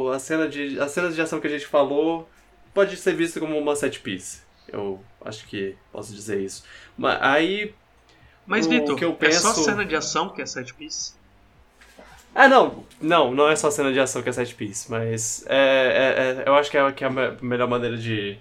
o 0.00 0.10
a 0.10 0.18
cena 0.18 0.48
de 0.48 0.78
as 0.80 0.90
cenas 0.92 1.14
de 1.14 1.20
ação 1.20 1.40
que 1.40 1.46
a 1.46 1.50
gente 1.50 1.66
falou 1.66 2.28
pode 2.74 2.96
ser 2.96 3.14
visto 3.14 3.38
como 3.40 3.58
uma 3.58 3.74
set 3.76 4.00
piece. 4.00 4.42
Eu 4.68 5.00
acho 5.24 5.46
que 5.46 5.76
posso 5.92 6.12
dizer 6.14 6.40
isso. 6.40 6.64
Mas 6.96 7.18
aí 7.20 7.74
Mas, 8.46 8.66
Vitor, 8.66 8.98
eu 9.02 9.16
é 9.20 9.30
só 9.32 9.48
penso- 9.50 9.64
cena 9.64 9.84
de 9.84 9.94
ação 9.94 10.28
que 10.30 10.40
é 10.42 10.46
set 10.46 10.72
piece? 10.74 11.14
Ah, 12.34 12.48
não. 12.48 12.84
Não, 13.00 13.34
não 13.34 13.48
é 13.48 13.54
só 13.56 13.70
cena 13.70 13.92
de 13.92 14.00
ação 14.00 14.22
que 14.22 14.28
é 14.28 14.32
set 14.32 14.54
piece, 14.54 14.90
mas 14.90 15.44
é, 15.48 15.56
é- 15.56 16.42
é- 16.42 16.48
eu 16.48 16.54
acho 16.54 16.70
que 16.70 16.78
é, 16.78 16.92
que 16.92 17.04
é 17.04 17.06
a 17.06 17.10
me- 17.10 17.36
melhor 17.42 17.68
maneira 17.68 17.96
de, 17.96 18.38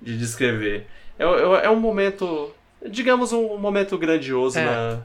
de 0.00 0.16
descrever. 0.18 0.86
É, 1.18 1.24
é, 1.24 1.66
é 1.66 1.70
um 1.70 1.78
momento, 1.78 2.50
digamos, 2.88 3.32
um 3.32 3.58
momento 3.58 3.98
grandioso 3.98 4.58
É. 4.58 4.64
na, 4.64 5.02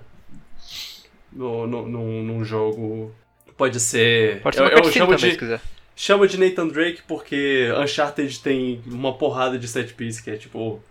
no, 1.32 1.68
no, 1.68 1.86
num, 1.88 2.24
num 2.24 2.46
jogo. 2.46 3.14
Pode 3.57 3.80
ser. 3.80 4.41
Pode 4.41 4.56
ser 4.57 4.64
eu 4.64 4.65
uma 4.65 4.73
eu 4.80 4.91
chamo, 4.91 5.15
também, 5.15 5.32
se 5.32 5.32
de, 5.32 5.38
quiser. 5.38 5.61
chamo 5.95 6.27
de 6.27 6.38
Nathan 6.38 6.68
Drake 6.68 7.02
porque 7.07 7.69
Uncharted 7.77 8.40
tem 8.41 8.82
uma 8.86 9.14
porrada 9.18 9.57
de 9.57 9.68
set 9.68 9.94
piece 9.94 10.22
que 10.23 10.30
é 10.32 10.38
tipo. 10.38 10.82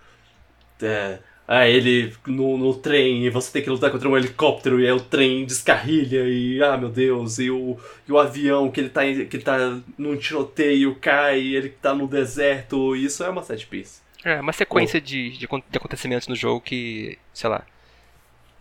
É, 0.83 1.19
ah, 1.47 1.69
ele 1.69 2.13
no, 2.27 2.57
no 2.59 2.75
trem 2.75 3.25
e 3.27 3.31
você 3.31 3.53
tem 3.53 3.63
que 3.63 3.71
lutar 3.71 3.91
contra 3.91 4.09
um 4.09 4.17
helicóptero 4.17 4.81
e 4.81 4.87
aí 4.87 4.93
o 4.93 5.01
trem 5.01 5.45
descarrilha 5.45 6.27
e 6.27 6.63
ah 6.63 6.77
meu 6.77 6.89
Deus, 6.89 7.39
e 7.39 7.51
o, 7.51 7.79
e 8.09 8.13
o 8.13 8.19
avião 8.19 8.71
que 8.71 8.81
ele 8.81 8.89
tá, 8.89 9.07
em- 9.07 9.27
que 9.27 9.39
tá 9.39 9.79
num 9.99 10.17
tiroteio 10.17 10.95
cai 10.97 11.41
e 11.41 11.57
ele 11.57 11.69
tá 11.69 11.95
no 11.95 12.09
deserto, 12.09 12.97
isso 12.97 13.23
é 13.23 13.29
uma 13.29 13.43
set 13.43 13.67
piece. 13.67 14.01
É, 14.25 14.41
uma 14.41 14.53
sequência 14.55 15.01
de, 15.01 15.31
de, 15.31 15.47
de 15.47 15.77
acontecimentos 15.77 16.29
no 16.29 16.35
jogo 16.35 16.61
que, 16.63 17.19
sei 17.33 17.49
lá, 17.51 17.63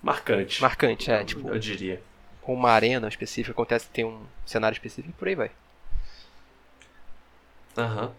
Marcante. 0.01 0.61
marcante, 0.61 1.09
é, 1.09 1.23
tipo, 1.23 1.47
eu 1.49 1.57
diria. 1.57 2.01
Com 2.44 2.53
uma 2.53 2.72
arena 2.72 3.07
específica, 3.07 3.52
acontece 3.53 3.88
tem 3.91 4.06
um 4.06 4.22
cenário 4.45 4.74
específico 4.76 5.10
e 5.15 5.20
por 5.20 5.28
aí 5.28 5.36
vai. 5.36 5.52
Aham. 7.78 8.11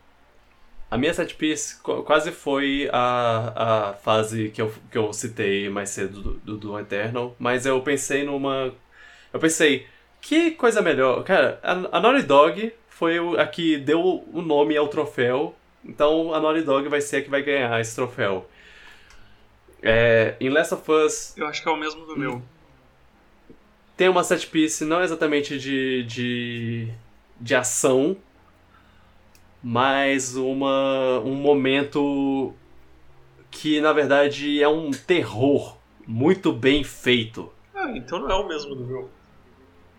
A 0.91 0.99
minha 0.99 1.13
set 1.13 1.35
piece 1.35 1.81
qu- 1.83 2.03
quase 2.05 2.31
foi 2.31 2.89
a, 2.93 3.91
a 3.91 3.95
fase 3.95 4.51
que 4.51 4.63
eu, 4.63 4.73
que 4.91 4.97
eu 4.99 5.13
citei 5.13 5.69
mais 5.69 5.91
cedo 5.91 6.21
do, 6.23 6.33
do, 6.35 6.57
do 6.57 6.79
Eternal, 6.79 7.35
mas 7.39 7.67
eu 7.67 7.81
pensei 7.83 8.25
numa. 8.25 8.73
Eu 9.33 9.41
pensei, 9.41 9.87
que 10.21 10.53
coisa 10.53 10.81
melhor. 10.81 11.25
Cara, 11.25 11.59
a, 11.63 11.73
a 11.99 12.01
Naughty 12.01 12.23
Dog 12.23 12.73
foi 12.89 13.19
a 13.41 13.47
que 13.47 13.77
deu 13.79 14.25
o 14.33 14.41
nome 14.41 14.77
ao 14.77 14.87
troféu, 14.89 15.55
então 15.85 16.33
a 16.33 16.39
Naughty 16.41 16.63
Dog 16.63 16.89
vai 16.89 17.01
ser 17.01 17.17
a 17.19 17.23
que 17.23 17.31
vai 17.31 17.43
ganhar 17.43 17.81
esse 17.81 17.95
troféu. 17.97 18.49
É, 19.83 20.37
em 20.41 20.49
Last 20.49 20.75
of 20.75 20.91
Us 20.91 21.37
Eu 21.37 21.47
acho 21.47 21.63
que 21.63 21.69
é 21.69 21.73
o 21.73 21.77
mesmo 21.77 22.07
do 22.07 22.17
meu. 22.17 22.41
Tem 23.97 24.09
uma 24.09 24.25
set 24.25 24.47
piece 24.49 24.85
não 24.85 25.03
exatamente 25.03 25.59
de, 25.59 26.05
de, 26.05 26.89
de 27.41 27.55
ação, 27.55 28.17
mas 29.63 30.37
uma, 30.37 31.21
um 31.21 31.35
momento 31.35 32.53
que 33.51 33.81
na 33.81 33.93
verdade 33.93 34.63
é 34.63 34.69
um 34.69 34.91
terror 34.91 35.79
muito 36.07 36.53
bem 36.53 36.85
feito. 36.85 37.53
Ah, 37.75 37.93
então 37.97 38.21
não 38.21 38.31
é 38.31 38.35
o 38.35 38.47
mesmo 38.49 38.75
do 38.75 38.85
meu. 38.85 39.11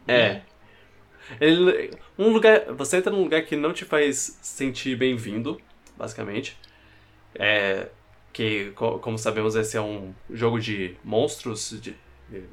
É. 0.07 0.41
Ele, 1.41 1.91
um 2.17 2.29
lugar, 2.29 2.73
você 2.73 2.97
entra 2.97 3.11
num 3.11 3.23
lugar 3.23 3.43
que 3.43 3.55
não 3.55 3.73
te 3.73 3.85
faz 3.85 4.37
sentir 4.41 4.95
bem-vindo, 4.97 5.59
basicamente. 5.97 6.57
É, 7.35 7.89
que, 8.33 8.71
co- 8.75 8.99
como 8.99 9.17
sabemos, 9.17 9.55
esse 9.55 9.77
é 9.77 9.81
um 9.81 10.13
jogo 10.31 10.59
de 10.59 10.95
monstros, 11.03 11.79
de, 11.81 11.95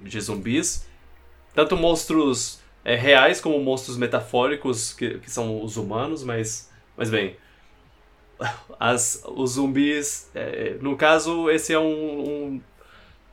de 0.02 0.20
zumbis. 0.20 0.86
Tanto 1.54 1.76
monstros 1.76 2.60
é, 2.84 2.94
reais 2.96 3.40
como 3.40 3.60
monstros 3.60 3.96
metafóricos, 3.96 4.92
que, 4.92 5.18
que 5.18 5.30
são 5.30 5.62
os 5.64 5.76
humanos, 5.76 6.24
mas, 6.24 6.70
mas 6.96 7.10
bem. 7.10 7.36
As, 8.78 9.22
os 9.26 9.52
zumbis. 9.52 10.30
é, 10.34 10.76
no 10.80 10.96
caso, 10.96 11.50
esse 11.50 11.72
é 11.72 11.78
um, 11.78 11.84
um- 12.56 12.60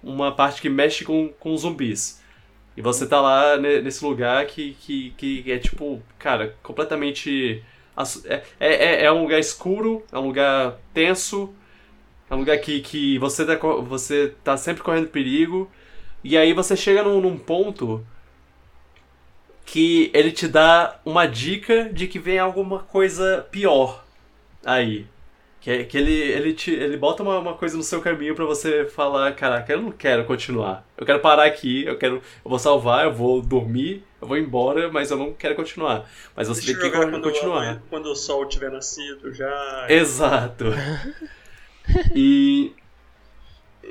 uma 0.04 0.34
parte 0.36 0.62
que 0.62 0.70
mexe 0.70 1.06
com, 1.06 1.30
com 1.40 1.58
zumbis. 1.58 2.22
E 2.78 2.82
você 2.82 3.08
tá 3.08 3.22
lá 3.22 3.58
ne- 3.58 3.82
nesse 3.82 4.04
lugar 4.06 4.46
que, 4.48 4.74
que, 4.82 5.12
que 5.18 5.52
é 5.52 5.60
tipo, 5.60 6.02
cara, 6.20 6.56
completamente. 6.64 7.64
assu- 7.98 8.24
É, 8.28 8.44
é, 8.60 9.06
é 9.06 9.12
um 9.12 9.24
lugar 9.24 9.40
escuro, 9.40 10.04
é 10.12 10.18
um 10.20 10.28
lugar 10.28 10.78
tenso, 10.94 11.54
é 12.30 12.36
um 12.36 12.40
lugar 12.40 12.58
que, 12.60 12.82
que 12.82 13.18
você, 13.20 13.46
tá, 13.46 13.56
você 13.84 14.34
tá 14.44 14.58
sempre 14.58 14.84
correndo 14.84 15.10
perigo. 15.10 15.70
E 16.24 16.38
aí 16.38 16.54
você 16.54 16.76
chega 16.76 17.04
num, 17.04 17.22
num 17.22 17.38
ponto 17.38 18.06
que 19.66 20.10
ele 20.14 20.32
te 20.32 20.48
dá 20.48 21.00
uma 21.06 21.28
dica 21.28 21.90
de 21.94 22.08
que 22.08 22.18
vem 22.20 22.40
alguma 22.40 22.80
coisa 22.80 23.46
pior 23.52 24.04
aí. 24.66 25.06
Que, 25.62 25.72
é- 25.72 25.84
que 25.84 25.98
ele, 25.98 26.14
ele, 26.14 26.54
te, 26.54 26.72
ele 26.72 26.96
bota 26.96 27.22
uma, 27.22 27.38
uma 27.38 27.54
coisa 27.54 27.76
no 27.76 27.84
seu 27.84 28.02
caminho 28.02 28.34
pra 28.34 28.46
você 28.46 28.86
falar, 28.86 29.34
caraca, 29.36 29.74
eu 29.74 29.82
não 29.82 29.91
quero 29.91 30.24
continuar. 30.24 30.86
Eu 30.98 31.06
quero 31.06 31.20
parar 31.20 31.44
aqui, 31.46 31.84
eu 31.86 31.98
quero. 31.98 32.16
Eu 32.16 32.50
vou 32.50 32.58
salvar, 32.58 33.04
eu 33.06 33.14
vou 33.14 33.41
dormir, 33.41 34.04
eu 34.22 34.28
vou 34.28 34.38
embora, 34.38 34.90
mas 34.90 35.12
eu 35.12 35.18
não 35.18 35.34
quero 35.34 35.56
continuar. 35.56 36.10
Mas 36.34 36.48
você 36.48 36.62
Deixa 36.66 36.80
tem 36.80 36.90
que 36.90 36.98
quando, 36.98 37.22
continuar. 37.22 37.82
quando 37.90 38.06
o 38.08 38.16
sol 38.16 38.48
tiver 38.48 38.72
nascido 38.72 39.34
já. 39.34 39.86
Exato. 39.90 40.66
E 42.16 42.72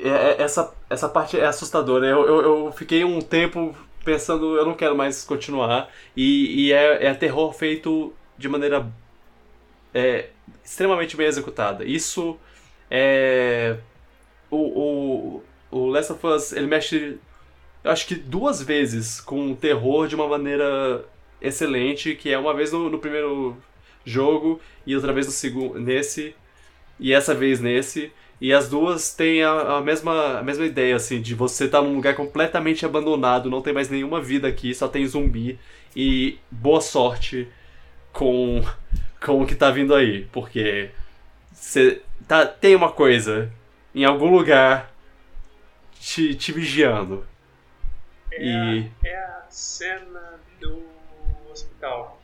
essa, 0.03 0.73
essa 0.89 1.09
parte 1.09 1.39
é 1.39 1.47
assustadora. 1.47 2.07
Eu, 2.07 2.27
eu, 2.27 2.41
eu 2.43 2.73
fiquei 2.73 3.05
um 3.05 3.21
tempo 3.21 3.75
pensando, 4.05 4.57
eu 4.57 4.65
não 4.65 4.75
quero 4.75 4.97
mais 4.97 5.25
continuar. 5.25 5.91
E, 6.17 6.67
e 6.67 6.73
é, 6.73 7.07
é 7.07 7.15
terror 7.15 7.53
feito 7.53 8.13
de 8.37 8.49
maneira 8.49 8.87
é, 9.93 10.29
extremamente 10.65 11.17
bem 11.17 11.27
executada. 11.27 11.85
Isso 11.85 12.39
é. 12.91 13.77
O, 14.51 14.57
o, 14.57 15.43
o 15.71 15.87
Last 15.89 16.13
of 16.13 16.27
Us, 16.27 16.53
ele 16.53 16.67
mexe, 16.67 17.19
eu 17.85 17.91
acho 17.91 18.07
que 18.07 18.15
duas 18.15 18.63
vezes 18.63 19.21
com 19.21 19.53
o 19.53 19.57
terror 19.57 20.09
de 20.09 20.15
uma 20.15 20.27
maneira 20.27 21.05
excelente, 21.41 22.15
que 22.15 22.31
é 22.31 22.39
uma 22.39 22.55
vez 22.55 22.73
no, 22.73 22.89
no 22.89 22.99
primeiro 22.99 23.57
jogo 24.05 24.59
e 24.87 24.95
outra 24.97 25.13
vez 25.13 25.27
no 25.27 25.33
segundo, 25.33 25.79
nesse, 25.79 26.35
e 26.99 27.13
essa 27.13 27.35
vez 27.35 27.61
nesse. 27.61 28.11
E 28.41 28.53
as 28.53 28.69
duas 28.69 29.13
têm 29.15 29.43
a, 29.43 29.79
a 29.79 29.81
mesma, 29.81 30.39
a 30.39 30.43
mesma 30.43 30.65
ideia, 30.67 30.97
assim, 30.97 31.21
de 31.21 31.35
você 31.35 31.65
estar 31.67 31.83
num 31.83 31.95
lugar 31.95 32.15
completamente 32.15 32.87
abandonado, 32.87 33.51
não 33.51 33.63
tem 33.63 33.73
mais 33.73 33.89
nenhuma 33.91 34.21
vida 34.21 34.47
aqui, 34.49 34.75
só 34.75 34.89
tem 34.89 35.07
zumbi. 35.07 35.59
E 35.97 36.39
boa 36.51 36.81
sorte 36.81 37.49
com, 38.13 38.63
com 39.25 39.43
o 39.43 39.47
que 39.47 39.55
tá 39.55 39.71
vindo 39.71 39.95
aí, 39.95 40.27
porque 40.33 40.91
você 41.53 42.03
tá, 42.29 42.47
tem 42.47 42.77
uma 42.77 42.93
coisa 42.93 43.53
em 43.95 44.05
algum 44.05 44.31
lugar 44.31 44.93
te, 46.01 46.35
te 46.35 46.53
vigiando. 46.53 47.25
É, 48.31 48.43
E- 48.45 48.91
a, 49.05 49.09
é 49.09 49.17
a 49.17 49.47
cena 49.51 50.41
do 50.61 50.83
hospital. 51.51 52.19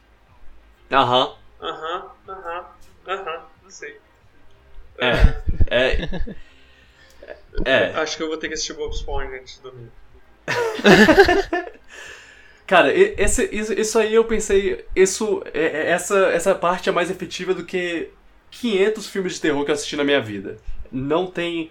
Aham. 0.91 1.35
Aham, 1.61 2.11
aham, 2.29 2.65
aham, 3.09 3.43
sei. 3.69 3.99
É. 4.99 5.43
É. 5.69 6.09
É. 7.65 7.85
Acho 7.95 8.17
que 8.17 8.23
eu 8.23 8.29
vou 8.29 8.37
ter 8.37 8.49
que 8.49 8.55
assistir 8.55 8.75
Bob 8.75 8.93
Esponja 8.93 9.37
antes 9.37 9.57
de 9.57 9.63
dormir. 9.63 9.89
Cara, 12.67 12.93
esse, 12.95 13.45
isso, 13.53 13.73
isso 13.75 13.99
aí 13.99 14.15
eu 14.15 14.25
pensei. 14.25 14.85
Isso, 14.97 15.43
é- 15.53 15.61
é- 15.67 15.91
essa, 15.91 16.19
essa 16.29 16.55
parte 16.55 16.89
é 16.89 16.93
mais 16.93 17.11
efetiva 17.11 17.53
do 17.53 17.65
que 17.65 18.09
500 18.51 19.07
filmes 19.07 19.35
de 19.35 19.41
terror 19.41 19.65
que 19.65 19.71
eu 19.71 19.75
assisti 19.75 19.97
na 19.97 20.05
minha 20.05 20.21
vida. 20.21 20.57
Não 20.91 21.27
tem. 21.27 21.71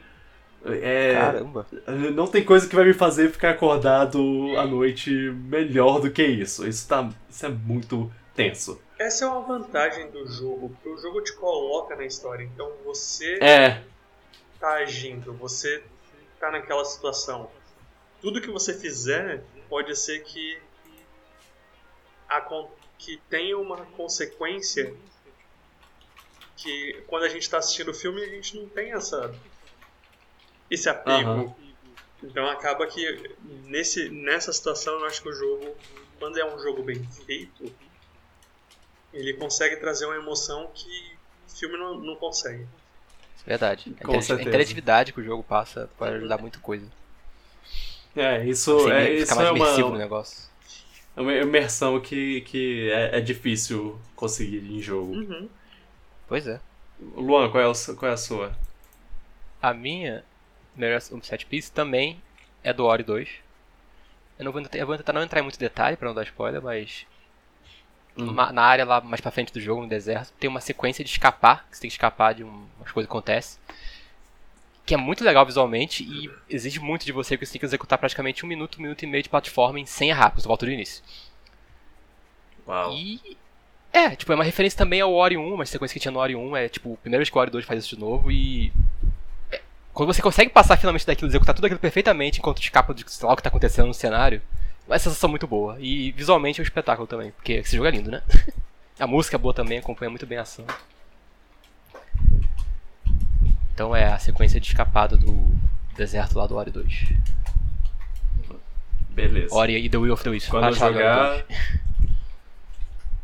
É, 0.66 1.14
Caramba. 1.16 1.68
não 2.16 2.26
tem 2.26 2.42
coisa 2.44 2.70
que 2.70 2.76
vai 2.76 2.86
me 2.86 2.94
fazer 2.94 3.30
ficar 3.32 3.50
acordado 3.50 4.18
à 4.58 4.66
noite 4.66 5.12
melhor 5.12 6.00
do 6.00 6.10
que 6.10 6.24
isso. 6.24 6.66
Isso, 6.66 6.88
tá, 6.88 7.10
isso 7.30 7.46
é 7.46 7.50
muito 7.50 8.10
tenso. 8.34 8.80
Essa 9.04 9.26
é 9.26 9.28
uma 9.28 9.42
vantagem 9.42 10.10
do 10.12 10.26
jogo, 10.26 10.70
porque 10.70 10.88
o 10.88 10.98
jogo 10.98 11.22
te 11.22 11.34
coloca 11.34 11.94
na 11.94 12.06
história. 12.06 12.46
Então 12.46 12.72
você 12.86 13.38
É, 13.42 13.84
tá 14.58 14.76
agindo, 14.76 15.34
você 15.34 15.84
tá 16.40 16.50
naquela 16.50 16.86
situação. 16.86 17.52
Tudo 18.22 18.40
que 18.40 18.50
você 18.50 18.74
fizer 18.74 19.44
pode 19.68 19.94
ser 19.98 20.24
que 20.24 20.58
a 22.30 22.40
que 22.98 23.18
tenha 23.30 23.58
uma 23.58 23.86
consequência 23.88 24.96
que 26.56 27.04
quando 27.08 27.24
a 27.24 27.30
gente 27.30 27.42
está 27.42 27.58
assistindo 27.58 27.92
o 27.92 27.94
filme 27.94 28.24
a 28.24 28.30
gente 28.30 28.56
não 28.58 28.70
tem 28.70 28.94
essa 28.94 29.36
esse 30.72 30.88
apego. 30.88 31.30
Aham. 31.30 31.56
Então 32.24 32.48
acaba 32.48 32.88
que 32.88 33.36
nesse 33.66 34.08
nessa 34.08 34.54
situação 34.54 34.94
eu 35.00 35.06
acho 35.08 35.22
que 35.22 35.28
o 35.28 35.34
jogo 35.34 35.76
quando 36.18 36.40
é 36.40 36.46
um 36.46 36.58
jogo 36.58 36.82
bem 36.84 37.04
feito 37.04 37.70
ele 39.14 39.34
consegue 39.34 39.78
trazer 39.78 40.06
uma 40.06 40.16
emoção 40.16 40.70
que 40.74 41.16
o 41.48 41.52
filme 41.52 41.78
não, 41.78 41.96
não 42.00 42.16
consegue. 42.16 42.66
Verdade. 43.46 43.94
A 44.00 44.04
Com 44.06 44.12
intera- 44.14 44.22
certeza. 44.22 44.48
A 44.48 44.52
interatividade 44.52 45.14
que 45.14 45.20
o 45.20 45.24
jogo 45.24 45.44
passa 45.44 45.90
pode 45.98 46.16
ajudar 46.16 46.38
muita 46.38 46.60
coisa. 46.60 46.86
é 48.16 48.46
isso, 48.46 48.74
Você 48.80 48.92
é, 48.92 49.02
fica 49.06 49.14
isso 49.24 49.36
mais 49.36 49.48
é 49.48 49.52
imersivo 49.52 49.88
no 49.90 49.94
uma, 49.94 49.98
negócio. 49.98 50.50
é 51.18 51.22
uma 51.22 51.34
imersão 51.34 52.00
que, 52.00 52.42
que 52.42 52.90
é, 52.92 53.18
é 53.18 53.22
difícil 53.22 54.00
conseguir 54.16 54.60
em 54.60 54.82
jogo. 54.82 55.14
Uhum. 55.14 55.50
Pois 56.28 56.48
é. 56.48 56.60
Luan, 57.16 57.50
qual 57.52 57.62
é, 57.64 57.68
o, 57.68 57.74
qual 57.98 58.10
é 58.10 58.14
a 58.14 58.18
sua? 58.18 58.56
A 59.62 59.74
minha 59.74 60.24
melhor 60.76 61.02
set 61.02 61.46
piece 61.46 61.72
também 61.72 62.22
é 62.64 62.72
do 62.72 62.86
Ori 62.86 63.04
2. 63.04 63.30
Eu, 64.40 64.46
não 64.46 64.52
vou, 64.52 64.62
eu 64.74 64.88
vou 64.88 64.98
tentar 64.98 65.14
não 65.14 65.22
entrar 65.22 65.40
em 65.40 65.44
muito 65.44 65.60
detalhe 65.60 65.98
pra 65.98 66.08
não 66.08 66.16
dar 66.16 66.24
spoiler, 66.24 66.62
mas 66.62 67.06
Hum. 68.16 68.32
na 68.32 68.62
área 68.62 68.86
lá 68.86 69.02
mais 69.02 69.20
pra 69.22 69.32
frente 69.32 69.52
do 69.52 69.60
jogo, 69.60 69.82
no 69.82 69.90
deserto, 69.90 70.32
tem 70.40 70.48
uma 70.50 70.62
sequência 70.62 71.04
de 71.04 71.10
escapar, 71.10 71.66
que 71.70 71.76
você 71.76 71.82
tem 71.82 71.90
que 71.90 71.96
escapar 71.96 72.34
de 72.36 72.44
um- 72.44 72.66
umas 72.80 72.92
coisas 72.92 73.08
que 73.08 73.12
acontecem. 73.12 73.60
Que 74.86 74.94
é 74.94 74.98
muito 74.98 75.24
legal 75.24 75.46
visualmente 75.46 76.04
e 76.04 76.30
exige 76.50 76.80
muito 76.80 77.06
de 77.06 77.12
você, 77.12 77.36
porque 77.36 77.46
você 77.48 77.54
tem 77.54 77.60
que 77.60 77.66
executar 77.66 77.98
praticamente 77.98 78.46
um 78.46 78.48
minuto, 78.50 78.78
um 78.78 78.82
minuto 78.84 79.02
e 79.04 79.08
meio 79.08 79.24
de 79.24 79.30
plataforma 79.30 79.84
sem 79.86 80.10
errar, 80.10 80.30
porque 80.30 80.42
você 80.42 80.48
volta 80.48 80.66
do 80.66 80.72
início. 80.72 81.04
Uau. 82.68 82.94
E. 82.94 83.38
É, 83.92 84.16
tipo, 84.16 84.32
é 84.32 84.36
uma 84.36 84.44
referência 84.44 84.78
também 84.78 85.02
ao 85.02 85.14
Ori 85.14 85.38
1, 85.38 85.54
uma 85.54 85.66
sequência 85.66 85.94
que 85.94 86.00
tinha 86.00 86.12
no 86.12 86.20
Ori 86.20 86.36
1, 86.36 86.56
é 86.58 86.68
tipo, 86.68 86.98
primeira 87.02 87.20
vez 87.20 87.30
que 87.30 87.38
o 87.38 87.42
Ori 87.42 87.52
2 87.52 87.64
faz 87.66 87.84
isso 87.84 87.96
de 87.96 88.02
novo 88.02 88.32
e. 88.32 88.74
é, 89.52 89.62
Quando 89.94 90.12
você 90.14 90.22
consegue 90.22 90.50
passar 90.52 90.78
finalmente 90.78 91.06
daquilo, 91.06 91.30
executar 91.30 91.54
tudo 91.56 91.66
aquilo 91.66 91.80
perfeitamente 91.80 92.40
enquanto 92.40 92.62
escapa 92.62 92.94
de 92.94 93.04
sei 93.08 93.28
lá 93.28 93.34
o 93.34 93.36
que 93.36 93.44
tá 93.44 93.50
acontecendo 93.50 93.88
no 93.88 93.94
cenário, 93.94 94.42
uma 94.88 95.00
sensação 95.00 95.30
muito 95.30 95.48
boa. 95.48 95.78
E 95.80 96.12
visualmente 96.12 96.60
é 96.60 96.62
um 96.62 96.66
espetáculo 96.66 97.08
também, 97.08 97.32
porque 97.32 97.54
esse 97.54 97.76
jogo 97.76 97.88
é 97.88 97.92
lindo, 97.92 98.12
né? 98.12 98.22
a 99.00 99.08
música 99.08 99.36
é 99.36 99.40
boa 99.40 99.54
também, 99.54 99.78
acompanha 99.78 100.10
muito 100.10 100.26
bem 100.26 100.38
a 100.38 100.42
ação. 100.42 100.66
Então 103.74 103.96
é 103.96 104.12
a 104.12 104.20
sequência 104.20 104.60
de 104.60 104.68
escapada 104.68 105.18
do 105.18 105.48
deserto 105.96 106.38
lá 106.38 106.46
do 106.46 106.56
Ori 106.56 106.72
2. 106.72 107.14
Beleza. 109.10 109.54
Ori 109.54 109.78
e 109.78 109.90
The 109.90 109.98
Will 109.98 110.14
of 110.14 110.24
the 110.24 110.30
Wisps. 110.30 110.50
Quando 110.50 110.66
eu 110.66 110.74
jogar. 110.74 111.44
2. 111.44 111.46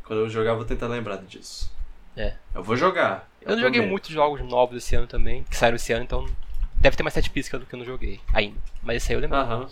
Quando 0.03 0.19
eu 0.21 0.29
jogar, 0.29 0.51
eu 0.51 0.55
vou 0.55 0.65
tentar 0.65 0.87
lembrar 0.87 1.17
disso. 1.17 1.71
É. 2.17 2.33
Eu 2.53 2.63
vou 2.63 2.75
jogar. 2.75 3.29
Eu 3.41 3.55
não 3.55 3.61
joguei 3.61 3.85
muitos 3.85 4.09
jogos 4.09 4.41
novos 4.41 4.77
esse 4.77 4.95
ano 4.95 5.07
também, 5.07 5.43
que 5.43 5.55
saíram 5.55 5.75
esse 5.75 5.93
ano, 5.93 6.03
então 6.03 6.25
deve 6.75 6.97
ter 6.97 7.03
mais 7.03 7.13
sete 7.13 7.29
piscas 7.29 7.59
do 7.59 7.65
que 7.65 7.73
eu 7.75 7.79
não 7.79 7.85
joguei 7.85 8.19
ainda. 8.33 8.57
Mas 8.81 8.97
esse 8.97 9.11
aí 9.11 9.17
eu 9.17 9.21
lembro. 9.21 9.37
Aham. 9.37 9.67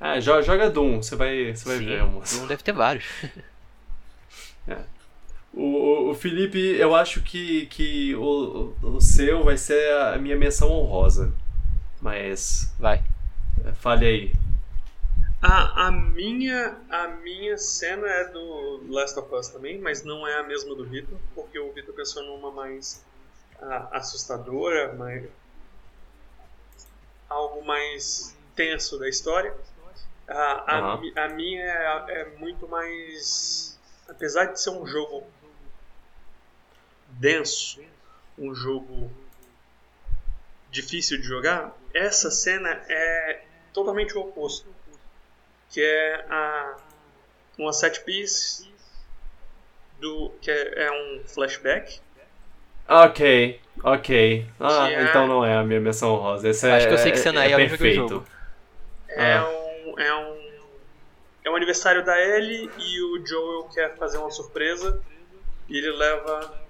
Ah, 0.00 0.18
jo- 0.20 0.42
joga 0.42 0.68
Doom, 0.70 1.02
você 1.02 1.16
vai, 1.16 1.54
você 1.54 1.64
vai 1.64 1.78
Sim, 1.78 1.86
ver, 1.86 2.04
moço. 2.04 2.38
Não 2.40 2.46
deve 2.46 2.62
ter 2.62 2.72
vários. 2.72 3.04
O, 5.52 5.62
o- 5.62 6.10
o 6.10 6.14
Felipe, 6.14 6.58
eu 6.58 6.94
acho 6.96 7.22
que, 7.22 7.66
que 7.66 8.14
o, 8.16 8.74
o 8.82 9.00
seu 9.00 9.44
vai 9.44 9.56
ser 9.56 9.92
a 9.92 10.18
minha 10.18 10.36
menção 10.36 10.70
honrosa. 10.70 11.32
Mas. 12.00 12.72
Vai. 12.78 13.02
é, 13.64 13.72
Fale 13.72 14.06
aí. 14.06 14.32
A, 15.40 15.86
a, 15.88 15.90
minha, 15.90 16.76
a 16.90 17.08
minha 17.08 17.56
cena 17.58 18.06
é 18.08 18.24
do 18.30 18.80
Last 18.88 19.18
of 19.18 19.32
Us 19.34 19.48
também, 19.48 19.78
mas 19.78 20.02
não 20.02 20.26
é 20.26 20.40
a 20.40 20.42
mesma 20.42 20.74
do 20.74 20.84
Vitor, 20.84 21.18
porque 21.34 21.58
o 21.58 21.70
Vitor 21.72 21.94
pensou 21.94 22.22
numa 22.24 22.50
mais 22.50 23.04
ah, 23.60 23.88
assustadora, 23.92 24.94
mais, 24.94 25.24
algo 27.28 27.64
mais 27.64 28.34
tenso 28.54 28.98
da 28.98 29.08
história. 29.08 29.54
A, 30.28 30.78
Aham. 30.78 31.00
mi- 31.00 31.12
a 31.16 31.28
minha 31.28 31.62
é, 31.64 32.20
é 32.20 32.24
muito 32.38 32.66
mais. 32.68 33.78
Apesar 34.08 34.46
de 34.46 34.60
ser 34.60 34.70
um 34.70 34.86
jogo 34.86 35.26
denso, 37.20 37.80
um 38.38 38.54
jogo 38.54 39.10
difícil 40.70 41.18
de 41.20 41.24
jogar, 41.26 41.72
essa 41.92 42.30
cena 42.30 42.70
é 42.88 43.42
totalmente 43.72 44.16
o 44.16 44.20
oposto. 44.20 44.66
Que 45.70 45.82
é 45.82 46.14
a, 46.30 46.76
uma 47.58 47.72
set 47.72 48.00
piece 48.04 48.68
do, 50.00 50.30
que 50.40 50.50
é, 50.50 50.84
é 50.84 50.90
um 50.92 51.24
flashback. 51.26 52.00
Ok, 52.88 53.60
ok. 53.82 54.46
Ah, 54.60 54.88
é- 54.90 55.02
então 55.04 55.26
não 55.26 55.44
é 55.44 55.56
a 55.56 55.64
minha 55.64 55.80
menção 55.80 56.14
honrosa. 56.14 56.48
Esse 56.48 56.68
é, 56.68 56.74
Acho 56.76 56.86
que 56.88 56.92
eu 56.94 56.98
sei 56.98 57.12
que 57.12 57.18
cena 57.18 57.44
é, 57.44 57.50
joguei 57.50 57.66
o 57.66 57.68
perfeito. 57.70 58.08
jogo. 58.08 58.26
É, 59.08 59.34
Ah. 59.36 59.48
um, 59.48 59.63
é 59.98 60.14
um. 60.14 60.54
É 61.44 61.50
um 61.50 61.56
aniversário 61.56 62.02
da 62.04 62.18
Ellie 62.18 62.70
e 62.78 63.02
o 63.02 63.26
Joel 63.26 63.64
quer 63.74 63.96
fazer 63.96 64.18
uma 64.18 64.30
surpresa. 64.30 65.00
E 65.68 65.76
ele 65.76 65.90
leva. 65.92 66.64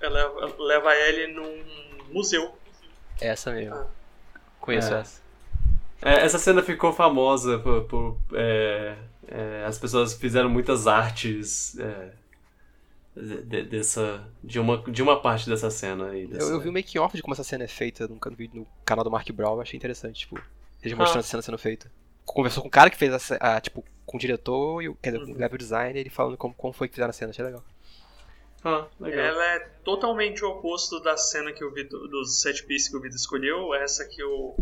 Leva, 0.00 0.54
leva 0.58 0.90
a 0.90 0.96
Ellie 1.08 1.32
num 1.32 1.64
museu. 2.12 2.54
É 3.20 3.28
essa 3.28 3.52
mesmo. 3.52 3.74
Ah. 3.74 3.86
Conheço 4.60 4.92
É. 4.92 5.00
essa. 5.00 5.22
É, 6.02 6.12
essa 6.24 6.38
cena 6.38 6.62
ficou 6.62 6.92
famosa 6.92 7.58
por. 7.60 7.84
por, 7.84 8.18
é, 8.34 8.96
é, 9.28 9.64
as 9.66 9.78
pessoas 9.78 10.12
fizeram 10.12 10.50
muitas 10.50 10.86
artes 10.86 11.78
é, 11.78 12.10
de, 13.16 13.42
de- 13.42 13.62
dessa, 13.62 14.22
de, 14.42 14.60
uma, 14.60 14.76
de 14.82 15.02
uma 15.02 15.22
parte 15.22 15.48
dessa 15.48 15.70
cena 15.70 16.10
aí. 16.10 16.26
Dessa... 16.26 16.44
Eu, 16.50 16.56
eu 16.56 16.60
vi 16.60 16.68
o 16.68 16.72
making 16.72 16.98
off 16.98 17.16
de 17.16 17.22
como 17.22 17.32
essa 17.32 17.44
cena 17.44 17.64
é 17.64 17.68
feita 17.68 18.06
no, 18.06 18.16
no 18.22 18.36
vídeo 18.36 18.60
no 18.60 18.66
canal 18.84 19.02
do 19.02 19.10
Mark 19.10 19.26
Brown, 19.32 19.58
achei 19.62 19.78
interessante, 19.78 20.20
tipo, 20.20 20.38
eles 20.82 20.92
Ah. 20.92 20.96
mostrando 20.96 21.20
a 21.20 21.26
cena 21.26 21.42
sendo 21.42 21.56
feita. 21.56 21.90
Conversou 22.24 22.62
com 22.62 22.68
o 22.68 22.72
cara 22.72 22.90
que 22.90 22.96
fez 22.96 23.32
a, 23.32 23.56
a, 23.56 23.60
tipo, 23.60 23.84
com 24.06 24.16
o 24.16 24.20
diretor, 24.20 24.82
e 24.82 24.88
o, 24.88 24.94
quer 24.96 25.12
dizer, 25.12 25.24
com 25.26 25.32
o 25.32 25.38
level 25.38 25.58
designer, 25.58 26.00
ele 26.00 26.10
falando 26.10 26.36
como, 26.36 26.54
como 26.54 26.72
foi 26.72 26.88
que 26.88 26.94
fizeram 26.94 27.10
a 27.10 27.12
cena, 27.12 27.30
achei 27.30 27.44
legal. 27.44 27.62
Ah, 28.64 28.86
legal. 28.98 29.26
Ela 29.26 29.44
é 29.56 29.58
totalmente 29.84 30.42
o 30.42 30.48
oposto 30.48 30.98
da 31.00 31.16
cena 31.18 31.52
que 31.52 31.62
o 31.62 31.70
Vitor, 31.70 32.08
dos 32.08 32.40
set 32.40 32.64
pieces 32.64 32.88
que 32.88 32.96
o 32.96 33.00
Vitor 33.00 33.16
escolheu. 33.16 33.74
Essa 33.74 34.06
que 34.06 34.22
eu, 34.22 34.56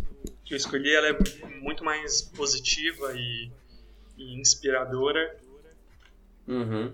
que 0.45 0.55
eu 0.55 0.57
escolhi, 0.57 0.93
ela 0.93 1.07
é 1.09 1.19
muito 1.61 1.85
mais 1.85 2.21
positiva 2.21 3.13
e, 3.15 3.49
e 4.19 4.41
inspiradora. 4.41 5.39
Uhum. 6.49 6.93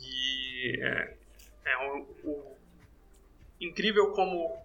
E 0.00 0.78
é, 0.82 1.14
é 1.66 1.78
um, 1.92 2.06
um- 2.24 2.42
incrível 3.60 4.12
como 4.12 4.56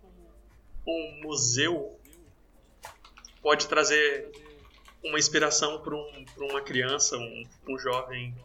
um 0.88 1.22
museu 1.24 2.00
pode 3.41 3.68
trazer 3.68 4.32
uma 5.04 5.18
inspiração 5.18 5.82
para 5.82 5.96
um, 5.96 6.26
uma 6.38 6.62
criança, 6.62 7.18
um, 7.18 7.44
um 7.68 7.78
jovem. 7.80 8.36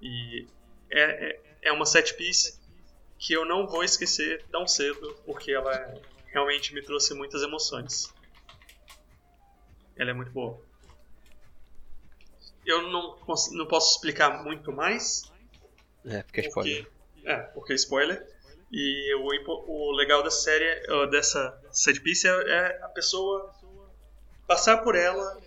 E 0.00 0.46
é, 0.90 1.28
é, 1.30 1.40
é 1.62 1.72
uma 1.72 1.86
set 1.86 2.14
piece 2.14 2.58
que 3.18 3.32
eu 3.32 3.44
não 3.44 3.66
vou 3.66 3.82
esquecer 3.82 4.44
tão 4.50 4.66
cedo, 4.66 5.14
porque 5.24 5.52
ela 5.52 5.94
realmente 6.26 6.74
me 6.74 6.82
trouxe 6.82 7.14
muitas 7.14 7.42
emoções. 7.42 8.12
Ela 9.96 10.10
é 10.10 10.12
muito 10.14 10.30
boa. 10.32 10.60
Eu 12.66 12.82
não, 12.82 13.16
não 13.52 13.66
posso 13.66 13.94
explicar 13.96 14.42
muito 14.42 14.72
mais, 14.72 15.30
É, 16.04 16.22
porque 16.22 16.40
é 16.40 16.46
spoiler. 16.48 16.84
porque, 16.84 17.28
é, 17.28 17.36
porque 17.38 17.72
é 17.72 17.76
spoiler. 17.76 18.34
E 18.72 19.14
o, 19.14 19.28
o 19.68 19.92
legal 19.92 20.22
da 20.22 20.30
série, 20.30 20.90
ó, 20.90 21.06
dessa 21.06 21.62
set 21.70 22.00
piece, 22.00 22.26
é, 22.26 22.30
é 22.30 22.82
a 22.82 22.88
pessoa 22.88 23.54
passar 24.46 24.78
por 24.78 24.96
ela 24.96 25.40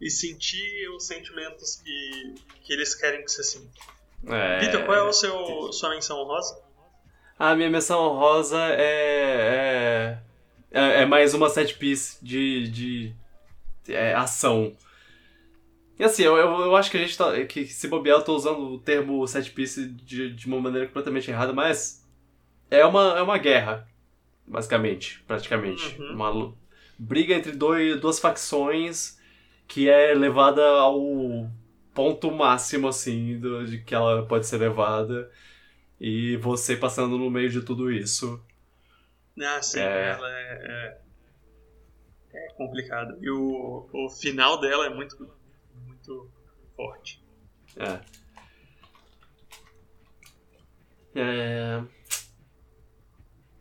e 0.00 0.10
sentir 0.10 0.88
os 0.90 1.06
sentimentos 1.06 1.76
que, 1.76 2.34
que 2.62 2.72
eles 2.72 2.94
querem 2.94 3.22
que 3.24 3.30
você 3.30 3.42
sinta. 3.42 3.70
É... 4.26 4.60
Vitor, 4.60 4.84
qual 4.84 4.96
é 4.96 5.02
o 5.02 5.12
seu 5.12 5.72
sua 5.72 5.90
menção 5.90 6.18
honrosa? 6.18 6.58
A 7.38 7.54
minha 7.54 7.70
menção 7.70 8.00
honrosa 8.00 8.58
é, 8.58 10.18
é, 10.72 10.78
é, 10.78 11.02
é 11.02 11.06
mais 11.06 11.34
uma 11.34 11.48
set 11.48 11.74
piece 11.76 12.18
de, 12.22 12.68
de 12.68 13.14
é, 13.88 14.14
ação. 14.14 14.76
E 15.98 16.04
assim, 16.04 16.22
eu, 16.22 16.36
eu, 16.36 16.60
eu, 16.60 16.76
acho 16.76 16.90
que 16.90 16.96
a 16.96 17.00
gente 17.00 17.16
tá. 17.16 17.44
Que 17.44 17.66
se 17.66 17.88
bobear, 17.88 18.18
eu 18.18 18.24
tô 18.24 18.34
usando 18.34 18.60
o 18.60 18.78
termo 18.78 19.26
set 19.26 19.50
piece 19.50 19.86
de, 19.86 20.32
de 20.32 20.46
uma 20.46 20.60
maneira 20.60 20.86
completamente 20.86 21.30
errada, 21.30 21.52
mas 21.52 22.06
é 22.70 22.84
uma, 22.84 23.18
é 23.18 23.22
uma 23.22 23.36
guerra, 23.36 23.86
basicamente, 24.46 25.22
praticamente. 25.26 26.00
Uhum. 26.00 26.14
Uma 26.14 26.54
briga 26.98 27.34
entre 27.34 27.52
dois, 27.52 28.00
duas 28.00 28.18
facções 28.18 29.19
que 29.70 29.88
é 29.88 30.12
levada 30.14 30.66
ao 30.66 31.00
ponto 31.94 32.28
máximo, 32.32 32.88
assim, 32.88 33.38
do, 33.38 33.64
de 33.64 33.78
que 33.78 33.94
ela 33.94 34.26
pode 34.26 34.44
ser 34.44 34.58
levada. 34.58 35.30
E 36.00 36.36
você 36.38 36.76
passando 36.76 37.16
no 37.16 37.30
meio 37.30 37.48
de 37.48 37.62
tudo 37.62 37.88
isso. 37.90 38.44
Ah, 39.40 39.62
sim, 39.62 39.78
É. 39.78 40.10
ela 40.10 40.28
é, 40.28 41.00
é, 42.32 42.46
é 42.46 42.52
complicada. 42.54 43.16
E 43.20 43.30
o, 43.30 43.88
o 43.92 44.10
final 44.10 44.60
dela 44.60 44.86
é 44.86 44.90
muito, 44.90 45.16
muito 45.86 46.28
forte. 46.74 47.22
É. 47.76 48.00
É. 51.14 51.82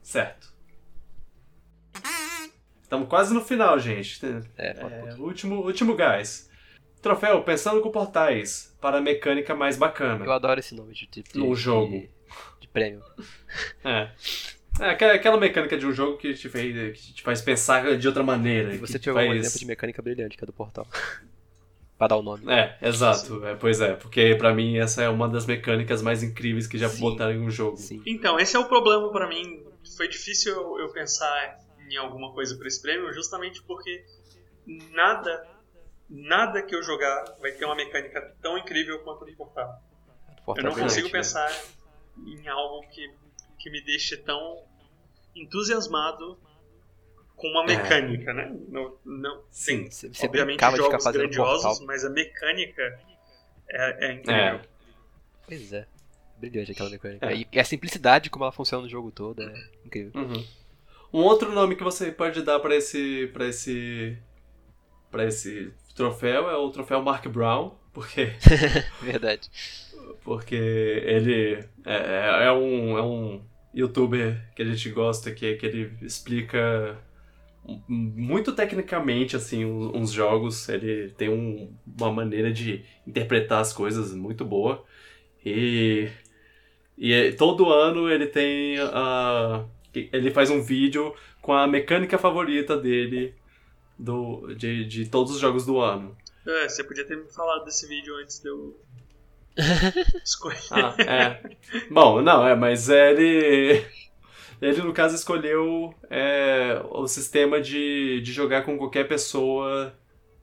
Certo. 0.01 0.48
Estamos 2.89 3.07
quase 3.07 3.31
no 3.35 3.41
final, 3.41 3.77
gente. 3.77 4.19
É, 4.57 4.83
um 4.83 5.09
É, 5.09 5.13
último, 5.19 5.61
último 5.63 5.95
gás. 5.95 6.49
Troféu, 7.03 7.43
pensando 7.43 7.81
com 7.81 7.91
portais 7.91 8.75
para 8.81 8.97
a 8.97 9.01
mecânica 9.01 9.53
mais 9.53 9.77
bacana. 9.77 10.25
Eu 10.25 10.31
adoro 10.31 10.59
esse 10.59 10.73
nome 10.73 10.95
de 10.95 11.05
tipo 11.05 11.31
de, 11.31 11.39
de- 11.39 11.55
jogo. 11.55 11.91
De, 11.91 12.09
de 12.61 12.67
prêmio. 12.67 13.03
É. 13.85 14.09
É, 14.79 14.89
aquela, 14.89 15.13
aquela 15.13 15.37
mecânica 15.37 15.77
de 15.77 15.85
um 15.85 15.93
jogo 15.93 16.17
que 16.17 16.33
te, 16.33 16.49
fez, 16.49 16.99
que 16.99 17.13
te 17.13 17.21
faz 17.21 17.43
pensar 17.43 17.95
de 17.95 18.07
outra 18.07 18.23
maneira. 18.23 18.69
E 18.73 18.79
que 18.79 18.87
você 18.87 18.97
te 18.97 19.05
pegou 19.05 19.21
um 19.21 19.27
faz... 19.27 19.39
exemplo 19.39 19.59
de 19.59 19.65
mecânica 19.67 20.01
brilhante, 20.01 20.35
que 20.35 20.43
é 20.43 20.47
do 20.47 20.53
portal. 20.53 20.87
pra 21.95 22.07
dar 22.07 22.15
o 22.17 22.23
nome. 22.23 22.51
É, 22.51 22.75
exato. 22.81 23.45
É, 23.45 23.53
pois 23.53 23.79
é, 23.81 23.93
porque 23.93 24.33
pra 24.35 24.51
mim 24.51 24.77
essa 24.79 25.03
é 25.03 25.09
uma 25.09 25.29
das 25.29 25.45
mecânicas 25.45 26.01
mais 26.01 26.23
incríveis 26.23 26.65
que 26.65 26.79
já 26.79 26.89
Sim. 26.89 27.01
botaram 27.01 27.33
em 27.33 27.39
um 27.41 27.51
jogo. 27.51 27.77
Sim. 27.77 28.01
Então, 28.03 28.39
esse 28.39 28.55
é 28.55 28.59
o 28.59 28.65
problema 28.65 29.11
pra 29.11 29.27
mim. 29.29 29.61
Foi 29.95 30.07
difícil 30.07 30.53
eu, 30.55 30.79
eu 30.79 30.89
pensar 30.91 31.59
em 31.89 31.97
alguma 31.97 32.33
coisa 32.33 32.55
pra 32.57 32.67
esse 32.67 32.81
prêmio, 32.81 33.11
justamente 33.13 33.61
porque 33.63 34.05
nada, 34.91 35.47
nada 36.09 36.61
que 36.61 36.75
eu 36.75 36.83
jogar 36.83 37.23
vai 37.39 37.51
ter 37.51 37.65
uma 37.65 37.75
mecânica 37.75 38.35
tão 38.41 38.57
incrível 38.57 38.99
quanto 39.03 39.25
o 39.25 39.35
portal 39.35 39.81
Eu 40.55 40.63
não 40.63 40.75
consigo 40.75 41.09
pensar 41.09 41.49
em 42.17 42.47
algo 42.47 42.87
que, 42.89 43.11
que 43.57 43.69
me 43.69 43.81
deixe 43.83 44.17
tão 44.17 44.63
entusiasmado 45.35 46.37
com 47.35 47.47
uma 47.47 47.63
É. 47.63 47.67
mecânica, 47.77 48.33
né? 48.33 48.53
Não, 48.67 48.97
não, 49.05 49.43
Sim. 49.49 49.89
Você, 49.89 50.09
você 50.09 50.25
obviamente 50.25 50.57
brincava 50.57 50.75
de 50.77 50.83
ficar 50.83 50.99
jogos 50.99 51.17
grandiosos, 51.17 51.63
portal. 51.63 51.85
mas 51.87 52.03
a 52.03 52.09
mecânica 52.09 52.99
é, 53.69 54.07
é 54.07 54.13
incrível. 54.13 54.35
É. 54.35 54.61
Pois 55.47 55.73
é. 55.73 55.87
Brilhante 56.37 56.71
aquela 56.71 56.89
mecânica. 56.89 57.25
É. 57.31 57.35
E, 57.35 57.47
e 57.51 57.59
a 57.59 57.63
simplicidade 57.63 58.29
como 58.29 58.43
ela 58.43 58.51
funciona 58.51 58.83
no 58.83 58.89
jogo 58.89 59.11
todo 59.11 59.41
é 59.41 59.69
incrível. 59.85 60.11
Uhum. 60.15 60.45
Um 61.13 61.19
outro 61.23 61.51
nome 61.51 61.75
que 61.75 61.83
você 61.83 62.11
pode 62.11 62.41
dar 62.43 62.59
pra 62.59 62.75
esse 62.75 63.29
para 63.33 63.47
esse 63.47 64.17
para 65.11 65.25
esse 65.25 65.73
troféu 65.95 66.49
é 66.49 66.55
o 66.55 66.69
troféu 66.69 67.01
Mark 67.01 67.25
Brown, 67.27 67.71
porque 67.93 68.31
Verdade. 69.01 69.49
porque 70.23 70.55
ele 70.55 71.63
é, 71.85 71.95
é- 71.95 72.45
é 72.45 72.51
um 72.51 72.97
é 72.97 73.01
um 73.01 73.41
youtuber 73.73 74.39
que 74.55 74.61
a 74.61 74.65
gente 74.65 74.89
gosta 74.89 75.31
que 75.31 75.55
que 75.55 75.65
ele 75.65 75.93
explica 76.01 76.97
muito 77.87 78.51
tecnicamente 78.53 79.35
assim 79.35 79.65
uns 79.65 80.11
jogos, 80.11 80.67
ele 80.69 81.09
tem 81.11 81.29
um- 81.29 81.71
uma 81.99 82.11
maneira 82.11 82.51
de 82.51 82.83
interpretar 83.05 83.61
as 83.61 83.73
coisas 83.73 84.13
muito 84.13 84.43
boa 84.45 84.83
e 85.45 86.07
e 86.97 87.13
é- 87.13 87.31
todo 87.31 87.69
ano 87.71 88.09
ele 88.09 88.27
tem 88.27 88.77
a. 88.79 89.65
Ele 90.13 90.31
faz 90.31 90.49
um 90.49 90.61
vídeo 90.61 91.13
com 91.41 91.53
a 91.53 91.67
mecânica 91.67 92.17
favorita 92.17 92.77
dele 92.77 93.33
do, 93.97 94.53
de, 94.55 94.85
de 94.85 95.09
todos 95.09 95.33
os 95.33 95.39
jogos 95.39 95.65
do 95.65 95.79
ano. 95.79 96.15
É, 96.47 96.69
você 96.69 96.83
podia 96.83 97.05
ter 97.05 97.17
me 97.17 97.29
falado 97.29 97.65
desse 97.65 97.87
vídeo 97.87 98.15
antes 98.15 98.39
de 98.39 98.49
eu 98.49 98.79
escolher. 100.23 100.59
Ah, 100.71 100.95
é. 100.99 101.41
Bom, 101.91 102.21
não, 102.21 102.47
é, 102.47 102.55
mas 102.55 102.89
ele. 102.89 103.85
Ele, 104.61 104.81
no 104.81 104.91
caso, 104.91 105.15
escolheu 105.15 105.93
é, 106.09 106.81
o 106.89 107.07
sistema 107.07 107.61
de, 107.61 108.19
de 108.21 108.33
jogar 108.33 108.63
com 108.63 108.77
qualquer 108.77 109.07
pessoa 109.07 109.93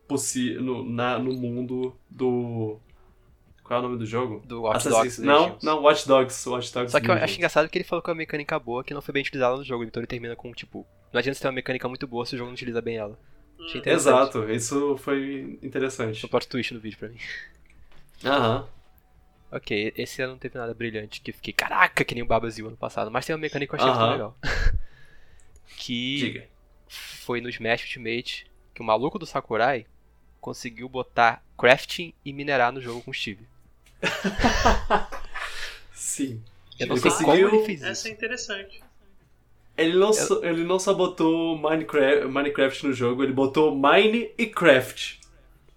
possi 0.08 0.54
no, 0.54 0.88
na, 0.88 1.18
no 1.18 1.32
mundo 1.32 1.94
do. 2.08 2.78
Qual 3.66 3.78
é 3.78 3.80
o 3.80 3.82
nome 3.88 3.98
do 3.98 4.06
jogo? 4.06 4.42
Do 4.46 4.62
Watch 4.62 4.86
Assassin's- 4.86 5.16
Dogs. 5.18 5.22
Não, 5.22 5.58
não, 5.60 5.82
Watch 5.82 6.06
Dogs. 6.06 6.48
Watch 6.48 6.72
Dogs 6.72 6.92
Só 6.92 7.00
que 7.00 7.10
eu 7.10 7.14
acho 7.14 7.36
engraçado 7.36 7.68
que 7.68 7.76
ele 7.76 7.84
falou 7.84 8.00
que 8.00 8.08
é 8.08 8.12
uma 8.12 8.18
mecânica 8.18 8.56
boa 8.60 8.84
que 8.84 8.94
não 8.94 9.02
foi 9.02 9.12
bem 9.12 9.22
utilizada 9.22 9.56
no 9.56 9.64
jogo. 9.64 9.82
Então 9.82 10.00
ele 10.00 10.06
termina 10.06 10.36
com, 10.36 10.52
tipo, 10.52 10.86
não 11.12 11.18
adianta 11.18 11.34
você 11.34 11.42
ter 11.42 11.48
uma 11.48 11.54
mecânica 11.54 11.88
muito 11.88 12.06
boa 12.06 12.24
se 12.24 12.36
o 12.36 12.38
jogo 12.38 12.48
não 12.48 12.54
utiliza 12.54 12.80
bem 12.80 12.96
ela. 12.96 13.18
Exato, 13.84 14.48
isso 14.50 14.96
foi 14.98 15.58
interessante. 15.62 16.20
Foi 16.20 16.28
um 16.28 16.30
plot 16.30 16.46
twist 16.46 16.72
no 16.74 16.78
vídeo 16.80 16.96
pra 16.98 17.08
mim. 17.08 17.18
Aham. 18.24 18.68
Ok, 19.50 19.92
esse 19.96 20.22
ano 20.22 20.32
não 20.34 20.38
teve 20.38 20.56
nada 20.58 20.72
brilhante 20.74 21.20
que 21.20 21.30
eu 21.30 21.34
fiquei, 21.34 21.52
caraca, 21.52 22.04
que 22.04 22.14
nem 22.14 22.22
o 22.22 22.26
Babazil 22.26 22.68
ano 22.68 22.76
passado. 22.76 23.10
Mas 23.10 23.26
tem 23.26 23.34
uma 23.34 23.40
mecânica 23.40 23.76
que 23.76 23.82
eu 23.82 23.84
achei 23.88 23.96
Aham. 24.00 24.08
muito 24.08 24.12
legal. 24.18 24.38
que 25.76 26.16
Diga. 26.18 26.48
foi 26.86 27.40
no 27.40 27.48
Smash 27.48 27.82
Ultimate 27.82 28.46
que 28.74 28.80
o 28.80 28.84
maluco 28.84 29.18
do 29.18 29.26
Sakurai 29.26 29.86
conseguiu 30.40 30.88
botar 30.88 31.42
crafting 31.58 32.12
e 32.24 32.32
minerar 32.32 32.70
no 32.72 32.80
jogo 32.80 33.02
com 33.02 33.10
o 33.10 33.14
Steve. 33.14 33.48
Sim. 35.94 36.42
Eu 36.78 36.86
não 36.88 36.94
Ele 36.96 37.02
sei 37.02 37.10
conseguiu- 37.10 37.44
como 37.50 37.56
ele 37.60 37.66
fez 37.66 37.82
Essa 37.82 37.92
isso. 37.92 38.08
é 38.08 38.10
interessante. 38.10 38.82
Ele 39.78 39.94
não, 39.98 40.12
só, 40.12 40.42
ele 40.42 40.64
não 40.64 40.78
só 40.78 40.94
botou 40.94 41.58
Minecraft, 41.58 42.26
Minecraft 42.28 42.86
no 42.86 42.92
jogo, 42.94 43.22
ele 43.22 43.32
botou 43.32 43.74
Mine 43.74 44.30
e 44.38 44.46
Craft. 44.46 45.16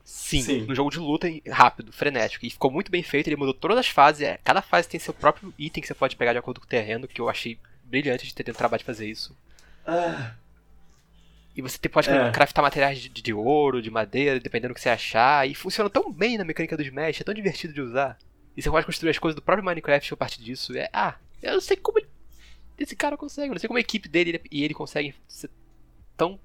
Sim, 0.05 0.41
Sim. 0.41 0.61
no 0.61 0.73
jogo 0.75 0.89
de 0.89 0.99
luta 0.99 1.27
rápido, 1.49 1.91
frenético. 1.91 2.45
E 2.45 2.49
ficou 2.49 2.71
muito 2.71 2.89
bem 2.91 3.03
feito, 3.03 3.27
ele 3.27 3.35
mudou 3.35 3.53
todas 3.53 3.77
as 3.77 3.87
fases. 3.89 4.21
é, 4.21 4.39
Cada 4.43 4.61
fase 4.61 4.87
tem 4.87 4.99
seu 4.99 5.13
próprio 5.13 5.53
item 5.57 5.81
que 5.81 5.87
você 5.87 5.93
pode 5.93 6.15
pegar 6.15 6.31
de 6.33 6.39
acordo 6.39 6.59
com 6.61 6.65
o 6.65 6.69
terreno, 6.69 7.07
que 7.07 7.19
eu 7.19 7.27
achei 7.29 7.57
brilhante 7.83 8.25
de 8.25 8.33
ter 8.33 8.43
tido 8.43 8.53
o 8.55 8.57
trabalho 8.57 8.79
de 8.79 8.85
fazer 8.85 9.07
isso. 9.09 9.35
Ah, 9.85 10.31
E 11.55 11.61
você 11.61 11.77
pode 11.89 12.09
É. 12.09 12.31
craftar 12.31 12.63
materiais 12.63 12.99
de, 12.99 13.09
de 13.09 13.33
ouro, 13.33 13.81
de 13.81 13.89
madeira, 13.91 14.39
dependendo 14.39 14.73
do 14.73 14.75
que 14.75 14.81
você 14.81 14.89
achar. 14.89 15.47
E 15.49 15.53
funciona 15.55 15.89
tão 15.89 16.11
bem 16.11 16.37
na 16.37 16.43
mecânica 16.45 16.77
do 16.77 16.83
Smash, 16.83 17.21
é 17.21 17.23
tão 17.23 17.33
divertido 17.33 17.73
de 17.73 17.81
usar. 17.81 18.17
E 18.55 18.61
você 18.61 18.69
pode 18.69 18.85
construir 18.85 19.09
as 19.09 19.17
coisas 19.19 19.35
do 19.35 19.41
próprio 19.41 19.65
Minecraft 19.65 20.13
a 20.13 20.17
partir 20.17 20.41
disso. 20.41 20.77
É, 20.77 20.89
ah, 20.93 21.15
eu 21.41 21.53
não 21.53 21.61
sei 21.61 21.75
como 21.77 21.99
ele- 21.99 22.07
esse 22.77 22.95
cara 22.95 23.17
consegue, 23.17 23.49
eu 23.49 23.53
não 23.53 23.59
sei 23.59 23.67
como 23.67 23.77
a 23.77 23.81
equipe 23.81 24.07
dele 24.07 24.29
ele- 24.31 24.41
e 24.51 24.63
ele 24.63 24.73
conseguem 24.73 25.13
ser 25.27 25.49
tão 26.15 26.39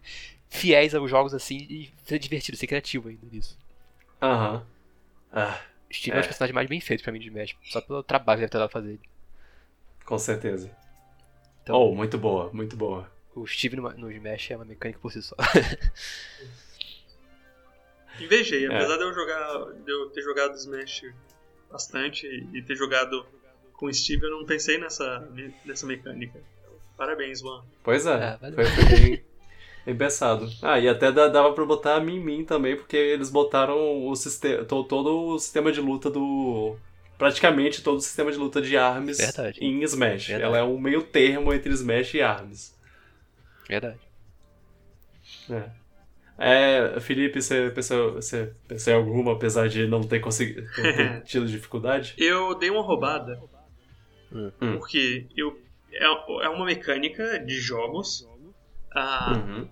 fiéis 0.48 0.94
aos 0.94 1.08
jogos 1.10 1.34
assim 1.34 1.58
e 1.70 1.90
ser 2.04 2.18
divertido, 2.18 2.56
ser 2.56 2.66
criativo 2.66 3.08
ainda 3.08 3.26
nisso. 3.30 3.58
Aham. 4.22 4.64
Ah, 5.32 5.60
Steve 5.92 6.12
é 6.12 6.14
um 6.14 6.18
dos 6.20 6.26
É. 6.26 6.28
personagens 6.28 6.54
mais 6.54 6.68
bem 6.68 6.80
feitos 6.80 7.02
pra 7.04 7.12
mim 7.12 7.18
de 7.20 7.26
Smash, 7.28 7.56
só 7.64 7.80
pelo 7.80 8.02
trabalho 8.02 8.38
que 8.38 8.40
deve 8.42 8.50
ter 8.52 8.58
dado 8.58 8.70
pra 8.70 8.80
fazer 8.80 8.92
ele. 8.94 9.00
com 10.04 10.18
certeza. 10.18 10.70
Então- 11.62 11.74
Oh, 11.76 11.94
muito 11.94 12.18
boa, 12.18 12.50
muito 12.52 12.76
boa. 12.76 13.10
O 13.34 13.46
Steve 13.46 13.76
no, 13.76 13.90
no 13.92 14.10
Smash 14.12 14.50
é 14.52 14.56
uma 14.56 14.64
mecânica 14.64 14.98
por 15.00 15.10
si 15.12 15.20
só. 15.22 15.34
Invejei, 18.20 18.64
É. 18.66 18.68
apesar 18.68 18.96
de 18.96 19.02
eu 19.02 19.12
jogar, 19.12 19.72
de 19.84 19.90
eu 19.90 20.08
ter 20.10 20.22
jogado 20.22 20.54
Smash 20.54 21.02
bastante 21.70 22.26
e 22.52 22.62
ter 22.62 22.76
jogado 22.76 23.26
com 23.72 23.86
o 23.86 23.92
Steve, 23.92 24.24
eu 24.24 24.30
não 24.30 24.44
pensei 24.46 24.78
nessa, 24.78 25.28
nessa 25.64 25.84
mecânica. 25.86 26.40
Parabéns, 26.96 27.40
Juan. 27.40 27.64
Pois 27.82 28.06
é, 28.06 28.36
valeu. 28.36 28.54
foi, 28.54 28.64
foi 28.66 28.84
bem, 28.84 29.24
bem 29.84 29.96
pensado. 29.96 30.48
Ah, 30.62 30.78
e 30.78 30.88
até 30.88 31.10
dava 31.10 31.52
pra 31.52 31.64
botar 31.64 31.96
a 31.96 32.00
Min 32.00 32.20
Min 32.20 32.44
também, 32.44 32.76
porque 32.76 32.96
eles 32.96 33.30
botaram 33.30 34.06
o 34.06 34.14
sistema, 34.14 34.64
to- 34.64 34.84
todo 34.84 35.30
o 35.34 35.38
sistema 35.40 35.72
de 35.72 35.80
luta 35.80 36.08
do... 36.08 36.76
Praticamente 37.18 37.82
todo 37.82 37.96
o 37.96 38.00
sistema 38.00 38.30
de 38.30 38.38
luta 38.38 38.60
de 38.62 38.76
ARMS 38.76 39.18
Verdade. 39.18 39.58
em 39.60 39.82
Smash. 39.82 40.26
Verdade. 40.28 40.44
Ela 40.44 40.58
é 40.58 40.62
um 40.62 40.78
meio 40.78 41.02
termo 41.02 41.52
entre 41.52 41.72
Smash 41.72 42.14
e 42.14 42.20
ARMS. 42.22 42.73
Verdade. 43.68 44.00
É. 45.50 45.84
É, 46.36 47.00
Felipe, 47.00 47.40
você 47.40 47.70
pensou, 47.70 48.14
você 48.14 48.52
pensou 48.66 48.92
em 48.92 48.96
alguma, 48.96 49.32
apesar 49.32 49.68
de 49.68 49.86
não 49.86 50.02
ter 50.02 50.20
conseguido 50.20 50.62
ter 50.74 51.22
tido 51.24 51.46
dificuldade? 51.46 52.14
Eu 52.18 52.54
dei 52.58 52.70
uma 52.70 52.82
roubada 52.82 53.38
Hum. 54.32 54.50
Hum. 54.60 54.76
porque 54.78 55.28
eu, 55.36 55.56
é, 55.92 56.04
é 56.44 56.48
uma 56.48 56.64
mecânica 56.64 57.38
de 57.38 57.54
jogos 57.60 58.26
ah, 58.96 59.32
Uhum. 59.36 59.68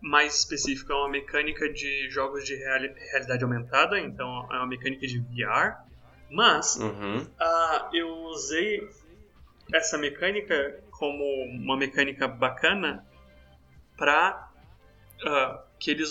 mais 0.00 0.38
específico, 0.38 0.92
é 0.92 0.94
uma 0.94 1.10
mecânica 1.10 1.68
de 1.72 2.08
jogos 2.10 2.44
de 2.44 2.54
reali 2.54 2.88
realidade 3.10 3.42
aumentada, 3.42 3.98
então 3.98 4.28
é 4.52 4.58
uma 4.58 4.66
mecânica 4.68 5.04
de 5.06 5.18
VR. 5.18 5.74
Mas 6.30 6.76
Uhum. 6.76 7.26
ah, 7.40 7.90
eu 7.92 8.08
usei 8.26 8.80
essa 9.74 9.98
mecânica 9.98 10.54
como 10.92 11.24
uma 11.64 11.76
mecânica 11.76 12.28
bacana 12.28 13.04
para 13.96 14.50
que 15.78 15.90
eles 15.90 16.10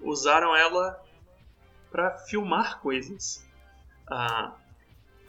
usaram 0.00 0.54
ela 0.56 1.02
para 1.90 2.16
filmar 2.18 2.80
coisas. 2.80 3.46
Ah, 4.06 4.54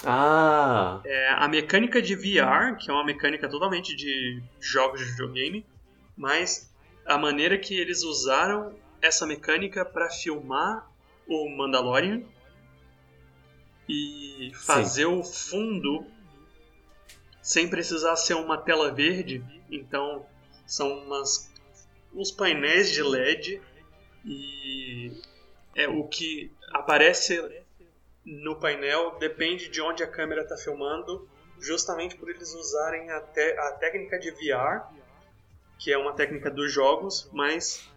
Ah, 0.04 1.02
é, 1.06 1.30
a 1.30 1.48
mecânica 1.48 2.02
de 2.02 2.16
VR, 2.16 2.76
que 2.78 2.90
é 2.90 2.94
uma 2.94 3.06
mecânica 3.06 3.48
totalmente 3.50 3.96
de 3.96 4.42
jogos 4.60 5.00
de 5.00 5.06
videogame, 5.06 5.66
mas 6.18 6.72
a 7.06 7.18
maneira 7.18 7.58
que 7.58 7.80
eles 7.80 8.04
usaram 8.04 8.76
essa 9.02 9.26
mecânica 9.26 9.86
para 9.86 10.10
filmar 10.10 10.90
o 11.28 11.50
Mandalorian 11.50 12.24
e 13.88 14.52
fazer 14.56 15.06
o 15.06 15.24
fundo 15.24 16.06
sem 17.42 17.70
precisar 17.70 18.16
ser 18.16 18.34
uma 18.34 18.58
tela 18.58 18.92
verde. 18.92 19.44
Então 19.72 20.26
são 20.66 20.90
umas, 21.00 21.52
uns 22.16 22.32
painéis 22.32 22.92
de 22.92 23.02
LED 23.02 23.62
e 24.26 25.12
é 25.76 25.88
o 25.88 26.08
que 26.08 26.52
aparece 26.74 27.40
no 28.26 28.60
painel 28.60 29.18
depende 29.20 29.70
de 29.70 29.82
onde 29.82 30.04
a 30.04 30.08
câmera 30.12 30.42
está 30.44 30.58
filmando, 30.58 31.30
justamente 31.60 32.16
por 32.18 32.30
eles 32.30 32.54
usarem 32.54 33.10
a, 33.12 33.22
te- 33.22 33.58
a 33.60 33.74
técnica 33.74 34.20
de 34.20 34.32
VR, 34.32 34.84
que 35.80 35.92
é 35.92 35.98
uma 35.98 36.16
técnica 36.16 36.52
dos 36.52 36.72
jogos, 36.74 37.30
mas 37.34 37.92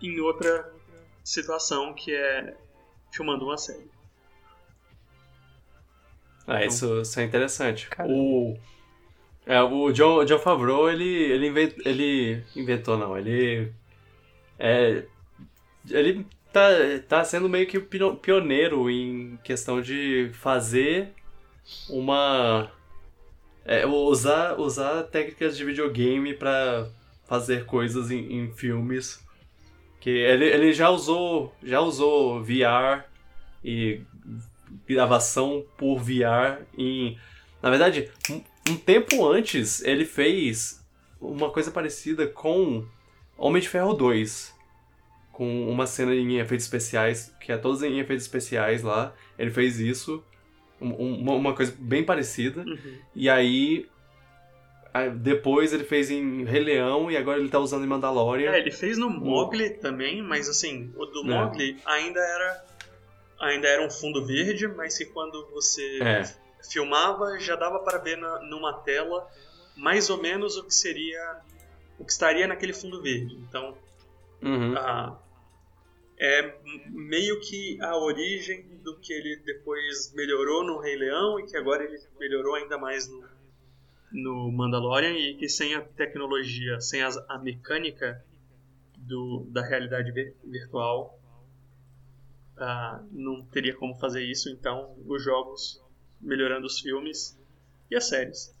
em 0.00 0.20
outra 0.20 0.72
situação 1.24 1.94
que 1.94 2.14
é 2.14 2.56
filmando 3.12 3.44
uma 3.46 3.58
série. 3.58 3.90
ah 6.46 6.64
isso, 6.64 7.00
isso 7.02 7.20
é 7.20 7.24
interessante. 7.24 7.88
Caramba. 7.90 8.14
O, 8.14 8.58
é, 9.48 9.62
o 9.62 9.90
John, 9.92 10.24
John 10.26 10.38
Favreau, 10.38 10.90
ele, 10.90 11.08
ele, 11.08 11.46
invent, 11.48 11.74
ele 11.84 12.42
inventou, 12.54 12.98
não, 12.98 13.16
ele... 13.16 13.72
É, 14.58 15.04
ele 15.90 16.26
tá, 16.52 16.68
tá 17.08 17.24
sendo 17.24 17.48
meio 17.48 17.66
que 17.66 17.80
pio- 17.80 18.16
pioneiro 18.16 18.90
em 18.90 19.38
questão 19.42 19.80
de 19.80 20.30
fazer 20.34 21.08
uma... 21.88 22.70
é, 23.64 23.86
usar, 23.86 24.60
usar 24.60 25.04
técnicas 25.04 25.56
de 25.56 25.64
videogame 25.64 26.34
pra 26.34 26.86
fazer 27.26 27.64
coisas 27.64 28.10
em, 28.10 28.30
em 28.30 28.52
filmes. 28.52 29.26
Que 29.98 30.10
ele, 30.10 30.44
ele 30.44 30.72
já 30.74 30.90
usou 30.90 31.54
já 31.62 31.80
usou 31.80 32.44
VR 32.44 33.04
e 33.64 34.02
gravação 34.86 35.64
por 35.78 36.00
VR 36.00 36.62
em... 36.76 37.18
Na 37.62 37.70
verdade, 37.70 38.10
um, 38.70 38.76
tempo 38.76 39.26
antes, 39.26 39.82
ele 39.82 40.04
fez 40.04 40.84
uma 41.20 41.50
coisa 41.50 41.70
parecida 41.70 42.26
com 42.26 42.84
Homem 43.36 43.60
de 43.62 43.68
Ferro 43.68 43.94
2. 43.94 44.56
Com 45.32 45.68
uma 45.70 45.86
cena 45.86 46.14
em 46.14 46.38
efeitos 46.38 46.64
especiais, 46.66 47.32
que 47.40 47.52
é 47.52 47.56
todos 47.56 47.82
em 47.82 47.98
efeitos 48.00 48.24
especiais 48.24 48.82
lá. 48.82 49.14
Ele 49.38 49.50
fez 49.50 49.78
isso. 49.78 50.22
um- 50.80 50.94
um- 51.24 51.36
Uma, 51.36 51.54
coisa 51.54 51.74
bem 51.78 52.04
parecida. 52.04 52.64
E 53.14 53.28
aí. 53.28 53.86
Depois 55.20 55.72
ele 55.72 55.84
fez 55.84 56.10
em 56.10 56.44
Rei 56.44 56.62
Leão 56.64 57.08
e 57.10 57.16
agora 57.16 57.38
ele 57.38 57.48
tá 57.48 57.58
usando 57.60 57.84
em 57.84 57.86
Mandalorian. 57.86 58.50
É, 58.50 58.58
ele 58.58 58.70
fez 58.72 58.98
no 58.98 59.08
Mogli 59.08 59.70
também, 59.70 60.20
mas 60.22 60.48
assim, 60.48 60.92
o 60.96 61.04
do 61.06 61.20
É. 61.20 61.24
Mogli 61.44 61.76
ainda 61.84 62.18
era 62.20 62.64
ainda 63.40 63.68
era 63.68 63.86
um 63.86 63.90
fundo 63.90 64.24
verde, 64.26 64.66
mas 64.66 64.98
que 64.98 65.04
quando 65.06 65.46
você 65.52 66.00
É. 66.02 66.22
filmava 66.62 67.38
já 67.38 67.56
dava 67.56 67.78
para 67.80 67.98
ver 67.98 68.16
na- 68.16 68.40
numa 68.40 68.72
tela 68.80 69.28
mais 69.76 70.10
ou 70.10 70.20
menos 70.20 70.56
o 70.56 70.64
que 70.64 70.74
seria 70.74 71.40
o 71.98 72.04
que 72.04 72.12
estaria 72.12 72.46
naquele 72.46 72.72
fundo 72.72 73.02
verde. 73.02 73.34
Então, 73.36 73.76
Uhum. 74.42 74.76
ah, 74.76 75.18
é 76.18 76.58
meio 76.88 77.40
que 77.40 77.80
a 77.80 77.96
origem 77.96 78.62
do 78.84 78.96
que 78.98 79.12
ele 79.12 79.36
depois 79.44 80.12
melhorou 80.14 80.64
no 80.64 80.78
Rei 80.80 80.96
Leão 80.96 81.38
e 81.40 81.46
que 81.46 81.56
agora 81.56 81.84
ele 81.84 81.98
melhorou 82.18 82.54
ainda 82.54 82.76
mais 82.78 83.08
no, 83.08 83.24
no 84.12 84.52
Mandalorian 84.52 85.12
e 85.12 85.34
que 85.36 85.48
sem 85.48 85.74
a 85.74 85.80
tecnologia, 85.82 86.80
sem 86.80 87.02
as- 87.02 87.16
a 87.28 87.38
mecânica 87.38 88.24
do, 88.96 89.44
da 89.50 89.62
realidade 89.64 90.10
vir- 90.12 90.34
virtual, 90.44 91.18
ah, 92.56 93.00
não 93.12 93.44
teria 93.46 93.74
como 93.76 93.94
fazer 93.96 94.22
isso. 94.24 94.48
Então, 94.50 94.96
os 95.06 95.22
jogos 95.22 95.80
melhorando 96.20 96.66
os 96.66 96.80
filmes 96.80 97.38
e 97.90 97.96
as 97.96 98.08
séries. 98.08 98.54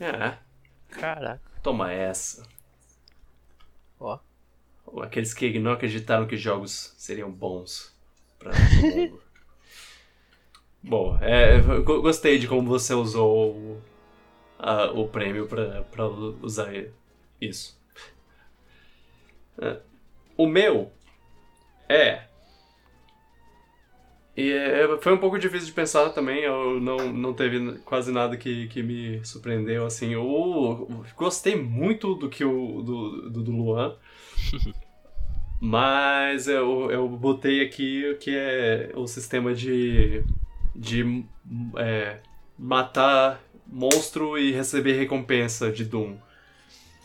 É. 0.00 0.36
Caraca. 0.90 1.40
Toma 1.62 1.92
essa. 1.92 2.42
Ó. 3.98 4.18
Aqueles 5.02 5.34
que 5.34 5.58
não 5.58 5.72
acreditaram 5.72 6.26
que 6.26 6.36
jogos 6.36 6.94
seriam 6.96 7.30
bons 7.30 7.94
pra. 8.38 8.52
Bom, 10.82 11.18
é, 11.20 11.60
gostei 11.82 12.38
de 12.38 12.46
como 12.46 12.68
você 12.68 12.94
usou 12.94 13.56
o, 13.56 13.82
a- 14.58 14.92
o 14.92 15.08
prêmio 15.08 15.48
pra, 15.48 15.82
pra 15.82 16.06
usar 16.06 16.70
isso. 17.40 17.76
É, 19.58 19.80
O 20.36 20.46
meu 20.46 20.92
é. 21.88 22.25
E 24.36 24.52
é- 24.52 24.98
foi 25.00 25.14
um 25.14 25.18
pouco 25.18 25.38
difícil 25.38 25.66
de 25.66 25.72
pensar 25.72 26.10
também, 26.10 26.42
eu 26.42 26.78
não, 26.78 27.10
não 27.12 27.32
teve 27.32 27.78
quase 27.84 28.12
nada 28.12 28.36
que, 28.36 28.66
que 28.68 28.82
me 28.82 29.24
surpreendeu, 29.24 29.86
assim. 29.86 30.12
Eu 30.12 30.86
gostei 31.16 31.56
muito 31.56 32.14
do 32.14 32.28
que 32.28 32.44
o 32.44 32.82
do, 32.82 33.30
do, 33.30 33.42
do 33.42 33.50
Luan, 33.50 33.96
mas 35.58 36.48
eu, 36.48 36.90
eu 36.90 37.08
botei 37.08 37.62
aqui 37.64 38.10
o 38.10 38.18
que 38.18 38.36
é 38.36 38.90
o 38.94 39.06
sistema 39.06 39.54
de, 39.54 40.22
de 40.74 41.24
é, 41.78 42.18
matar 42.58 43.40
monstro 43.66 44.38
e 44.38 44.52
receber 44.52 44.98
recompensa 44.98 45.72
de 45.72 45.84
Doom. 45.84 46.16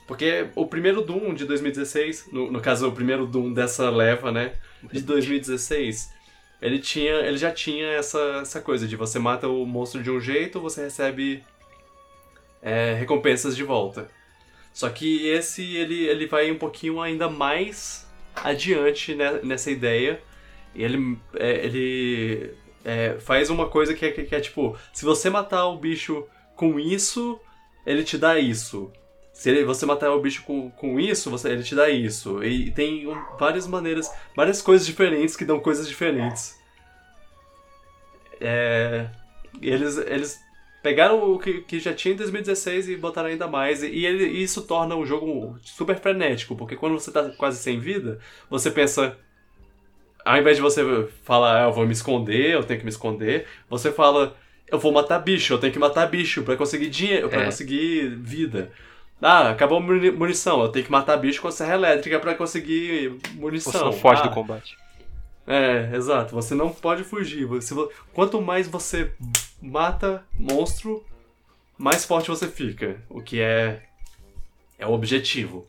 Porque 0.06 0.48
o 0.56 0.66
primeiro 0.66 1.02
Doom 1.02 1.34
de 1.34 1.46
2016, 1.46 2.28
no, 2.34 2.52
no 2.52 2.60
caso 2.60 2.90
o 2.90 2.92
primeiro 2.92 3.26
Doom 3.26 3.54
dessa 3.54 3.90
leva, 3.90 4.34
né, 4.34 4.54
de 4.92 5.02
2016, 5.02 6.12
ele 6.62 6.80
tinha, 6.80 7.14
ele 7.14 7.38
já 7.38 7.52
tinha 7.52 7.88
essa, 7.88 8.40
essa 8.42 8.62
coisa 8.62 8.88
de 8.88 8.96
você 8.96 9.18
mata 9.18 9.48
o 9.48 9.66
monstro 9.66 10.04
de 10.04 10.12
um 10.12 10.20
jeito, 10.20 10.60
você 10.60 10.84
recebe 10.84 11.44
é, 12.62 12.94
recompensas 12.94 13.56
de 13.56 13.64
volta. 13.64 14.08
Só 14.74 14.90
que 14.90 15.28
esse 15.28 15.76
ele, 15.76 16.06
ele 16.06 16.28
vai 16.28 16.52
um 16.52 16.58
pouquinho 16.58 17.02
ainda 17.02 17.30
mais 17.30 18.08
adiante 18.36 19.16
né, 19.16 19.40
nessa 19.44 19.72
ideia. 19.72 20.22
E 20.74 20.84
ele, 20.84 21.18
é, 21.36 21.66
ele 21.66 22.54
é, 22.86 23.18
faz 23.20 23.50
uma 23.50 23.68
coisa 23.68 23.94
que 23.94 24.06
é, 24.06 24.12
que 24.12 24.36
é 24.36 24.40
tipo: 24.40 24.78
se 24.94 25.04
você 25.04 25.30
matar 25.30 25.66
o 25.68 25.78
bicho 25.78 26.26
com 26.56 26.80
isso, 26.80 27.40
ele 27.86 28.04
te 28.04 28.18
dá 28.18 28.40
isso. 28.40 28.92
Se 29.42 29.50
ele- 29.50 29.64
você 29.66 29.88
matar 29.88 30.12
o 30.12 30.22
bicho 30.22 30.44
com, 30.44 30.70
com 30.70 31.00
isso, 31.00 31.32
você, 31.32 31.50
ele 31.50 31.64
te 31.64 31.74
dá 31.74 31.90
isso. 31.90 32.44
E 32.44 32.70
tem 32.70 33.08
várias 33.40 33.66
maneiras, 33.66 34.08
várias 34.36 34.62
coisas 34.62 34.86
diferentes 34.86 35.36
que 35.36 35.44
dão 35.44 35.60
coisas 35.60 35.88
diferentes. 35.90 36.56
É, 38.40 39.08
eles, 39.60 39.98
eles 39.98 40.40
pegaram 40.84 41.32
o 41.34 41.40
que, 41.40 41.62
que 41.62 41.80
já 41.80 41.92
tinha 41.92 42.14
em 42.14 42.18
2016 42.18 42.88
e 42.88 42.96
botaram 42.96 43.30
ainda 43.30 43.48
mais. 43.48 43.82
E, 43.82 44.06
ele- 44.06 44.28
e 44.28 44.44
isso 44.44 44.62
torna 44.62 44.96
o 44.96 45.08
jogo 45.08 45.58
super 45.64 45.98
frenético, 46.00 46.56
porque 46.56 46.76
quando 46.76 47.00
você 47.00 47.12
tá 47.12 47.28
quase 47.32 47.58
sem 47.58 47.80
vida, 47.80 48.20
você 48.48 48.70
pensa. 48.70 49.18
Ao 50.24 50.38
invés 50.38 50.56
de 50.58 50.62
você 50.62 50.84
falar, 51.24 51.64
ah, 51.64 51.68
eu 51.70 51.74
vou 51.74 51.84
me 51.88 51.94
esconder, 51.94 52.52
eu 52.52 52.64
tenho 52.64 52.78
que 52.80 52.86
me 52.86 52.92
esconder, 52.92 53.48
você 53.68 53.92
fala, 53.92 54.36
eu 54.68 54.78
vou 54.78 54.92
matar 54.92 55.18
bicho, 55.18 55.52
eu 55.52 55.58
tenho 55.58 55.74
que 55.74 55.80
matar 55.80 56.06
bicho 56.06 56.44
pra 56.44 56.56
conseguir 56.56 56.92
dinheiro, 56.92 57.28
para 57.28 57.42
É. 57.42 57.46
conseguir 57.46 58.08
vida. 58.18 58.72
Ah, 59.22 59.50
acabou 59.52 59.78
a 59.78 59.82
muni- 59.82 60.10
munição, 60.12 60.62
eu 60.62 60.70
tenho 60.70 60.86
que 60.86 60.92
matar 60.92 61.16
bicho 61.18 61.42
com 61.42 61.48
a 61.48 61.52
serra 61.52 61.76
elétrica 61.76 62.20
pra 62.20 62.34
conseguir 62.34 63.20
munição. 63.36 63.72
Você 63.72 63.78
não 63.80 63.94
foge 63.94 64.22
Ah, 64.22 64.28
do 64.28 64.34
combate. 64.34 64.76
é, 65.46 65.96
exato. 65.96 66.34
Você 66.34 66.56
não 66.56 66.72
pode 66.74 67.04
fugir. 67.04 67.46
Você, 67.46 67.76
quanto 68.14 68.42
mais 68.42 68.68
você 68.68 69.12
mata 69.62 70.26
monstro, 70.34 71.06
mais 71.78 72.04
forte 72.04 72.30
você 72.30 72.48
fica. 72.48 73.00
O 73.10 73.22
que 73.22 73.40
é. 73.40 73.84
É 74.80 74.88
o 74.88 74.92
objetivo. 74.92 75.68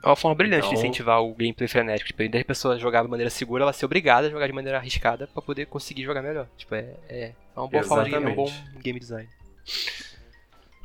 É 0.00 0.06
uma 0.06 0.14
forma 0.14 0.36
brilhante 0.36 0.68
de 0.68 0.74
Então- 0.74 0.78
incentivar 0.84 1.20
o 1.20 1.34
gameplay 1.34 1.66
frenético. 1.66 2.06
Tipo, 2.08 2.22
ao 2.22 2.26
invés 2.28 2.44
da 2.44 2.46
pessoa 2.46 2.78
jogar 2.78 3.02
de 3.02 3.08
maneira 3.08 3.30
segura, 3.30 3.64
ela 3.64 3.72
ser 3.72 3.86
obrigada 3.86 4.28
a 4.28 4.30
jogar 4.30 4.46
de 4.46 4.52
maneira 4.52 4.78
arriscada 4.78 5.26
pra 5.26 5.42
poder 5.42 5.66
conseguir 5.66 6.04
jogar 6.04 6.22
melhor. 6.22 6.46
Tipo, 6.56 6.74
é, 6.76 6.94
é, 7.08 7.24
é 7.56 7.58
uma 7.58 7.66
boa 7.66 7.82
forma 7.82 8.04
de 8.04 8.10
game, 8.10 8.24
é 8.24 8.28
um 8.28 8.34
bom 8.36 8.44
Exatamente. 8.46 8.82
game 8.82 9.00
design. 9.00 9.28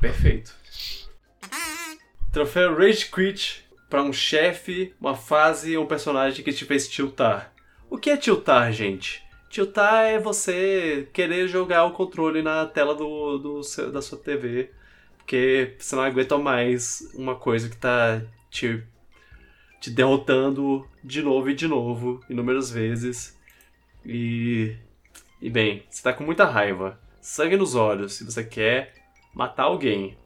Perfeito. 0.00 0.58
Troféu 2.32 2.76
Rage 2.76 3.10
Quit 3.10 3.64
pra 3.88 4.04
um 4.04 4.12
chefe, 4.12 4.94
uma 5.00 5.16
fase 5.16 5.76
ou 5.76 5.84
um 5.84 5.88
personagem 5.88 6.44
que 6.44 6.52
te 6.52 6.64
fez 6.64 6.88
tiltar. 6.88 7.52
O 7.90 7.98
que 7.98 8.08
é 8.08 8.16
tiltar, 8.16 8.72
gente? 8.72 9.20
Tiltar 9.48 10.04
é 10.04 10.16
você 10.16 11.08
querer 11.12 11.48
jogar 11.48 11.84
o 11.84 11.90
controle 11.90 12.40
na 12.40 12.66
tela 12.66 12.94
do, 12.94 13.36
do 13.36 13.60
da 13.90 14.00
sua 14.00 14.16
TV. 14.16 14.70
Porque 15.18 15.74
você 15.76 15.96
não 15.96 16.04
aguenta 16.04 16.38
mais 16.38 17.10
uma 17.14 17.34
coisa 17.34 17.68
que 17.68 17.76
tá 17.76 18.22
te, 18.48 18.80
te 19.80 19.90
derrotando 19.90 20.88
de 21.02 21.22
novo 21.22 21.50
e 21.50 21.54
de 21.54 21.66
novo, 21.66 22.20
inúmeras 22.30 22.70
vezes. 22.70 23.36
E. 24.06 24.76
E 25.42 25.50
bem, 25.50 25.82
você 25.90 26.02
tá 26.02 26.12
com 26.12 26.22
muita 26.22 26.44
raiva, 26.44 27.00
sangue 27.20 27.56
nos 27.56 27.74
olhos, 27.74 28.20
e 28.20 28.24
você 28.24 28.44
quer 28.44 28.94
matar 29.34 29.64
alguém. 29.64 30.19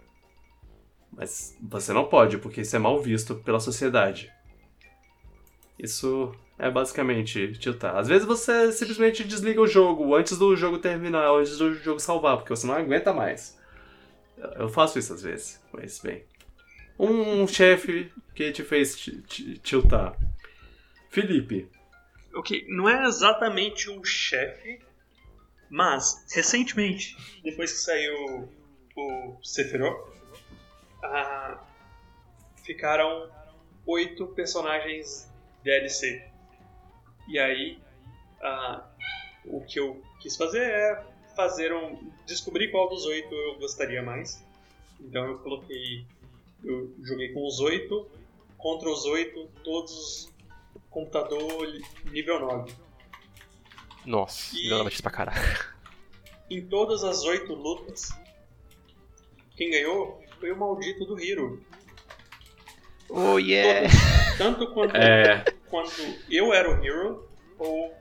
Mas 1.16 1.56
você 1.62 1.92
não 1.92 2.04
pode, 2.06 2.38
porque 2.38 2.62
isso 2.62 2.74
é 2.74 2.78
mal 2.78 3.00
visto 3.00 3.36
pela 3.36 3.60
sociedade. 3.60 4.32
Isso 5.78 6.34
é 6.58 6.70
basicamente 6.70 7.52
tiltar. 7.58 7.96
Às 7.96 8.08
vezes 8.08 8.26
você 8.26 8.72
simplesmente 8.72 9.24
desliga 9.24 9.60
o 9.60 9.66
jogo 9.66 10.14
antes 10.14 10.38
do 10.38 10.54
jogo 10.56 10.78
terminar, 10.78 11.28
antes 11.30 11.58
do 11.58 11.74
jogo 11.74 12.00
salvar, 12.00 12.36
porque 12.36 12.50
você 12.54 12.66
não 12.66 12.74
aguenta 12.74 13.12
mais. 13.12 13.58
Eu 14.56 14.68
faço 14.68 14.98
isso 14.98 15.12
às 15.14 15.22
vezes, 15.22 15.62
mas 15.72 16.00
bem. 16.00 16.24
Um 16.98 17.46
chefe 17.46 18.12
que 18.34 18.52
te 18.52 18.62
fez 18.62 18.96
ti- 18.96 19.22
ti- 19.22 19.58
tiltar. 19.58 20.16
Felipe. 21.10 21.68
Ok, 22.34 22.66
não 22.68 22.88
é 22.88 23.04
exatamente 23.06 23.90
um 23.90 24.02
chefe, 24.04 24.80
mas 25.70 26.24
recentemente, 26.34 27.16
depois 27.42 27.72
que 27.72 27.78
saiu 27.78 28.48
o 28.96 29.38
Sephiroth, 29.42 30.13
ah, 31.04 31.64
ficaram 32.62 33.30
oito 33.86 34.26
personagens 34.28 35.30
DLC. 35.62 36.26
E 37.28 37.38
aí, 37.38 37.78
ah, 38.42 38.84
o 39.44 39.60
que 39.62 39.78
eu 39.78 40.02
quis 40.20 40.36
fazer 40.36 40.62
é 40.62 41.04
fazer 41.36 41.72
um, 41.74 42.10
descobrir 42.26 42.70
qual 42.70 42.88
dos 42.88 43.04
oito 43.06 43.34
eu 43.34 43.58
gostaria 43.58 44.02
mais. 44.02 44.42
Então 45.00 45.24
eu 45.26 45.38
coloquei, 45.38 46.06
eu 46.62 46.94
joguei 47.02 47.32
com 47.32 47.46
os 47.46 47.60
oito, 47.60 48.08
contra 48.56 48.88
os 48.88 49.04
oito, 49.04 49.48
todos 49.62 50.32
computador 50.90 51.66
nível 52.06 52.40
9. 52.40 52.72
Nossa, 54.06 54.56
E- 54.56 54.68
não 54.70 54.78
dá 54.78 54.84
mais 54.84 55.00
pra 55.00 55.10
caralho. 55.10 55.74
Em 56.50 56.64
todas 56.66 57.02
as 57.04 57.24
oito 57.24 57.52
lutas, 57.54 58.10
quem 59.56 59.70
ganhou 59.70 60.22
foi 60.44 60.52
o 60.52 60.56
maldito 60.58 61.06
do 61.06 61.18
Hero. 61.18 61.58
Oh 63.08 63.38
yeah! 63.38 63.88
Tanto 64.36 64.70
quando, 64.74 64.94
É. 64.94 65.42
quando 65.70 65.90
eu 66.28 66.52
era 66.52 66.70
o 66.70 66.84
Hero, 66.84 67.26
ou 67.58 67.96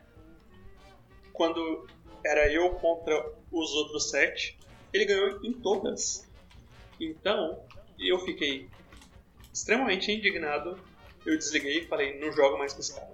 quando 1.32 1.88
era 2.26 2.52
eu 2.52 2.72
contra 2.72 3.32
os 3.50 3.74
outros 3.76 4.10
sete, 4.10 4.60
ele 4.92 5.06
ganhou 5.06 5.40
em 5.42 5.54
todas. 5.54 6.30
Então, 7.00 7.64
eu 7.98 8.20
fiquei 8.20 8.70
extremamente 9.54 10.12
indignado. 10.12 10.78
Eu 11.26 11.38
desliguei 11.38 11.80
e 11.80 11.88
falei, 11.88 12.20
não 12.20 12.30
jogo 12.34 12.58
mais 12.58 12.74
com 12.74 12.82
esse 12.82 12.94
cara. 12.94 13.14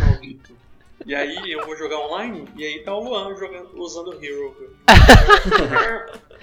Maldito. 0.00 0.56
E 1.06 1.14
aí 1.14 1.52
eu 1.52 1.64
vou 1.64 1.76
jogar 1.76 2.00
online 2.00 2.48
e 2.56 2.64
aí 2.64 2.82
tá 2.82 2.92
o 2.92 3.04
Luan 3.04 3.36
jogando, 3.36 3.80
usando 3.80 4.08
o 4.08 4.24
Hero. 4.24 4.76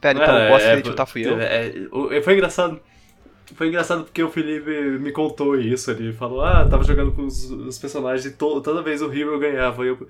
Pera, 0.00 0.18
então, 0.22 0.36
É, 0.36 0.46
o 0.46 0.52
boss 0.52 0.62
é, 0.62 0.76
de 0.76 0.82
tiltar 0.82 1.06
fui 1.06 1.26
eu? 1.26 1.38
é, 1.40 1.72
o- 1.92 2.22
foi 2.22 2.34
engraçado. 2.34 2.80
Foi 3.54 3.66
engraçado 3.68 4.04
porque 4.04 4.22
o 4.22 4.30
Felipe 4.30 4.70
me 5.00 5.10
contou 5.12 5.58
isso. 5.58 5.90
Ele 5.90 6.12
falou: 6.12 6.40
Ah, 6.42 6.64
tava 6.68 6.84
jogando 6.84 7.12
com 7.12 7.22
os, 7.26 7.50
os 7.50 7.78
personagens 7.78 8.24
e 8.24 8.30
to- 8.36 8.60
toda 8.60 8.80
vez 8.82 9.02
o 9.02 9.12
Hero 9.12 9.38
ganhava. 9.38 9.84
Eu- 9.84 10.08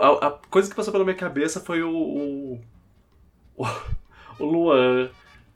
a, 0.00 0.28
a 0.28 0.30
coisa 0.48 0.70
que 0.70 0.76
passou 0.76 0.92
pela 0.92 1.04
minha 1.04 1.16
cabeça 1.16 1.60
foi 1.60 1.82
o. 1.82 1.90
O, 1.90 2.60
o, 3.56 3.66
o 4.38 4.44
Luan 4.46 5.10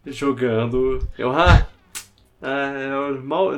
jogando. 0.06 1.06
Eu, 1.16 1.30
ah, 1.30 1.66
ah, 2.42 2.72
eu 3.12 3.22
mal, 3.22 3.52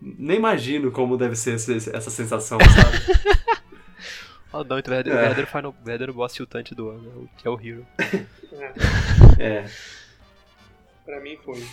nem 0.00 0.36
imagino 0.36 0.92
como 0.92 1.16
deve 1.18 1.34
ser 1.34 1.54
essa 1.56 2.10
sensação, 2.10 2.58
sabe? 2.60 3.30
Oh, 4.52 4.64
não, 4.64 4.78
então 4.78 4.92
o 4.92 4.96
verdadeiro, 4.96 5.10
É. 5.10 5.20
o 5.20 5.20
verdadeiro, 5.22 5.50
final, 5.50 5.70
o 5.70 5.84
verdadeiro 5.84 6.14
boss 6.14 6.32
tiltante 6.34 6.74
do 6.74 6.88
ano 6.90 7.28
é 7.44 7.48
o- 7.48 7.54
é 7.54 7.56
o 7.56 7.60
Hero. 7.64 7.86
é. 9.38 9.64
pra 11.04 11.20
mim 11.20 11.36
foi. 11.44 11.64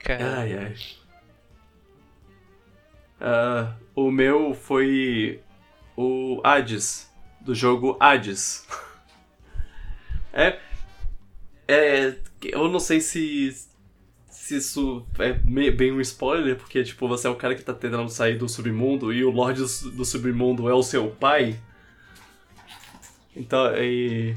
Cara, 0.00 0.38
Ai, 0.40 0.52
ai. 0.58 0.74
Ah, 3.20 3.74
o 3.94 4.10
meu 4.10 4.54
foi 4.54 5.40
o 5.96 6.40
Hades, 6.44 7.10
do 7.40 7.54
jogo 7.54 7.96
Hades. 8.00 8.66
É. 10.30 10.58
É. 11.66 12.14
Eu 12.42 12.68
não 12.68 12.78
sei 12.78 13.00
se. 13.00 13.66
Se 14.30 14.56
isso 14.58 15.04
é 15.18 15.32
bem 15.32 15.90
um 15.90 16.00
spoiler, 16.00 16.54
porque, 16.56 16.84
tipo, 16.84 17.08
você 17.08 17.26
é 17.26 17.30
o 17.30 17.34
cara 17.34 17.54
que 17.54 17.62
tá 17.62 17.74
tentando 17.74 18.08
sair 18.08 18.36
do 18.38 18.48
submundo 18.48 19.12
e 19.12 19.24
o 19.24 19.30
Lorde 19.30 19.60
do 19.60 20.04
submundo 20.04 20.68
é 20.68 20.74
o 20.74 20.82
seu 20.82 21.10
pai. 21.10 21.58
Então, 23.38 23.74
e. 23.76 24.36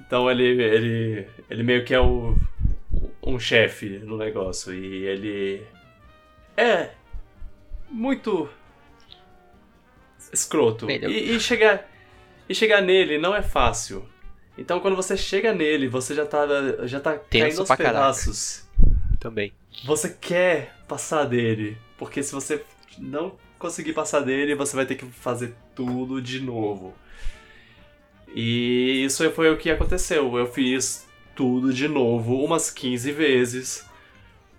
Então 0.00 0.30
ele, 0.30 0.44
ele, 0.62 1.28
ele 1.50 1.62
meio 1.62 1.84
que 1.84 1.92
é 1.92 2.00
o, 2.00 2.36
um 3.22 3.38
chefe 3.38 3.98
no 3.98 4.16
negócio 4.16 4.72
e 4.72 5.04
ele 5.04 5.62
é 6.56 6.90
muito 7.90 8.48
escroto. 10.32 10.88
E, 10.90 11.34
e 11.34 11.40
chegar 11.40 11.88
e 12.48 12.54
chegar 12.54 12.80
nele 12.80 13.18
não 13.18 13.34
é 13.34 13.42
fácil. 13.42 14.08
Então 14.56 14.80
quando 14.80 14.94
você 14.96 15.16
chega 15.16 15.52
nele, 15.52 15.88
você 15.88 16.14
já 16.14 16.24
tá 16.24 16.46
já 16.84 17.00
tá 17.00 17.14
Tenso 17.18 17.44
caindo 17.46 17.58
aos 17.60 17.66
pra 17.66 17.76
caraca. 17.76 17.94
pedaços. 17.98 18.64
também. 19.18 19.52
Você 19.84 20.10
quer 20.10 20.74
passar 20.88 21.24
dele, 21.24 21.76
porque 21.98 22.22
se 22.22 22.32
você 22.32 22.64
não 22.96 23.36
conseguir 23.58 23.92
passar 23.92 24.20
dele, 24.20 24.54
você 24.54 24.76
vai 24.76 24.86
ter 24.86 24.94
que 24.94 25.04
fazer 25.04 25.54
tudo 25.74 26.22
de 26.22 26.40
novo. 26.40 26.94
E 28.36 29.02
isso 29.02 29.28
foi 29.30 29.50
o 29.50 29.56
que 29.56 29.70
aconteceu. 29.70 30.36
Eu 30.36 30.46
fiz 30.46 31.08
tudo 31.34 31.72
de 31.72 31.88
novo 31.88 32.44
umas 32.44 32.70
15 32.70 33.10
vezes, 33.12 33.88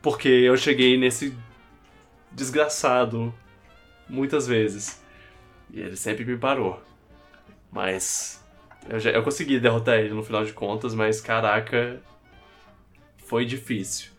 porque 0.02 0.28
eu 0.28 0.58
cheguei 0.58 0.98
nesse 0.98 1.38
desgraçado 2.32 3.32
muitas 4.10 4.48
vezes. 4.48 5.00
E 5.72 5.80
ele 5.80 5.96
sempre 5.96 6.26
me 6.26 6.36
parou. 6.38 6.82
Mas 7.72 8.44
eu, 8.90 9.00
já, 9.00 9.12
eu 9.12 9.22
consegui 9.22 9.60
derrotar 9.60 10.00
ele 10.00 10.14
no 10.16 10.24
final 10.24 10.44
de 10.44 10.54
contas, 10.54 10.96
mas 10.96 11.22
caraca, 11.22 12.02
foi 13.26 13.46
difícil. 13.46 14.10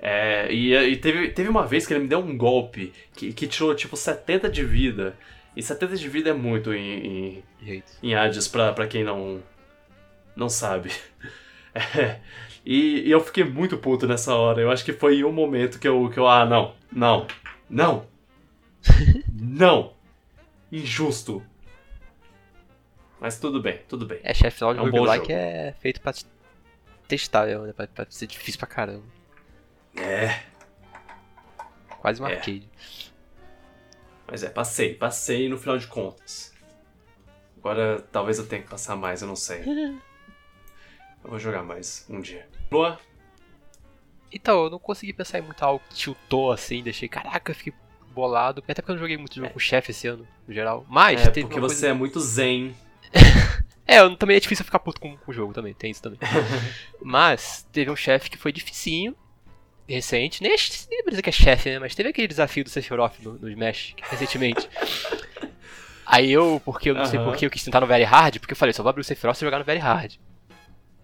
É, 0.00 0.52
e 0.52 0.72
e 0.74 0.96
teve, 0.96 1.28
teve 1.30 1.48
uma 1.48 1.66
vez 1.66 1.88
que 1.88 1.92
ele 1.92 2.04
me 2.04 2.08
deu 2.08 2.20
um 2.20 2.36
golpe 2.36 2.92
que, 3.16 3.32
que 3.32 3.48
tirou 3.48 3.74
tipo 3.74 3.96
70 3.96 4.48
de 4.48 4.64
vida. 4.64 5.16
E 5.56 5.62
70 5.62 5.96
de 5.96 6.08
vida 6.08 6.30
é 6.30 6.32
muito 6.32 6.72
em, 6.72 7.42
em, 7.60 7.82
em 8.02 8.14
Hades 8.14 8.46
pra, 8.48 8.72
pra 8.72 8.86
quem 8.86 9.04
não, 9.04 9.42
não 10.34 10.48
sabe. 10.48 10.90
É, 11.72 12.18
e, 12.66 13.02
e 13.06 13.10
eu 13.12 13.20
fiquei 13.20 13.44
muito 13.44 13.78
puto 13.78 14.04
nessa 14.04 14.34
hora. 14.34 14.60
Eu 14.60 14.72
acho 14.72 14.84
que 14.84 14.92
foi 14.92 15.22
um 15.22 15.30
momento 15.30 15.78
que 15.78 15.86
eu, 15.86 16.10
que 16.10 16.18
eu 16.18 16.26
ah, 16.26 16.44
não, 16.44 16.74
não, 16.90 17.28
não, 17.68 18.08
não, 19.32 19.94
injusto. 20.72 21.46
Mas 23.20 23.38
tudo 23.38 23.62
bem, 23.62 23.78
tudo 23.88 24.04
bem. 24.04 24.18
É, 24.24 24.34
chefe 24.34 24.56
final 24.56 24.74
de 24.74 24.80
É 24.80 24.82
um 24.82 24.90
bom 24.90 24.98
roguelike 24.98 25.32
é 25.32 25.72
feito 25.78 26.00
pra 26.00 26.12
testar, 27.06 27.46
né? 27.46 27.72
Pra, 27.72 27.86
pra 27.86 28.06
ser 28.10 28.26
difícil 28.26 28.58
pra 28.58 28.66
caramba. 28.66 29.04
É, 29.96 30.40
Quase 32.00 32.22
um 32.22 32.26
É. 32.26 32.32
arcade. 32.32 32.68
Mas 34.30 34.42
é, 34.42 34.48
passei, 34.48 34.94
passei 34.94 35.48
no 35.48 35.58
final 35.58 35.76
de 35.76 35.86
contas. 35.86 36.52
Agora 37.58 38.00
talvez 38.12 38.38
eu 38.38 38.46
tenha 38.46 38.62
que 38.62 38.68
passar 38.68 38.96
mais, 38.96 39.20
eu 39.22 39.28
não 39.28 39.36
sei. 39.36 39.62
Eu 41.22 41.28
vou 41.28 41.38
jogar 41.38 41.62
mais 41.62 42.06
um 42.08 42.18
dia. 42.18 42.48
Lua? 42.72 42.98
Então, 44.32 44.64
eu 44.64 44.70
não 44.70 44.78
consegui 44.78 45.12
pensar 45.12 45.38
em 45.38 45.42
muito 45.42 45.62
algo 45.62 45.84
que 45.90 45.94
tiltou 45.94 46.50
assim, 46.50 46.82
deixei, 46.82 47.10
caraca, 47.10 47.50
eu 47.50 47.54
fiquei 47.54 47.74
bolado. 48.14 48.64
Até 48.66 48.80
porque 48.80 48.92
eu 48.92 48.94
não 48.94 49.02
joguei 49.02 49.18
muito 49.18 49.34
jogo 49.34 49.50
com 49.50 49.58
chefe 49.58 49.90
esse 49.90 50.08
ano, 50.08 50.26
no 50.48 50.54
geral. 50.54 50.86
Mas 50.88 51.20
É, 51.20 51.30
porque 51.42 51.60
você 51.60 51.88
é 51.88 51.92
muito 51.92 52.18
zen. 52.20 52.74
É, 53.86 53.98
eu- 53.98 54.16
também 54.16 54.36
é 54.36 54.40
difícil 54.40 54.62
eu 54.62 54.66
ficar 54.66 54.78
puto 54.78 55.00
com, 55.00 55.16
com 55.16 55.30
o 55.30 55.34
jogo 55.34 55.52
também, 55.52 55.74
tem 55.74 55.90
isso 55.90 56.00
também. 56.00 56.18
Mas 57.02 57.66
teve 57.72 57.90
um 57.90 57.96
chefe 57.96 58.30
que 58.30 58.38
foi 58.38 58.52
dificinho, 58.52 59.16
recente. 59.94 60.42
Nem, 60.42 60.52
é- 60.52 60.56
nem 60.90 61.02
vou 61.02 61.10
dizer 61.10 61.22
que 61.22 61.28
é 61.30 61.32
chefe, 61.32 61.70
né? 61.70 61.78
Mas 61.78 61.94
teve 61.94 62.08
aquele 62.08 62.28
desafio 62.28 62.64
do 62.64 62.70
Sephiroth 62.70 63.18
no, 63.22 63.34
no 63.34 63.48
Smash, 63.50 63.94
recentemente. 64.10 64.68
Aí 66.06 66.32
eu, 66.32 66.60
porque 66.64 66.90
eu 66.90 66.94
não 66.94 67.04
sei 67.04 67.18
Aham. 67.20 67.28
porque 67.28 67.46
eu 67.46 67.50
quis 67.50 67.62
tentar 67.62 67.80
no 67.80 67.86
Very 67.86 68.02
Hard, 68.02 68.38
porque 68.40 68.52
eu 68.52 68.56
falei, 68.56 68.72
só 68.72 68.82
vou 68.82 68.90
abrir 68.90 69.02
o 69.02 69.04
Sephiroth 69.04 69.36
e 69.36 69.40
jogar 69.44 69.58
no 69.58 69.64
Very 69.64 69.78
Hard. 69.78 70.14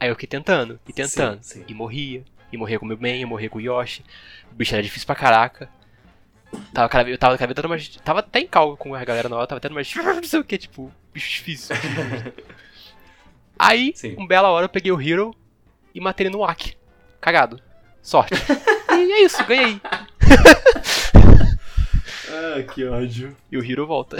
Aí 0.00 0.08
eu 0.08 0.14
fiquei 0.14 0.26
tentando, 0.28 0.80
e 0.86 0.92
tentando. 0.92 1.42
Sim, 1.42 1.60
sim. 1.60 1.64
E 1.68 1.72
morria. 1.74 2.24
E 2.52 2.56
morria 2.56 2.78
com 2.78 2.84
o 2.84 2.88
meu 2.88 2.98
man, 2.98 3.10
e 3.10 3.24
morria 3.24 3.48
com 3.48 3.58
o 3.58 3.60
Yoshi. 3.60 4.04
O 4.50 4.54
bicho 4.54 4.74
era 4.74 4.82
difícil 4.82 5.06
pra 5.06 5.14
caraca. 5.14 5.68
Tava 6.72 6.88
cada 6.88 7.08
eu 7.08 7.18
tava 7.18 7.36
cada 7.38 7.46
vez 7.46 7.54
dando 7.56 7.68
mais. 7.68 7.88
Tava 7.88 8.20
até 8.20 8.40
em 8.40 8.46
calma 8.46 8.76
com 8.76 8.94
a 8.94 9.04
galera 9.04 9.28
nova, 9.28 9.46
tava 9.46 9.60
tendo 9.60 9.74
mais. 9.74 9.92
Não 9.94 10.22
sei 10.22 10.40
o 10.40 10.44
que, 10.44 10.58
tipo, 10.58 10.92
bicho 11.12 11.30
difícil. 11.30 11.74
Aí, 13.58 13.92
Sim. 13.94 14.16
um 14.18 14.26
bela 14.26 14.48
hora, 14.50 14.64
eu 14.66 14.68
peguei 14.68 14.92
o 14.92 15.00
Hero 15.00 15.34
e 15.94 16.00
matei 16.00 16.26
ele 16.26 16.32
no 16.34 16.40
Whack. 16.42 16.76
Cagado. 17.20 17.60
Sorte. 18.02 18.34
E 19.04 19.12
é 19.12 19.24
isso, 19.24 19.44
ganhei. 19.44 19.80
Ah, 22.28 22.62
que 22.62 22.84
ódio. 22.84 23.36
E 23.50 23.56
o 23.56 23.64
Hero 23.64 23.86
volta. 23.86 24.18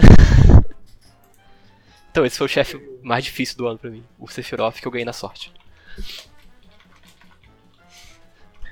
então, 2.10 2.24
esse 2.24 2.38
foi 2.38 2.46
o 2.46 2.48
chefe 2.48 2.80
mais 3.02 3.24
difícil 3.24 3.56
do 3.56 3.66
ano 3.66 3.78
pra 3.78 3.90
mim. 3.90 4.04
O 4.18 4.28
Sephiroth 4.28 4.80
que 4.80 4.86
eu 4.86 4.92
ganhei 4.92 5.04
na 5.04 5.12
sorte. 5.12 5.52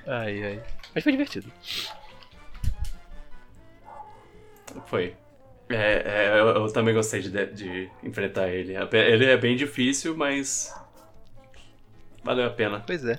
Ai, 0.07 0.43
ai. 0.45 0.63
Mas 0.95 1.03
foi 1.03 1.13
divertido. 1.13 1.51
Foi. 4.87 5.17
É, 5.69 5.77
é, 5.77 6.41
eu, 6.41 6.49
eu 6.49 6.73
também 6.73 6.95
gostei 6.95 7.21
de, 7.21 7.47
de 7.47 7.91
enfrentar 8.03 8.49
ele. 8.49 8.75
Ele 8.93 9.25
é 9.27 9.37
bem 9.37 9.57
difícil, 9.57 10.17
mas. 10.17 10.75
Valeu 12.23 12.47
a 12.47 12.51
pena. 12.51 12.83
Pois 12.87 13.05
é. 13.05 13.19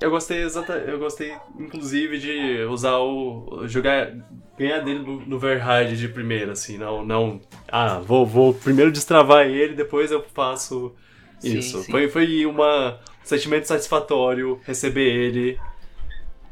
Eu 0.00 0.10
gostei 0.10 0.42
exata, 0.42 0.72
eu 0.78 0.98
gostei 0.98 1.36
inclusive 1.58 2.18
de 2.18 2.62
usar 2.64 2.98
o 2.98 3.66
jogar 3.68 4.10
ganhar 4.56 4.80
dele 4.80 5.00
no, 5.00 5.20
no 5.26 5.38
Verhide 5.38 5.96
de 5.96 6.08
primeira 6.08 6.52
assim, 6.52 6.78
não 6.78 7.04
não 7.04 7.40
ah, 7.68 7.98
vou 7.98 8.24
vou 8.26 8.54
primeiro 8.54 8.90
destravar 8.90 9.46
ele, 9.46 9.74
depois 9.74 10.10
eu 10.10 10.22
faço 10.34 10.94
Sim, 11.38 11.58
isso. 11.58 11.82
sim. 11.82 11.90
Foi 11.90 12.08
foi 12.08 12.46
uma 12.46 13.00
um 13.22 13.24
sentimento 13.24 13.66
satisfatório 13.68 14.60
receber 14.64 15.02
ele 15.14 15.60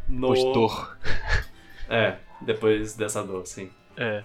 no 0.08 0.28
Postor. 0.28 0.96
É, 1.90 2.18
depois 2.42 2.94
dessa 2.94 3.22
dor, 3.24 3.46
sim. 3.46 3.70
É. 3.96 4.22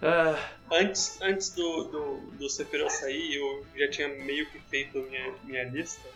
Ah, 0.00 0.38
Antes, 0.70 1.18
antes 1.22 1.50
do, 1.54 1.84
do, 1.84 2.16
do 2.38 2.48
Sephiroth 2.48 2.90
sair, 2.90 3.34
eu 3.34 3.66
já 3.74 3.90
tinha 3.90 4.08
meio 4.08 4.46
que 4.50 4.60
feito 4.60 4.98
minha, 5.00 5.34
minha 5.42 5.64
lista. 5.64 6.08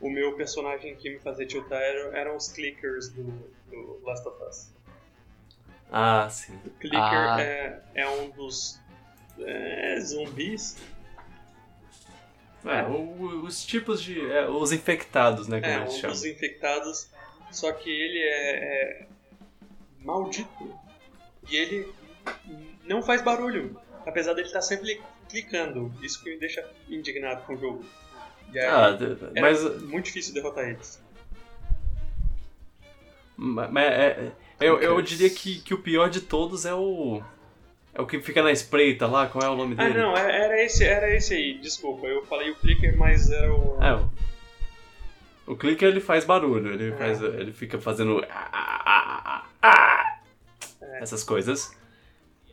O 0.00 0.08
meu 0.10 0.34
personagem 0.34 0.96
que 0.96 1.10
me 1.10 1.18
fazia 1.18 1.46
tiltar 1.46 1.80
era, 1.80 2.16
eram 2.18 2.36
os 2.36 2.48
clickers 2.48 3.10
do, 3.10 3.22
do 3.70 4.00
Last 4.04 4.26
of 4.26 4.42
Us. 4.44 4.72
ah, 5.92 6.28
sim. 6.30 6.54
O 6.64 6.70
clicker 6.70 6.98
Ah. 7.02 7.40
é, 7.40 7.82
é 7.94 8.08
um 8.08 8.30
dos 8.30 8.80
é, 9.38 10.00
zumbis. 10.00 10.76
É, 12.64 12.82
o- 12.84 13.42
os 13.44 13.64
tipos 13.64 14.02
de 14.02 14.20
é, 14.30 14.48
os 14.48 14.70
infectados, 14.72 15.48
né, 15.48 15.60
como 15.60 15.72
É, 15.72 15.80
um 15.84 15.90
chama. 15.90 16.12
dos 16.12 16.24
infectados. 16.24 17.08
Só 17.50 17.72
que 17.72 17.90
ele 17.90 18.18
é, 18.18 18.56
é 19.02 19.06
maldito. 19.98 20.78
E 21.50 21.56
ele 21.56 21.92
não 22.84 23.02
faz 23.02 23.22
barulho. 23.22 23.80
Apesar 24.06 24.34
dele 24.34 24.46
estar 24.46 24.62
sempre 24.62 25.00
clicando. 25.28 25.92
Isso 26.02 26.22
que 26.22 26.30
me 26.30 26.38
deixa 26.38 26.66
indignado 26.88 27.44
com 27.46 27.54
o 27.54 27.56
jogo. 27.58 27.84
E 28.52 28.58
aí, 28.58 28.66
Ah, 28.66 28.98
era 29.34 29.40
mas 29.40 29.82
muito 29.82 30.06
difícil 30.06 30.34
derrotar 30.34 30.68
eles. 30.68 31.00
Mas 33.36 33.70
é- 33.86 34.32
eu, 34.60 34.78
eu 34.80 35.00
diria 35.00 35.30
que, 35.30 35.60
que 35.60 35.72
o 35.72 35.78
pior 35.78 36.10
de 36.10 36.20
todos 36.20 36.66
é 36.66 36.74
o. 36.74 37.22
É 37.94 38.00
o 38.00 38.06
que 38.06 38.20
fica 38.20 38.42
na 38.42 38.52
espreita 38.52 39.06
lá, 39.06 39.26
qual 39.26 39.42
é 39.44 39.48
o 39.48 39.56
nome 39.56 39.74
Ah, 39.78 39.84
dele? 39.84 39.98
não, 39.98 40.16
é- 40.16 40.44
era 40.44 40.62
esse, 40.62 40.84
era 40.84 41.14
esse 41.14 41.34
aí. 41.34 41.58
Desculpa, 41.58 42.06
eu 42.06 42.24
falei 42.26 42.50
o 42.50 42.56
clicker, 42.56 42.96
mas 42.96 43.30
era 43.30 43.52
o. 43.52 43.78
É, 43.82 43.94
o. 43.94 44.10
O 45.52 45.56
clicker 45.56 45.88
ele 45.88 46.00
faz 46.00 46.24
barulho, 46.24 46.70
É. 46.70 46.74
ele, 46.74 46.92
faz, 46.92 47.20
ele 47.20 47.52
fica 47.52 47.78
fazendo. 47.80 48.24
Essas 51.00 51.24
coisas. 51.24 51.74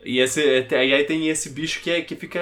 E 0.04 0.20
esse, 0.20 0.40
e 0.70 0.74
aí 0.94 1.04
tem 1.04 1.28
esse 1.28 1.50
bicho 1.50 1.80
que, 1.82 1.90
é, 1.90 2.00
que 2.02 2.16
fica 2.16 2.40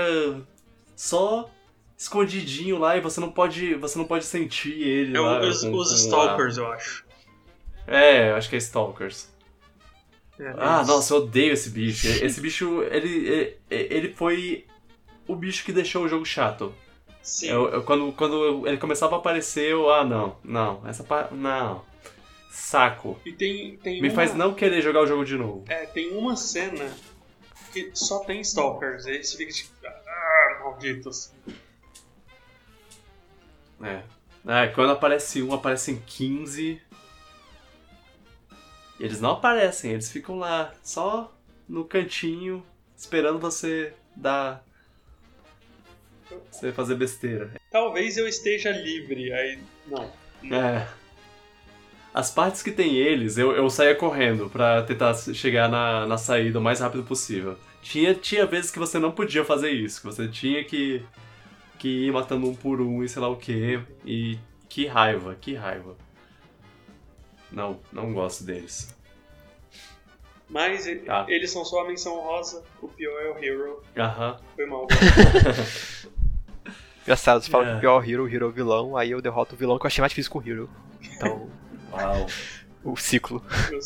só 0.94 1.50
escondidinho 1.96 2.78
lá 2.78 2.96
e 2.96 3.00
você 3.00 3.20
não 3.20 3.30
pode, 3.30 3.74
você 3.74 3.98
não 3.98 4.04
pode 4.04 4.24
sentir 4.24 4.82
ele 4.82 5.16
É 5.16 5.20
lá. 5.20 5.40
os, 5.40 5.62
com- 5.62 5.72
os 5.74 5.88
com 5.90 5.94
Stalkers, 5.96 6.56
eu 6.58 6.66
acho. 6.72 7.04
É, 7.86 8.30
eu 8.30 8.36
acho 8.36 8.48
que 8.48 8.56
é 8.56 8.58
Stalkers. 8.58 9.28
É, 10.38 10.52
Ah, 10.58 10.76
eles- 10.78 10.88
nossa, 10.88 11.14
eu 11.14 11.18
odeio 11.18 11.52
esse 11.52 11.70
bicho. 11.70 12.06
Esse 12.08 12.40
bicho, 12.40 12.82
ele, 12.82 13.56
ele, 13.70 14.12
foi 14.14 14.66
o 15.26 15.34
bicho 15.34 15.64
que 15.64 15.72
deixou 15.72 16.04
o 16.04 16.08
jogo 16.08 16.24
chato. 16.26 16.74
Sim. 17.22 17.48
Eu, 17.48 17.68
eu- 17.70 17.82
quando, 17.82 18.12
quando 18.12 18.66
ele 18.68 18.76
começava 18.76 19.16
a 19.16 19.18
aparecer, 19.18 19.70
eu, 19.72 19.90
ah, 19.90 20.04
não, 20.04 20.36
não, 20.44 20.82
essa 20.86 21.02
parte, 21.02 21.34
não. 21.34 21.84
Saco. 22.50 23.18
E 23.24 23.32
tem, 23.32 23.76
tem 23.78 24.00
Me 24.00 24.08
uma, 24.08 24.14
faz 24.14 24.34
não 24.34 24.52
querer 24.54 24.80
jogar 24.82 25.00
o 25.02 25.06
jogo 25.06 25.24
de 25.24 25.36
novo. 25.36 25.64
É, 25.68 25.86
tem 25.86 26.10
uma 26.16 26.34
cena 26.36 26.90
que 27.72 27.90
só 27.94 28.20
tem 28.20 28.40
Stalkers. 28.40 29.06
Aí 29.06 29.22
você 29.22 29.36
fica 29.36 29.52
tipo. 29.52 29.70
Ah, 29.86 30.60
malditos. 30.64 31.32
É. 33.82 34.02
É, 34.46 34.68
quando 34.68 34.92
aparece 34.92 35.42
um, 35.42 35.52
aparecem 35.52 36.02
15. 36.06 36.80
E 38.98 39.04
eles 39.04 39.20
não 39.20 39.32
aparecem, 39.32 39.92
eles 39.92 40.10
ficam 40.10 40.38
lá, 40.38 40.72
só 40.82 41.32
no 41.68 41.84
cantinho, 41.84 42.64
esperando 42.96 43.38
você 43.38 43.92
dar. 44.14 44.64
Você 46.50 46.72
fazer 46.72 46.94
besteira. 46.94 47.50
Talvez 47.70 48.16
eu 48.16 48.26
esteja 48.26 48.70
livre. 48.70 49.32
Aí. 49.32 49.58
Não. 49.86 50.10
É. 50.52 50.86
As 52.16 52.30
partes 52.30 52.62
que 52.62 52.70
tem 52.70 52.96
eles, 52.96 53.36
eu, 53.36 53.52
eu 53.52 53.68
saía 53.68 53.94
correndo 53.94 54.48
pra 54.48 54.82
tentar 54.82 55.14
chegar 55.14 55.68
na, 55.68 56.06
na 56.06 56.16
saída 56.16 56.58
o 56.58 56.62
mais 56.62 56.80
rápido 56.80 57.04
possível. 57.04 57.58
Tinha, 57.82 58.14
tinha 58.14 58.46
vezes 58.46 58.70
que 58.70 58.78
você 58.78 58.98
não 58.98 59.12
podia 59.12 59.44
fazer 59.44 59.70
isso, 59.70 60.00
que 60.00 60.06
você 60.06 60.26
tinha 60.26 60.64
que, 60.64 61.04
que 61.78 62.06
ir 62.06 62.12
matando 62.12 62.48
um 62.48 62.54
por 62.54 62.80
um 62.80 63.02
e 63.02 63.08
sei 63.08 63.20
lá 63.22 63.28
o 63.28 63.36
que. 63.36 63.80
E 64.04 64.38
que 64.68 64.86
raiva, 64.86 65.34
que 65.40 65.54
raiva. 65.54 65.96
Não, 67.50 67.78
não 67.92 68.12
gosto 68.12 68.44
deles. 68.44 68.94
Mas 70.48 70.86
Ah. 71.08 71.24
eles 71.28 71.50
são 71.50 71.64
só 71.64 71.82
a 71.84 71.88
menção 71.88 72.14
rosa. 72.20 72.62
O 72.80 72.88
pior 72.88 73.20
é 73.20 73.30
o 73.30 73.38
Hero. 73.44 73.82
Aham. 73.96 74.38
Foi 74.54 74.66
mal. 74.66 74.86
Engraçado, 77.02 77.40
você 77.42 77.50
fala 77.50 77.64
É. 77.66 77.70
que 77.70 77.76
o 77.76 77.80
pior 77.80 78.08
hero, 78.08 78.24
o 78.24 78.28
hero 78.28 78.46
é 78.46 78.48
o 78.48 78.52
vilão, 78.52 78.96
aí 78.96 79.12
eu 79.12 79.22
derroto 79.22 79.54
o 79.54 79.58
vilão 79.58 79.78
que 79.78 79.84
eu 79.84 79.88
achei 79.88 80.02
mais 80.02 80.10
difícil 80.10 80.30
com 80.32 80.40
o 80.40 80.42
hero. 80.48 80.68
Então, 81.00 81.48
Uau. 81.92 82.26
o 82.82 82.96
ciclo. 82.96 83.40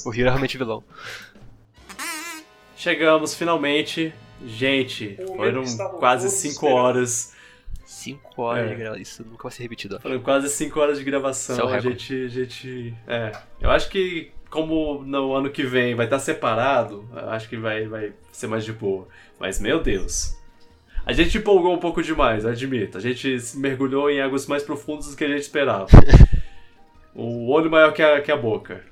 O 0.06 0.12
hero 0.14 0.22
é 0.26 0.30
realmente 0.30 0.56
vilão. 0.56 0.82
Chegamos 2.76 3.34
finalmente. 3.34 4.14
Gente, 4.46 5.18
O 5.28 5.36
foram 5.36 5.64
que 5.64 5.76
quase 5.98 6.24
todos 6.28 6.40
5 6.40 6.52
esperando. 6.54 6.74
horas. 6.78 7.34
5 7.90 8.40
horas 8.42 8.66
É. 8.66 8.68
de 8.68 8.74
gravação, 8.76 9.02
isso 9.02 9.24
nunca 9.24 9.42
vai 9.42 9.52
ser 9.52 9.62
repetido. 9.64 9.98
Foram 10.00 10.20
quase 10.20 10.48
5 10.48 10.78
horas 10.80 10.96
de 10.96 11.02
Isso 11.02 11.08
é 11.08 11.10
gravação. 11.10 11.66
o 11.66 11.68
a 11.68 11.80
gente, 11.80 12.24
a 12.24 12.28
gente. 12.28 12.94
É. 13.06 13.32
Eu 13.60 13.68
acho 13.70 13.88
que, 13.90 14.30
como 14.48 15.02
no 15.02 15.34
ano 15.34 15.50
que 15.50 15.64
vem 15.64 15.94
vai 15.96 16.06
estar 16.06 16.20
separado, 16.20 17.08
eu 17.12 17.30
acho 17.30 17.48
que 17.48 17.56
vai, 17.56 17.86
vai 17.88 18.12
ser 18.30 18.46
mais 18.46 18.64
de 18.64 18.72
boa. 18.72 19.08
Mas, 19.40 19.60
meu 19.60 19.82
Deus. 19.82 20.36
A 21.04 21.12
gente 21.12 21.38
empolgou 21.38 21.74
um 21.74 21.78
pouco 21.78 22.00
demais, 22.02 22.44
eu 22.44 22.50
admito. 22.50 22.96
A 22.96 23.00
gente 23.00 23.40
se 23.40 23.58
mergulhou 23.58 24.08
em 24.08 24.20
águas 24.20 24.46
mais 24.46 24.62
profundas 24.62 25.10
do 25.10 25.16
que 25.16 25.24
a 25.24 25.28
gente 25.28 25.40
esperava. 25.40 25.88
o 27.14 27.50
olho 27.50 27.70
maior 27.70 27.92
que 27.92 28.02
a, 28.02 28.20
que 28.20 28.30
a 28.30 28.36
boca. 28.36 28.84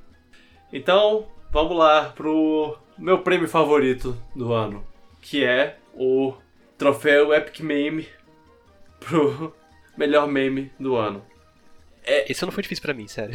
Então, 0.73 1.27
vamos 1.53 1.77
lá 1.79 2.07
pro 2.17 2.77
meu 2.99 3.19
prêmio 3.19 3.47
favorito 3.47 4.17
do 4.35 4.53
ano, 4.53 4.85
que 5.21 5.45
é 5.45 5.77
o 5.95 6.35
troféu 6.77 7.33
Epic 7.33 7.61
Meme 7.61 8.07
pro 9.01 9.55
melhor 9.97 10.27
meme 10.29 10.71
do 10.79 10.97
ano. 10.97 11.25
Esse 12.05 12.45
não 12.45 12.53
foi 12.53 12.63
difícil 12.63 12.83
pra 12.83 12.95
mim, 12.95 13.07
sério. 13.07 13.35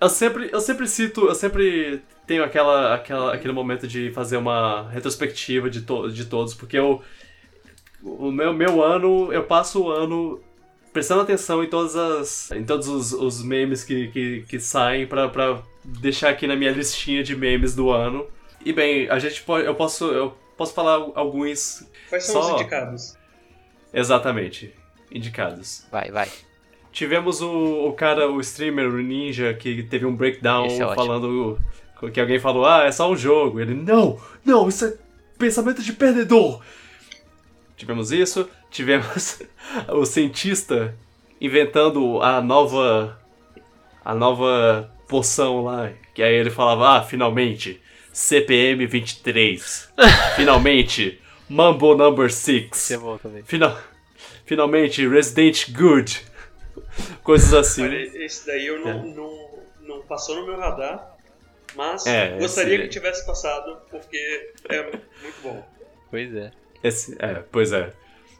Eu 0.00 0.08
sempre, 0.10 0.50
eu 0.52 0.60
sempre 0.60 0.86
cito, 0.86 1.26
eu 1.26 1.34
sempre 1.34 2.02
tenho 2.26 2.44
aquela, 2.44 2.94
aquela, 2.94 3.34
aquele 3.34 3.52
momento 3.54 3.88
de 3.88 4.10
fazer 4.10 4.36
uma 4.36 4.90
retrospectiva 4.90 5.70
de, 5.70 5.80
to, 5.82 6.10
de 6.10 6.26
todos, 6.26 6.52
porque 6.52 6.76
eu, 6.76 7.00
o 8.02 8.30
meu, 8.30 8.52
meu 8.52 8.82
ano, 8.84 9.32
eu 9.32 9.44
passo 9.44 9.84
o 9.84 9.90
ano 9.90 10.40
prestando 10.92 11.22
atenção 11.22 11.64
em 11.64 11.68
todas 11.68 11.96
as, 11.96 12.50
em 12.50 12.64
todos 12.64 12.88
os, 12.88 13.12
os 13.12 13.42
memes 13.42 13.84
que, 13.84 14.08
que, 14.08 14.42
que 14.48 14.60
saem 14.60 15.06
pra, 15.06 15.28
pra 15.28 15.62
deixar 15.84 16.28
aqui 16.30 16.46
na 16.46 16.56
minha 16.56 16.72
listinha 16.72 17.22
de 17.22 17.34
memes 17.34 17.74
do 17.74 17.90
ano. 17.90 18.26
E 18.64 18.72
bem, 18.72 19.08
a 19.08 19.18
gente 19.18 19.42
pode, 19.42 19.66
eu 19.66 19.74
posso, 19.74 20.06
eu 20.06 20.36
posso 20.56 20.74
falar 20.74 20.94
alguns 21.14 21.86
Quais 22.08 22.24
são 22.24 22.42
Só- 22.42 22.54
os 22.54 22.60
indicados? 22.60 23.16
Exatamente 23.96 24.72
indicados. 25.10 25.86
Vai, 25.90 26.10
vai. 26.10 26.28
Tivemos 26.92 27.40
o, 27.42 27.88
o 27.88 27.92
cara, 27.92 28.30
o 28.30 28.40
streamer, 28.40 28.88
o 28.88 29.00
Ninja, 29.00 29.52
que 29.54 29.82
teve 29.82 30.06
um 30.06 30.14
breakdown 30.14 30.66
é 30.66 30.94
falando 30.94 31.58
que 32.12 32.20
alguém 32.20 32.38
falou, 32.38 32.66
ah, 32.66 32.84
é 32.84 32.92
só 32.92 33.10
um 33.10 33.16
jogo. 33.16 33.58
Ele, 33.58 33.74
não, 33.74 34.20
não, 34.44 34.68
isso 34.68 34.84
é 34.84 34.94
pensamento 35.38 35.82
de 35.82 35.92
perdedor. 35.92 36.60
Tivemos 37.76 38.12
isso, 38.12 38.48
tivemos 38.70 39.40
o 39.88 40.04
cientista 40.04 40.94
inventando 41.40 42.22
a 42.22 42.40
nova. 42.40 43.18
a 44.04 44.14
nova 44.14 44.90
poção 45.08 45.64
lá. 45.64 45.90
Que 46.14 46.22
aí 46.22 46.34
ele 46.34 46.50
falava, 46.50 46.98
ah, 46.98 47.02
finalmente, 47.02 47.80
CPM 48.12 48.86
23. 48.86 49.92
finalmente, 50.36 51.20
Mambo 51.48 51.94
Number 51.94 52.32
6. 52.32 52.70
Isso 52.72 52.94
é 52.94 52.98
bom 52.98 53.18
também. 53.18 53.42
Final, 53.44 53.78
finalmente, 54.44 55.06
Resident 55.08 55.70
Good. 55.72 56.24
Coisas 57.22 57.52
assim. 57.54 57.82
Olha, 57.84 58.24
esse 58.24 58.46
daí 58.46 58.66
eu 58.66 58.80
não, 58.80 58.90
É. 58.90 58.94
não, 59.14 59.48
não 59.82 60.02
passou 60.02 60.36
no 60.36 60.46
meu 60.46 60.56
radar, 60.58 61.16
mas 61.74 62.06
É, 62.06 62.36
gostaria 62.38 62.74
esse- 62.74 62.82
que 62.84 62.88
tivesse 62.88 63.26
passado, 63.26 63.78
porque 63.90 64.52
é 64.68 64.82
muito 64.82 65.42
bom. 65.42 65.66
Pois 66.10 66.34
é. 66.34 66.50
Esse, 66.82 67.16
é, 67.18 67.42
pois 67.50 67.72
é. 67.72 67.92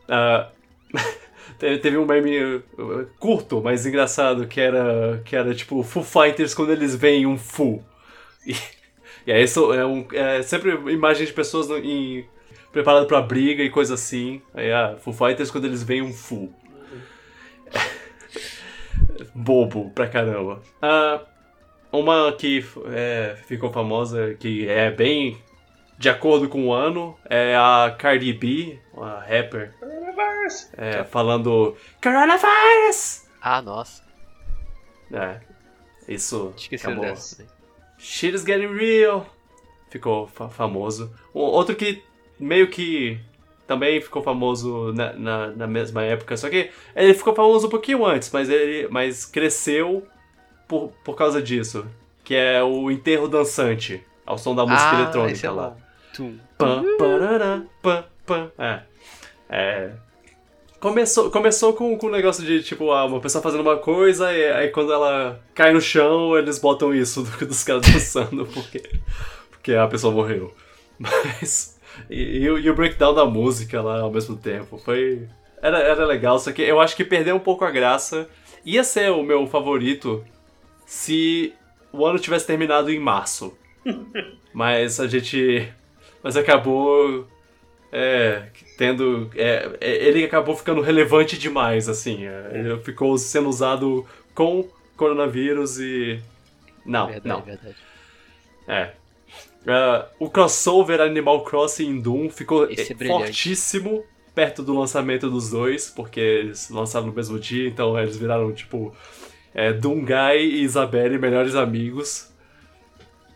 Ah, 0.09 0.51
teve, 1.59 1.97
um 1.97 2.07
meme 2.07 2.57
uh, 2.57 3.07
curto, 3.19 3.61
mas 3.63 3.87
engraçado, 3.87 4.47
que 4.47 4.61
era, 4.61 5.21
que 5.25 5.35
era 5.35 5.55
tipo 5.55 5.83
Foo 5.83 6.03
Fighters 6.05 6.55
quando 6.55 6.73
eles 6.73 6.95
veem 6.95 7.27
um 7.27 7.39
Foo. 7.39 7.83
E, 8.47 8.55
e 9.27 9.33
aí 9.33 9.43
isso 9.43 9.73
é, 9.75 9.85
um, 9.85 10.07
é 10.13 10.41
sempre 10.43 10.71
imagem 10.93 11.27
de 11.27 11.33
pessoas 11.33 11.67
no, 11.67 11.77
em, 11.79 12.25
preparado 12.77 13.07
pra 13.07 13.23
briga 13.23 13.63
e 13.63 13.71
coisa 13.71 13.95
assim. 13.95 14.43
Aí, 14.53 14.71
ah, 14.71 14.97
Foo 15.01 15.11
Fighters 15.15 15.51
quando 15.51 15.65
eles 15.65 15.83
veem 15.83 16.03
um 16.03 16.13
Foo. 16.13 16.53
Bobo 19.35 19.91
pra 19.95 20.07
caramba. 20.07 20.61
Ah, 20.83 21.23
uma 21.91 22.31
que 22.33 22.63
é, 22.93 23.37
ficou 23.47 23.73
famosa, 23.73 24.35
que 24.35 24.69
é 24.69 24.91
bem 24.91 25.39
de 25.99 26.11
acordo 26.11 26.49
com 26.51 26.67
o 26.67 26.73
ano, 26.75 27.17
é 27.25 27.57
a 27.57 27.95
Cardi 27.99 28.33
B, 28.35 28.79
a 28.99 29.21
rapper, 29.21 29.73
Coronavirus! 29.81 30.69
é, 30.77 31.05
falando 31.05 31.75
Coronavirus! 32.03 33.25
Ah, 33.41 33.63
nossa. 33.63 34.03
É, 35.11 35.41
isso 36.07 36.53
Esqueci 36.57 36.87
acabou. 36.87 37.05
dessa. 37.07 37.37
também. 37.37 37.53
Shit 37.97 38.35
is 38.35 38.45
getting 38.45 38.75
real. 38.77 39.27
Ficou 39.89 40.27
fa- 40.27 40.51
famoso. 40.51 41.11
O- 41.33 41.41
Outro 41.41 41.75
que 41.75 42.03
meio 42.39 42.69
que 42.69 43.19
também 43.67 44.01
ficou 44.01 44.23
famoso 44.23 44.93
na, 44.93 45.13
na, 45.15 45.47
na 45.49 45.67
mesma 45.67 46.03
época, 46.03 46.37
só 46.37 46.49
que 46.49 46.71
ele 46.95 47.15
ficou 47.15 47.35
famoso 47.35 47.67
um 47.67 47.71
pouquinho 47.71 48.05
antes, 48.07 48.31
mas 48.33 48.49
ele 48.49 48.87
mas 48.91 49.25
cresceu 49.25 50.07
por, 50.69 50.93
por 51.05 51.15
causa 51.17 51.43
disso. 51.43 51.87
Que 52.23 52.35
é 52.35 52.63
o 52.63 52.91
enterro 52.91 53.29
dançante, 53.29 54.03
ao 54.25 54.37
som 54.37 54.55
da 54.55 54.67
música 54.67 54.91
ah, 54.91 55.01
eletrônica 55.03 55.47
é 55.47 55.51
lá. 55.51 55.77
Tum. 56.13 56.37
Pam, 56.59 56.85
parará, 56.99 57.63
pam, 57.81 58.05
pam. 58.25 58.51
É. 58.59 58.81
É. 59.49 59.91
Começou, 60.81 61.31
começou 61.31 61.73
com, 61.73 61.97
com 61.97 62.09
o 62.09 62.11
negócio 62.11 62.45
de, 62.45 62.63
tipo, 62.63 62.91
ah, 62.91 63.05
uma 63.05 63.21
pessoa 63.21 63.41
fazendo 63.43 63.61
uma 63.61 63.77
coisa 63.77 64.33
e 64.33 64.53
aí 64.53 64.69
quando 64.69 64.93
ela 64.93 65.41
cai 65.55 65.73
no 65.73 65.81
chão, 65.81 66.37
eles 66.37 66.59
botam 66.59 66.95
isso 66.95 67.23
do- 67.23 67.47
dos 67.47 67.63
caras 67.63 67.83
dançando 67.83 68.45
porque, 68.47 68.83
porque 69.51 69.75
a 69.75 69.87
pessoa 69.87 70.13
morreu. 70.13 70.53
Mas. 70.99 71.76
E, 72.11 72.39
e 72.39 72.51
o- 72.51 72.59
e 72.59 72.71
o 72.71 72.75
breakdown 72.75 73.15
da 73.15 73.25
música 73.25 73.81
lá 73.83 74.01
ao 74.01 74.11
mesmo 74.11 74.37
tempo. 74.37 74.79
Foi. 74.79 75.27
Era, 75.63 75.79
era 75.79 76.05
legal, 76.07 76.39
só 76.39 76.53
que 76.53 76.63
eu 76.63 76.81
acho 76.81 76.95
que 76.97 77.05
perdeu 77.05 77.35
um 77.37 77.41
pouco 77.41 77.65
a 77.65 77.71
graça. 77.71 78.29
Ia 78.65 78.83
ser 78.85 79.11
o 79.11 79.23
meu 79.23 79.47
favorito 79.47 80.25
se 80.87 81.53
o 81.93 82.05
ano 82.05 82.19
tivesse 82.19 82.47
terminado 82.47 82.91
em 82.91 82.99
março. 82.99 83.57
Mas 84.53 84.99
a 85.01 85.07
gente. 85.07 85.69
Mas 86.23 86.37
acabou. 86.37 87.27
É. 87.93 88.49
Tendo. 88.77 89.31
é, 89.35 89.71
é, 89.81 89.91
ele 90.09 90.25
acabou 90.25 90.55
ficando 90.57 90.81
relevante 90.81 91.39
demais, 91.39 91.89
assim. 91.89 92.27
é, 92.27 92.51
ele 92.53 92.79
ficou 92.81 93.17
sendo 93.17 93.49
usado 93.49 94.05
com 94.35 94.69
coronavírus 94.97 95.79
e. 95.79 96.21
Não, 96.85 97.07
verdade, 97.07 97.29
não. 97.29 97.41
verdade. 97.43 97.77
É. 98.69 98.91
Ah, 99.67 100.07
o 100.19 100.31
crossover 100.31 101.01
Animal 101.01 101.43
Crossing 101.45 101.97
e 101.97 102.01
Doom 102.01 102.31
ficou 102.31 102.71
Esse 102.71 102.93
é 102.93 103.07
fortíssimo 103.07 104.05
perto 104.35 104.63
do 104.63 104.79
lançamento 104.79 105.29
dos 105.31 105.51
dois, 105.51 105.91
porque 105.91 106.21
eles 106.21 106.69
lançaram 106.71 107.07
no 107.07 107.13
mesmo 107.13 107.39
dia, 107.39 107.69
então 107.69 107.99
eles 107.99 108.17
viraram 108.17 108.53
tipo 108.53 108.95
é, 109.55 109.73
Doom 109.73 110.05
Guy 110.05 110.37
e 110.39 110.63
Isabelle 110.63 111.19
melhores 111.19 111.55
amigos. 111.55 112.31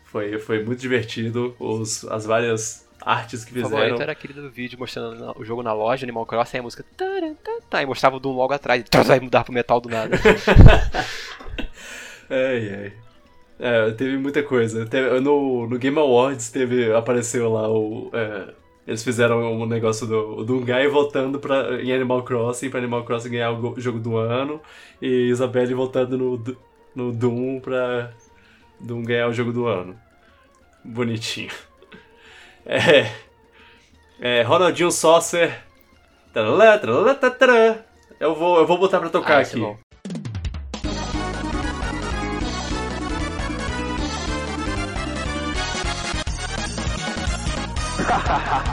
Foi, 0.05 0.37
foi 0.37 0.63
muito 0.63 0.79
divertido, 0.79 1.55
os, 1.59 2.05
as 2.05 2.25
várias 2.25 2.87
artes 3.01 3.43
que 3.43 3.51
O 3.51 3.55
fizeram. 3.55 3.71
favorito 3.71 4.01
era 4.01 4.11
aquele 4.11 4.33
do 4.33 4.49
vídeo 4.49 4.77
mostrando 4.77 5.33
o 5.37 5.43
jogo 5.43 5.63
na 5.63 5.73
loja, 5.73 6.05
Animal 6.05 6.25
Crossing, 6.25 6.57
aí 6.57 6.59
a 6.59 6.63
música. 6.63 6.85
tan, 6.95 7.81
e 7.81 7.85
mostrava 7.85 8.17
o 8.17 8.19
Doom 8.19 8.35
logo 8.35 8.53
atrás. 8.53 8.83
Aí 9.09 9.19
mudava 9.19 9.45
pro 9.45 9.53
metal 9.53 9.81
do 9.81 9.89
nada. 9.89 10.15
Ai, 12.29 12.73
ai. 12.73 12.93
É, 13.63 13.91
teve 13.91 14.17
muita 14.17 14.41
coisa. 14.41 14.85
Teve- 14.87 15.19
no, 15.19 15.67
no 15.67 15.77
Game 15.77 15.97
Awards 15.99 16.49
teve, 16.49 16.91
apareceu 16.93 17.51
lá 17.53 17.69
o. 17.69 18.09
é, 18.11 18.53
eles 18.87 19.03
fizeram 19.03 19.39
um 19.53 19.67
negócio 19.67 20.07
do, 20.07 20.43
do 20.43 20.59
Guy 20.61 20.87
voltando 20.87 21.39
pra, 21.39 21.79
em 21.81 21.93
Animal 21.93 22.23
Crossing, 22.23 22.71
pra 22.71 22.79
Animal 22.79 23.03
Crossing 23.03 23.29
ganhar 23.29 23.51
o 23.51 23.57
go- 23.57 23.75
jogo 23.79 23.99
do 23.99 24.17
ano, 24.17 24.59
e 24.99 25.29
Isabelle 25.29 25.73
voltando 25.75 26.17
no, 26.17 26.43
no 26.95 27.11
Doom 27.11 27.59
pra 27.59 28.11
Doom 28.79 29.03
ganhar 29.03 29.27
o 29.27 29.33
jogo 29.33 29.53
do 29.53 29.67
ano. 29.67 29.95
Bonitinho. 30.83 31.51
É. 32.63 33.11
É, 34.19 34.41
Ronaldinho 34.43 34.91
Saucer. 34.91 35.51
Eu 38.19 38.35
vou, 38.35 38.57
eu 38.59 38.67
vou 38.67 38.77
botar 38.77 38.99
pra 38.99 39.09
tocar 39.09 39.37
Ah, 39.37 39.41
esse 39.41 39.55
é 39.57 39.59
aqui. 48.35 48.71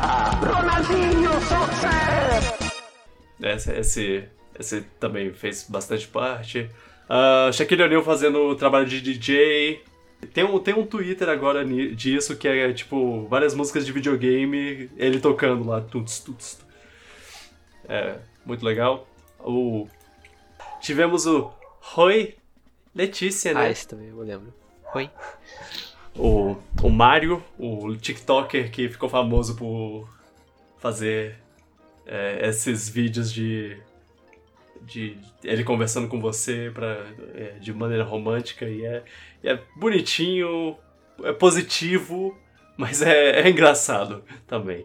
bom. 3.40 3.48
Esse, 3.48 3.72
esse, 3.72 4.24
esse 4.58 4.80
também 4.98 5.32
fez 5.32 5.66
bastante 5.68 6.08
parte. 6.08 6.70
Uh, 7.08 7.52
Shaquille 7.52 7.82
O'Neal 7.82 8.02
fazendo 8.02 8.54
trabalho 8.56 8.86
de 8.86 9.00
DJ. 9.00 9.82
Tem 10.34 10.44
um, 10.44 10.58
tem 10.58 10.74
um 10.74 10.84
Twitter 10.84 11.28
agora 11.28 11.64
disso 11.64 12.36
que 12.36 12.48
é 12.48 12.72
tipo 12.72 13.26
várias 13.28 13.54
músicas 13.54 13.86
de 13.86 13.92
videogame, 13.92 14.90
ele 14.96 15.20
tocando 15.20 15.64
lá. 15.66 15.80
Tuts, 15.80 16.18
tuts. 16.20 16.58
É, 17.88 18.16
muito 18.44 18.64
legal. 18.64 19.06
O, 19.38 19.86
tivemos 20.80 21.26
o 21.26 21.52
Roy 21.80 22.36
Letícia, 22.94 23.54
né? 23.54 23.60
Ah, 23.60 23.70
esse 23.70 23.86
também 23.86 24.08
eu 24.08 24.18
lembro. 24.18 24.52
Oi? 24.94 25.08
O, 26.18 26.56
o 26.82 26.90
Mario, 26.90 27.42
o 27.58 27.96
TikToker 27.96 28.70
que 28.70 28.88
ficou 28.88 29.08
famoso 29.08 29.56
por 29.56 30.08
fazer 30.78 31.36
é, 32.06 32.48
esses 32.48 32.88
vídeos 32.88 33.32
de, 33.32 33.76
de 34.82 35.16
ele 35.44 35.62
conversando 35.62 36.08
com 36.08 36.20
você 36.20 36.70
pra, 36.74 37.06
é, 37.34 37.56
de 37.60 37.72
maneira 37.72 38.04
romântica 38.04 38.66
e 38.66 38.84
é, 38.84 39.04
é 39.44 39.58
bonitinho, 39.76 40.76
é 41.22 41.32
positivo, 41.32 42.36
mas 42.76 43.00
é, 43.02 43.40
é 43.40 43.48
engraçado 43.48 44.24
também. 44.46 44.84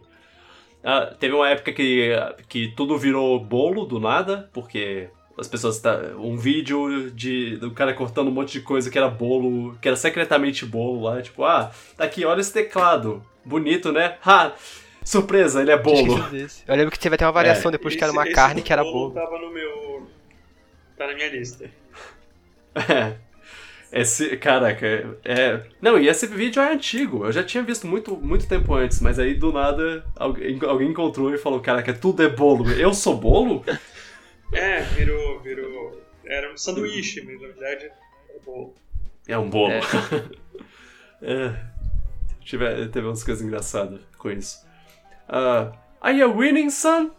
Ah, 0.82 1.14
teve 1.18 1.34
uma 1.34 1.48
época 1.48 1.72
que, 1.72 2.10
que 2.48 2.68
tudo 2.76 2.98
virou 2.98 3.40
bolo 3.40 3.86
do 3.86 3.98
nada, 3.98 4.50
porque 4.52 5.08
as 5.38 5.48
pessoas 5.48 5.78
tá 5.80 5.96
um 6.18 6.36
vídeo 6.36 7.10
de 7.10 7.56
do 7.56 7.70
cara 7.72 7.92
cortando 7.94 8.28
um 8.28 8.30
monte 8.30 8.52
de 8.52 8.60
coisa 8.60 8.90
que 8.90 8.96
era 8.98 9.08
bolo, 9.08 9.76
que 9.80 9.88
era 9.88 9.96
secretamente 9.96 10.64
bolo 10.64 11.02
lá, 11.02 11.20
tipo, 11.22 11.44
ah, 11.44 11.70
tá 11.96 12.04
aqui, 12.04 12.24
olha 12.24 12.40
esse 12.40 12.52
teclado. 12.52 13.24
Bonito, 13.44 13.92
né? 13.92 14.16
Ha! 14.24 14.52
Surpresa, 15.04 15.60
ele 15.60 15.70
é 15.70 15.76
bolo. 15.76 16.16
Eu 16.66 16.74
lembro 16.76 16.90
que 16.90 16.98
teve 16.98 17.14
até 17.14 17.26
uma 17.26 17.32
variação 17.32 17.68
É. 17.68 17.72
depois 17.72 17.94
que 17.94 18.02
era 18.02 18.08
Esse- 18.10 18.16
uma 18.18 18.24
esse 18.24 18.34
carne 18.34 18.62
que 18.62 18.72
era 18.72 18.82
bolo 18.82 19.10
bolo. 19.10 19.14
Tava 19.14 19.38
no 19.38 19.52
meu. 19.52 20.06
Tá 20.96 21.06
na 21.08 21.14
minha 21.14 21.28
lista. 21.28 21.68
É. 22.74 23.14
Esse, 23.92 24.36
caraca, 24.38 24.86
é. 25.24 25.60
Não, 25.80 25.98
e 25.98 26.08
esse 26.08 26.26
vídeo 26.26 26.60
é 26.62 26.72
antigo. 26.72 27.24
Eu 27.26 27.32
já 27.32 27.44
tinha 27.44 27.62
visto 27.62 27.86
muito, 27.86 28.16
muito 28.16 28.48
tempo 28.48 28.74
antes, 28.74 29.00
mas 29.00 29.18
aí 29.18 29.34
do 29.34 29.52
nada 29.52 30.04
alguém, 30.16 30.58
alguém 30.66 30.88
encontrou 30.90 31.32
e 31.34 31.38
falou: 31.38 31.60
Caraca, 31.60 31.92
tudo 31.92 32.22
é 32.22 32.28
bolo. 32.28 32.68
Eu 32.72 32.92
sou 32.94 33.14
bolo? 33.16 33.62
É, 34.52 34.80
virou. 34.80 35.40
virou. 35.40 36.02
Era 36.26 36.52
um 36.52 36.56
sanduíche, 36.56 37.22
mas 37.22 37.40
na 37.40 37.48
verdade 37.48 37.84
era 37.84 38.40
bolo. 38.44 38.74
É 39.26 39.38
um 39.38 39.48
bolo. 39.48 39.72
É. 39.72 39.80
É. 41.22 41.56
Tive, 42.40 42.88
teve 42.88 43.06
umas 43.06 43.24
coisas 43.24 43.42
engraçadas 43.42 43.98
com 44.18 44.30
isso. 44.30 44.62
Ah, 45.26 45.72
Are 46.02 46.18
you 46.18 46.36
winning, 46.36 46.68
son? 46.68 47.12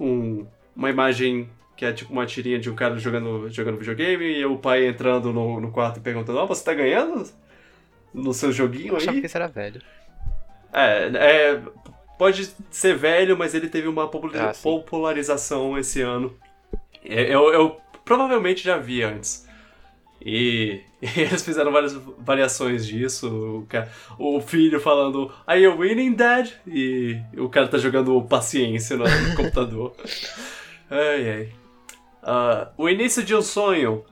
Um, 0.00 0.46
uma 0.74 0.88
imagem 0.88 1.50
que 1.76 1.84
é 1.84 1.92
tipo 1.92 2.10
uma 2.10 2.24
tirinha 2.24 2.58
de 2.58 2.70
um 2.70 2.74
cara 2.74 2.96
jogando, 2.98 3.50
jogando 3.50 3.76
videogame 3.76 4.24
e 4.24 4.46
o 4.46 4.56
pai 4.56 4.86
entrando 4.86 5.30
no, 5.30 5.60
no 5.60 5.70
quarto 5.70 5.98
e 5.98 6.00
perguntando: 6.00 6.38
Ó, 6.38 6.46
você 6.46 6.64
tá 6.64 6.72
ganhando? 6.72 7.30
No 8.14 8.32
seu 8.32 8.50
joguinho 8.50 8.94
Eu 8.94 8.96
achava 8.96 9.12
aí? 9.12 9.20
que 9.20 9.26
esse 9.26 9.36
era 9.36 9.46
velho. 9.46 9.82
É, 10.72 11.10
é, 11.14 11.62
pode 12.18 12.50
ser 12.70 12.96
velho, 12.96 13.36
mas 13.36 13.54
ele 13.54 13.68
teve 13.68 13.88
uma 13.88 14.04
Ah, 14.04 14.52
popularização 14.62 15.78
esse 15.78 16.00
ano. 16.02 16.34
Eu, 17.04 17.52
eu 17.52 17.80
provavelmente 18.04 18.62
já 18.64 18.76
vi 18.78 19.02
antes. 19.02 19.46
E, 20.20 20.80
e 21.02 21.20
eles 21.20 21.42
fizeram 21.44 21.70
várias 21.70 21.94
variações 22.18 22.86
disso. 22.86 23.28
O, 23.60 23.66
ca- 23.66 23.88
o 24.18 24.40
filho 24.40 24.80
falando, 24.80 25.32
Are 25.46 25.60
you 25.60 25.76
winning, 25.78 26.14
Dad? 26.14 26.50
E 26.66 27.20
o 27.36 27.48
cara 27.48 27.68
tá 27.68 27.78
jogando 27.78 28.20
paciência 28.22 28.96
no 28.96 29.04
computador. 29.36 29.94
Ai, 30.90 31.30
ai. 31.30 31.52
Ah, 32.22 32.70
o 32.76 32.88
início 32.88 33.22
de 33.22 33.34
um 33.34 33.42
sonho 33.42 34.04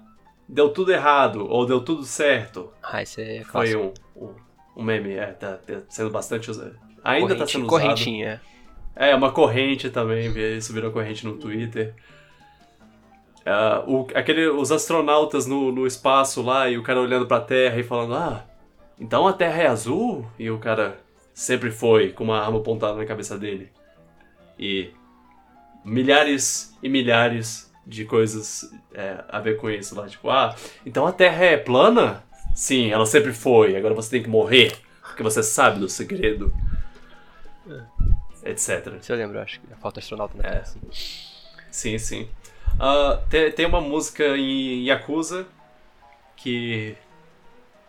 deu 0.48 0.68
tudo 0.68 0.92
errado 0.92 1.46
ou 1.48 1.66
deu 1.66 1.80
tudo 1.80 2.04
certo. 2.04 2.70
Ah, 2.82 3.02
isso 3.02 3.20
é 3.20 3.42
Foi 3.44 3.74
um, 3.74 3.92
um, 4.14 4.34
um 4.76 4.82
meme, 4.82 5.14
é, 5.14 5.26
tá, 5.32 5.56
tá 5.56 5.80
sendo 5.88 6.10
bastante 6.10 6.50
usado. 6.50 6.76
Ainda 7.04 7.28
tá 7.28 7.34
Corrente- 7.34 7.52
sendo 7.52 7.66
usado. 7.66 7.82
Correntinha. 7.82 8.40
É, 8.96 9.14
uma 9.14 9.30
corrente 9.30 9.90
também, 9.90 10.32
isso 10.56 10.72
virou 10.72 10.90
corrente 10.90 11.26
no 11.26 11.36
Twitter. 11.36 11.94
Ah, 13.44 13.82
o, 13.86 14.06
aquele, 14.14 14.48
os 14.48 14.72
astronautas 14.72 15.46
no, 15.46 15.70
no 15.70 15.86
espaço 15.86 16.40
lá 16.42 16.68
e 16.70 16.78
o 16.78 16.82
cara 16.82 17.00
olhando 17.00 17.26
pra 17.26 17.40
Terra 17.40 17.78
e 17.78 17.82
falando: 17.82 18.14
Ah, 18.14 18.44
então 18.98 19.26
a 19.28 19.32
Terra 19.32 19.62
é 19.62 19.66
azul? 19.66 20.24
E 20.38 20.50
o 20.50 20.58
cara 20.58 20.98
sempre 21.34 21.70
foi, 21.70 22.10
com 22.12 22.24
uma 22.24 22.40
arma 22.40 22.58
apontada 22.58 22.96
na 22.96 23.04
cabeça 23.04 23.36
dele. 23.36 23.70
E 24.58 24.90
milhares 25.84 26.74
e 26.82 26.88
milhares 26.88 27.70
de 27.86 28.04
coisas 28.06 28.70
é, 28.94 29.22
a 29.28 29.40
ver 29.40 29.58
com 29.58 29.68
isso 29.68 29.94
lá. 29.94 30.06
Tipo, 30.06 30.30
ah, 30.30 30.54
então 30.86 31.06
a 31.06 31.12
Terra 31.12 31.44
é 31.44 31.56
plana? 31.56 32.22
Sim, 32.54 32.90
ela 32.90 33.04
sempre 33.04 33.32
foi. 33.32 33.76
Agora 33.76 33.92
você 33.94 34.10
tem 34.10 34.22
que 34.22 34.28
morrer, 34.30 34.72
porque 35.02 35.22
você 35.22 35.42
sabe 35.42 35.80
do 35.80 35.88
segredo. 35.88 36.54
Etc. 38.44 38.68
Isso 39.00 39.12
eu 39.12 39.16
lembro, 39.16 39.38
eu 39.38 39.42
acho. 39.42 39.60
que 39.60 39.72
A 39.72 39.76
falta 39.76 40.00
astronauta 40.00 40.36
na 40.36 40.48
É. 40.48 40.58
Assim. 40.58 40.80
Sim, 41.70 41.98
sim. 41.98 42.28
Ah, 42.78 43.20
tem, 43.30 43.50
tem 43.52 43.66
uma 43.66 43.80
música 43.80 44.36
em 44.36 44.84
Yakuza 44.86 45.46
que 46.36 46.96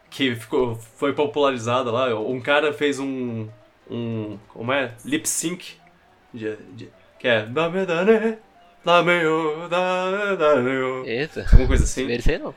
que 0.10 0.34
ficou, 0.36 0.76
foi 0.76 1.11
popularizada 1.14 1.91
lá. 1.91 2.18
Um 2.18 2.40
cara 2.40 2.72
fez 2.72 2.99
um 2.99 3.49
um 3.90 4.38
como 4.48 4.72
é 4.72 4.94
lip 5.03 5.27
sync 5.27 5.76
de, 6.34 6.56
de- 6.73 6.90
que 7.19 7.27
é. 7.27 7.45
Eita. 11.06 11.41
alguma 11.52 11.68
coisa 11.68 11.84
assim. 11.84 12.06
Aí 12.32 12.38
não. 12.38 12.56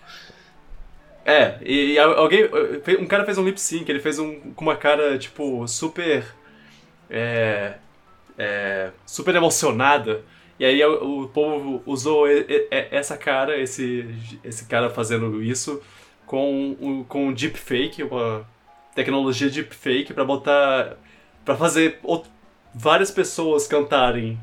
É, 1.25 1.59
e, 1.63 1.93
e 1.95 1.99
alguém. 1.99 2.49
Um 3.01 3.07
cara 3.07 3.25
fez 3.25 3.37
um 3.39 3.45
lip 3.45 3.61
sync, 3.61 3.91
ele 3.91 4.01
fez 4.01 4.19
um 4.19 4.53
com 4.53 4.65
uma 4.65 4.77
cara, 4.77 5.19
tipo, 5.19 5.67
super. 5.67 6.25
É. 7.11 7.75
é, 8.39 8.91
super 9.05 9.35
emocionada. 9.35 10.23
E 10.59 10.65
aí 10.65 10.83
o, 10.85 11.29
povo 11.29 11.83
usou 11.87 12.27
essa 12.71 13.17
cara, 13.17 13.59
esse, 13.61 14.09
esse 14.43 14.65
cara 14.67 14.89
fazendo 14.91 15.43
isso, 15.43 15.81
com, 16.27 16.73
o- 16.81 17.05
com 17.09 17.33
deepfake, 17.33 18.03
uma 18.03 18.47
tecnologia 18.95 19.49
deepfake, 19.51 20.13
pra 20.13 20.25
botar. 20.25 20.97
pra 21.45 21.55
fazer 21.57 21.99
out- 22.05 22.29
várias 22.75 23.11
pessoas 23.11 23.67
cantarem 23.67 24.39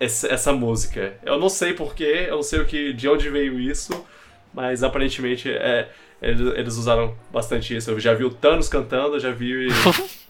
essa, 0.00 0.26
essa 0.28 0.52
música. 0.52 1.14
Eu 1.24 1.38
não 1.38 1.48
sei 1.48 1.72
porquê, 1.72 2.26
eu 2.28 2.36
não 2.36 2.42
sei 2.42 2.60
o 2.60 2.66
que, 2.66 2.92
de 2.92 3.08
onde 3.08 3.30
veio 3.30 3.58
isso, 3.60 4.04
mas 4.52 4.82
aparentemente 4.82 5.48
é, 5.50 5.88
eles, 6.20 6.40
eles 6.56 6.76
usaram 6.76 7.16
bastante 7.32 7.76
isso. 7.76 7.90
Eu 7.92 8.00
já 8.00 8.12
vi 8.12 8.24
o 8.24 8.30
Thanos 8.30 8.68
cantando, 8.68 9.18
já 9.20 9.30
vi. 9.30 9.68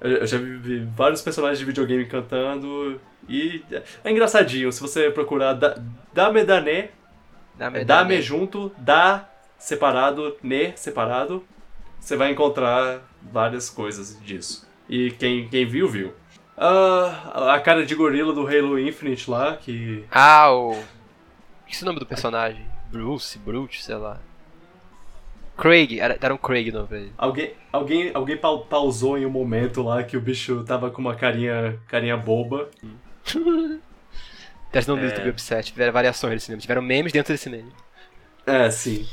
eu 0.00 0.26
já 0.26 0.38
vi, 0.38 0.86
vários 0.96 1.22
personagens 1.22 1.58
de 1.58 1.64
videogame 1.64 2.06
cantando. 2.06 3.00
E 3.28 3.62
é 4.04 4.10
engraçadinho, 4.10 4.72
se 4.72 4.80
você 4.80 5.10
procurar 5.10 5.52
da, 5.54 5.76
Dame 6.12 6.44
Dané, 6.44 6.90
Dá-me, 7.54 7.78
é 7.80 7.84
dá-me. 7.84 8.10
Dame 8.10 8.22
junto, 8.22 8.72
Da 8.78 9.28
separado, 9.58 10.36
Ne 10.42 10.72
separado, 10.76 11.44
você 11.98 12.16
vai 12.16 12.30
encontrar 12.30 13.00
várias 13.20 13.68
coisas 13.68 14.18
disso. 14.22 14.66
E 14.88 15.10
quem, 15.10 15.48
quem 15.48 15.66
viu, 15.66 15.88
viu. 15.88 16.14
Ah, 16.56 17.54
a 17.54 17.60
cara 17.60 17.84
de 17.84 17.94
gorila 17.94 18.32
do 18.32 18.46
Halo 18.46 18.78
Infinite 18.78 19.30
lá, 19.30 19.56
que 19.56 20.04
Ah, 20.10 20.50
o. 20.52 20.76
Esqueci 21.66 21.82
o 21.82 21.86
nome 21.86 22.00
do 22.00 22.06
personagem. 22.06 22.64
Bruce, 22.90 23.38
Brute, 23.38 23.82
sei 23.82 23.96
lá. 23.96 24.18
Craig, 25.58 25.98
era, 25.98 26.16
um 26.34 26.38
Craig 26.38 26.70
o 26.70 26.72
nome. 26.72 27.12
Alguém, 27.18 27.52
alguém, 27.72 28.10
alguém 28.14 28.36
pau- 28.36 28.64
pausou 28.66 29.18
em 29.18 29.26
um 29.26 29.30
momento 29.30 29.82
lá 29.82 30.02
que 30.04 30.16
o 30.16 30.20
bicho 30.20 30.64
tava 30.64 30.90
com 30.90 31.00
uma 31.02 31.14
carinha, 31.16 31.78
carinha 31.88 32.16
boba. 32.16 32.70
No 34.86 34.96
need 34.96 35.20
É. 35.20 35.24
be 35.24 35.30
upset. 35.30 35.66
Tiveram 35.72 35.92
variações 35.92 36.34
desse 36.34 36.50
meme. 36.50 36.60
Tiveram 36.62 36.82
memes 36.82 37.12
dentro 37.12 37.32
desse 37.32 37.48
meme. 37.50 37.72
É, 38.46 38.70
sim. 38.70 39.06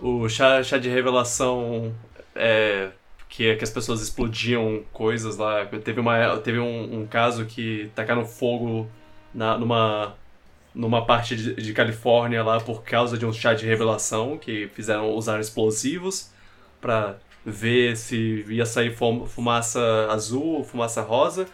O 0.00 0.28
chá, 0.28 0.62
chá 0.62 0.78
de 0.78 0.88
revelação 0.88 1.94
é, 2.34 2.90
que, 3.28 3.56
que 3.56 3.64
as 3.64 3.70
pessoas 3.70 4.00
explodiam 4.02 4.84
coisas 4.92 5.36
lá. 5.36 5.66
Teve, 5.66 6.00
uma, 6.00 6.38
teve 6.38 6.58
um, 6.60 7.00
um 7.02 7.06
caso 7.06 7.46
que 7.46 7.90
tacaram 7.94 8.24
fogo 8.24 8.88
na, 9.34 9.58
numa, 9.58 10.17
numa 10.78 11.04
parte 11.04 11.34
de, 11.34 11.54
de 11.56 11.72
Califórnia 11.72 12.42
lá 12.44 12.60
por 12.60 12.84
causa 12.84 13.18
de 13.18 13.26
um 13.26 13.32
chá 13.32 13.52
de 13.52 13.66
revelação 13.66 14.38
que 14.38 14.68
fizeram 14.74 15.10
usar 15.10 15.40
explosivos 15.40 16.30
pra 16.80 17.16
ver 17.44 17.96
se 17.96 18.44
ia 18.48 18.64
sair 18.64 18.94
fum- 18.94 19.26
fumaça 19.26 19.80
azul 20.08 20.58
ou 20.58 20.64
fumaça 20.64 21.02
rosa. 21.02 21.46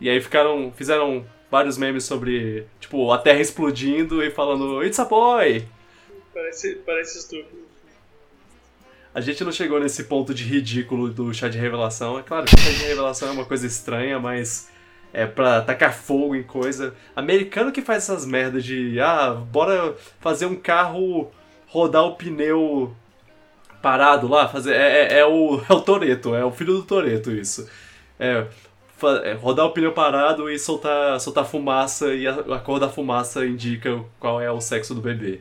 E 0.00 0.08
aí 0.08 0.20
ficaram, 0.20 0.72
fizeram 0.76 1.26
vários 1.50 1.76
memes 1.76 2.04
sobre, 2.04 2.66
tipo, 2.78 3.10
a 3.10 3.18
Terra 3.18 3.40
explodindo 3.40 4.22
e 4.22 4.30
falando 4.30 4.80
It's 4.84 5.00
a 5.00 5.04
boy! 5.04 5.66
Parece, 6.32 6.76
parece 6.86 7.18
estúpido. 7.18 7.66
A 9.12 9.20
gente 9.20 9.42
não 9.42 9.50
chegou 9.50 9.80
nesse 9.80 10.04
ponto 10.04 10.32
de 10.32 10.44
ridículo 10.44 11.08
do 11.08 11.34
chá 11.34 11.48
de 11.48 11.58
revelação. 11.58 12.16
É 12.16 12.22
claro 12.22 12.46
que 12.46 12.54
o 12.54 12.58
chá 12.58 12.70
de 12.70 12.84
revelação 12.84 13.28
é 13.28 13.32
uma 13.32 13.44
coisa 13.44 13.66
estranha, 13.66 14.20
mas 14.20 14.68
é 15.12 15.26
pra 15.26 15.62
tacar 15.62 15.92
fogo 15.92 16.34
em 16.34 16.42
coisa. 16.42 16.94
Americano 17.14 17.72
que 17.72 17.82
faz 17.82 18.04
essas 18.04 18.26
merdas 18.26 18.64
de, 18.64 19.00
ah, 19.00 19.32
bora 19.32 19.94
fazer 20.20 20.46
um 20.46 20.56
carro 20.56 21.30
rodar 21.66 22.04
o 22.04 22.16
pneu 22.16 22.94
parado 23.82 24.26
lá, 24.26 24.48
fazer 24.48 24.74
é, 24.74 25.14
é, 25.14 25.18
é 25.20 25.26
o 25.26 25.60
é 25.68 25.72
o 25.72 25.80
Toreto, 25.80 26.34
é 26.34 26.44
o 26.44 26.50
filho 26.50 26.74
do 26.74 26.82
Toreto 26.82 27.30
isso. 27.30 27.68
É, 28.18 28.46
é, 29.24 29.32
rodar 29.34 29.66
o 29.66 29.70
pneu 29.70 29.92
parado 29.92 30.50
e 30.50 30.58
soltar 30.58 31.20
soltar 31.20 31.44
fumaça 31.44 32.12
e 32.14 32.26
a, 32.26 32.34
a 32.34 32.58
cor 32.58 32.80
da 32.80 32.88
fumaça 32.88 33.46
indica 33.46 34.04
qual 34.18 34.40
é 34.40 34.50
o 34.50 34.60
sexo 34.60 34.94
do 34.94 35.00
bebê. 35.00 35.40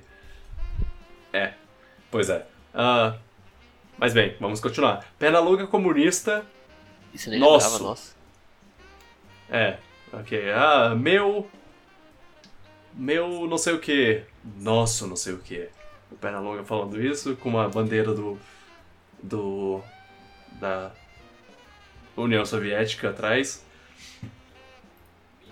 É, 1.33 1.53
pois 2.11 2.29
é. 2.29 2.45
Ah, 2.73 3.15
mas 3.97 4.13
bem, 4.13 4.35
vamos 4.39 4.59
continuar. 4.59 5.05
Pernalonga 5.17 5.65
comunista 5.65 6.45
Isso 7.13 7.29
nem 7.29 7.39
Nossa. 7.39 7.67
lembrava, 7.67 7.89
nossa. 7.89 8.16
É, 9.49 9.77
ok. 10.11 10.51
Ah, 10.51 10.95
meu. 10.95 11.49
Meu 12.93 13.47
não 13.47 13.57
sei 13.57 13.73
o 13.73 13.79
que. 13.79 14.23
Nosso 14.59 15.07
não 15.07 15.15
sei 15.15 15.33
o 15.33 15.39
que. 15.39 15.69
O 16.11 16.15
Pernalonga 16.15 16.63
falando 16.63 17.01
isso 17.01 17.35
com 17.37 17.49
uma 17.49 17.69
bandeira 17.69 18.13
do. 18.13 18.37
do. 19.21 19.81
da 20.59 20.91
União 22.15 22.45
Soviética 22.45 23.09
atrás. 23.09 23.65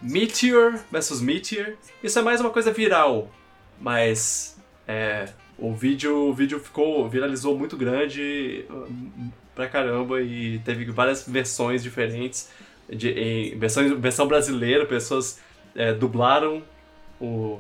Meteor 0.02 0.80
versus 0.92 1.22
Meteor. 1.22 1.76
Isso 2.04 2.20
é 2.20 2.22
mais 2.22 2.42
uma 2.42 2.50
coisa 2.50 2.72
viral, 2.72 3.32
mas. 3.80 4.58
É. 4.88 5.30
O 5.58 5.74
vídeo, 5.74 6.30
o 6.30 6.34
vídeo 6.34 6.60
ficou. 6.60 7.08
viralizou 7.10 7.58
muito 7.58 7.78
grande 7.78 8.66
hum, 8.70 9.32
pra 9.54 9.70
caramba 9.70 10.22
e 10.22 10.60
teve 10.60 10.84
várias 10.92 11.26
versões 11.26 11.82
diferentes 11.82 12.50
de, 12.90 13.10
em 13.10 13.58
versão, 13.58 14.00
versão 14.00 14.28
brasileira, 14.28 14.86
pessoas 14.86 15.40
é, 15.76 15.94
dublaram 15.94 16.64
o. 17.20 17.60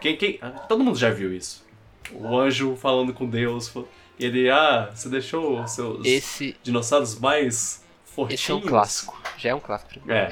Quem, 0.00 0.16
quem, 0.16 0.38
ah, 0.40 0.50
todo 0.50 0.82
mundo 0.82 0.98
já 0.98 1.10
viu 1.10 1.34
isso. 1.34 1.66
O 2.12 2.38
anjo 2.38 2.76
falando 2.76 3.12
com 3.12 3.28
Deus. 3.28 3.72
E 4.18 4.24
ele, 4.24 4.50
ah, 4.50 4.90
você 4.94 5.08
deixou 5.08 5.62
os 5.62 5.70
seus 5.72 6.04
Esse, 6.06 6.56
dinossauros 6.62 7.18
mais 7.18 7.84
fortinhos. 8.04 8.40
esse 8.42 8.50
é 8.50 8.54
um 8.54 8.60
clássico. 8.60 9.22
Já 9.38 9.50
é 9.50 9.54
um 9.54 9.60
clássico. 9.60 10.10
É. 10.10 10.28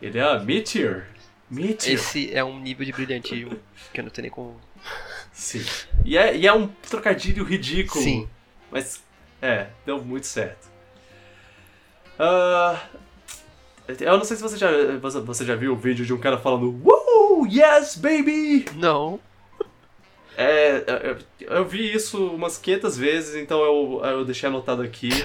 Ele, 0.00 0.20
ah, 0.20 0.38
Meteor. 0.38 1.04
Meteor. 1.50 1.94
Esse 1.94 2.34
é 2.34 2.44
um 2.44 2.60
nível 2.60 2.84
de 2.84 2.92
brilhantismo 2.92 3.58
que 3.92 4.00
eu 4.00 4.04
não 4.04 4.10
tenho 4.10 4.24
nem 4.24 4.30
como. 4.30 4.60
Sim. 5.32 5.64
E 6.04 6.16
é, 6.16 6.36
e 6.36 6.46
é 6.46 6.52
um 6.52 6.66
trocadilho 6.66 7.44
ridículo. 7.44 8.02
Sim. 8.02 8.28
Mas, 8.70 9.02
é, 9.40 9.68
deu 9.84 10.02
muito 10.02 10.26
certo. 10.26 10.68
Ah, 12.18 12.80
eu 14.00 14.16
não 14.18 14.24
sei 14.24 14.36
se 14.36 14.42
você 14.42 14.56
já, 14.56 14.68
você, 15.24 15.44
já 15.44 15.54
viu 15.54 15.72
o 15.72 15.76
vídeo 15.76 16.04
de 16.04 16.12
um 16.12 16.18
cara 16.18 16.38
falando 16.38 16.80
Woo! 16.84 17.46
Yes, 17.46 17.96
baby! 17.96 18.64
Não. 18.74 19.20
É, 20.36 20.84
eu, 21.02 21.56
eu 21.56 21.64
vi 21.64 21.94
isso 21.94 22.26
umas 22.34 22.58
500 22.58 22.96
vezes, 22.98 23.34
então 23.36 23.60
eu, 23.62 24.02
eu 24.04 24.24
deixei 24.24 24.48
anotado 24.48 24.82
aqui. 24.82 25.08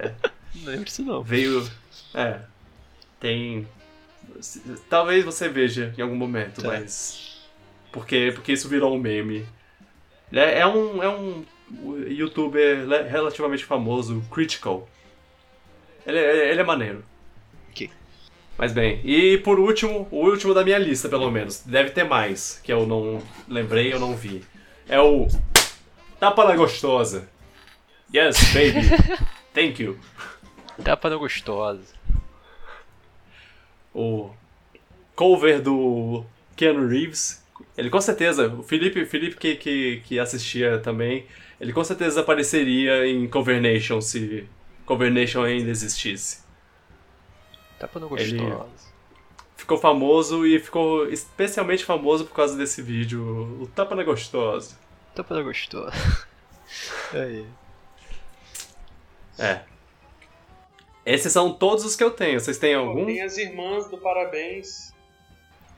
É, 0.00 0.06
é, 0.08 0.14
Não 0.54 0.70
lembro 0.70 0.84
disso 0.84 1.02
não. 1.02 1.22
veio. 1.22 1.68
É. 2.14 2.40
Tem 3.18 3.66
Talvez 4.88 5.24
você 5.24 5.48
veja 5.48 5.94
em 5.96 6.02
algum 6.02 6.16
momento, 6.16 6.62
Tá. 6.62 6.68
mas. 6.68 7.36
Porque, 7.92 8.30
porque 8.34 8.52
isso 8.52 8.68
virou 8.68 8.94
um 8.94 8.98
meme. 8.98 9.46
É, 10.32 10.60
é 10.60 10.66
um. 10.66 11.02
É 11.02 11.08
um 11.08 11.44
youtuber 12.06 12.86
relativamente 13.08 13.64
famoso, 13.64 14.22
Critical. 14.30 14.88
Ele, 16.06 16.18
é- 16.18 16.50
ele 16.52 16.60
é 16.60 16.64
maneiro. 16.64 17.04
Ok. 17.70 17.90
Mas 18.56 18.72
bem, 18.72 19.00
e 19.04 19.38
por 19.38 19.58
último, 19.58 20.06
o 20.10 20.24
último 20.24 20.54
da 20.54 20.64
minha 20.64 20.78
lista, 20.78 21.08
pelo 21.08 21.30
menos. 21.30 21.62
Deve 21.66 21.90
ter 21.90 22.04
mais, 22.04 22.60
que 22.62 22.72
eu 22.72 22.86
não 22.86 23.20
lembrei, 23.48 23.92
eu 23.92 23.98
não 24.00 24.16
vi. 24.16 24.42
É 24.88 25.00
o. 25.00 25.26
Tapa 26.18 26.44
na 26.46 26.56
gostosa. 26.56 27.28
Yes, 28.14 28.36
baby. 28.54 28.86
Thank 29.52 29.82
you. 29.82 29.98
Tapa 30.82 31.10
no 31.10 31.18
gostosa. 31.18 31.94
o 33.94 34.30
cover 35.14 35.60
do 35.62 36.24
Keanu 36.54 36.86
Reeves. 36.86 37.42
Ele 37.76 37.88
com 37.90 38.00
certeza, 38.00 38.48
o 38.48 38.62
Felipe, 38.62 39.04
Felipe 39.06 39.36
que, 39.36 39.54
que, 39.56 40.02
que 40.04 40.18
assistia 40.18 40.78
também, 40.78 41.26
ele 41.60 41.72
com 41.72 41.82
certeza 41.82 42.20
apareceria 42.20 43.06
em 43.06 43.26
Cover 43.26 43.60
Nation 43.60 44.00
se 44.00 44.46
Cover 44.86 45.10
Nation 45.12 45.42
ainda 45.42 45.70
existisse. 45.70 46.44
Tapa 47.78 47.98
no 48.00 48.18
Ele- 48.18 48.38
gostosa. 48.38 48.86
Ficou 49.56 49.78
famoso 49.78 50.46
e 50.46 50.58
ficou 50.60 51.08
especialmente 51.08 51.84
famoso 51.84 52.24
por 52.26 52.34
causa 52.34 52.56
desse 52.56 52.80
vídeo, 52.80 53.58
o 53.60 53.66
Tapa 53.66 53.94
na 53.96 54.04
Gostosa. 54.04 54.76
Tapa 55.14 55.34
no 55.34 55.42
gostosa. 55.44 55.92
Aí. 57.12 57.44
É. 59.38 59.60
Esses 61.04 61.32
são 61.32 61.52
todos 61.52 61.84
os 61.84 61.96
que 61.96 62.04
eu 62.04 62.10
tenho. 62.10 62.38
Vocês 62.38 62.58
têm 62.58 62.74
algum? 62.74 63.06
Tem 63.06 63.22
as 63.22 63.36
irmãs 63.38 63.88
do 63.88 63.96
Parabéns. 63.98 64.92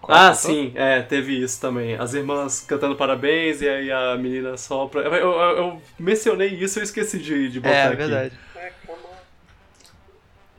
Ah, 0.02 0.30
Qual 0.30 0.34
sim, 0.34 0.72
é, 0.76 1.02
teve 1.02 1.42
isso 1.42 1.60
também. 1.60 1.94
As 1.96 2.14
irmãs 2.14 2.60
cantando 2.60 2.94
parabéns 2.94 3.60
e 3.60 3.68
aí 3.68 3.90
a 3.90 4.16
menina 4.16 4.56
sopra. 4.56 5.02
Eu, 5.02 5.12
eu, 5.14 5.32
eu 5.56 5.82
mencionei 5.98 6.48
isso 6.50 6.78
e 6.78 6.80
eu 6.80 6.84
esqueci 6.84 7.18
de, 7.18 7.48
de 7.50 7.60
botar 7.60 7.74
É, 7.74 7.86
aqui. 7.88 7.96
verdade. 7.96 8.38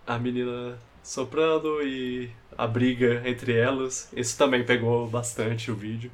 A 0.10 0.18
menina 0.18 0.76
soprando 1.03 1.84
e 1.84 2.31
a 2.57 2.65
briga 2.65 3.22
entre 3.30 3.56
elas. 3.56 4.10
Isso 4.11 4.36
também 4.38 4.65
pegou 4.65 5.07
bastante 5.07 5.69
o 5.69 5.76
vídeo. 5.76 6.11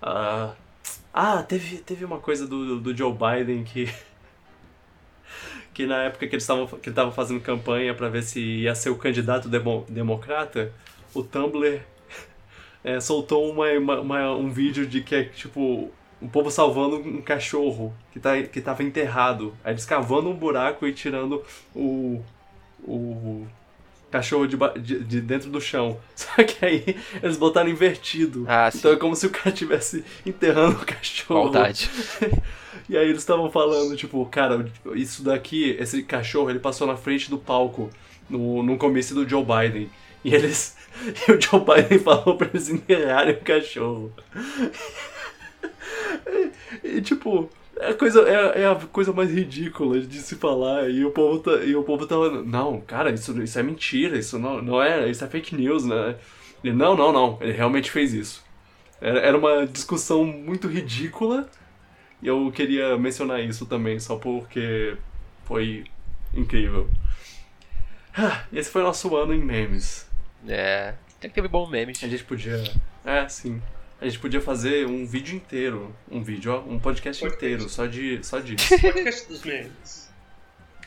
Ah, 0.00 0.54
ah 1.12 1.42
teve, 1.42 1.78
teve 1.78 2.04
uma 2.04 2.20
coisa 2.20 2.46
do, 2.46 2.78
do 2.78 2.96
Joe 2.96 3.12
Biden 3.12 3.64
que. 3.64 3.92
Que 5.74 5.86
na 5.86 6.04
época 6.04 6.28
que, 6.28 6.36
eles 6.36 6.46
que 6.80 6.88
ele 6.88 6.94
tava 6.94 7.10
fazendo 7.10 7.40
campanha 7.40 7.92
pra 7.94 8.08
ver 8.08 8.22
se 8.22 8.40
ia 8.40 8.76
ser 8.76 8.90
o 8.90 8.96
candidato 8.96 9.48
demo- 9.48 9.84
democrata, 9.88 10.72
o 11.12 11.20
Tumblr 11.20 11.80
é, 12.84 13.00
soltou 13.02 13.50
uma, 13.50 13.66
uma- 13.72 14.00
uma- 14.00 14.36
um 14.36 14.50
vídeo 14.52 14.86
de 14.86 15.00
que 15.02 15.16
é 15.16 15.24
tipo 15.24 15.90
o 16.20 16.28
povo 16.28 16.50
salvando 16.50 16.96
um 16.96 17.20
cachorro 17.20 17.92
que, 18.12 18.20
tá, 18.20 18.40
que 18.42 18.60
tava 18.60 18.84
enterrado. 18.84 19.54
Aí 19.64 19.72
eles 19.72 19.84
cavando 19.84 20.30
um 20.30 20.34
buraco 20.36 20.86
e 20.86 20.92
tirando 20.92 21.42
o, 21.74 22.22
o 22.84 23.46
cachorro 24.10 24.46
de, 24.46 24.56
de, 24.80 25.04
de 25.04 25.20
dentro 25.20 25.50
do 25.50 25.60
chão. 25.60 25.98
Só 26.14 26.42
que 26.44 26.64
aí 26.64 26.96
eles 27.22 27.36
botaram 27.36 27.68
invertido. 27.68 28.44
Ah, 28.48 28.70
então 28.72 28.92
é 28.92 28.96
como 28.96 29.16
se 29.16 29.26
o 29.26 29.30
cara 29.30 29.50
estivesse 29.50 30.04
enterrando 30.24 30.76
o 30.76 30.86
cachorro. 30.86 31.44
Maldade. 31.44 31.90
E 32.86 32.98
aí 32.98 33.08
eles 33.08 33.20
estavam 33.20 33.50
falando, 33.50 33.96
tipo, 33.96 34.26
cara, 34.26 34.70
isso 34.94 35.22
daqui, 35.22 35.74
esse 35.80 36.02
cachorro, 36.02 36.50
ele 36.50 36.58
passou 36.58 36.86
na 36.86 36.96
frente 36.96 37.30
do 37.30 37.38
palco 37.38 37.88
no, 38.28 38.62
no 38.62 38.76
comício 38.76 39.14
do 39.14 39.26
Joe 39.26 39.42
Biden. 39.42 39.90
E 40.24 40.34
eles. 40.34 40.76
E 41.26 41.32
o 41.32 41.40
Joe 41.40 41.60
Biden 41.60 41.98
falou 41.98 42.36
pra 42.36 42.46
eles 42.46 42.68
enterrarem 42.68 43.34
o 43.34 43.40
cachorro. 43.40 44.12
E, 46.26 46.50
e, 46.84 47.02
tipo, 47.02 47.50
é 47.76 47.90
a, 47.90 47.94
coisa, 47.94 48.20
é, 48.28 48.62
é 48.62 48.66
a 48.66 48.74
coisa 48.74 49.12
mais 49.12 49.30
ridícula 49.30 50.00
de 50.00 50.18
se 50.20 50.36
falar. 50.36 50.88
E 50.90 51.04
o 51.04 51.10
povo, 51.10 51.38
tá, 51.40 51.52
e 51.64 51.74
o 51.74 51.82
povo 51.82 52.06
tava. 52.06 52.42
Não, 52.42 52.80
cara, 52.80 53.10
isso, 53.10 53.40
isso 53.42 53.58
é 53.58 53.62
mentira, 53.62 54.18
isso 54.18 54.38
não, 54.38 54.60
não 54.62 54.82
é. 54.82 55.08
Isso 55.10 55.24
é 55.24 55.28
fake 55.28 55.54
news, 55.54 55.84
né? 55.84 56.16
Ele, 56.62 56.74
não, 56.74 56.96
não, 56.96 57.12
não, 57.12 57.38
ele 57.40 57.52
realmente 57.52 57.90
fez 57.90 58.12
isso. 58.12 58.44
Era, 59.00 59.20
era 59.20 59.38
uma 59.38 59.66
discussão 59.66 60.24
muito 60.24 60.66
ridícula. 60.68 61.48
E 62.22 62.26
eu 62.26 62.50
queria 62.52 62.96
mencionar 62.96 63.42
isso 63.42 63.66
também, 63.66 64.00
só 64.00 64.16
porque 64.16 64.96
foi 65.44 65.84
incrível. 66.32 66.88
Ah, 68.16 68.44
Esse 68.52 68.70
foi 68.70 68.82
o 68.82 68.84
nosso 68.84 69.14
ano 69.16 69.34
em 69.34 69.42
memes. 69.42 70.08
É. 70.48 70.94
Tem 71.20 71.30
que 71.30 71.40
ter 71.40 71.48
bom 71.48 71.66
memes. 71.68 72.02
A 72.02 72.08
gente 72.08 72.24
podia. 72.24 72.62
É, 73.04 73.28
sim. 73.28 73.60
A 74.04 74.06
gente 74.06 74.18
podia 74.18 74.38
fazer 74.38 74.86
um 74.86 75.06
vídeo 75.06 75.34
inteiro. 75.34 75.96
Um 76.10 76.22
vídeo, 76.22 76.52
ó, 76.52 76.58
um 76.60 76.78
podcast, 76.78 77.22
Podcast. 77.22 77.42
inteiro, 77.42 77.70
só, 77.70 77.86
de, 77.86 78.22
só 78.22 78.38
disso. 78.38 78.68
Podcast 78.78 79.28
dos 79.28 79.42
memes. 79.42 80.14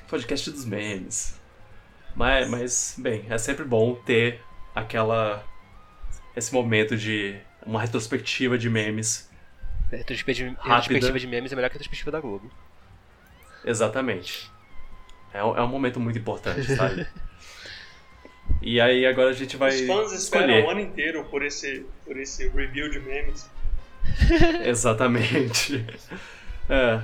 podcast 0.08 0.52
dos 0.52 0.66
memes. 0.66 1.42
Mas, 2.16 2.48
mas, 2.48 2.96
bem, 2.96 3.26
é 3.28 3.36
sempre 3.40 3.66
bom 3.66 3.96
ter 3.96 4.40
aquela. 4.76 5.44
esse 6.36 6.54
momento 6.54 6.96
de. 6.96 7.36
uma 7.66 7.82
retrospectiva 7.82 8.56
de 8.56 8.70
memes. 8.70 9.28
Retrospectiva, 9.90 10.56
retrospectiva 10.62 11.18
de 11.18 11.26
memes 11.26 11.52
é 11.52 11.56
melhor 11.56 11.70
que 11.70 11.78
a 11.78 11.80
retrospectiva 11.80 12.12
da 12.12 12.20
Globo. 12.20 12.52
Exatamente. 13.66 14.48
É, 15.34 15.40
é 15.40 15.42
um 15.64 15.68
momento 15.68 16.00
muito 16.00 16.20
importante, 16.20 16.76
sabe? 16.76 17.08
e 18.62 18.80
aí 18.82 19.06
agora 19.06 19.30
a 19.30 19.34
gente 19.34 19.56
vai 19.58 19.70
Os 19.70 19.82
fãs 19.88 20.12
esperam 20.12 20.48
escolher. 20.50 20.66
o 20.66 20.70
ano 20.70 20.80
inteiro 20.82 21.24
por 21.26 21.44
esse, 21.44 21.86
por 22.06 22.18
esse 22.18 22.48
review 22.50 22.90
de 22.90 23.00
memes. 23.00 23.50
Exatamente. 24.66 25.86
É. 26.70 27.02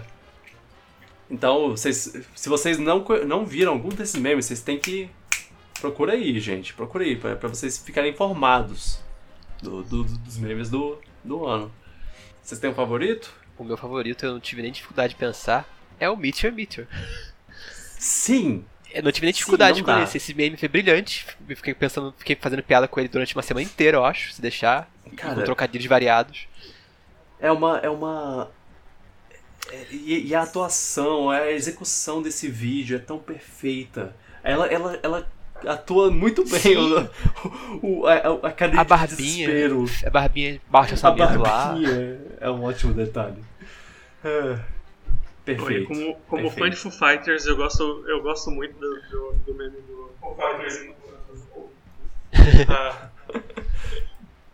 Então, 1.29 1.69
vocês, 1.71 2.13
se 2.35 2.49
vocês 2.49 2.77
não, 2.77 3.03
não 3.25 3.45
viram 3.45 3.73
algum 3.73 3.89
desses 3.89 4.15
memes, 4.19 4.45
vocês 4.45 4.61
têm 4.61 4.77
que. 4.79 5.09
Procura 5.79 6.13
aí, 6.13 6.39
gente. 6.39 6.73
Procura 6.73 7.03
aí, 7.03 7.15
pra, 7.15 7.35
pra 7.35 7.49
vocês 7.49 7.77
ficarem 7.77 8.11
informados 8.11 8.99
do, 9.61 9.83
do- 9.83 10.03
dos 10.03 10.37
memes 10.37 10.69
do, 10.69 10.97
do 11.23 11.45
ano. 11.45 11.71
Vocês 12.41 12.59
têm 12.59 12.69
um 12.69 12.73
favorito? 12.75 13.33
O 13.57 13.63
meu 13.63 13.77
favorito, 13.77 14.25
eu 14.25 14.33
não 14.33 14.39
tive 14.39 14.61
nem 14.61 14.71
dificuldade 14.71 15.13
de 15.13 15.19
pensar, 15.19 15.67
é 15.99 16.09
o 16.09 16.15
Meteor 16.17 16.53
Meteor. 16.53 16.87
Sim! 17.97 18.65
Eu 18.93 19.03
não 19.03 19.11
tive 19.11 19.25
nem 19.25 19.33
Sim, 19.33 19.37
dificuldade 19.39 19.79
não 19.79 19.85
com 19.85 19.91
dá. 19.91 20.03
esse. 20.03 20.17
Esse 20.17 20.33
meme 20.33 20.55
foi 20.57 20.67
brilhante. 20.69 21.25
Eu 21.49 21.55
fiquei 21.57 21.73
pensando, 21.73 22.13
fiquei 22.17 22.35
fazendo 22.35 22.61
piada 22.63 22.87
com 22.87 22.99
ele 22.99 23.09
durante 23.09 23.35
uma 23.35 23.41
semana 23.41 23.63
inteira, 23.65 23.97
eu 23.97 24.05
acho, 24.05 24.33
se 24.33 24.41
deixar. 24.41 24.89
Cara, 25.15 25.35
com 25.35 25.41
trocadilhos 25.43 25.87
variados. 25.87 26.47
É 27.39 27.51
uma. 27.51 27.77
É 27.79 27.89
uma. 27.89 28.49
é- 29.71 29.85
e, 29.91 30.27
e 30.27 30.35
a 30.35 30.43
atuação, 30.43 31.29
a 31.29 31.51
execução 31.51 32.21
desse 32.21 32.47
vídeo 32.47 32.95
é 32.95 32.99
tão 32.99 33.17
perfeita. 33.19 34.15
Ela, 34.43 34.67
ela, 34.67 34.99
ela 35.01 35.27
atua 35.65 36.11
muito 36.11 36.43
bem. 36.47 36.77
O, 37.81 38.01
o, 38.01 38.07
a, 38.07 38.13
a 38.13 38.47
A 38.47 38.67
de 38.67 38.83
barbinha. 38.83 39.07
desespero. 39.47 39.85
A 40.05 40.09
barbinha 40.09 40.53
de 40.53 40.61
baixo 40.69 40.91
A 40.91 40.93
orçamento 40.93 41.39
lá. 41.39 41.75
é 42.41 42.49
um 42.49 42.63
ótimo 42.63 42.93
detalhe. 42.93 43.37
É, 44.23 44.57
Olha, 45.47 45.55
perfeito. 45.55 45.87
como, 45.87 46.15
como 46.21 46.49
fã 46.49 46.55
perfeito. 46.55 46.69
de 46.69 46.75
Foo 46.77 46.91
Fighters, 46.91 47.45
eu 47.45 47.55
gosto, 47.55 47.83
eu 48.07 48.21
gosto 48.21 48.49
muito 48.51 48.77
do, 48.79 49.01
do, 49.09 49.33
do 49.45 49.55
meme 49.55 49.81
do 49.81 50.15
Foo 50.19 50.35
Fighters. 50.35 51.03
Ah, 52.69 53.11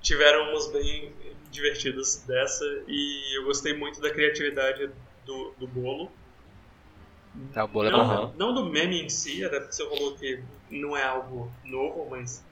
tiveram 0.01 0.49
umas 0.49 0.71
bem 0.71 1.13
divertidas 1.49 2.23
dessa 2.25 2.65
e 2.87 3.37
eu 3.37 3.45
gostei 3.45 3.73
muito 3.73 4.01
da 4.01 4.09
criatividade 4.11 4.89
do, 5.25 5.55
do 5.59 5.67
bolo. 5.67 6.11
Tá, 7.53 7.65
o 7.65 7.67
bolo 7.67 7.87
é 7.87 7.91
Não, 7.91 7.99
bom. 7.99 8.11
Aham. 8.13 8.33
não 8.37 8.53
do 8.53 8.65
meme 8.69 9.03
em 9.03 9.09
si, 9.09 9.43
até 9.43 9.59
porque 9.59 9.73
você 9.73 9.83
falou 9.89 10.15
que 10.17 10.43
não 10.69 10.95
é 10.95 11.03
algo 11.03 11.51
novo, 11.63 12.09
mas 12.09 12.43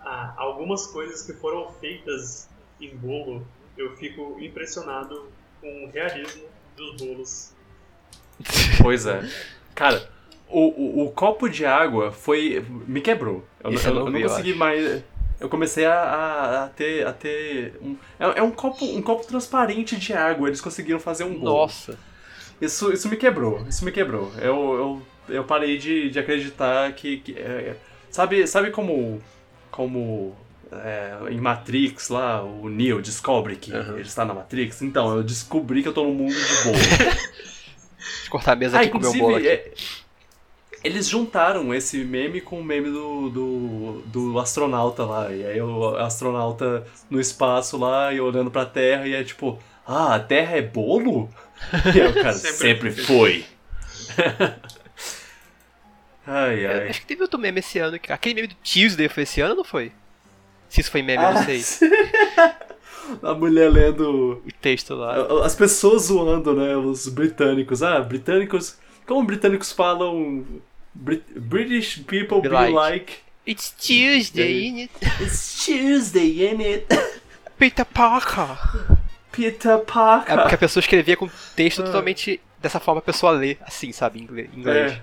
ah, 0.00 0.34
algumas 0.38 0.86
coisas 0.88 1.22
que 1.24 1.32
foram 1.34 1.72
feitas 1.80 2.48
em 2.80 2.96
bolo, 2.96 3.46
eu 3.76 3.96
fico 3.96 4.38
impressionado 4.40 5.32
com 5.60 5.84
o 5.84 5.90
realismo 5.90 6.48
dos 6.76 6.96
bolos. 6.98 7.53
Pois 8.82 9.06
é. 9.06 9.28
Cara, 9.74 10.08
o, 10.48 11.02
o, 11.02 11.06
o 11.06 11.10
copo 11.10 11.48
de 11.48 11.64
água 11.64 12.12
foi. 12.12 12.64
me 12.86 13.00
quebrou. 13.00 13.44
Eu, 13.62 13.72
eu, 13.72 13.80
eu 13.80 13.94
não 13.94 14.06
eu 14.06 14.12
vi, 14.12 14.20
eu 14.22 14.28
consegui 14.28 14.50
acho. 14.50 14.58
mais. 14.58 15.02
Eu 15.40 15.48
comecei 15.48 15.84
a, 15.84 15.94
a, 15.94 16.64
a 16.64 16.68
ter. 16.68 17.06
A 17.06 17.12
ter 17.12 17.74
um, 17.82 17.96
é, 18.18 18.38
é 18.38 18.42
um 18.42 18.50
copo 18.50 18.84
um 18.84 19.02
copo 19.02 19.26
transparente 19.26 19.96
de 19.96 20.12
água. 20.12 20.48
Eles 20.48 20.60
conseguiram 20.60 21.00
fazer 21.00 21.24
um 21.24 21.34
bolo. 21.38 21.60
Nossa. 21.60 21.98
Isso, 22.60 22.92
isso 22.92 23.08
me 23.08 23.16
quebrou. 23.16 23.64
Isso 23.68 23.84
me 23.84 23.90
quebrou. 23.90 24.32
Eu, 24.38 25.02
eu, 25.28 25.36
eu 25.36 25.44
parei 25.44 25.76
de, 25.76 26.10
de 26.10 26.18
acreditar 26.18 26.92
que. 26.92 27.18
que 27.18 27.32
é, 27.38 27.76
sabe, 28.10 28.46
sabe 28.46 28.70
como. 28.70 29.20
Como. 29.72 30.36
é, 30.70 31.32
em 31.32 31.40
Matrix 31.40 32.08
lá, 32.10 32.42
o 32.44 32.68
Neo 32.68 33.02
descobre 33.02 33.56
que 33.56 33.72
Aham. 33.74 33.94
ele 33.94 34.02
está 34.02 34.24
na 34.24 34.34
Matrix? 34.34 34.82
Então, 34.82 35.16
eu 35.16 35.22
descobri 35.24 35.82
que 35.82 35.88
eu 35.88 35.92
tô 35.92 36.04
no 36.04 36.14
mundo 36.14 36.32
de 36.32 36.64
bolo. 36.64 36.78
Deixa 38.04 38.26
eu 38.26 38.30
cortar 38.30 38.52
a 38.52 38.56
mesa 38.56 38.76
Ah, 38.76 38.80
aqui 38.80 38.88
e 38.88 38.92
comer 38.92 39.06
um 39.08 39.18
bolo 39.18 39.36
aqui. 39.36 39.48
é- 39.48 39.72
eles 40.82 41.08
juntaram 41.08 41.72
esse 41.74 42.04
meme 42.04 42.40
com 42.42 42.60
o 42.60 42.64
meme 42.64 42.90
do, 42.90 43.30
do, 43.30 44.02
do 44.06 44.38
astronauta 44.38 45.02
lá. 45.04 45.32
E 45.32 45.44
aí 45.46 45.60
o 45.60 45.96
astronauta 45.96 46.86
no 47.08 47.18
espaço 47.18 47.78
lá 47.78 48.12
e 48.12 48.20
olhando 48.20 48.50
pra 48.50 48.66
Terra 48.66 49.06
e 49.08 49.14
é 49.14 49.24
tipo, 49.24 49.58
ah, 49.86 50.14
a 50.14 50.20
Terra 50.20 50.56
é 50.58 50.62
bolo? 50.62 51.30
E 51.94 52.00
aí 52.00 52.06
o 52.08 52.12
cara, 52.14 52.32
sempre, 52.34 52.92
Sempre 52.92 52.92
foi. 52.92 53.44
ai, 56.26 56.64
É, 56.64 56.82
ai. 56.82 56.88
acho 56.90 57.00
que 57.00 57.06
teve 57.06 57.22
outro 57.22 57.38
meme 57.38 57.60
esse 57.60 57.78
ano. 57.78 57.98
que- 57.98 58.12
Aquele 58.12 58.34
meme 58.34 58.48
do 58.48 58.54
Tuesday 58.56 59.08
foi 59.08 59.22
esse 59.22 59.40
ano 59.40 59.52
ou 59.52 59.56
não 59.58 59.64
foi? 59.64 59.92
Se 60.68 60.80
isso 60.80 60.90
foi 60.90 61.02
meme, 61.02 61.22
eu 61.22 61.28
Ah, 61.28 61.32
não 61.34 61.44
sei. 61.44 61.62
a 63.22 63.34
mulher 63.34 63.70
lendo 63.70 64.42
O 64.46 64.52
texto 64.60 64.94
lá. 64.94 65.14
As 65.44 65.54
pessoas 65.54 66.04
zoando, 66.04 66.54
né? 66.54 66.76
Os 66.76 67.08
britânicos. 67.08 67.82
Ah, 67.82 68.00
britânicos. 68.00 68.76
Como 69.06 69.24
britânicos 69.24 69.72
falam. 69.72 70.44
Brit- 70.94 71.24
British 71.38 71.98
people 71.98 72.40
be, 72.40 72.48
Be 72.48 72.54
like. 72.54 72.72
like. 72.74 73.12
It's 73.46 73.70
Tuesday, 73.72 74.42
aí? 74.44 74.66
in 74.68 74.78
it? 74.84 74.92
It's 75.20 75.64
Tuesday, 75.66 76.46
ain't 76.46 76.62
it? 76.62 76.86
Peter 77.58 77.84
Parker. 77.84 78.56
Peter 79.32 79.72
É 79.72 79.78
Parker. 79.78 80.36
porque 80.40 80.54
a 80.54 80.58
pessoa 80.58 80.80
escrevia 80.80 81.16
com 81.16 81.28
texto 81.56 81.82
Ah. 81.82 81.86
totalmente 81.86 82.40
dessa 82.62 82.80
forma 82.80 83.00
a 83.00 83.02
pessoa 83.02 83.32
lê, 83.32 83.56
assim, 83.66 83.92
sabe, 83.92 84.20
em 84.20 84.22
inglês. 84.58 84.92
É, 84.92 85.00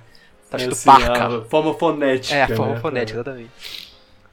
Tá 0.49 0.57
é 0.57 0.61
escrito 0.67 0.71
assim, 0.73 0.85
Parker. 0.85 1.41
forma 1.49 1.73
fonética. 1.75 2.35
É, 2.35 2.43
a 2.43 2.47
forma 2.55 2.73
né? 2.75 2.79
fonética, 2.79 3.19
exatamente. 3.19 3.90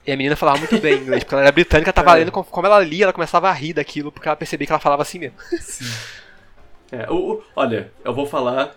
E 0.08 0.12
a 0.12 0.16
menina 0.16 0.34
falava 0.36 0.56
muito 0.58 0.78
bem 0.78 0.94
inglês, 1.02 1.22
porque 1.22 1.34
ela 1.34 1.42
era 1.42 1.52
britânica, 1.52 1.92
tava 1.92 2.12
É. 2.16 2.20
lendo, 2.20 2.32
com- 2.32 2.42
como 2.42 2.66
ela 2.66 2.80
lia, 2.80 3.04
ela 3.04 3.12
começava 3.12 3.50
a 3.50 3.52
rir 3.52 3.74
daquilo, 3.74 4.10
porque 4.10 4.26
ela 4.26 4.34
percebia 4.36 4.66
que 4.66 4.72
ela 4.72 4.80
falava 4.80 5.02
assim 5.02 5.18
mesmo. 5.18 5.36
É, 6.90 7.06
o, 7.12 7.42
olha, 7.54 7.92
eu 8.02 8.14
vou 8.14 8.24
falar. 8.24 8.74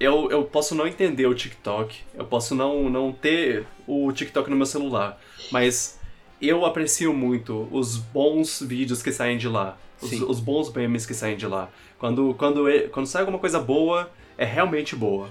Eu, 0.00 0.28
eu 0.32 0.42
posso 0.42 0.74
não 0.74 0.84
entender 0.84 1.26
o 1.28 1.34
TikTok. 1.34 1.96
Eu 2.12 2.24
posso 2.24 2.56
não, 2.56 2.90
não 2.90 3.12
ter 3.12 3.64
o 3.86 4.10
TikTok 4.12 4.50
no 4.50 4.56
meu 4.56 4.66
celular. 4.66 5.16
Mas 5.52 5.96
eu 6.40 6.66
aprecio 6.66 7.14
muito 7.14 7.68
os 7.70 7.96
bons 7.96 8.60
vídeos 8.60 9.00
que 9.00 9.12
saem 9.12 9.38
de 9.38 9.46
lá. 9.48 9.78
Os, 10.00 10.10
os 10.22 10.40
bons 10.40 10.72
memes 10.72 11.06
que 11.06 11.14
saem 11.14 11.36
de 11.36 11.46
lá. 11.46 11.68
Quando, 12.00 12.34
quando, 12.34 12.64
quando 12.90 13.06
sai 13.06 13.22
alguma 13.22 13.38
coisa 13.38 13.60
boa, 13.60 14.10
é 14.36 14.44
realmente 14.44 14.96
boa. 14.96 15.28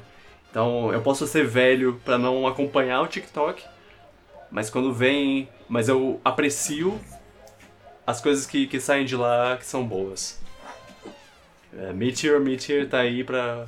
Então 0.50 0.94
eu 0.94 1.02
posso 1.02 1.28
ser 1.28 1.46
velho 1.46 2.00
pra 2.06 2.18
não 2.18 2.48
acompanhar 2.48 3.02
o 3.02 3.08
TikTok. 3.08 3.62
Mas 4.52 4.70
quando 4.70 4.94
vem. 4.94 5.50
Mas 5.70 5.88
eu 5.88 6.20
aprecio 6.24 7.00
as 8.06 8.20
coisas 8.20 8.46
que, 8.46 8.68
que 8.68 8.80
saem 8.80 9.06
de 9.06 9.16
lá 9.16 9.58
que 9.58 9.66
são 9.66 9.86
boas. 9.86 10.40
É, 11.78 11.94
Meteor, 11.94 12.42
Meteor 12.42 12.86
tá 12.88 13.00
aí 13.00 13.24
pra, 13.24 13.68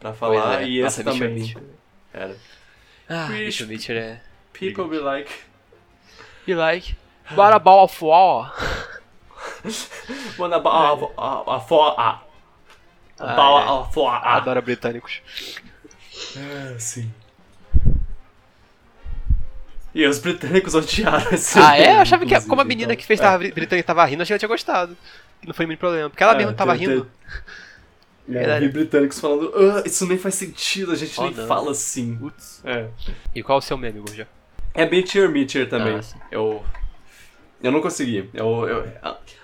pra 0.00 0.12
falar. 0.12 0.62
É. 0.62 0.68
E 0.68 0.82
Nossa, 0.82 1.00
esse 1.00 1.08
Mitchell, 1.08 1.28
também. 1.28 1.42
Mitchell. 1.42 1.62
Era. 2.12 2.36
Ah. 3.08 3.28
Mitchell, 3.28 3.68
Mitchell 3.68 3.96
é... 3.96 4.20
People 4.52 4.88
be 4.88 4.98
like. 4.98 5.30
You 6.46 6.58
like... 6.58 6.96
What 7.32 7.54
about 7.54 7.84
of 7.84 8.04
war? 8.04 8.52
Wanna 10.38 10.56
about 10.56 11.12
a, 11.16 11.56
a, 11.56 11.60
for 11.60 11.94
a. 11.98 12.20
Ah, 13.18 13.32
About 13.32 13.96
é. 13.96 14.06
a 14.06 14.10
a. 14.10 14.36
Adoro 14.36 14.60
britânicos. 14.60 15.22
É, 16.36 16.78
sim. 16.78 17.10
E 19.94 20.04
os 20.06 20.18
britânicos 20.18 20.74
odiaram 20.74 21.30
esse 21.32 21.58
Ah, 21.58 21.78
é? 21.78 21.94
Eu 21.96 22.00
achava 22.00 22.26
que 22.26 22.40
como 22.42 22.60
a 22.60 22.64
menina 22.64 22.92
então, 22.92 22.96
que 23.00 23.06
fez 23.06 23.20
é. 23.20 23.22
tava, 23.22 23.38
britânica 23.38 23.86
tava 23.86 24.04
rindo, 24.04 24.22
achei 24.22 24.28
que 24.28 24.32
ela 24.34 24.38
tinha 24.40 24.48
gostado. 24.48 24.96
Não 25.46 25.54
foi 25.54 25.66
muito 25.66 25.78
problema. 25.78 26.10
Porque 26.10 26.22
ela 26.22 26.32
É, 26.32 26.36
mesma 26.36 26.52
tava 26.52 26.76
tem- 26.76 26.88
rindo. 26.88 27.10
É, 28.26 28.30
eu 28.30 28.34
Verdade. 28.34 28.66
vi 28.66 28.72
britânicos 28.72 29.20
falando, 29.20 29.52
"Ah, 29.54 29.82
isso 29.86 30.06
nem 30.06 30.16
faz 30.18 30.34
sentido, 30.34 30.90
a 30.92 30.96
gente 30.96 31.12
Oh, 31.20 31.24
nem 31.24 31.34
não. 31.34 31.46
fala 31.46 31.70
assim. 31.70 32.16
Putz. 32.16 32.60
É. 32.64 32.86
E 33.34 33.42
qual 33.42 33.58
é 33.58 33.60
o 33.60 33.62
seu 33.62 33.76
meme, 33.76 34.00
Gurja? 34.00 34.26
É 34.74 34.88
Meteor 34.88 35.28
Meteor 35.30 35.68
também. 35.68 35.96
Ah, 35.98 36.18
eu. 36.30 36.64
Eu 37.62 37.70
não 37.70 37.80
consegui. 37.80 38.28
Eu, 38.34 38.66
eu- 38.68 38.88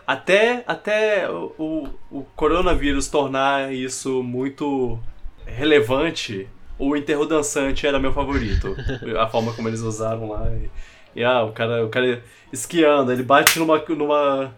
até 0.06 0.64
até 0.66 1.31
o, 1.31 1.55
o, 1.59 1.89
o 2.10 2.22
coronavírus 2.35 3.06
tornar 3.09 3.72
isso 3.72 4.22
muito 4.22 4.98
relevante, 5.47 6.48
o 6.81 6.97
enterro 6.97 7.27
dançante 7.27 7.86
era 7.86 7.98
meu 7.98 8.12
favorito. 8.12 8.74
a 9.19 9.27
forma 9.28 9.52
como 9.52 9.69
eles 9.69 9.81
usaram 9.81 10.28
lá. 10.31 10.48
E, 10.51 11.20
e, 11.20 11.24
ah, 11.24 11.44
o 11.44 11.52
cara, 11.52 11.85
o 11.85 11.89
cara 11.89 12.23
esquiando, 12.52 13.12
ele 13.12 13.23
bate 13.23 13.59
numa, 13.59 13.78
numa, 13.89 14.55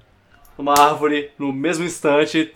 numa 0.56 0.74
árvore 0.78 1.30
no 1.38 1.52
mesmo 1.52 1.84
instante. 1.84 2.50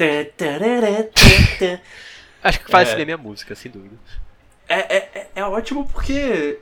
Acho 2.43 2.61
que 2.65 2.71
faz 2.71 2.89
É. 2.89 2.91
esse 2.93 2.99
meme 2.99 3.13
a 3.13 3.17
música, 3.19 3.55
sem 3.55 3.71
dúvida. 3.71 3.97
É, 4.69 4.97
é, 4.97 5.11
é- 5.15 5.27
é 5.37 5.45
ótimo 5.45 5.89
porque 5.89 6.59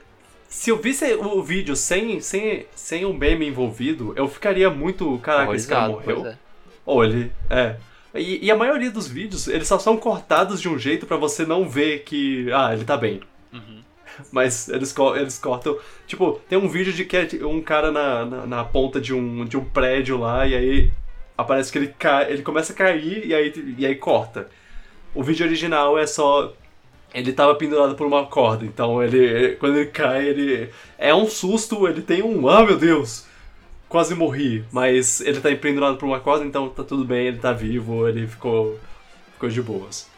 se 0.47 0.69
eu 0.69 0.77
visse 0.77 1.13
o 1.15 1.41
vídeo 1.43 1.75
sem, 1.75 2.19
sem, 2.21 2.65
sem 2.75 3.05
um 3.05 3.13
meme 3.13 3.47
envolvido, 3.47 4.13
eu 4.15 4.27
ficaria 4.27 4.69
muito. 4.69 5.17
Caraca, 5.19 5.53
esse 5.55 5.67
cara 5.67 5.89
morreu. 5.89 6.25
é. 6.27 6.37
Ou 6.85 7.03
ele. 7.03 7.31
É. 7.49 7.75
E, 8.15 8.45
e 8.45 8.51
a 8.51 8.55
maioria 8.55 8.89
dos 8.91 9.07
vídeos, 9.07 9.47
eles 9.47 9.67
só 9.67 9.77
são 9.77 9.97
cortados 9.97 10.61
de 10.61 10.69
um 10.69 10.77
jeito 10.79 11.05
pra 11.05 11.17
você 11.17 11.45
não 11.45 11.67
ver 11.67 12.03
que. 12.03 12.49
Ah, 12.53 12.73
ele 12.73 12.83
tá 12.85 12.95
bem. 12.97 13.21
Uhum. 13.51 13.81
Mas 14.31 14.69
eles, 14.69 14.95
eles 15.17 15.37
cortam. 15.37 15.77
Tipo, 16.07 16.39
tem 16.47 16.57
um 16.57 16.69
vídeo 16.69 16.93
de 16.93 17.03
que 17.05 17.17
é 17.17 17.27
um 17.45 17.61
cara 17.61 17.91
na, 17.91 18.25
na, 18.25 18.45
na 18.47 18.63
ponta 18.63 18.99
de 19.01 19.13
um, 19.13 19.43
de 19.45 19.57
um 19.57 19.65
prédio 19.65 20.17
lá, 20.17 20.47
e 20.47 20.55
aí 20.55 20.91
aparece 21.37 21.71
que 21.71 21.77
ele 21.77 21.93
cai, 21.99 22.31
ele 22.31 22.41
começa 22.41 22.71
a 22.71 22.75
cair 22.75 23.25
e 23.27 23.33
aí, 23.33 23.75
e 23.77 23.85
aí 23.85 23.95
corta. 23.95 24.49
O 25.13 25.21
vídeo 25.23 25.45
original 25.45 25.97
é 25.97 26.07
só. 26.07 26.53
Ele 27.13 27.31
tava 27.31 27.55
pendurado 27.55 27.95
por 27.95 28.05
uma 28.07 28.25
corda, 28.25 28.65
então 28.65 29.01
ele. 29.03 29.17
ele- 29.17 29.55
Quando 29.55 29.77
ele 29.77 29.89
cai, 29.89 30.25
ele. 30.27 30.69
É 30.97 31.13
um 31.13 31.27
susto, 31.27 31.87
ele 31.87 32.01
tem 32.01 32.21
um. 32.23 32.47
Ah 32.47 32.65
meu 32.65 32.77
Deus! 32.77 33.25
Quase 33.95 34.13
morri, 34.13 34.61
mas 34.73 35.21
ele 35.21 35.39
tá 35.39 35.49
pendurado 35.55 35.95
por 35.95 36.05
uma 36.05 36.19
corda, 36.19 36.43
então 36.43 36.67
tá 36.67 36.83
tudo 36.83 37.05
bem, 37.05 37.27
ele 37.27 37.37
tá 37.37 37.53
vivo, 37.53 38.05
ele 38.09 38.27
ficou. 38.27 38.77
ficou 39.31 39.47
de 39.47 39.61
boas. 39.61 40.09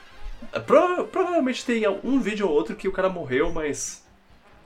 Prova- 0.66 1.04
provavelmente 1.04 1.64
tem 1.64 1.88
um 2.04 2.20
vídeo 2.20 2.48
ou 2.48 2.56
outro 2.56 2.76
que 2.76 2.88
o 2.88 2.92
cara 2.92 3.08
morreu, 3.08 3.52
mas. 3.52 4.04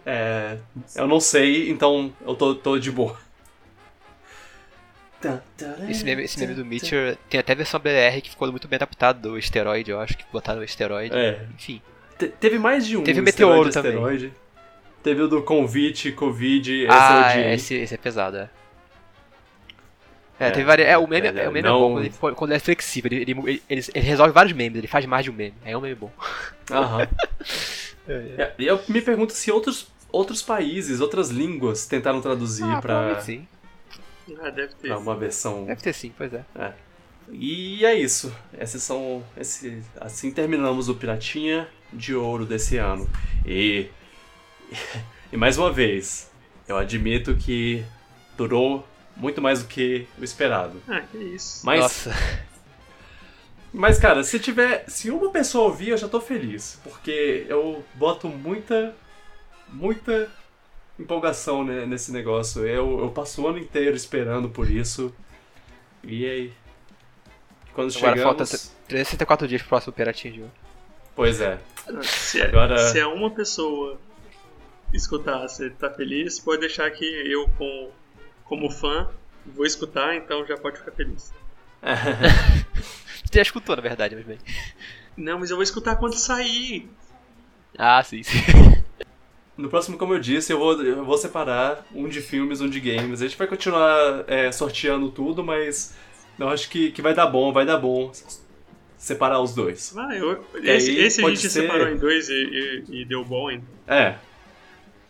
É. 0.06 0.58
Eu 0.96 1.10
não 1.10 1.20
sei, 1.20 1.70
então 1.70 2.14
eu 2.26 2.36
tô, 2.36 2.56
tô 2.56 2.80
de 2.80 2.90
boa. 2.90 3.18
Esse 5.90 6.06
meme, 6.06 6.24
esse 6.24 6.40
meme 6.40 6.54
do 6.54 6.64
Mitchell 6.64 7.18
tem 7.30 7.42
até 7.42 7.54
versão 7.54 7.82
BR 7.82 8.22
que 8.24 8.30
ficou 8.30 8.50
muito 8.50 8.70
bem 8.70 8.78
adaptado 8.78 9.20
do 9.22 9.38
esteroide, 9.38 9.92
eu 9.92 10.00
acho, 10.00 10.18
que 10.18 10.24
botaram 10.32 10.62
o 10.62 10.64
esteroide. 10.64 11.14
É. 11.14 11.46
Enfim. 11.54 11.82
Te- 12.18 12.30
teve 12.30 12.58
mais 12.58 12.88
de 12.88 12.96
um. 12.96 13.04
Teve 13.04 13.20
esteroide, 13.20 13.66
Meteoro 13.66 13.72
também. 13.74 13.92
esteroide. 13.92 14.34
Teve 15.04 15.22
o 15.24 15.28
do 15.28 15.44
convite, 15.44 16.14
Covid, 16.14 16.84
esse 16.84 16.88
ah, 16.90 17.34
é 17.34 17.40
o 17.40 17.44
de. 17.50 17.54
esse, 17.56 17.74
esse 17.76 17.94
é 17.94 17.98
pesado, 17.98 18.38
é. 18.38 18.50
É, 20.42 20.48
É, 20.48 20.52
teve 20.52 20.64
várias. 20.66 20.88
É, 20.88 20.98
o 20.98 21.08
meme, 21.08 21.28
é, 21.28 21.44
é, 21.44 21.50
o 21.50 21.52
meme 21.52 21.68
não- 21.68 21.76
é 21.76 21.80
bom 21.80 21.92
quando 21.94 22.06
ele, 22.06 22.36
quando 22.36 22.50
ele 22.52 22.58
é 22.58 22.60
flexível. 22.60 23.12
Ele, 23.12 23.32
ele, 23.32 23.62
ele, 23.70 23.86
ele 23.94 24.06
resolve 24.06 24.34
vários 24.34 24.54
memes, 24.54 24.78
ele 24.78 24.88
faz 24.88 25.06
mais 25.06 25.24
de 25.24 25.32
um 25.32 25.34
meme. 25.34 25.54
É 25.64 25.78
um 25.78 25.82
meme 25.82 25.96
bom. 25.96 26.12
Aham. 26.72 27.08
É, 28.08 28.54
e 28.58 28.66
eu 28.66 28.82
me 28.90 29.00
pergunto 29.00 29.32
se 29.32 29.52
outros, 29.52 29.88
outros 30.12 30.42
países, 30.42 31.00
outras 31.00 31.30
línguas 31.30 31.86
tentaram 31.86 32.20
traduzir 32.20 32.66
Ah, 32.66 32.82
pra, 32.82 33.20
sim. 33.22 33.48
Ah, 34.42 34.50
deve 34.50 34.74
ter. 34.74 34.88
pra 34.88 34.98
uma 34.98 35.16
versão. 35.16 35.66
Deve 35.66 35.82
ter 35.82 35.94
sim, 35.94 36.12
pois 36.18 36.34
é. 36.34 36.44
E 37.32 37.86
é 37.86 37.94
isso. 37.94 38.36
Esses 38.60 38.82
são. 38.84 39.24
Esse, 39.38 39.82
assim 40.00 40.32
terminamos 40.32 40.90
o 40.90 40.96
Piratinha 40.96 41.68
de 41.94 42.14
Ouro 42.16 42.46
desse 42.46 42.78
ano. 42.78 43.08
E. 43.46 43.88
E 45.32 45.38
mais 45.38 45.58
uma 45.58 45.72
vez, 45.72 46.30
eu 46.68 46.76
admito 46.76 47.34
que 47.36 47.86
durou 48.36 48.86
muito 49.22 49.40
mais 49.40 49.62
do 49.62 49.68
que 49.68 50.08
o 50.18 50.24
esperado. 50.24 50.82
Ah, 50.88 51.02
que 51.02 51.18
isso. 51.18 51.64
Mas, 51.64 51.80
Nossa. 51.80 52.12
mas 53.72 54.00
cara, 54.00 54.24
se 54.24 54.40
tiver. 54.40 54.84
Se 54.88 55.12
uma 55.12 55.30
pessoa 55.30 55.66
ouvir, 55.66 55.90
eu 55.90 55.98
já 55.98 56.10
tô 56.10 56.20
feliz. 56.20 56.80
Porque 56.84 57.46
eu 57.48 57.86
boto 57.94 58.28
muita. 58.28 58.96
Muita 59.70 60.30
empolgação 61.00 61.64
né, 61.64 61.86
nesse 61.86 62.12
negócio. 62.12 62.66
Eu, 62.66 63.00
eu 63.00 63.10
passo 63.12 63.42
o 63.42 63.48
ano 63.48 63.58
inteiro 63.58 63.96
esperando 63.96 64.50
por 64.50 64.70
isso. 64.70 65.14
E 66.04 66.26
aí. 66.26 66.54
Quando 67.74 67.96
Agora 67.96 68.16
chegamos. 68.18 68.24
falta 68.24 68.44
364 68.90 69.48
dias 69.48 69.62
pro 69.62 69.70
próximo 69.70 69.94
Piratinho. 69.94 70.52
Pois 71.16 71.40
é. 71.40 71.58
Se 72.04 72.42
é, 72.42 72.48
Agora- 72.48 72.78
se 72.78 73.00
é 73.00 73.06
uma 73.06 73.32
pessoa 73.32 73.98
escutar, 74.94 75.48
você 75.48 75.70
tá 75.70 75.90
feliz, 75.90 76.38
pode 76.40 76.62
deixar 76.62 76.90
que 76.92 77.06
eu, 77.06 77.48
com, 77.58 77.92
como 78.52 78.70
fã, 78.70 79.08
vou 79.46 79.66
escutar, 79.66 80.14
então 80.14 80.46
já 80.46 80.58
pode 80.58 80.78
ficar 80.78 80.92
feliz. 80.92 81.34
Você 81.82 83.32
já 83.36 83.42
escutou, 83.42 83.78
na 83.78 83.82
verdade, 83.82 84.14
mas 84.14 84.26
bem. 84.26 84.38
Não, 85.16 85.40
mas 85.40 85.50
eu 85.52 85.56
vou 85.56 85.64
escutar 85.64 85.96
quando 85.96 86.16
sair. 86.18 86.90
Ah, 87.78 88.04
sim, 88.04 88.22
sim. 88.24 88.40
No 89.56 89.70
próximo, 89.70 89.98
como 89.98 90.14
eu 90.14 90.20
disse, 90.20 90.52
eu 90.52 90.60
vou, 90.60 90.84
eu 90.84 91.06
vou 91.06 91.18
separar 91.18 91.86
um 91.96 92.10
de 92.10 92.20
filmes, 92.20 92.60
um 92.60 92.68
de 92.70 92.82
games. 92.82 93.22
A 93.22 93.26
gente 93.26 93.38
vai 93.38 93.48
continuar 93.48 94.26
é, 94.28 94.52
sorteando 94.52 95.10
tudo, 95.12 95.42
mas 95.46 95.96
eu 96.38 96.50
acho 96.50 96.70
que, 96.70 96.92
que 96.92 97.02
vai 97.02 97.14
dar 97.14 97.28
bom, 97.28 97.54
vai 97.54 97.66
dar 97.66 97.78
bom 97.78 98.12
separar 98.98 99.40
os 99.40 99.56
dois. 99.56 99.96
Ah, 99.98 100.14
eu, 100.14 100.46
E 100.62 100.70
esse, 100.70 100.90
aí 100.92 101.00
esse 101.00 101.22
a 101.22 101.24
pode 101.24 101.36
gente 101.38 101.50
ser- 101.50 101.62
separou 101.62 101.88
em 101.88 101.98
dois 101.98 102.28
e, 102.28 102.34
e- 102.34 103.02
e 103.02 103.06
deu 103.06 103.24
bom, 103.24 103.50
então. 103.50 103.68
É. 103.88 104.18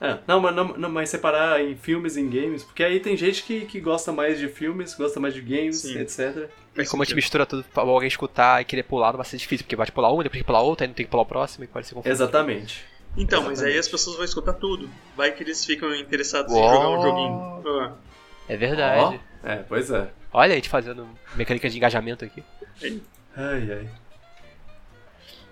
É, 0.01 0.17
não, 0.27 0.39
mas, 0.39 0.55
não, 0.55 0.67
não, 0.77 0.89
mas 0.89 1.09
separar 1.09 1.63
em 1.63 1.75
filmes 1.75 2.17
e 2.17 2.21
em 2.21 2.27
games, 2.27 2.63
porque 2.63 2.83
aí 2.83 2.99
tem 2.99 3.15
gente 3.15 3.43
que, 3.43 3.67
que 3.67 3.79
gosta 3.79 4.11
mais 4.11 4.39
de 4.39 4.47
filmes, 4.47 4.95
gosta 4.95 5.19
mais 5.19 5.31
de 5.31 5.41
games, 5.41 5.77
Sim. 5.77 5.99
etc. 5.99 6.49
E 6.75 6.85
como 6.87 7.03
a 7.03 7.05
gente 7.05 7.13
mistura 7.13 7.45
tudo 7.45 7.63
pra 7.71 7.83
alguém 7.83 8.07
escutar 8.07 8.59
e 8.59 8.65
querer 8.65 8.81
pular, 8.81 9.11
não 9.11 9.17
vai 9.17 9.25
ser 9.27 9.37
difícil, 9.37 9.63
porque 9.63 9.75
vai 9.75 9.85
te 9.85 9.91
pular 9.91 10.11
um, 10.11 10.17
depois 10.17 10.31
tem 10.31 10.41
que 10.41 10.47
pular 10.47 10.61
outro, 10.61 10.83
aí 10.83 10.87
não 10.87 10.95
tem 10.95 11.05
que 11.05 11.11
pular 11.11 11.21
o 11.21 11.25
próximo 11.27 11.65
e 11.65 11.67
pode 11.67 11.85
ser 11.85 11.93
confuso. 11.93 12.11
Exatamente. 12.11 12.83
Então, 13.15 13.41
mas 13.43 13.49
aí 13.61 13.73
Exatamente. 13.73 13.79
as 13.79 13.87
pessoas 13.89 14.15
vão 14.15 14.25
escutar 14.25 14.53
tudo. 14.53 14.89
Vai 15.15 15.31
que 15.33 15.43
eles 15.43 15.63
ficam 15.63 15.93
interessados 15.93 16.51
em 16.51 16.57
Uau. 16.59 16.73
jogar 16.73 16.89
um 16.89 17.01
joguinho. 17.03 17.63
Ah, 17.83 17.93
É 18.49 18.57
verdade. 18.57 19.19
É, 19.43 19.57
pois 19.57 19.91
é. 19.91 20.09
Olha 20.33 20.53
a 20.53 20.55
gente 20.55 20.69
fazendo 20.69 21.07
mecânica 21.35 21.69
de 21.69 21.77
engajamento 21.77 22.25
aqui. 22.25 22.43
Ai, 23.35 23.69
ai. 23.71 23.89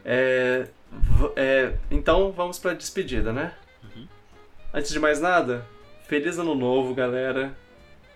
É, 0.05 0.67
é, 1.35 1.73
então 1.91 2.31
vamos 2.31 2.57
pra 2.57 2.73
despedida, 2.73 3.31
né? 3.31 3.53
Antes 4.72 4.91
de 4.91 5.00
mais 5.00 5.20
nada, 5.20 5.66
feliz 6.08 6.38
ano 6.38 6.54
novo, 6.54 6.94
galera. 6.94 7.58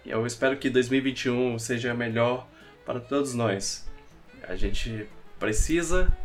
Eu 0.05 0.23
espero 0.27 0.55
que 0.55 0.69
2021 0.69 1.57
seja 1.57 1.95
melhor 1.95 2.47
para 2.85 2.99
todos 2.99 3.33
nós. 3.33 3.89
A 4.47 4.55
gente 4.55 5.07
precisa 5.39 6.15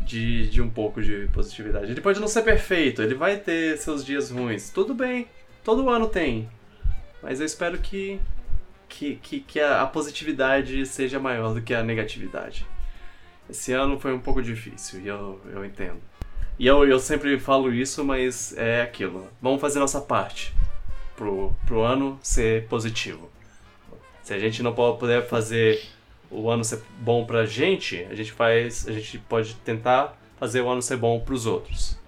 de, 0.00 0.48
de 0.48 0.62
um 0.62 0.70
pouco 0.70 1.02
de 1.02 1.28
positividade. 1.32 1.90
Ele 1.90 2.00
pode 2.00 2.20
não 2.20 2.28
ser 2.28 2.42
perfeito, 2.42 3.02
ele 3.02 3.16
vai 3.16 3.38
ter 3.38 3.76
seus 3.78 4.04
dias 4.04 4.30
ruins. 4.30 4.70
Tudo 4.70 4.94
bem, 4.94 5.26
todo 5.64 5.90
ano 5.90 6.06
tem. 6.06 6.48
Mas 7.20 7.40
eu 7.40 7.46
espero 7.46 7.76
que, 7.78 8.20
que, 8.88 9.16
que, 9.16 9.40
que 9.40 9.58
a, 9.58 9.84
positividade 9.84 10.86
seja 10.86 11.18
maior 11.18 11.54
do 11.54 11.60
que 11.60 11.74
a 11.74 11.82
negatividade. 11.82 12.64
Esse 13.48 13.72
ano 13.72 13.98
foi 13.98 14.12
um 14.12 14.20
pouco 14.20 14.40
difícil 14.40 15.00
e 15.00 15.08
eu, 15.08 15.40
eu 15.52 15.64
entendo. 15.64 16.00
E 16.60 16.66
eu, 16.66 16.86
eu 16.86 17.00
sempre 17.00 17.40
falo 17.40 17.72
isso, 17.72 18.04
mas 18.04 18.54
é 18.54 18.82
aquilo. 18.82 19.26
Vamos 19.40 19.62
fazer 19.62 19.78
nossa 19.78 19.98
parte 19.98 20.52
pro, 21.16 21.54
pro 21.64 21.80
ano 21.80 22.20
ser 22.22 22.66
positivo. 22.66 23.30
Se 24.22 24.34
a 24.34 24.38
gente 24.38 24.62
não 24.62 24.74
puder 24.74 25.26
fazer 25.26 25.82
o 26.30 26.50
ano 26.50 26.62
ser 26.62 26.82
bom 26.98 27.24
pra 27.24 27.46
gente, 27.46 28.06
a 28.10 28.14
gente 28.14 28.30
faz. 28.30 28.86
A 28.86 28.92
gente 28.92 29.18
pode 29.20 29.54
tentar 29.64 30.20
fazer 30.38 30.60
o 30.60 30.68
ano 30.68 30.82
ser 30.82 30.98
bom 30.98 31.18
pros 31.18 31.46
outros. 31.46 31.98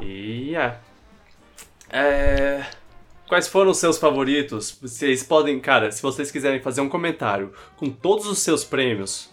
E 0.00 0.56
é. 0.56 0.78
É. 1.90 2.64
Quais 3.28 3.48
foram 3.48 3.72
os 3.72 3.76
seus 3.76 3.98
favoritos? 3.98 4.78
Vocês 4.80 5.22
podem, 5.22 5.60
cara, 5.60 5.92
se 5.92 6.00
vocês 6.00 6.30
quiserem 6.30 6.62
fazer 6.62 6.80
um 6.80 6.88
comentário 6.88 7.52
com 7.76 7.90
todos 7.90 8.26
os 8.26 8.38
seus 8.38 8.64
prêmios 8.64 9.30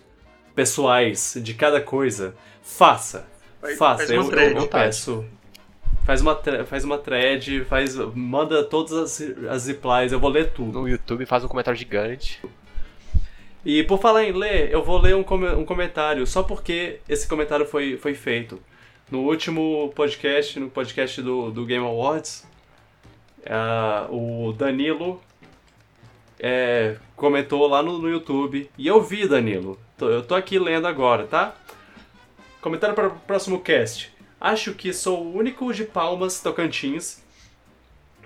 pessoais 0.53 1.38
de 1.41 1.53
cada 1.53 1.80
coisa, 1.80 2.36
faça. 2.78 3.28
Faz- 3.62 3.78
faça. 3.78 3.98
faz 4.08 4.10
uma 4.12 4.18
eu, 4.18 4.24
eu- 4.24 4.30
thread. 4.30 4.56
eu 4.58 4.68
peço. 4.68 5.26
Faz 6.06 6.22
uma, 6.22 6.36
faz 6.66 6.84
uma 6.84 6.98
thread, 6.98 7.66
faz, 7.66 7.96
manda 8.16 8.64
todas 8.64 8.94
as, 8.94 9.22
as 9.48 9.68
replies, 9.68 10.12
eu 10.12 10.20
vou 10.20 10.30
ler 10.30 10.52
tudo. 10.52 10.80
No 10.82 10.88
YouTube 10.90 11.26
faz 11.26 11.44
um 11.44 11.48
comentário 11.48 11.78
gigante. 11.78 12.41
E 13.64 13.84
por 13.84 14.00
falar 14.00 14.24
em 14.24 14.32
ler, 14.32 14.72
eu 14.72 14.82
vou 14.84 14.98
ler 15.00 15.16
um, 15.16 15.22
come- 15.24 15.50
um 15.54 15.66
comentário, 15.66 16.26
só 16.26 16.41
porque 16.41 17.00
esse 17.08 17.28
comentário 17.28 17.66
foi, 17.66 17.98
foi 17.98 18.16
feito. 18.16 18.60
No 19.12 19.20
último 19.24 19.91
podcast, 19.96 20.60
no 20.60 20.70
podcast 20.70 21.22
do, 21.22 21.52
do 21.52 21.66
Game 21.66 21.86
Awards, 21.86 22.48
ah, 23.46 24.08
o 24.10 24.52
Danilo 24.54 25.22
é, 26.40 26.96
comentou 27.16 27.68
lá 27.68 27.84
no, 27.84 28.00
no 28.00 28.10
YouTube. 28.10 28.70
E 28.78 28.88
eu 28.88 29.02
vi, 29.02 29.28
Danilo. 29.28 29.78
Tô- 29.98 30.10
eu 30.10 30.24
tô 30.24 30.34
aqui 30.34 30.58
lendo 30.58 30.88
agora, 30.88 31.26
tá? 31.28 31.54
Comentário 32.61 32.95
para 32.95 33.07
o 33.07 33.19
próximo 33.19 33.60
cast. 33.61 34.11
Acho 34.40 34.73
que 34.73 34.94
sou 34.94 35.23
o 35.23 35.36
único 35.38 35.73
de 35.73 35.84
Palmas 35.84 36.41
Tocantins 36.41 37.22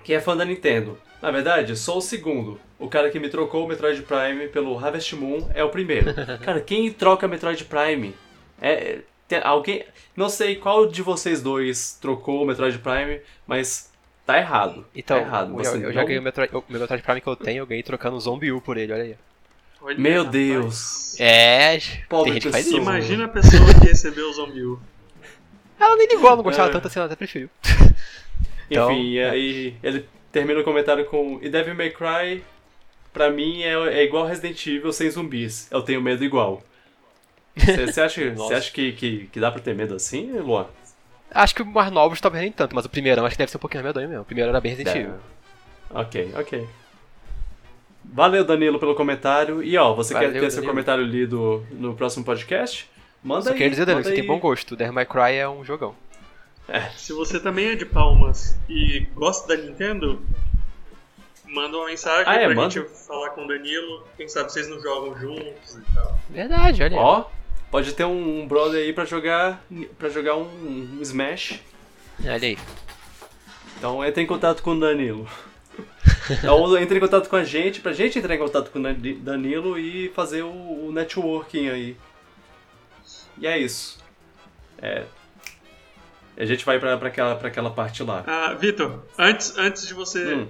que 0.04 0.12
é 0.12 0.20
fã 0.20 0.36
da 0.36 0.44
Nintendo. 0.44 0.98
Na 1.20 1.30
verdade, 1.30 1.74
sou 1.76 1.96
o 1.98 2.02
segundo. 2.02 2.60
O 2.78 2.88
cara 2.88 3.10
que 3.10 3.18
me 3.18 3.30
trocou 3.30 3.64
o 3.64 3.68
Metroid 3.68 4.02
Prime 4.02 4.48
pelo 4.48 4.78
Harvest 4.78 5.16
Moon 5.16 5.48
é 5.54 5.64
o 5.64 5.70
primeiro. 5.70 6.12
cara, 6.44 6.60
quem 6.60 6.92
troca 6.92 7.26
Metroid 7.26 7.64
Prime? 7.64 8.14
É, 8.60 8.98
tem 9.26 9.40
alguém. 9.42 9.86
Não 10.14 10.28
sei 10.28 10.56
qual 10.56 10.86
de 10.86 11.00
vocês 11.00 11.42
dois 11.42 11.98
trocou 12.00 12.42
o 12.42 12.46
Metroid 12.46 12.78
Prime, 12.78 13.20
mas 13.46 13.90
tá 14.26 14.38
errado. 14.38 14.84
Então, 14.94 15.18
tá 15.18 15.22
errado. 15.22 15.52
eu, 15.52 15.56
eu 15.80 15.92
já 15.92 16.00
não- 16.00 16.06
ganhei 16.06 16.18
o 16.18 16.22
Metroid, 16.22 16.54
o 16.54 16.64
Metroid 16.68 17.02
Prime 17.02 17.20
que 17.22 17.26
eu 17.26 17.36
tenho, 17.36 17.58
eu 17.62 17.66
ganhei 17.66 17.82
trocando 17.82 18.16
o 18.16 18.20
Zombie 18.20 18.52
U 18.52 18.60
por 18.60 18.76
ele, 18.76 18.92
olha 18.92 19.02
aí. 19.04 19.16
Olha, 19.84 19.98
Meu 19.98 20.24
rapaz. 20.24 20.32
Deus. 20.32 21.20
É, 21.20 21.78
Pobre 22.08 22.24
tem 22.24 22.32
gente 22.34 22.46
que 22.46 22.52
faz 22.52 22.64
pessoa. 22.64 22.80
isso. 22.80 22.90
Imagina 22.90 23.24
a 23.26 23.28
pessoa 23.28 23.74
que 23.74 23.86
recebeu 23.86 24.30
o 24.30 24.32
Zombie 24.32 24.64
U. 24.64 24.80
Ela 25.78 25.96
nem 25.96 26.08
ligou, 26.08 26.26
ela 26.26 26.36
não 26.36 26.42
gostava 26.42 26.70
É. 26.70 26.72
tanto 26.72 26.86
assim, 26.88 26.98
ela 26.98 27.06
até 27.06 27.16
preferiu. 27.16 27.48
Então, 28.70 28.90
Enfim, 28.90 29.10
e 29.10 29.22
aí 29.22 29.76
ele 29.82 30.08
termina 30.32 30.58
o 30.58 30.64
comentário 30.64 31.04
com 31.04 31.38
E 31.42 31.50
Devil 31.50 31.74
May 31.74 31.90
Cry, 31.90 32.42
pra 33.12 33.30
mim, 33.30 33.62
é, 33.62 33.74
é 33.98 34.04
igual 34.04 34.24
Resident 34.26 34.66
Evil 34.66 34.90
sem 34.90 35.10
zumbis. 35.10 35.68
Eu 35.70 35.82
tenho 35.82 36.00
medo 36.00 36.24
igual. 36.24 36.62
Você 37.54 38.00
acha, 38.00 38.34
cê 38.48 38.54
acha 38.54 38.72
que, 38.72 38.92
que, 38.92 39.26
que 39.30 39.38
dá 39.38 39.52
pra 39.52 39.60
ter 39.60 39.74
medo 39.74 39.94
assim, 39.94 40.32
Luan? 40.32 40.66
Acho 41.30 41.54
que 41.54 41.60
o 41.62 41.66
mais 41.66 41.92
novos 41.92 42.22
talvez 42.22 42.42
nem 42.42 42.50
tanto, 42.50 42.74
mas 42.74 42.86
o 42.86 42.88
primeirão 42.88 43.26
acho 43.26 43.34
que 43.34 43.38
deve 43.38 43.50
ser 43.50 43.58
um 43.58 43.60
pouquinho 43.60 43.82
mais 43.82 43.94
medonho 43.94 44.08
mesmo. 44.08 44.22
O 44.22 44.26
primeiro 44.26 44.48
era 44.48 44.60
bem 44.62 44.70
Resident 44.74 44.96
Evil. 44.96 45.14
Ok, 45.90 46.32
ok. 46.34 46.66
Valeu, 48.12 48.44
Danilo, 48.44 48.78
pelo 48.78 48.94
comentário. 48.94 49.62
E 49.62 49.76
ó, 49.76 49.92
você 49.94 50.14
quer 50.14 50.26
Valeu, 50.26 50.42
ter 50.42 50.50
seu 50.50 50.56
Danilo. 50.60 50.72
comentário 50.72 51.04
lido 51.04 51.66
no 51.72 51.94
próximo 51.94 52.24
podcast? 52.24 52.88
Manda 53.22 53.42
Só 53.42 53.50
aí. 53.50 53.54
queria 53.56 53.70
dizer, 53.70 53.86
Danilo, 53.86 54.04
você 54.04 54.12
tem 54.14 54.26
bom 54.26 54.38
gosto. 54.38 54.76
Devil 54.76 54.92
May 54.92 55.06
Cry 55.06 55.34
é 55.36 55.48
um 55.48 55.64
jogão. 55.64 55.94
Se 56.96 57.12
você 57.12 57.38
também 57.40 57.68
é 57.68 57.74
de 57.74 57.84
Palmas 57.84 58.56
e 58.68 59.00
gosta 59.14 59.54
da 59.56 59.62
Nintendo, 59.62 60.22
manda 61.46 61.76
uma 61.76 61.86
mensagem 61.86 62.24
Ah, 62.26 62.36
é, 62.36 62.46
pra 62.46 62.54
manda. 62.54 62.70
gente 62.70 62.88
falar 63.06 63.30
com 63.30 63.44
o 63.44 63.48
Danilo. 63.48 64.06
Quem 64.16 64.28
sabe 64.28 64.50
vocês 64.52 64.68
não 64.68 64.80
jogam 64.80 65.18
juntos 65.18 65.76
e 65.76 65.94
tal. 65.94 66.18
Verdade, 66.30 66.82
olha. 66.82 66.96
aí. 66.96 67.02
Ó, 67.02 67.24
pode 67.70 67.92
ter 67.94 68.04
um 68.04 68.46
brother 68.46 68.80
aí 68.82 68.92
pra 68.92 69.04
jogar, 69.04 69.62
pra 69.98 70.08
jogar 70.08 70.36
um, 70.36 70.96
um 70.98 71.02
Smash. 71.02 71.60
Olha 72.22 72.34
aí. 72.34 72.58
Então 73.78 74.04
entre 74.04 74.22
em 74.22 74.26
contato 74.26 74.62
com 74.62 74.70
o 74.72 74.80
Danilo. 74.80 75.28
Ou 76.50 76.78
entre 76.78 76.96
em 76.96 77.00
contato 77.00 77.28
com 77.28 77.36
a 77.36 77.44
gente, 77.44 77.80
pra 77.80 77.92
gente 77.92 78.18
entrar 78.18 78.34
em 78.34 78.38
contato 78.38 78.70
com 78.70 78.78
o 78.78 78.82
Dani- 78.82 79.14
Danilo 79.14 79.78
e 79.78 80.10
fazer 80.14 80.42
o, 80.42 80.86
o 80.86 80.92
networking 80.92 81.68
aí. 81.68 81.96
E 83.38 83.46
é 83.46 83.58
isso. 83.58 83.98
É. 84.80 85.04
A 86.36 86.44
gente 86.44 86.64
vai 86.64 86.78
pra, 86.78 86.96
pra, 86.96 87.08
aquela, 87.08 87.36
pra 87.36 87.48
aquela 87.48 87.70
parte 87.70 88.02
lá. 88.02 88.24
Ah, 88.26 88.54
Vitor, 88.54 89.02
antes, 89.18 89.56
antes 89.56 89.86
de 89.86 89.94
você 89.94 90.34
Hum. 90.34 90.48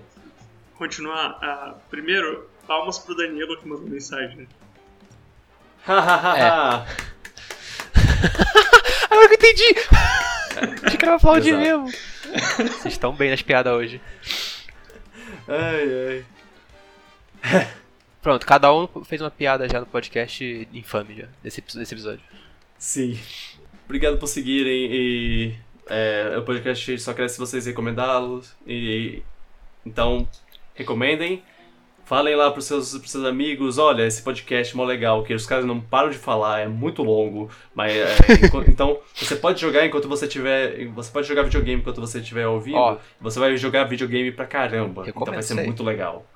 continuar, 0.76 1.38
ah, 1.42 1.74
primeiro, 1.90 2.48
palmas 2.66 2.98
pro 2.98 3.14
Danilo 3.14 3.56
que 3.58 3.68
mandou 3.68 3.86
mensagem. 3.88 4.48
Hahaha. 5.86 6.86
Agora 9.10 9.28
que 9.28 9.34
eu 9.34 9.50
entendi! 9.50 9.74
Achei 10.84 10.98
que 10.98 11.04
era 11.04 11.16
aplaudir 11.16 11.56
mesmo. 11.56 11.90
Vocês 12.56 12.94
estão 12.94 13.12
bem 13.12 13.30
nas 13.30 13.42
piadas 13.42 13.72
hoje. 13.72 14.00
Ai, 15.48 16.24
ai. 17.42 17.66
Pronto, 18.22 18.46
cada 18.46 18.72
um 18.72 18.86
fez 19.04 19.20
uma 19.20 19.30
piada 19.30 19.68
já 19.68 19.80
no 19.80 19.86
podcast 19.86 20.68
infame 20.72 21.14
já, 21.14 21.28
desse, 21.42 21.60
desse 21.60 21.94
episódio. 21.94 22.24
Sim. 22.78 23.18
Obrigado 23.84 24.16
por 24.18 24.26
seguirem 24.26 24.88
e 24.90 25.54
é, 25.86 26.34
o 26.38 26.42
podcast 26.42 26.98
só 26.98 27.12
cresce 27.12 27.34
se 27.34 27.40
vocês 27.40 27.66
recomendá-los. 27.66 28.54
E 28.66 29.22
então, 29.84 30.26
recomendem. 30.74 31.42
Falem 32.06 32.36
lá 32.36 32.50
pros 32.50 32.66
seus, 32.66 32.96
pros 32.98 33.10
seus 33.10 33.24
amigos, 33.24 33.78
olha, 33.78 34.06
esse 34.06 34.20
podcast 34.22 34.74
é 34.74 34.76
mó 34.76 34.84
legal, 34.84 35.22
que 35.24 35.32
os 35.32 35.46
caras 35.46 35.64
não 35.64 35.80
param 35.80 36.10
de 36.10 36.18
falar, 36.18 36.60
é 36.60 36.68
muito 36.68 37.02
longo, 37.02 37.50
mas 37.74 37.94
é, 37.96 38.14
então 38.68 38.98
você 39.14 39.34
pode 39.36 39.58
jogar 39.58 39.86
enquanto 39.86 40.06
você 40.06 40.28
tiver, 40.28 40.86
você 40.88 41.10
pode 41.10 41.26
jogar 41.26 41.44
videogame 41.44 41.80
enquanto 41.80 42.00
você 42.02 42.18
estiver 42.20 42.46
ouvindo, 42.46 42.76
Ó. 42.76 42.98
você 43.18 43.38
vai 43.40 43.56
jogar 43.56 43.84
videogame 43.84 44.30
pra 44.32 44.44
caramba, 44.46 45.04
então 45.08 45.24
vai 45.24 45.42
ser 45.42 45.54
muito 45.64 45.82
legal. 45.82 46.26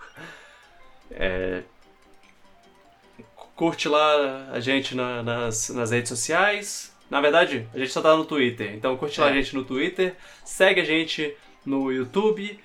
É, 1.10 1.62
curte 3.54 3.88
lá 3.88 4.48
a 4.52 4.60
gente 4.60 4.94
na- 4.94 5.22
nas, 5.22 5.68
nas 5.70 5.90
redes 5.90 6.08
sociais. 6.08 6.96
Na 7.10 7.20
verdade, 7.20 7.66
a 7.74 7.78
gente 7.78 7.90
só 7.90 8.00
tá 8.02 8.14
no 8.16 8.24
Twitter. 8.24 8.72
Então 8.74 8.96
curte 8.96 9.20
lá 9.20 9.28
É. 9.28 9.30
a 9.30 9.34
gente 9.34 9.54
no 9.54 9.64
Twitter, 9.64 10.14
segue 10.44 10.80
a 10.80 10.84
gente 10.84 11.34
no 11.64 11.90
YouTube. 11.90 12.58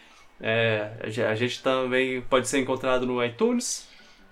É, 0.45 0.91
a 1.01 1.09
ge- 1.09 1.23
a 1.23 1.33
gente 1.35 1.63
também 1.63 2.19
pode 2.19 2.49
ser 2.49 2.59
encontrado 2.59 3.05
no 3.05 3.23
iTunes, 3.23 3.87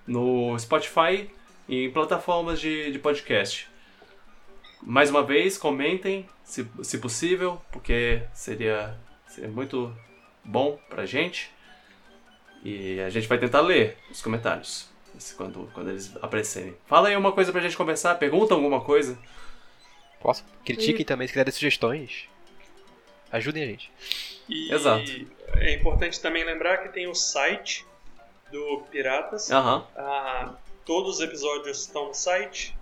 no 0.06 0.58
Spotify 0.58 1.30
e 1.66 1.86
em 1.86 1.90
plataformas 1.90 2.60
de, 2.60 2.92
de 2.92 2.98
podcast. 2.98 3.66
Mais 4.82 5.08
uma 5.08 5.22
vez, 5.22 5.56
comentem, 5.56 6.28
se, 6.44 6.68
se 6.82 6.98
possível, 6.98 7.62
porque 7.72 8.20
seria, 8.34 8.94
seria 9.26 9.48
muito 9.48 9.90
bom 10.44 10.78
pra 10.90 11.06
gente. 11.06 11.50
E 12.62 13.00
a 13.00 13.08
gente 13.08 13.26
vai 13.26 13.38
tentar 13.38 13.60
ler 13.62 13.96
os 14.10 14.20
comentários 14.20 14.88
quando, 15.36 15.70
quando 15.72 15.88
eles 15.90 16.14
aparecerem. 16.20 16.76
Fala 16.86 17.08
aí 17.08 17.16
uma 17.16 17.32
coisa 17.32 17.50
pra 17.52 17.60
gente 17.60 17.76
conversar, 17.76 18.16
pergunta 18.16 18.52
alguma 18.54 18.80
coisa. 18.82 19.18
Posso? 20.20 20.44
Critiquem 20.64 21.04
também 21.06 21.26
se 21.26 21.32
quiserem 21.32 21.52
sugestões. 21.52 22.28
Ajudem 23.32 23.62
a 23.62 23.66
gente. 23.66 23.90
E 24.48 24.72
Exato. 24.72 25.04
é 25.56 25.74
importante 25.74 26.20
também 26.20 26.44
lembrar 26.44 26.78
que 26.78 26.90
tem 26.90 27.08
o 27.08 27.14
site 27.14 27.84
do 28.52 28.82
Piratas. 28.90 29.50
Aham. 29.50 29.86
Ah, 29.96 30.54
todos 30.84 31.16
os 31.16 31.20
episódios 31.22 31.80
estão 31.80 32.08
no 32.08 32.14
site. 32.14 32.76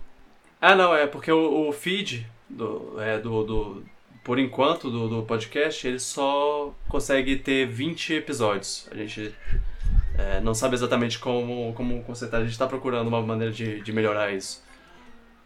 Ah, 0.59 0.75
não, 0.75 0.93
é 0.93 1.07
porque 1.07 1.31
o, 1.31 1.69
o 1.69 1.71
feed 1.71 2.27
do, 2.49 3.01
é, 3.01 3.17
do, 3.17 3.43
do- 3.43 3.85
por 4.23 4.37
enquanto, 4.37 4.91
do, 4.91 5.07
do 5.07 5.23
podcast, 5.23 5.87
ele 5.87 5.97
só 5.99 6.73
consegue 6.89 7.37
ter 7.37 7.65
20 7.65 8.13
episódios. 8.15 8.87
A 8.91 8.95
gente 8.95 9.33
é, 10.17 10.39
não 10.41 10.53
sabe 10.53 10.75
exatamente 10.75 11.17
como, 11.17 11.73
como 11.73 12.03
consertar, 12.03 12.37
a 12.37 12.41
gente 12.43 12.51
está 12.51 12.67
procurando 12.67 13.07
uma 13.07 13.21
maneira 13.21 13.51
de, 13.53 13.81
de 13.81 13.91
melhorar 13.93 14.31
isso. 14.31 14.61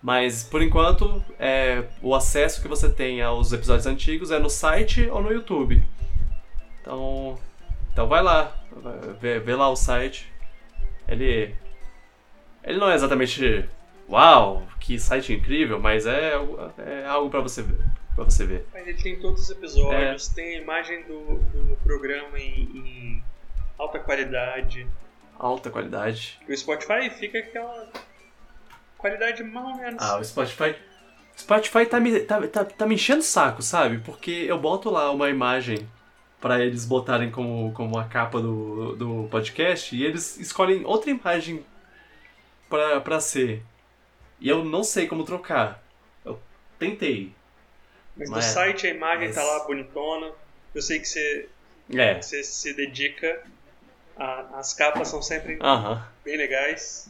Mas, 0.06 0.44
por 0.44 0.61
enquanto, 0.61 1.19
é, 1.40 1.84
o 1.99 2.14
acesso 2.14 2.61
que 2.61 2.68
você 2.68 2.88
tem 2.88 3.23
aos 3.23 3.52
episódios 3.52 3.88
antigos 3.88 4.30
é 4.30 4.38
no 4.38 4.52
site 4.52 5.10
ou 5.10 5.19
no 5.19 5.32
YouTube. 5.32 5.82
Então, 6.80 7.40
então 7.91 8.07
vai 8.07 8.22
lá, 8.22 8.56
vê, 9.19 9.40
vê 9.40 9.56
lá 9.56 9.68
o 9.68 9.76
site. 9.76 10.32
Ele, 11.07 11.56
ele 12.64 12.77
não 12.77 12.88
é 12.91 12.94
exatamente 12.94 13.68
Uau, 14.07 14.61
que 14.80 14.99
site 14.99 15.34
incrível, 15.34 15.80
mas 15.80 16.06
é, 16.06 16.36
algo- 16.36 16.72
é 16.77 17.06
algo 17.07 17.32
pra 17.32 17.40
você 17.41 17.64
ver. 17.64 17.84
Pra 18.14 18.23
você 18.26 18.45
ver. 18.45 18.68
Mas 18.72 18.88
ele 18.88 19.02
tem 19.02 19.19
todos 19.19 19.41
os 19.41 19.49
episódios, 19.49 20.30
É. 20.30 20.36
tem 20.36 20.57
a 20.57 20.61
imagem 20.61 21.02
do, 21.06 21.40
do 21.40 21.76
programa 21.84 22.38
em, 22.40 22.61
em 22.76 23.23
alta 23.80 23.98
qualidade. 23.98 24.88
Alta 25.40 25.72
qualidade. 25.72 26.40
O 26.48 26.56
Spotify 26.56 27.10
fica 27.10 27.40
aquela 27.40 27.90
qualidade 28.98 29.42
ou 29.44 29.76
menos. 29.78 30.02
Ah, 30.02 30.18
o 30.18 30.24
Spotify. 30.24 30.76
Spotify 31.38 31.86
tá 31.86 32.00
me, 32.00 32.20
tá, 32.22 32.48
tá, 32.48 32.64
tá 32.66 32.86
me 32.86 32.96
enchendo 32.96 33.20
o 33.20 33.24
saco, 33.24 33.62
sabe? 33.62 33.98
Porque 34.00 34.32
eu 34.32 34.58
boto 34.58 34.90
lá 34.90 35.12
uma 35.12 35.30
imagem 35.30 35.88
pra 36.40 36.64
eles 36.64 36.86
botarem 36.86 37.30
como, 37.32 37.74
como 37.74 37.98
a 38.00 38.06
capa 38.06 38.40
do, 38.40 38.96
do 38.96 39.28
podcast 39.30 39.96
e 39.96 40.04
eles 40.06 40.38
escolhem 40.40 40.86
outra 40.86 41.10
imagem 41.12 41.66
pra, 42.70 43.02
pra 43.02 43.20
ser. 43.20 43.62
E 44.40 44.48
eu 44.48 44.64
não 44.64 44.84
sei 44.84 45.08
como 45.08 45.24
trocar. 45.26 45.84
Eu 46.24 46.40
tentei. 46.80 47.34
mas 48.16 48.30
no 48.30 48.36
mas- 48.36 48.46
site 48.46 48.88
a 48.88 48.90
imagem 48.92 49.28
mas- 49.28 49.36
tá 49.36 49.44
lá 49.44 49.66
bonitona. 49.66 50.32
Eu 50.74 50.82
sei 50.82 51.00
que 51.00 51.06
você, 51.08 51.50
É. 51.94 52.22
você 52.22 52.44
se 52.44 52.74
dedica. 52.74 53.44
A- 54.18 54.46
as 54.60 54.74
capas 54.74 55.10
são 55.10 55.22
sempre 55.22 55.58
Aham. 55.62 56.06
bem 56.24 56.38
legais. 56.38 57.10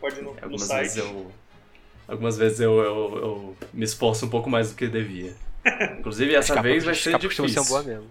Pode 0.00 0.18
ir 0.18 0.22
no, 0.22 0.34
no 0.34 0.38
Algumas 0.42 0.62
site. 0.62 0.82
vezes 0.82 0.96
eu. 0.98 1.32
Algumas 2.06 2.36
vezes 2.36 2.60
eu, 2.60 2.78
eu, 2.78 3.16
eu 3.16 3.56
me 3.72 3.84
esforço 3.84 4.26
um 4.26 4.28
pouco 4.28 4.50
mais 4.50 4.70
do 4.70 4.76
que 4.76 4.86
devia. 4.86 5.34
Inclusive, 5.98 6.34
essa 6.34 6.60
vez 6.60 6.84
vai 6.84 6.94
ser 6.94 7.18
difícil. 7.18 7.48
ser 7.48 7.68
boas 7.70 7.86
mesmo. 7.86 8.06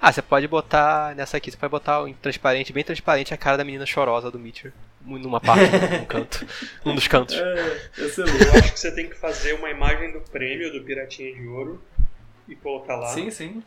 Ah, 0.00 0.12
você 0.12 0.20
pode 0.20 0.46
botar 0.46 1.14
nessa 1.14 1.38
aqui, 1.38 1.50
você 1.50 1.56
pode 1.56 1.70
botar 1.70 2.06
em 2.06 2.12
transparente, 2.14 2.72
bem 2.72 2.84
transparente, 2.84 3.32
a 3.32 3.36
cara 3.36 3.56
da 3.56 3.64
menina 3.64 3.86
chorosa 3.86 4.30
do 4.30 4.38
Mitcher. 4.38 4.72
Numa 5.02 5.40
parte, 5.40 5.64
num 5.98 6.04
canto. 6.04 6.46
Num 6.84 6.94
dos 6.94 7.08
cantos. 7.08 7.34
É, 7.36 7.90
Eu 7.96 8.52
acho 8.58 8.72
que 8.74 8.78
você 8.80 8.92
tem 8.94 9.08
que 9.08 9.14
fazer 9.16 9.54
uma 9.54 9.70
imagem 9.70 10.12
do 10.12 10.20
prêmio 10.20 10.70
do 10.72 10.84
Piratinha 10.84 11.34
de 11.34 11.46
Ouro 11.46 11.82
e 12.46 12.54
colocar 12.54 12.96
lá. 12.96 13.08
Sim, 13.08 13.30
sim. 13.30 13.62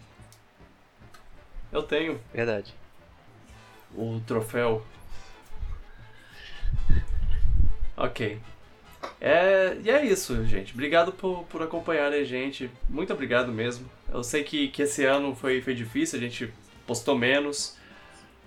Eu 1.71 1.81
tenho 1.83 2.19
Verdade. 2.33 2.73
o 3.95 4.21
troféu. 4.25 4.85
Ok. 7.99 8.39
É, 9.19 9.77
e 9.83 9.89
é 9.89 10.05
isso, 10.05 10.45
gente. 10.45 10.73
Obrigado 10.73 11.11
por, 11.11 11.43
por 11.49 11.61
acompanharem 11.61 12.21
a 12.21 12.23
gente. 12.23 12.69
Muito 12.89 13.11
obrigado 13.11 13.51
mesmo. 13.51 13.89
Eu 14.11 14.23
sei 14.23 14.43
que, 14.43 14.69
que 14.69 14.83
esse 14.83 15.03
ano 15.03 15.35
foi, 15.35 15.61
foi 15.61 15.73
difícil, 15.75 16.17
a 16.17 16.21
gente 16.21 16.53
postou 16.87 17.17
menos. 17.17 17.77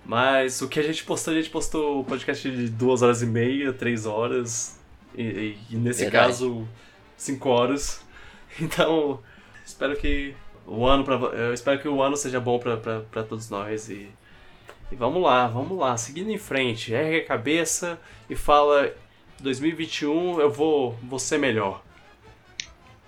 Mas 0.03 0.59
o 0.61 0.67
que 0.67 0.79
a 0.79 0.83
gente 0.83 1.03
postou, 1.03 1.33
a 1.33 1.37
gente 1.37 1.51
postou 1.51 2.01
o 2.01 2.03
podcast 2.03 2.49
de 2.49 2.67
duas 2.67 3.03
horas 3.03 3.21
e 3.21 3.27
meia, 3.27 3.71
três 3.71 4.07
horas. 4.07 4.79
E, 5.15 5.55
e- 5.69 5.75
nesse 5.75 6.01
Verdade. 6.01 6.27
caso, 6.27 6.67
cinco 7.15 7.49
horas. 7.49 8.01
Então, 8.61 9.19
espero 9.65 9.95
que 9.97 10.35
o 10.67 10.85
ano 10.85 11.03
pra, 11.03 11.15
eu 11.15 11.55
espero 11.55 11.81
que 11.81 11.87
o 11.87 12.03
ano 12.03 12.15
seja 12.15 12.39
bom 12.39 12.59
pra 12.59 13.23
todos 13.23 13.49
nós 13.49 13.89
e, 13.89 14.07
e 14.91 14.95
vamos 14.95 15.23
lá, 15.23 15.47
vamos 15.47 15.75
lá, 15.75 15.97
seguindo 15.97 16.29
em 16.29 16.37
frente, 16.37 16.93
ergue 16.93 17.17
a 17.17 17.25
cabeça 17.25 17.99
e 18.29 18.35
fala 18.35 18.93
2021 19.43 20.39
eu 20.41 20.49
vou, 20.49 20.91
vou 21.03 21.19
ser 21.19 21.37
melhor. 21.37 21.83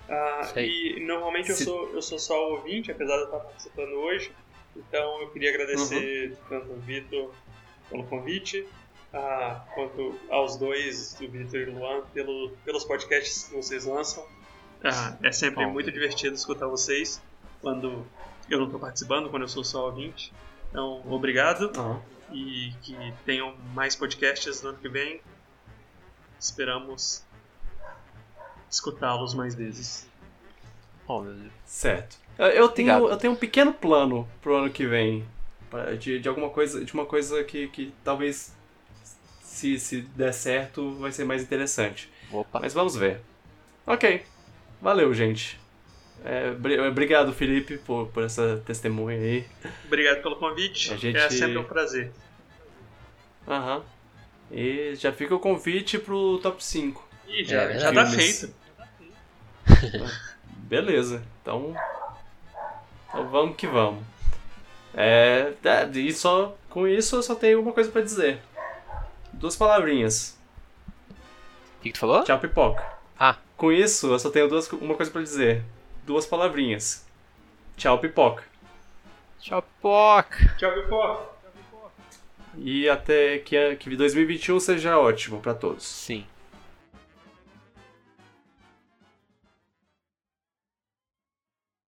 Ah, 0.08 0.52
e 0.60 1.04
normalmente 1.04 1.50
eu 1.50 1.56
Se- 1.56 1.64
sou, 1.64 1.88
eu 1.92 2.00
sou 2.02 2.18
só 2.18 2.50
ouvinte, 2.52 2.92
apesar 2.92 3.14
de 3.16 3.20
eu 3.22 3.24
estar 3.26 3.40
participando 3.40 3.92
hoje. 3.94 4.30
Então 4.76 5.22
eu 5.22 5.30
queria 5.30 5.50
agradecer 5.50 6.30
Uhum. 6.30 6.36
tanto 6.48 6.70
ao 6.72 6.78
Vitor 6.78 7.34
pelo 7.90 8.04
convite, 8.04 8.66
ah, 9.12 9.64
quanto 9.74 10.20
aos 10.30 10.56
dois, 10.56 11.18
o 11.20 11.28
Vitor 11.28 11.60
e 11.60 11.64
o 11.64 11.78
Luan, 11.78 12.02
pelo, 12.14 12.50
pelos 12.64 12.84
podcasts 12.84 13.44
que 13.48 13.54
vocês 13.56 13.84
lançam. 13.84 14.24
Ah, 14.84 15.16
é 15.24 15.32
sempre 15.32 15.64
Bom. 15.64 15.72
muito 15.72 15.90
divertido 15.90 16.34
escutar 16.36 16.68
vocês 16.68 17.20
quando 17.60 18.06
eu 18.48 18.58
não 18.58 18.66
estou 18.66 18.78
participando, 18.78 19.28
quando 19.30 19.42
eu 19.42 19.48
sou 19.48 19.64
só 19.64 19.86
ouvinte. 19.86 20.32
Então, 20.70 21.02
obrigado 21.10 21.72
Ah, 21.76 21.98
e 22.30 22.72
que 22.82 22.94
tenham 23.24 23.56
mais 23.74 23.96
podcasts 23.96 24.62
no 24.62 24.68
ano 24.68 24.78
que 24.78 24.88
vem. 24.88 25.20
Esperamos 26.38 27.24
escutá-los 28.70 29.34
mais 29.34 29.54
vezes. 29.54 30.08
Oh, 31.06 31.20
meu 31.20 31.34
Deus. 31.34 31.52
certo. 31.64 32.18
Eu, 32.38 32.68
tenho, 32.68 32.90
Obrigado. 32.92 33.08
eu 33.10 33.16
tenho 33.16 33.32
um 33.32 33.36
pequeno 33.36 33.72
plano 33.72 34.28
pro 34.42 34.56
ano 34.56 34.70
que 34.70 34.86
vem. 34.86 35.26
De, 35.98 36.18
de 36.18 36.28
alguma 36.28 36.48
coisa, 36.50 36.84
de 36.84 36.92
uma 36.94 37.04
coisa 37.06 37.42
que, 37.44 37.68
que 37.68 37.92
talvez 38.04 38.54
se, 39.42 39.78
se 39.78 40.00
der 40.02 40.32
certo 40.32 40.94
vai 40.96 41.12
ser 41.12 41.24
mais 41.24 41.42
interessante. 41.42 42.10
Opa. 42.32 42.60
Mas 42.60 42.72
vamos 42.74 42.96
ver. 42.96 43.20
Ok. 43.86 44.24
Valeu, 44.80 45.12
gente. 45.14 45.58
É, 46.24 46.50
bri- 46.52 46.78
obrigado, 46.80 47.32
Felipe, 47.32 47.78
por, 47.78 48.08
por 48.08 48.22
essa 48.24 48.62
testemunha 48.66 49.18
aí. 49.18 49.46
Obrigado 49.86 50.22
pelo 50.22 50.36
convite. 50.36 50.92
A 50.92 50.96
gente- 50.96 51.16
É 51.16 51.28
sempre 51.30 51.58
um 51.58 51.64
prazer. 51.64 52.10
Aham. 53.46 53.82
E 54.50 54.94
já 54.94 55.12
fica 55.12 55.34
o 55.34 55.40
convite 55.40 55.98
pro 55.98 56.38
top 56.38 56.62
5. 56.64 57.06
Ih, 57.28 57.44
já, 57.44 57.62
É 57.62 57.78
já 57.78 57.92
tá 57.92 58.06
feito. 58.06 58.54
Beleza. 60.48 61.22
Então. 61.42 61.74
Então 63.08 63.28
vamos 63.28 63.56
que 63.56 63.66
vamos. 63.66 64.04
É. 64.94 65.52
é, 65.64 65.90
E 65.98 66.12
só. 66.12 66.56
Com 66.70 66.86
isso 66.86 67.16
eu 67.16 67.22
só 67.22 67.34
tenho 67.34 67.60
uma 67.60 67.72
coisa 67.72 67.90
pra 67.90 68.02
dizer. 68.02 68.40
Duas 69.32 69.56
palavrinhas. 69.56 70.38
O 71.10 71.82
que, 71.82 71.88
que 71.88 71.92
tu 71.92 72.00
falou? 72.00 72.22
Tchau, 72.24 72.38
pipoca. 72.38 72.84
Ah. 73.18 73.36
Com 73.56 73.72
isso 73.72 74.12
eu 74.12 74.18
só 74.18 74.30
tenho 74.30 74.48
duas, 74.48 74.70
uma 74.72 74.94
coisa 74.94 75.10
pra 75.10 75.22
dizer. 75.22 75.62
Duas 76.04 76.26
palavrinhas. 76.26 77.06
Tchau, 77.76 77.98
pipoca. 77.98 78.44
Tchau, 79.40 79.62
pipoca. 79.62 80.54
Tchau, 80.58 80.72
Pipoca. 80.72 81.35
E 82.58 82.88
até 82.88 83.38
que, 83.38 83.76
que 83.76 83.96
2021 83.96 84.60
seja 84.60 84.98
ótimo 84.98 85.40
pra 85.40 85.54
todos. 85.54 85.84
Sim. 85.84 86.24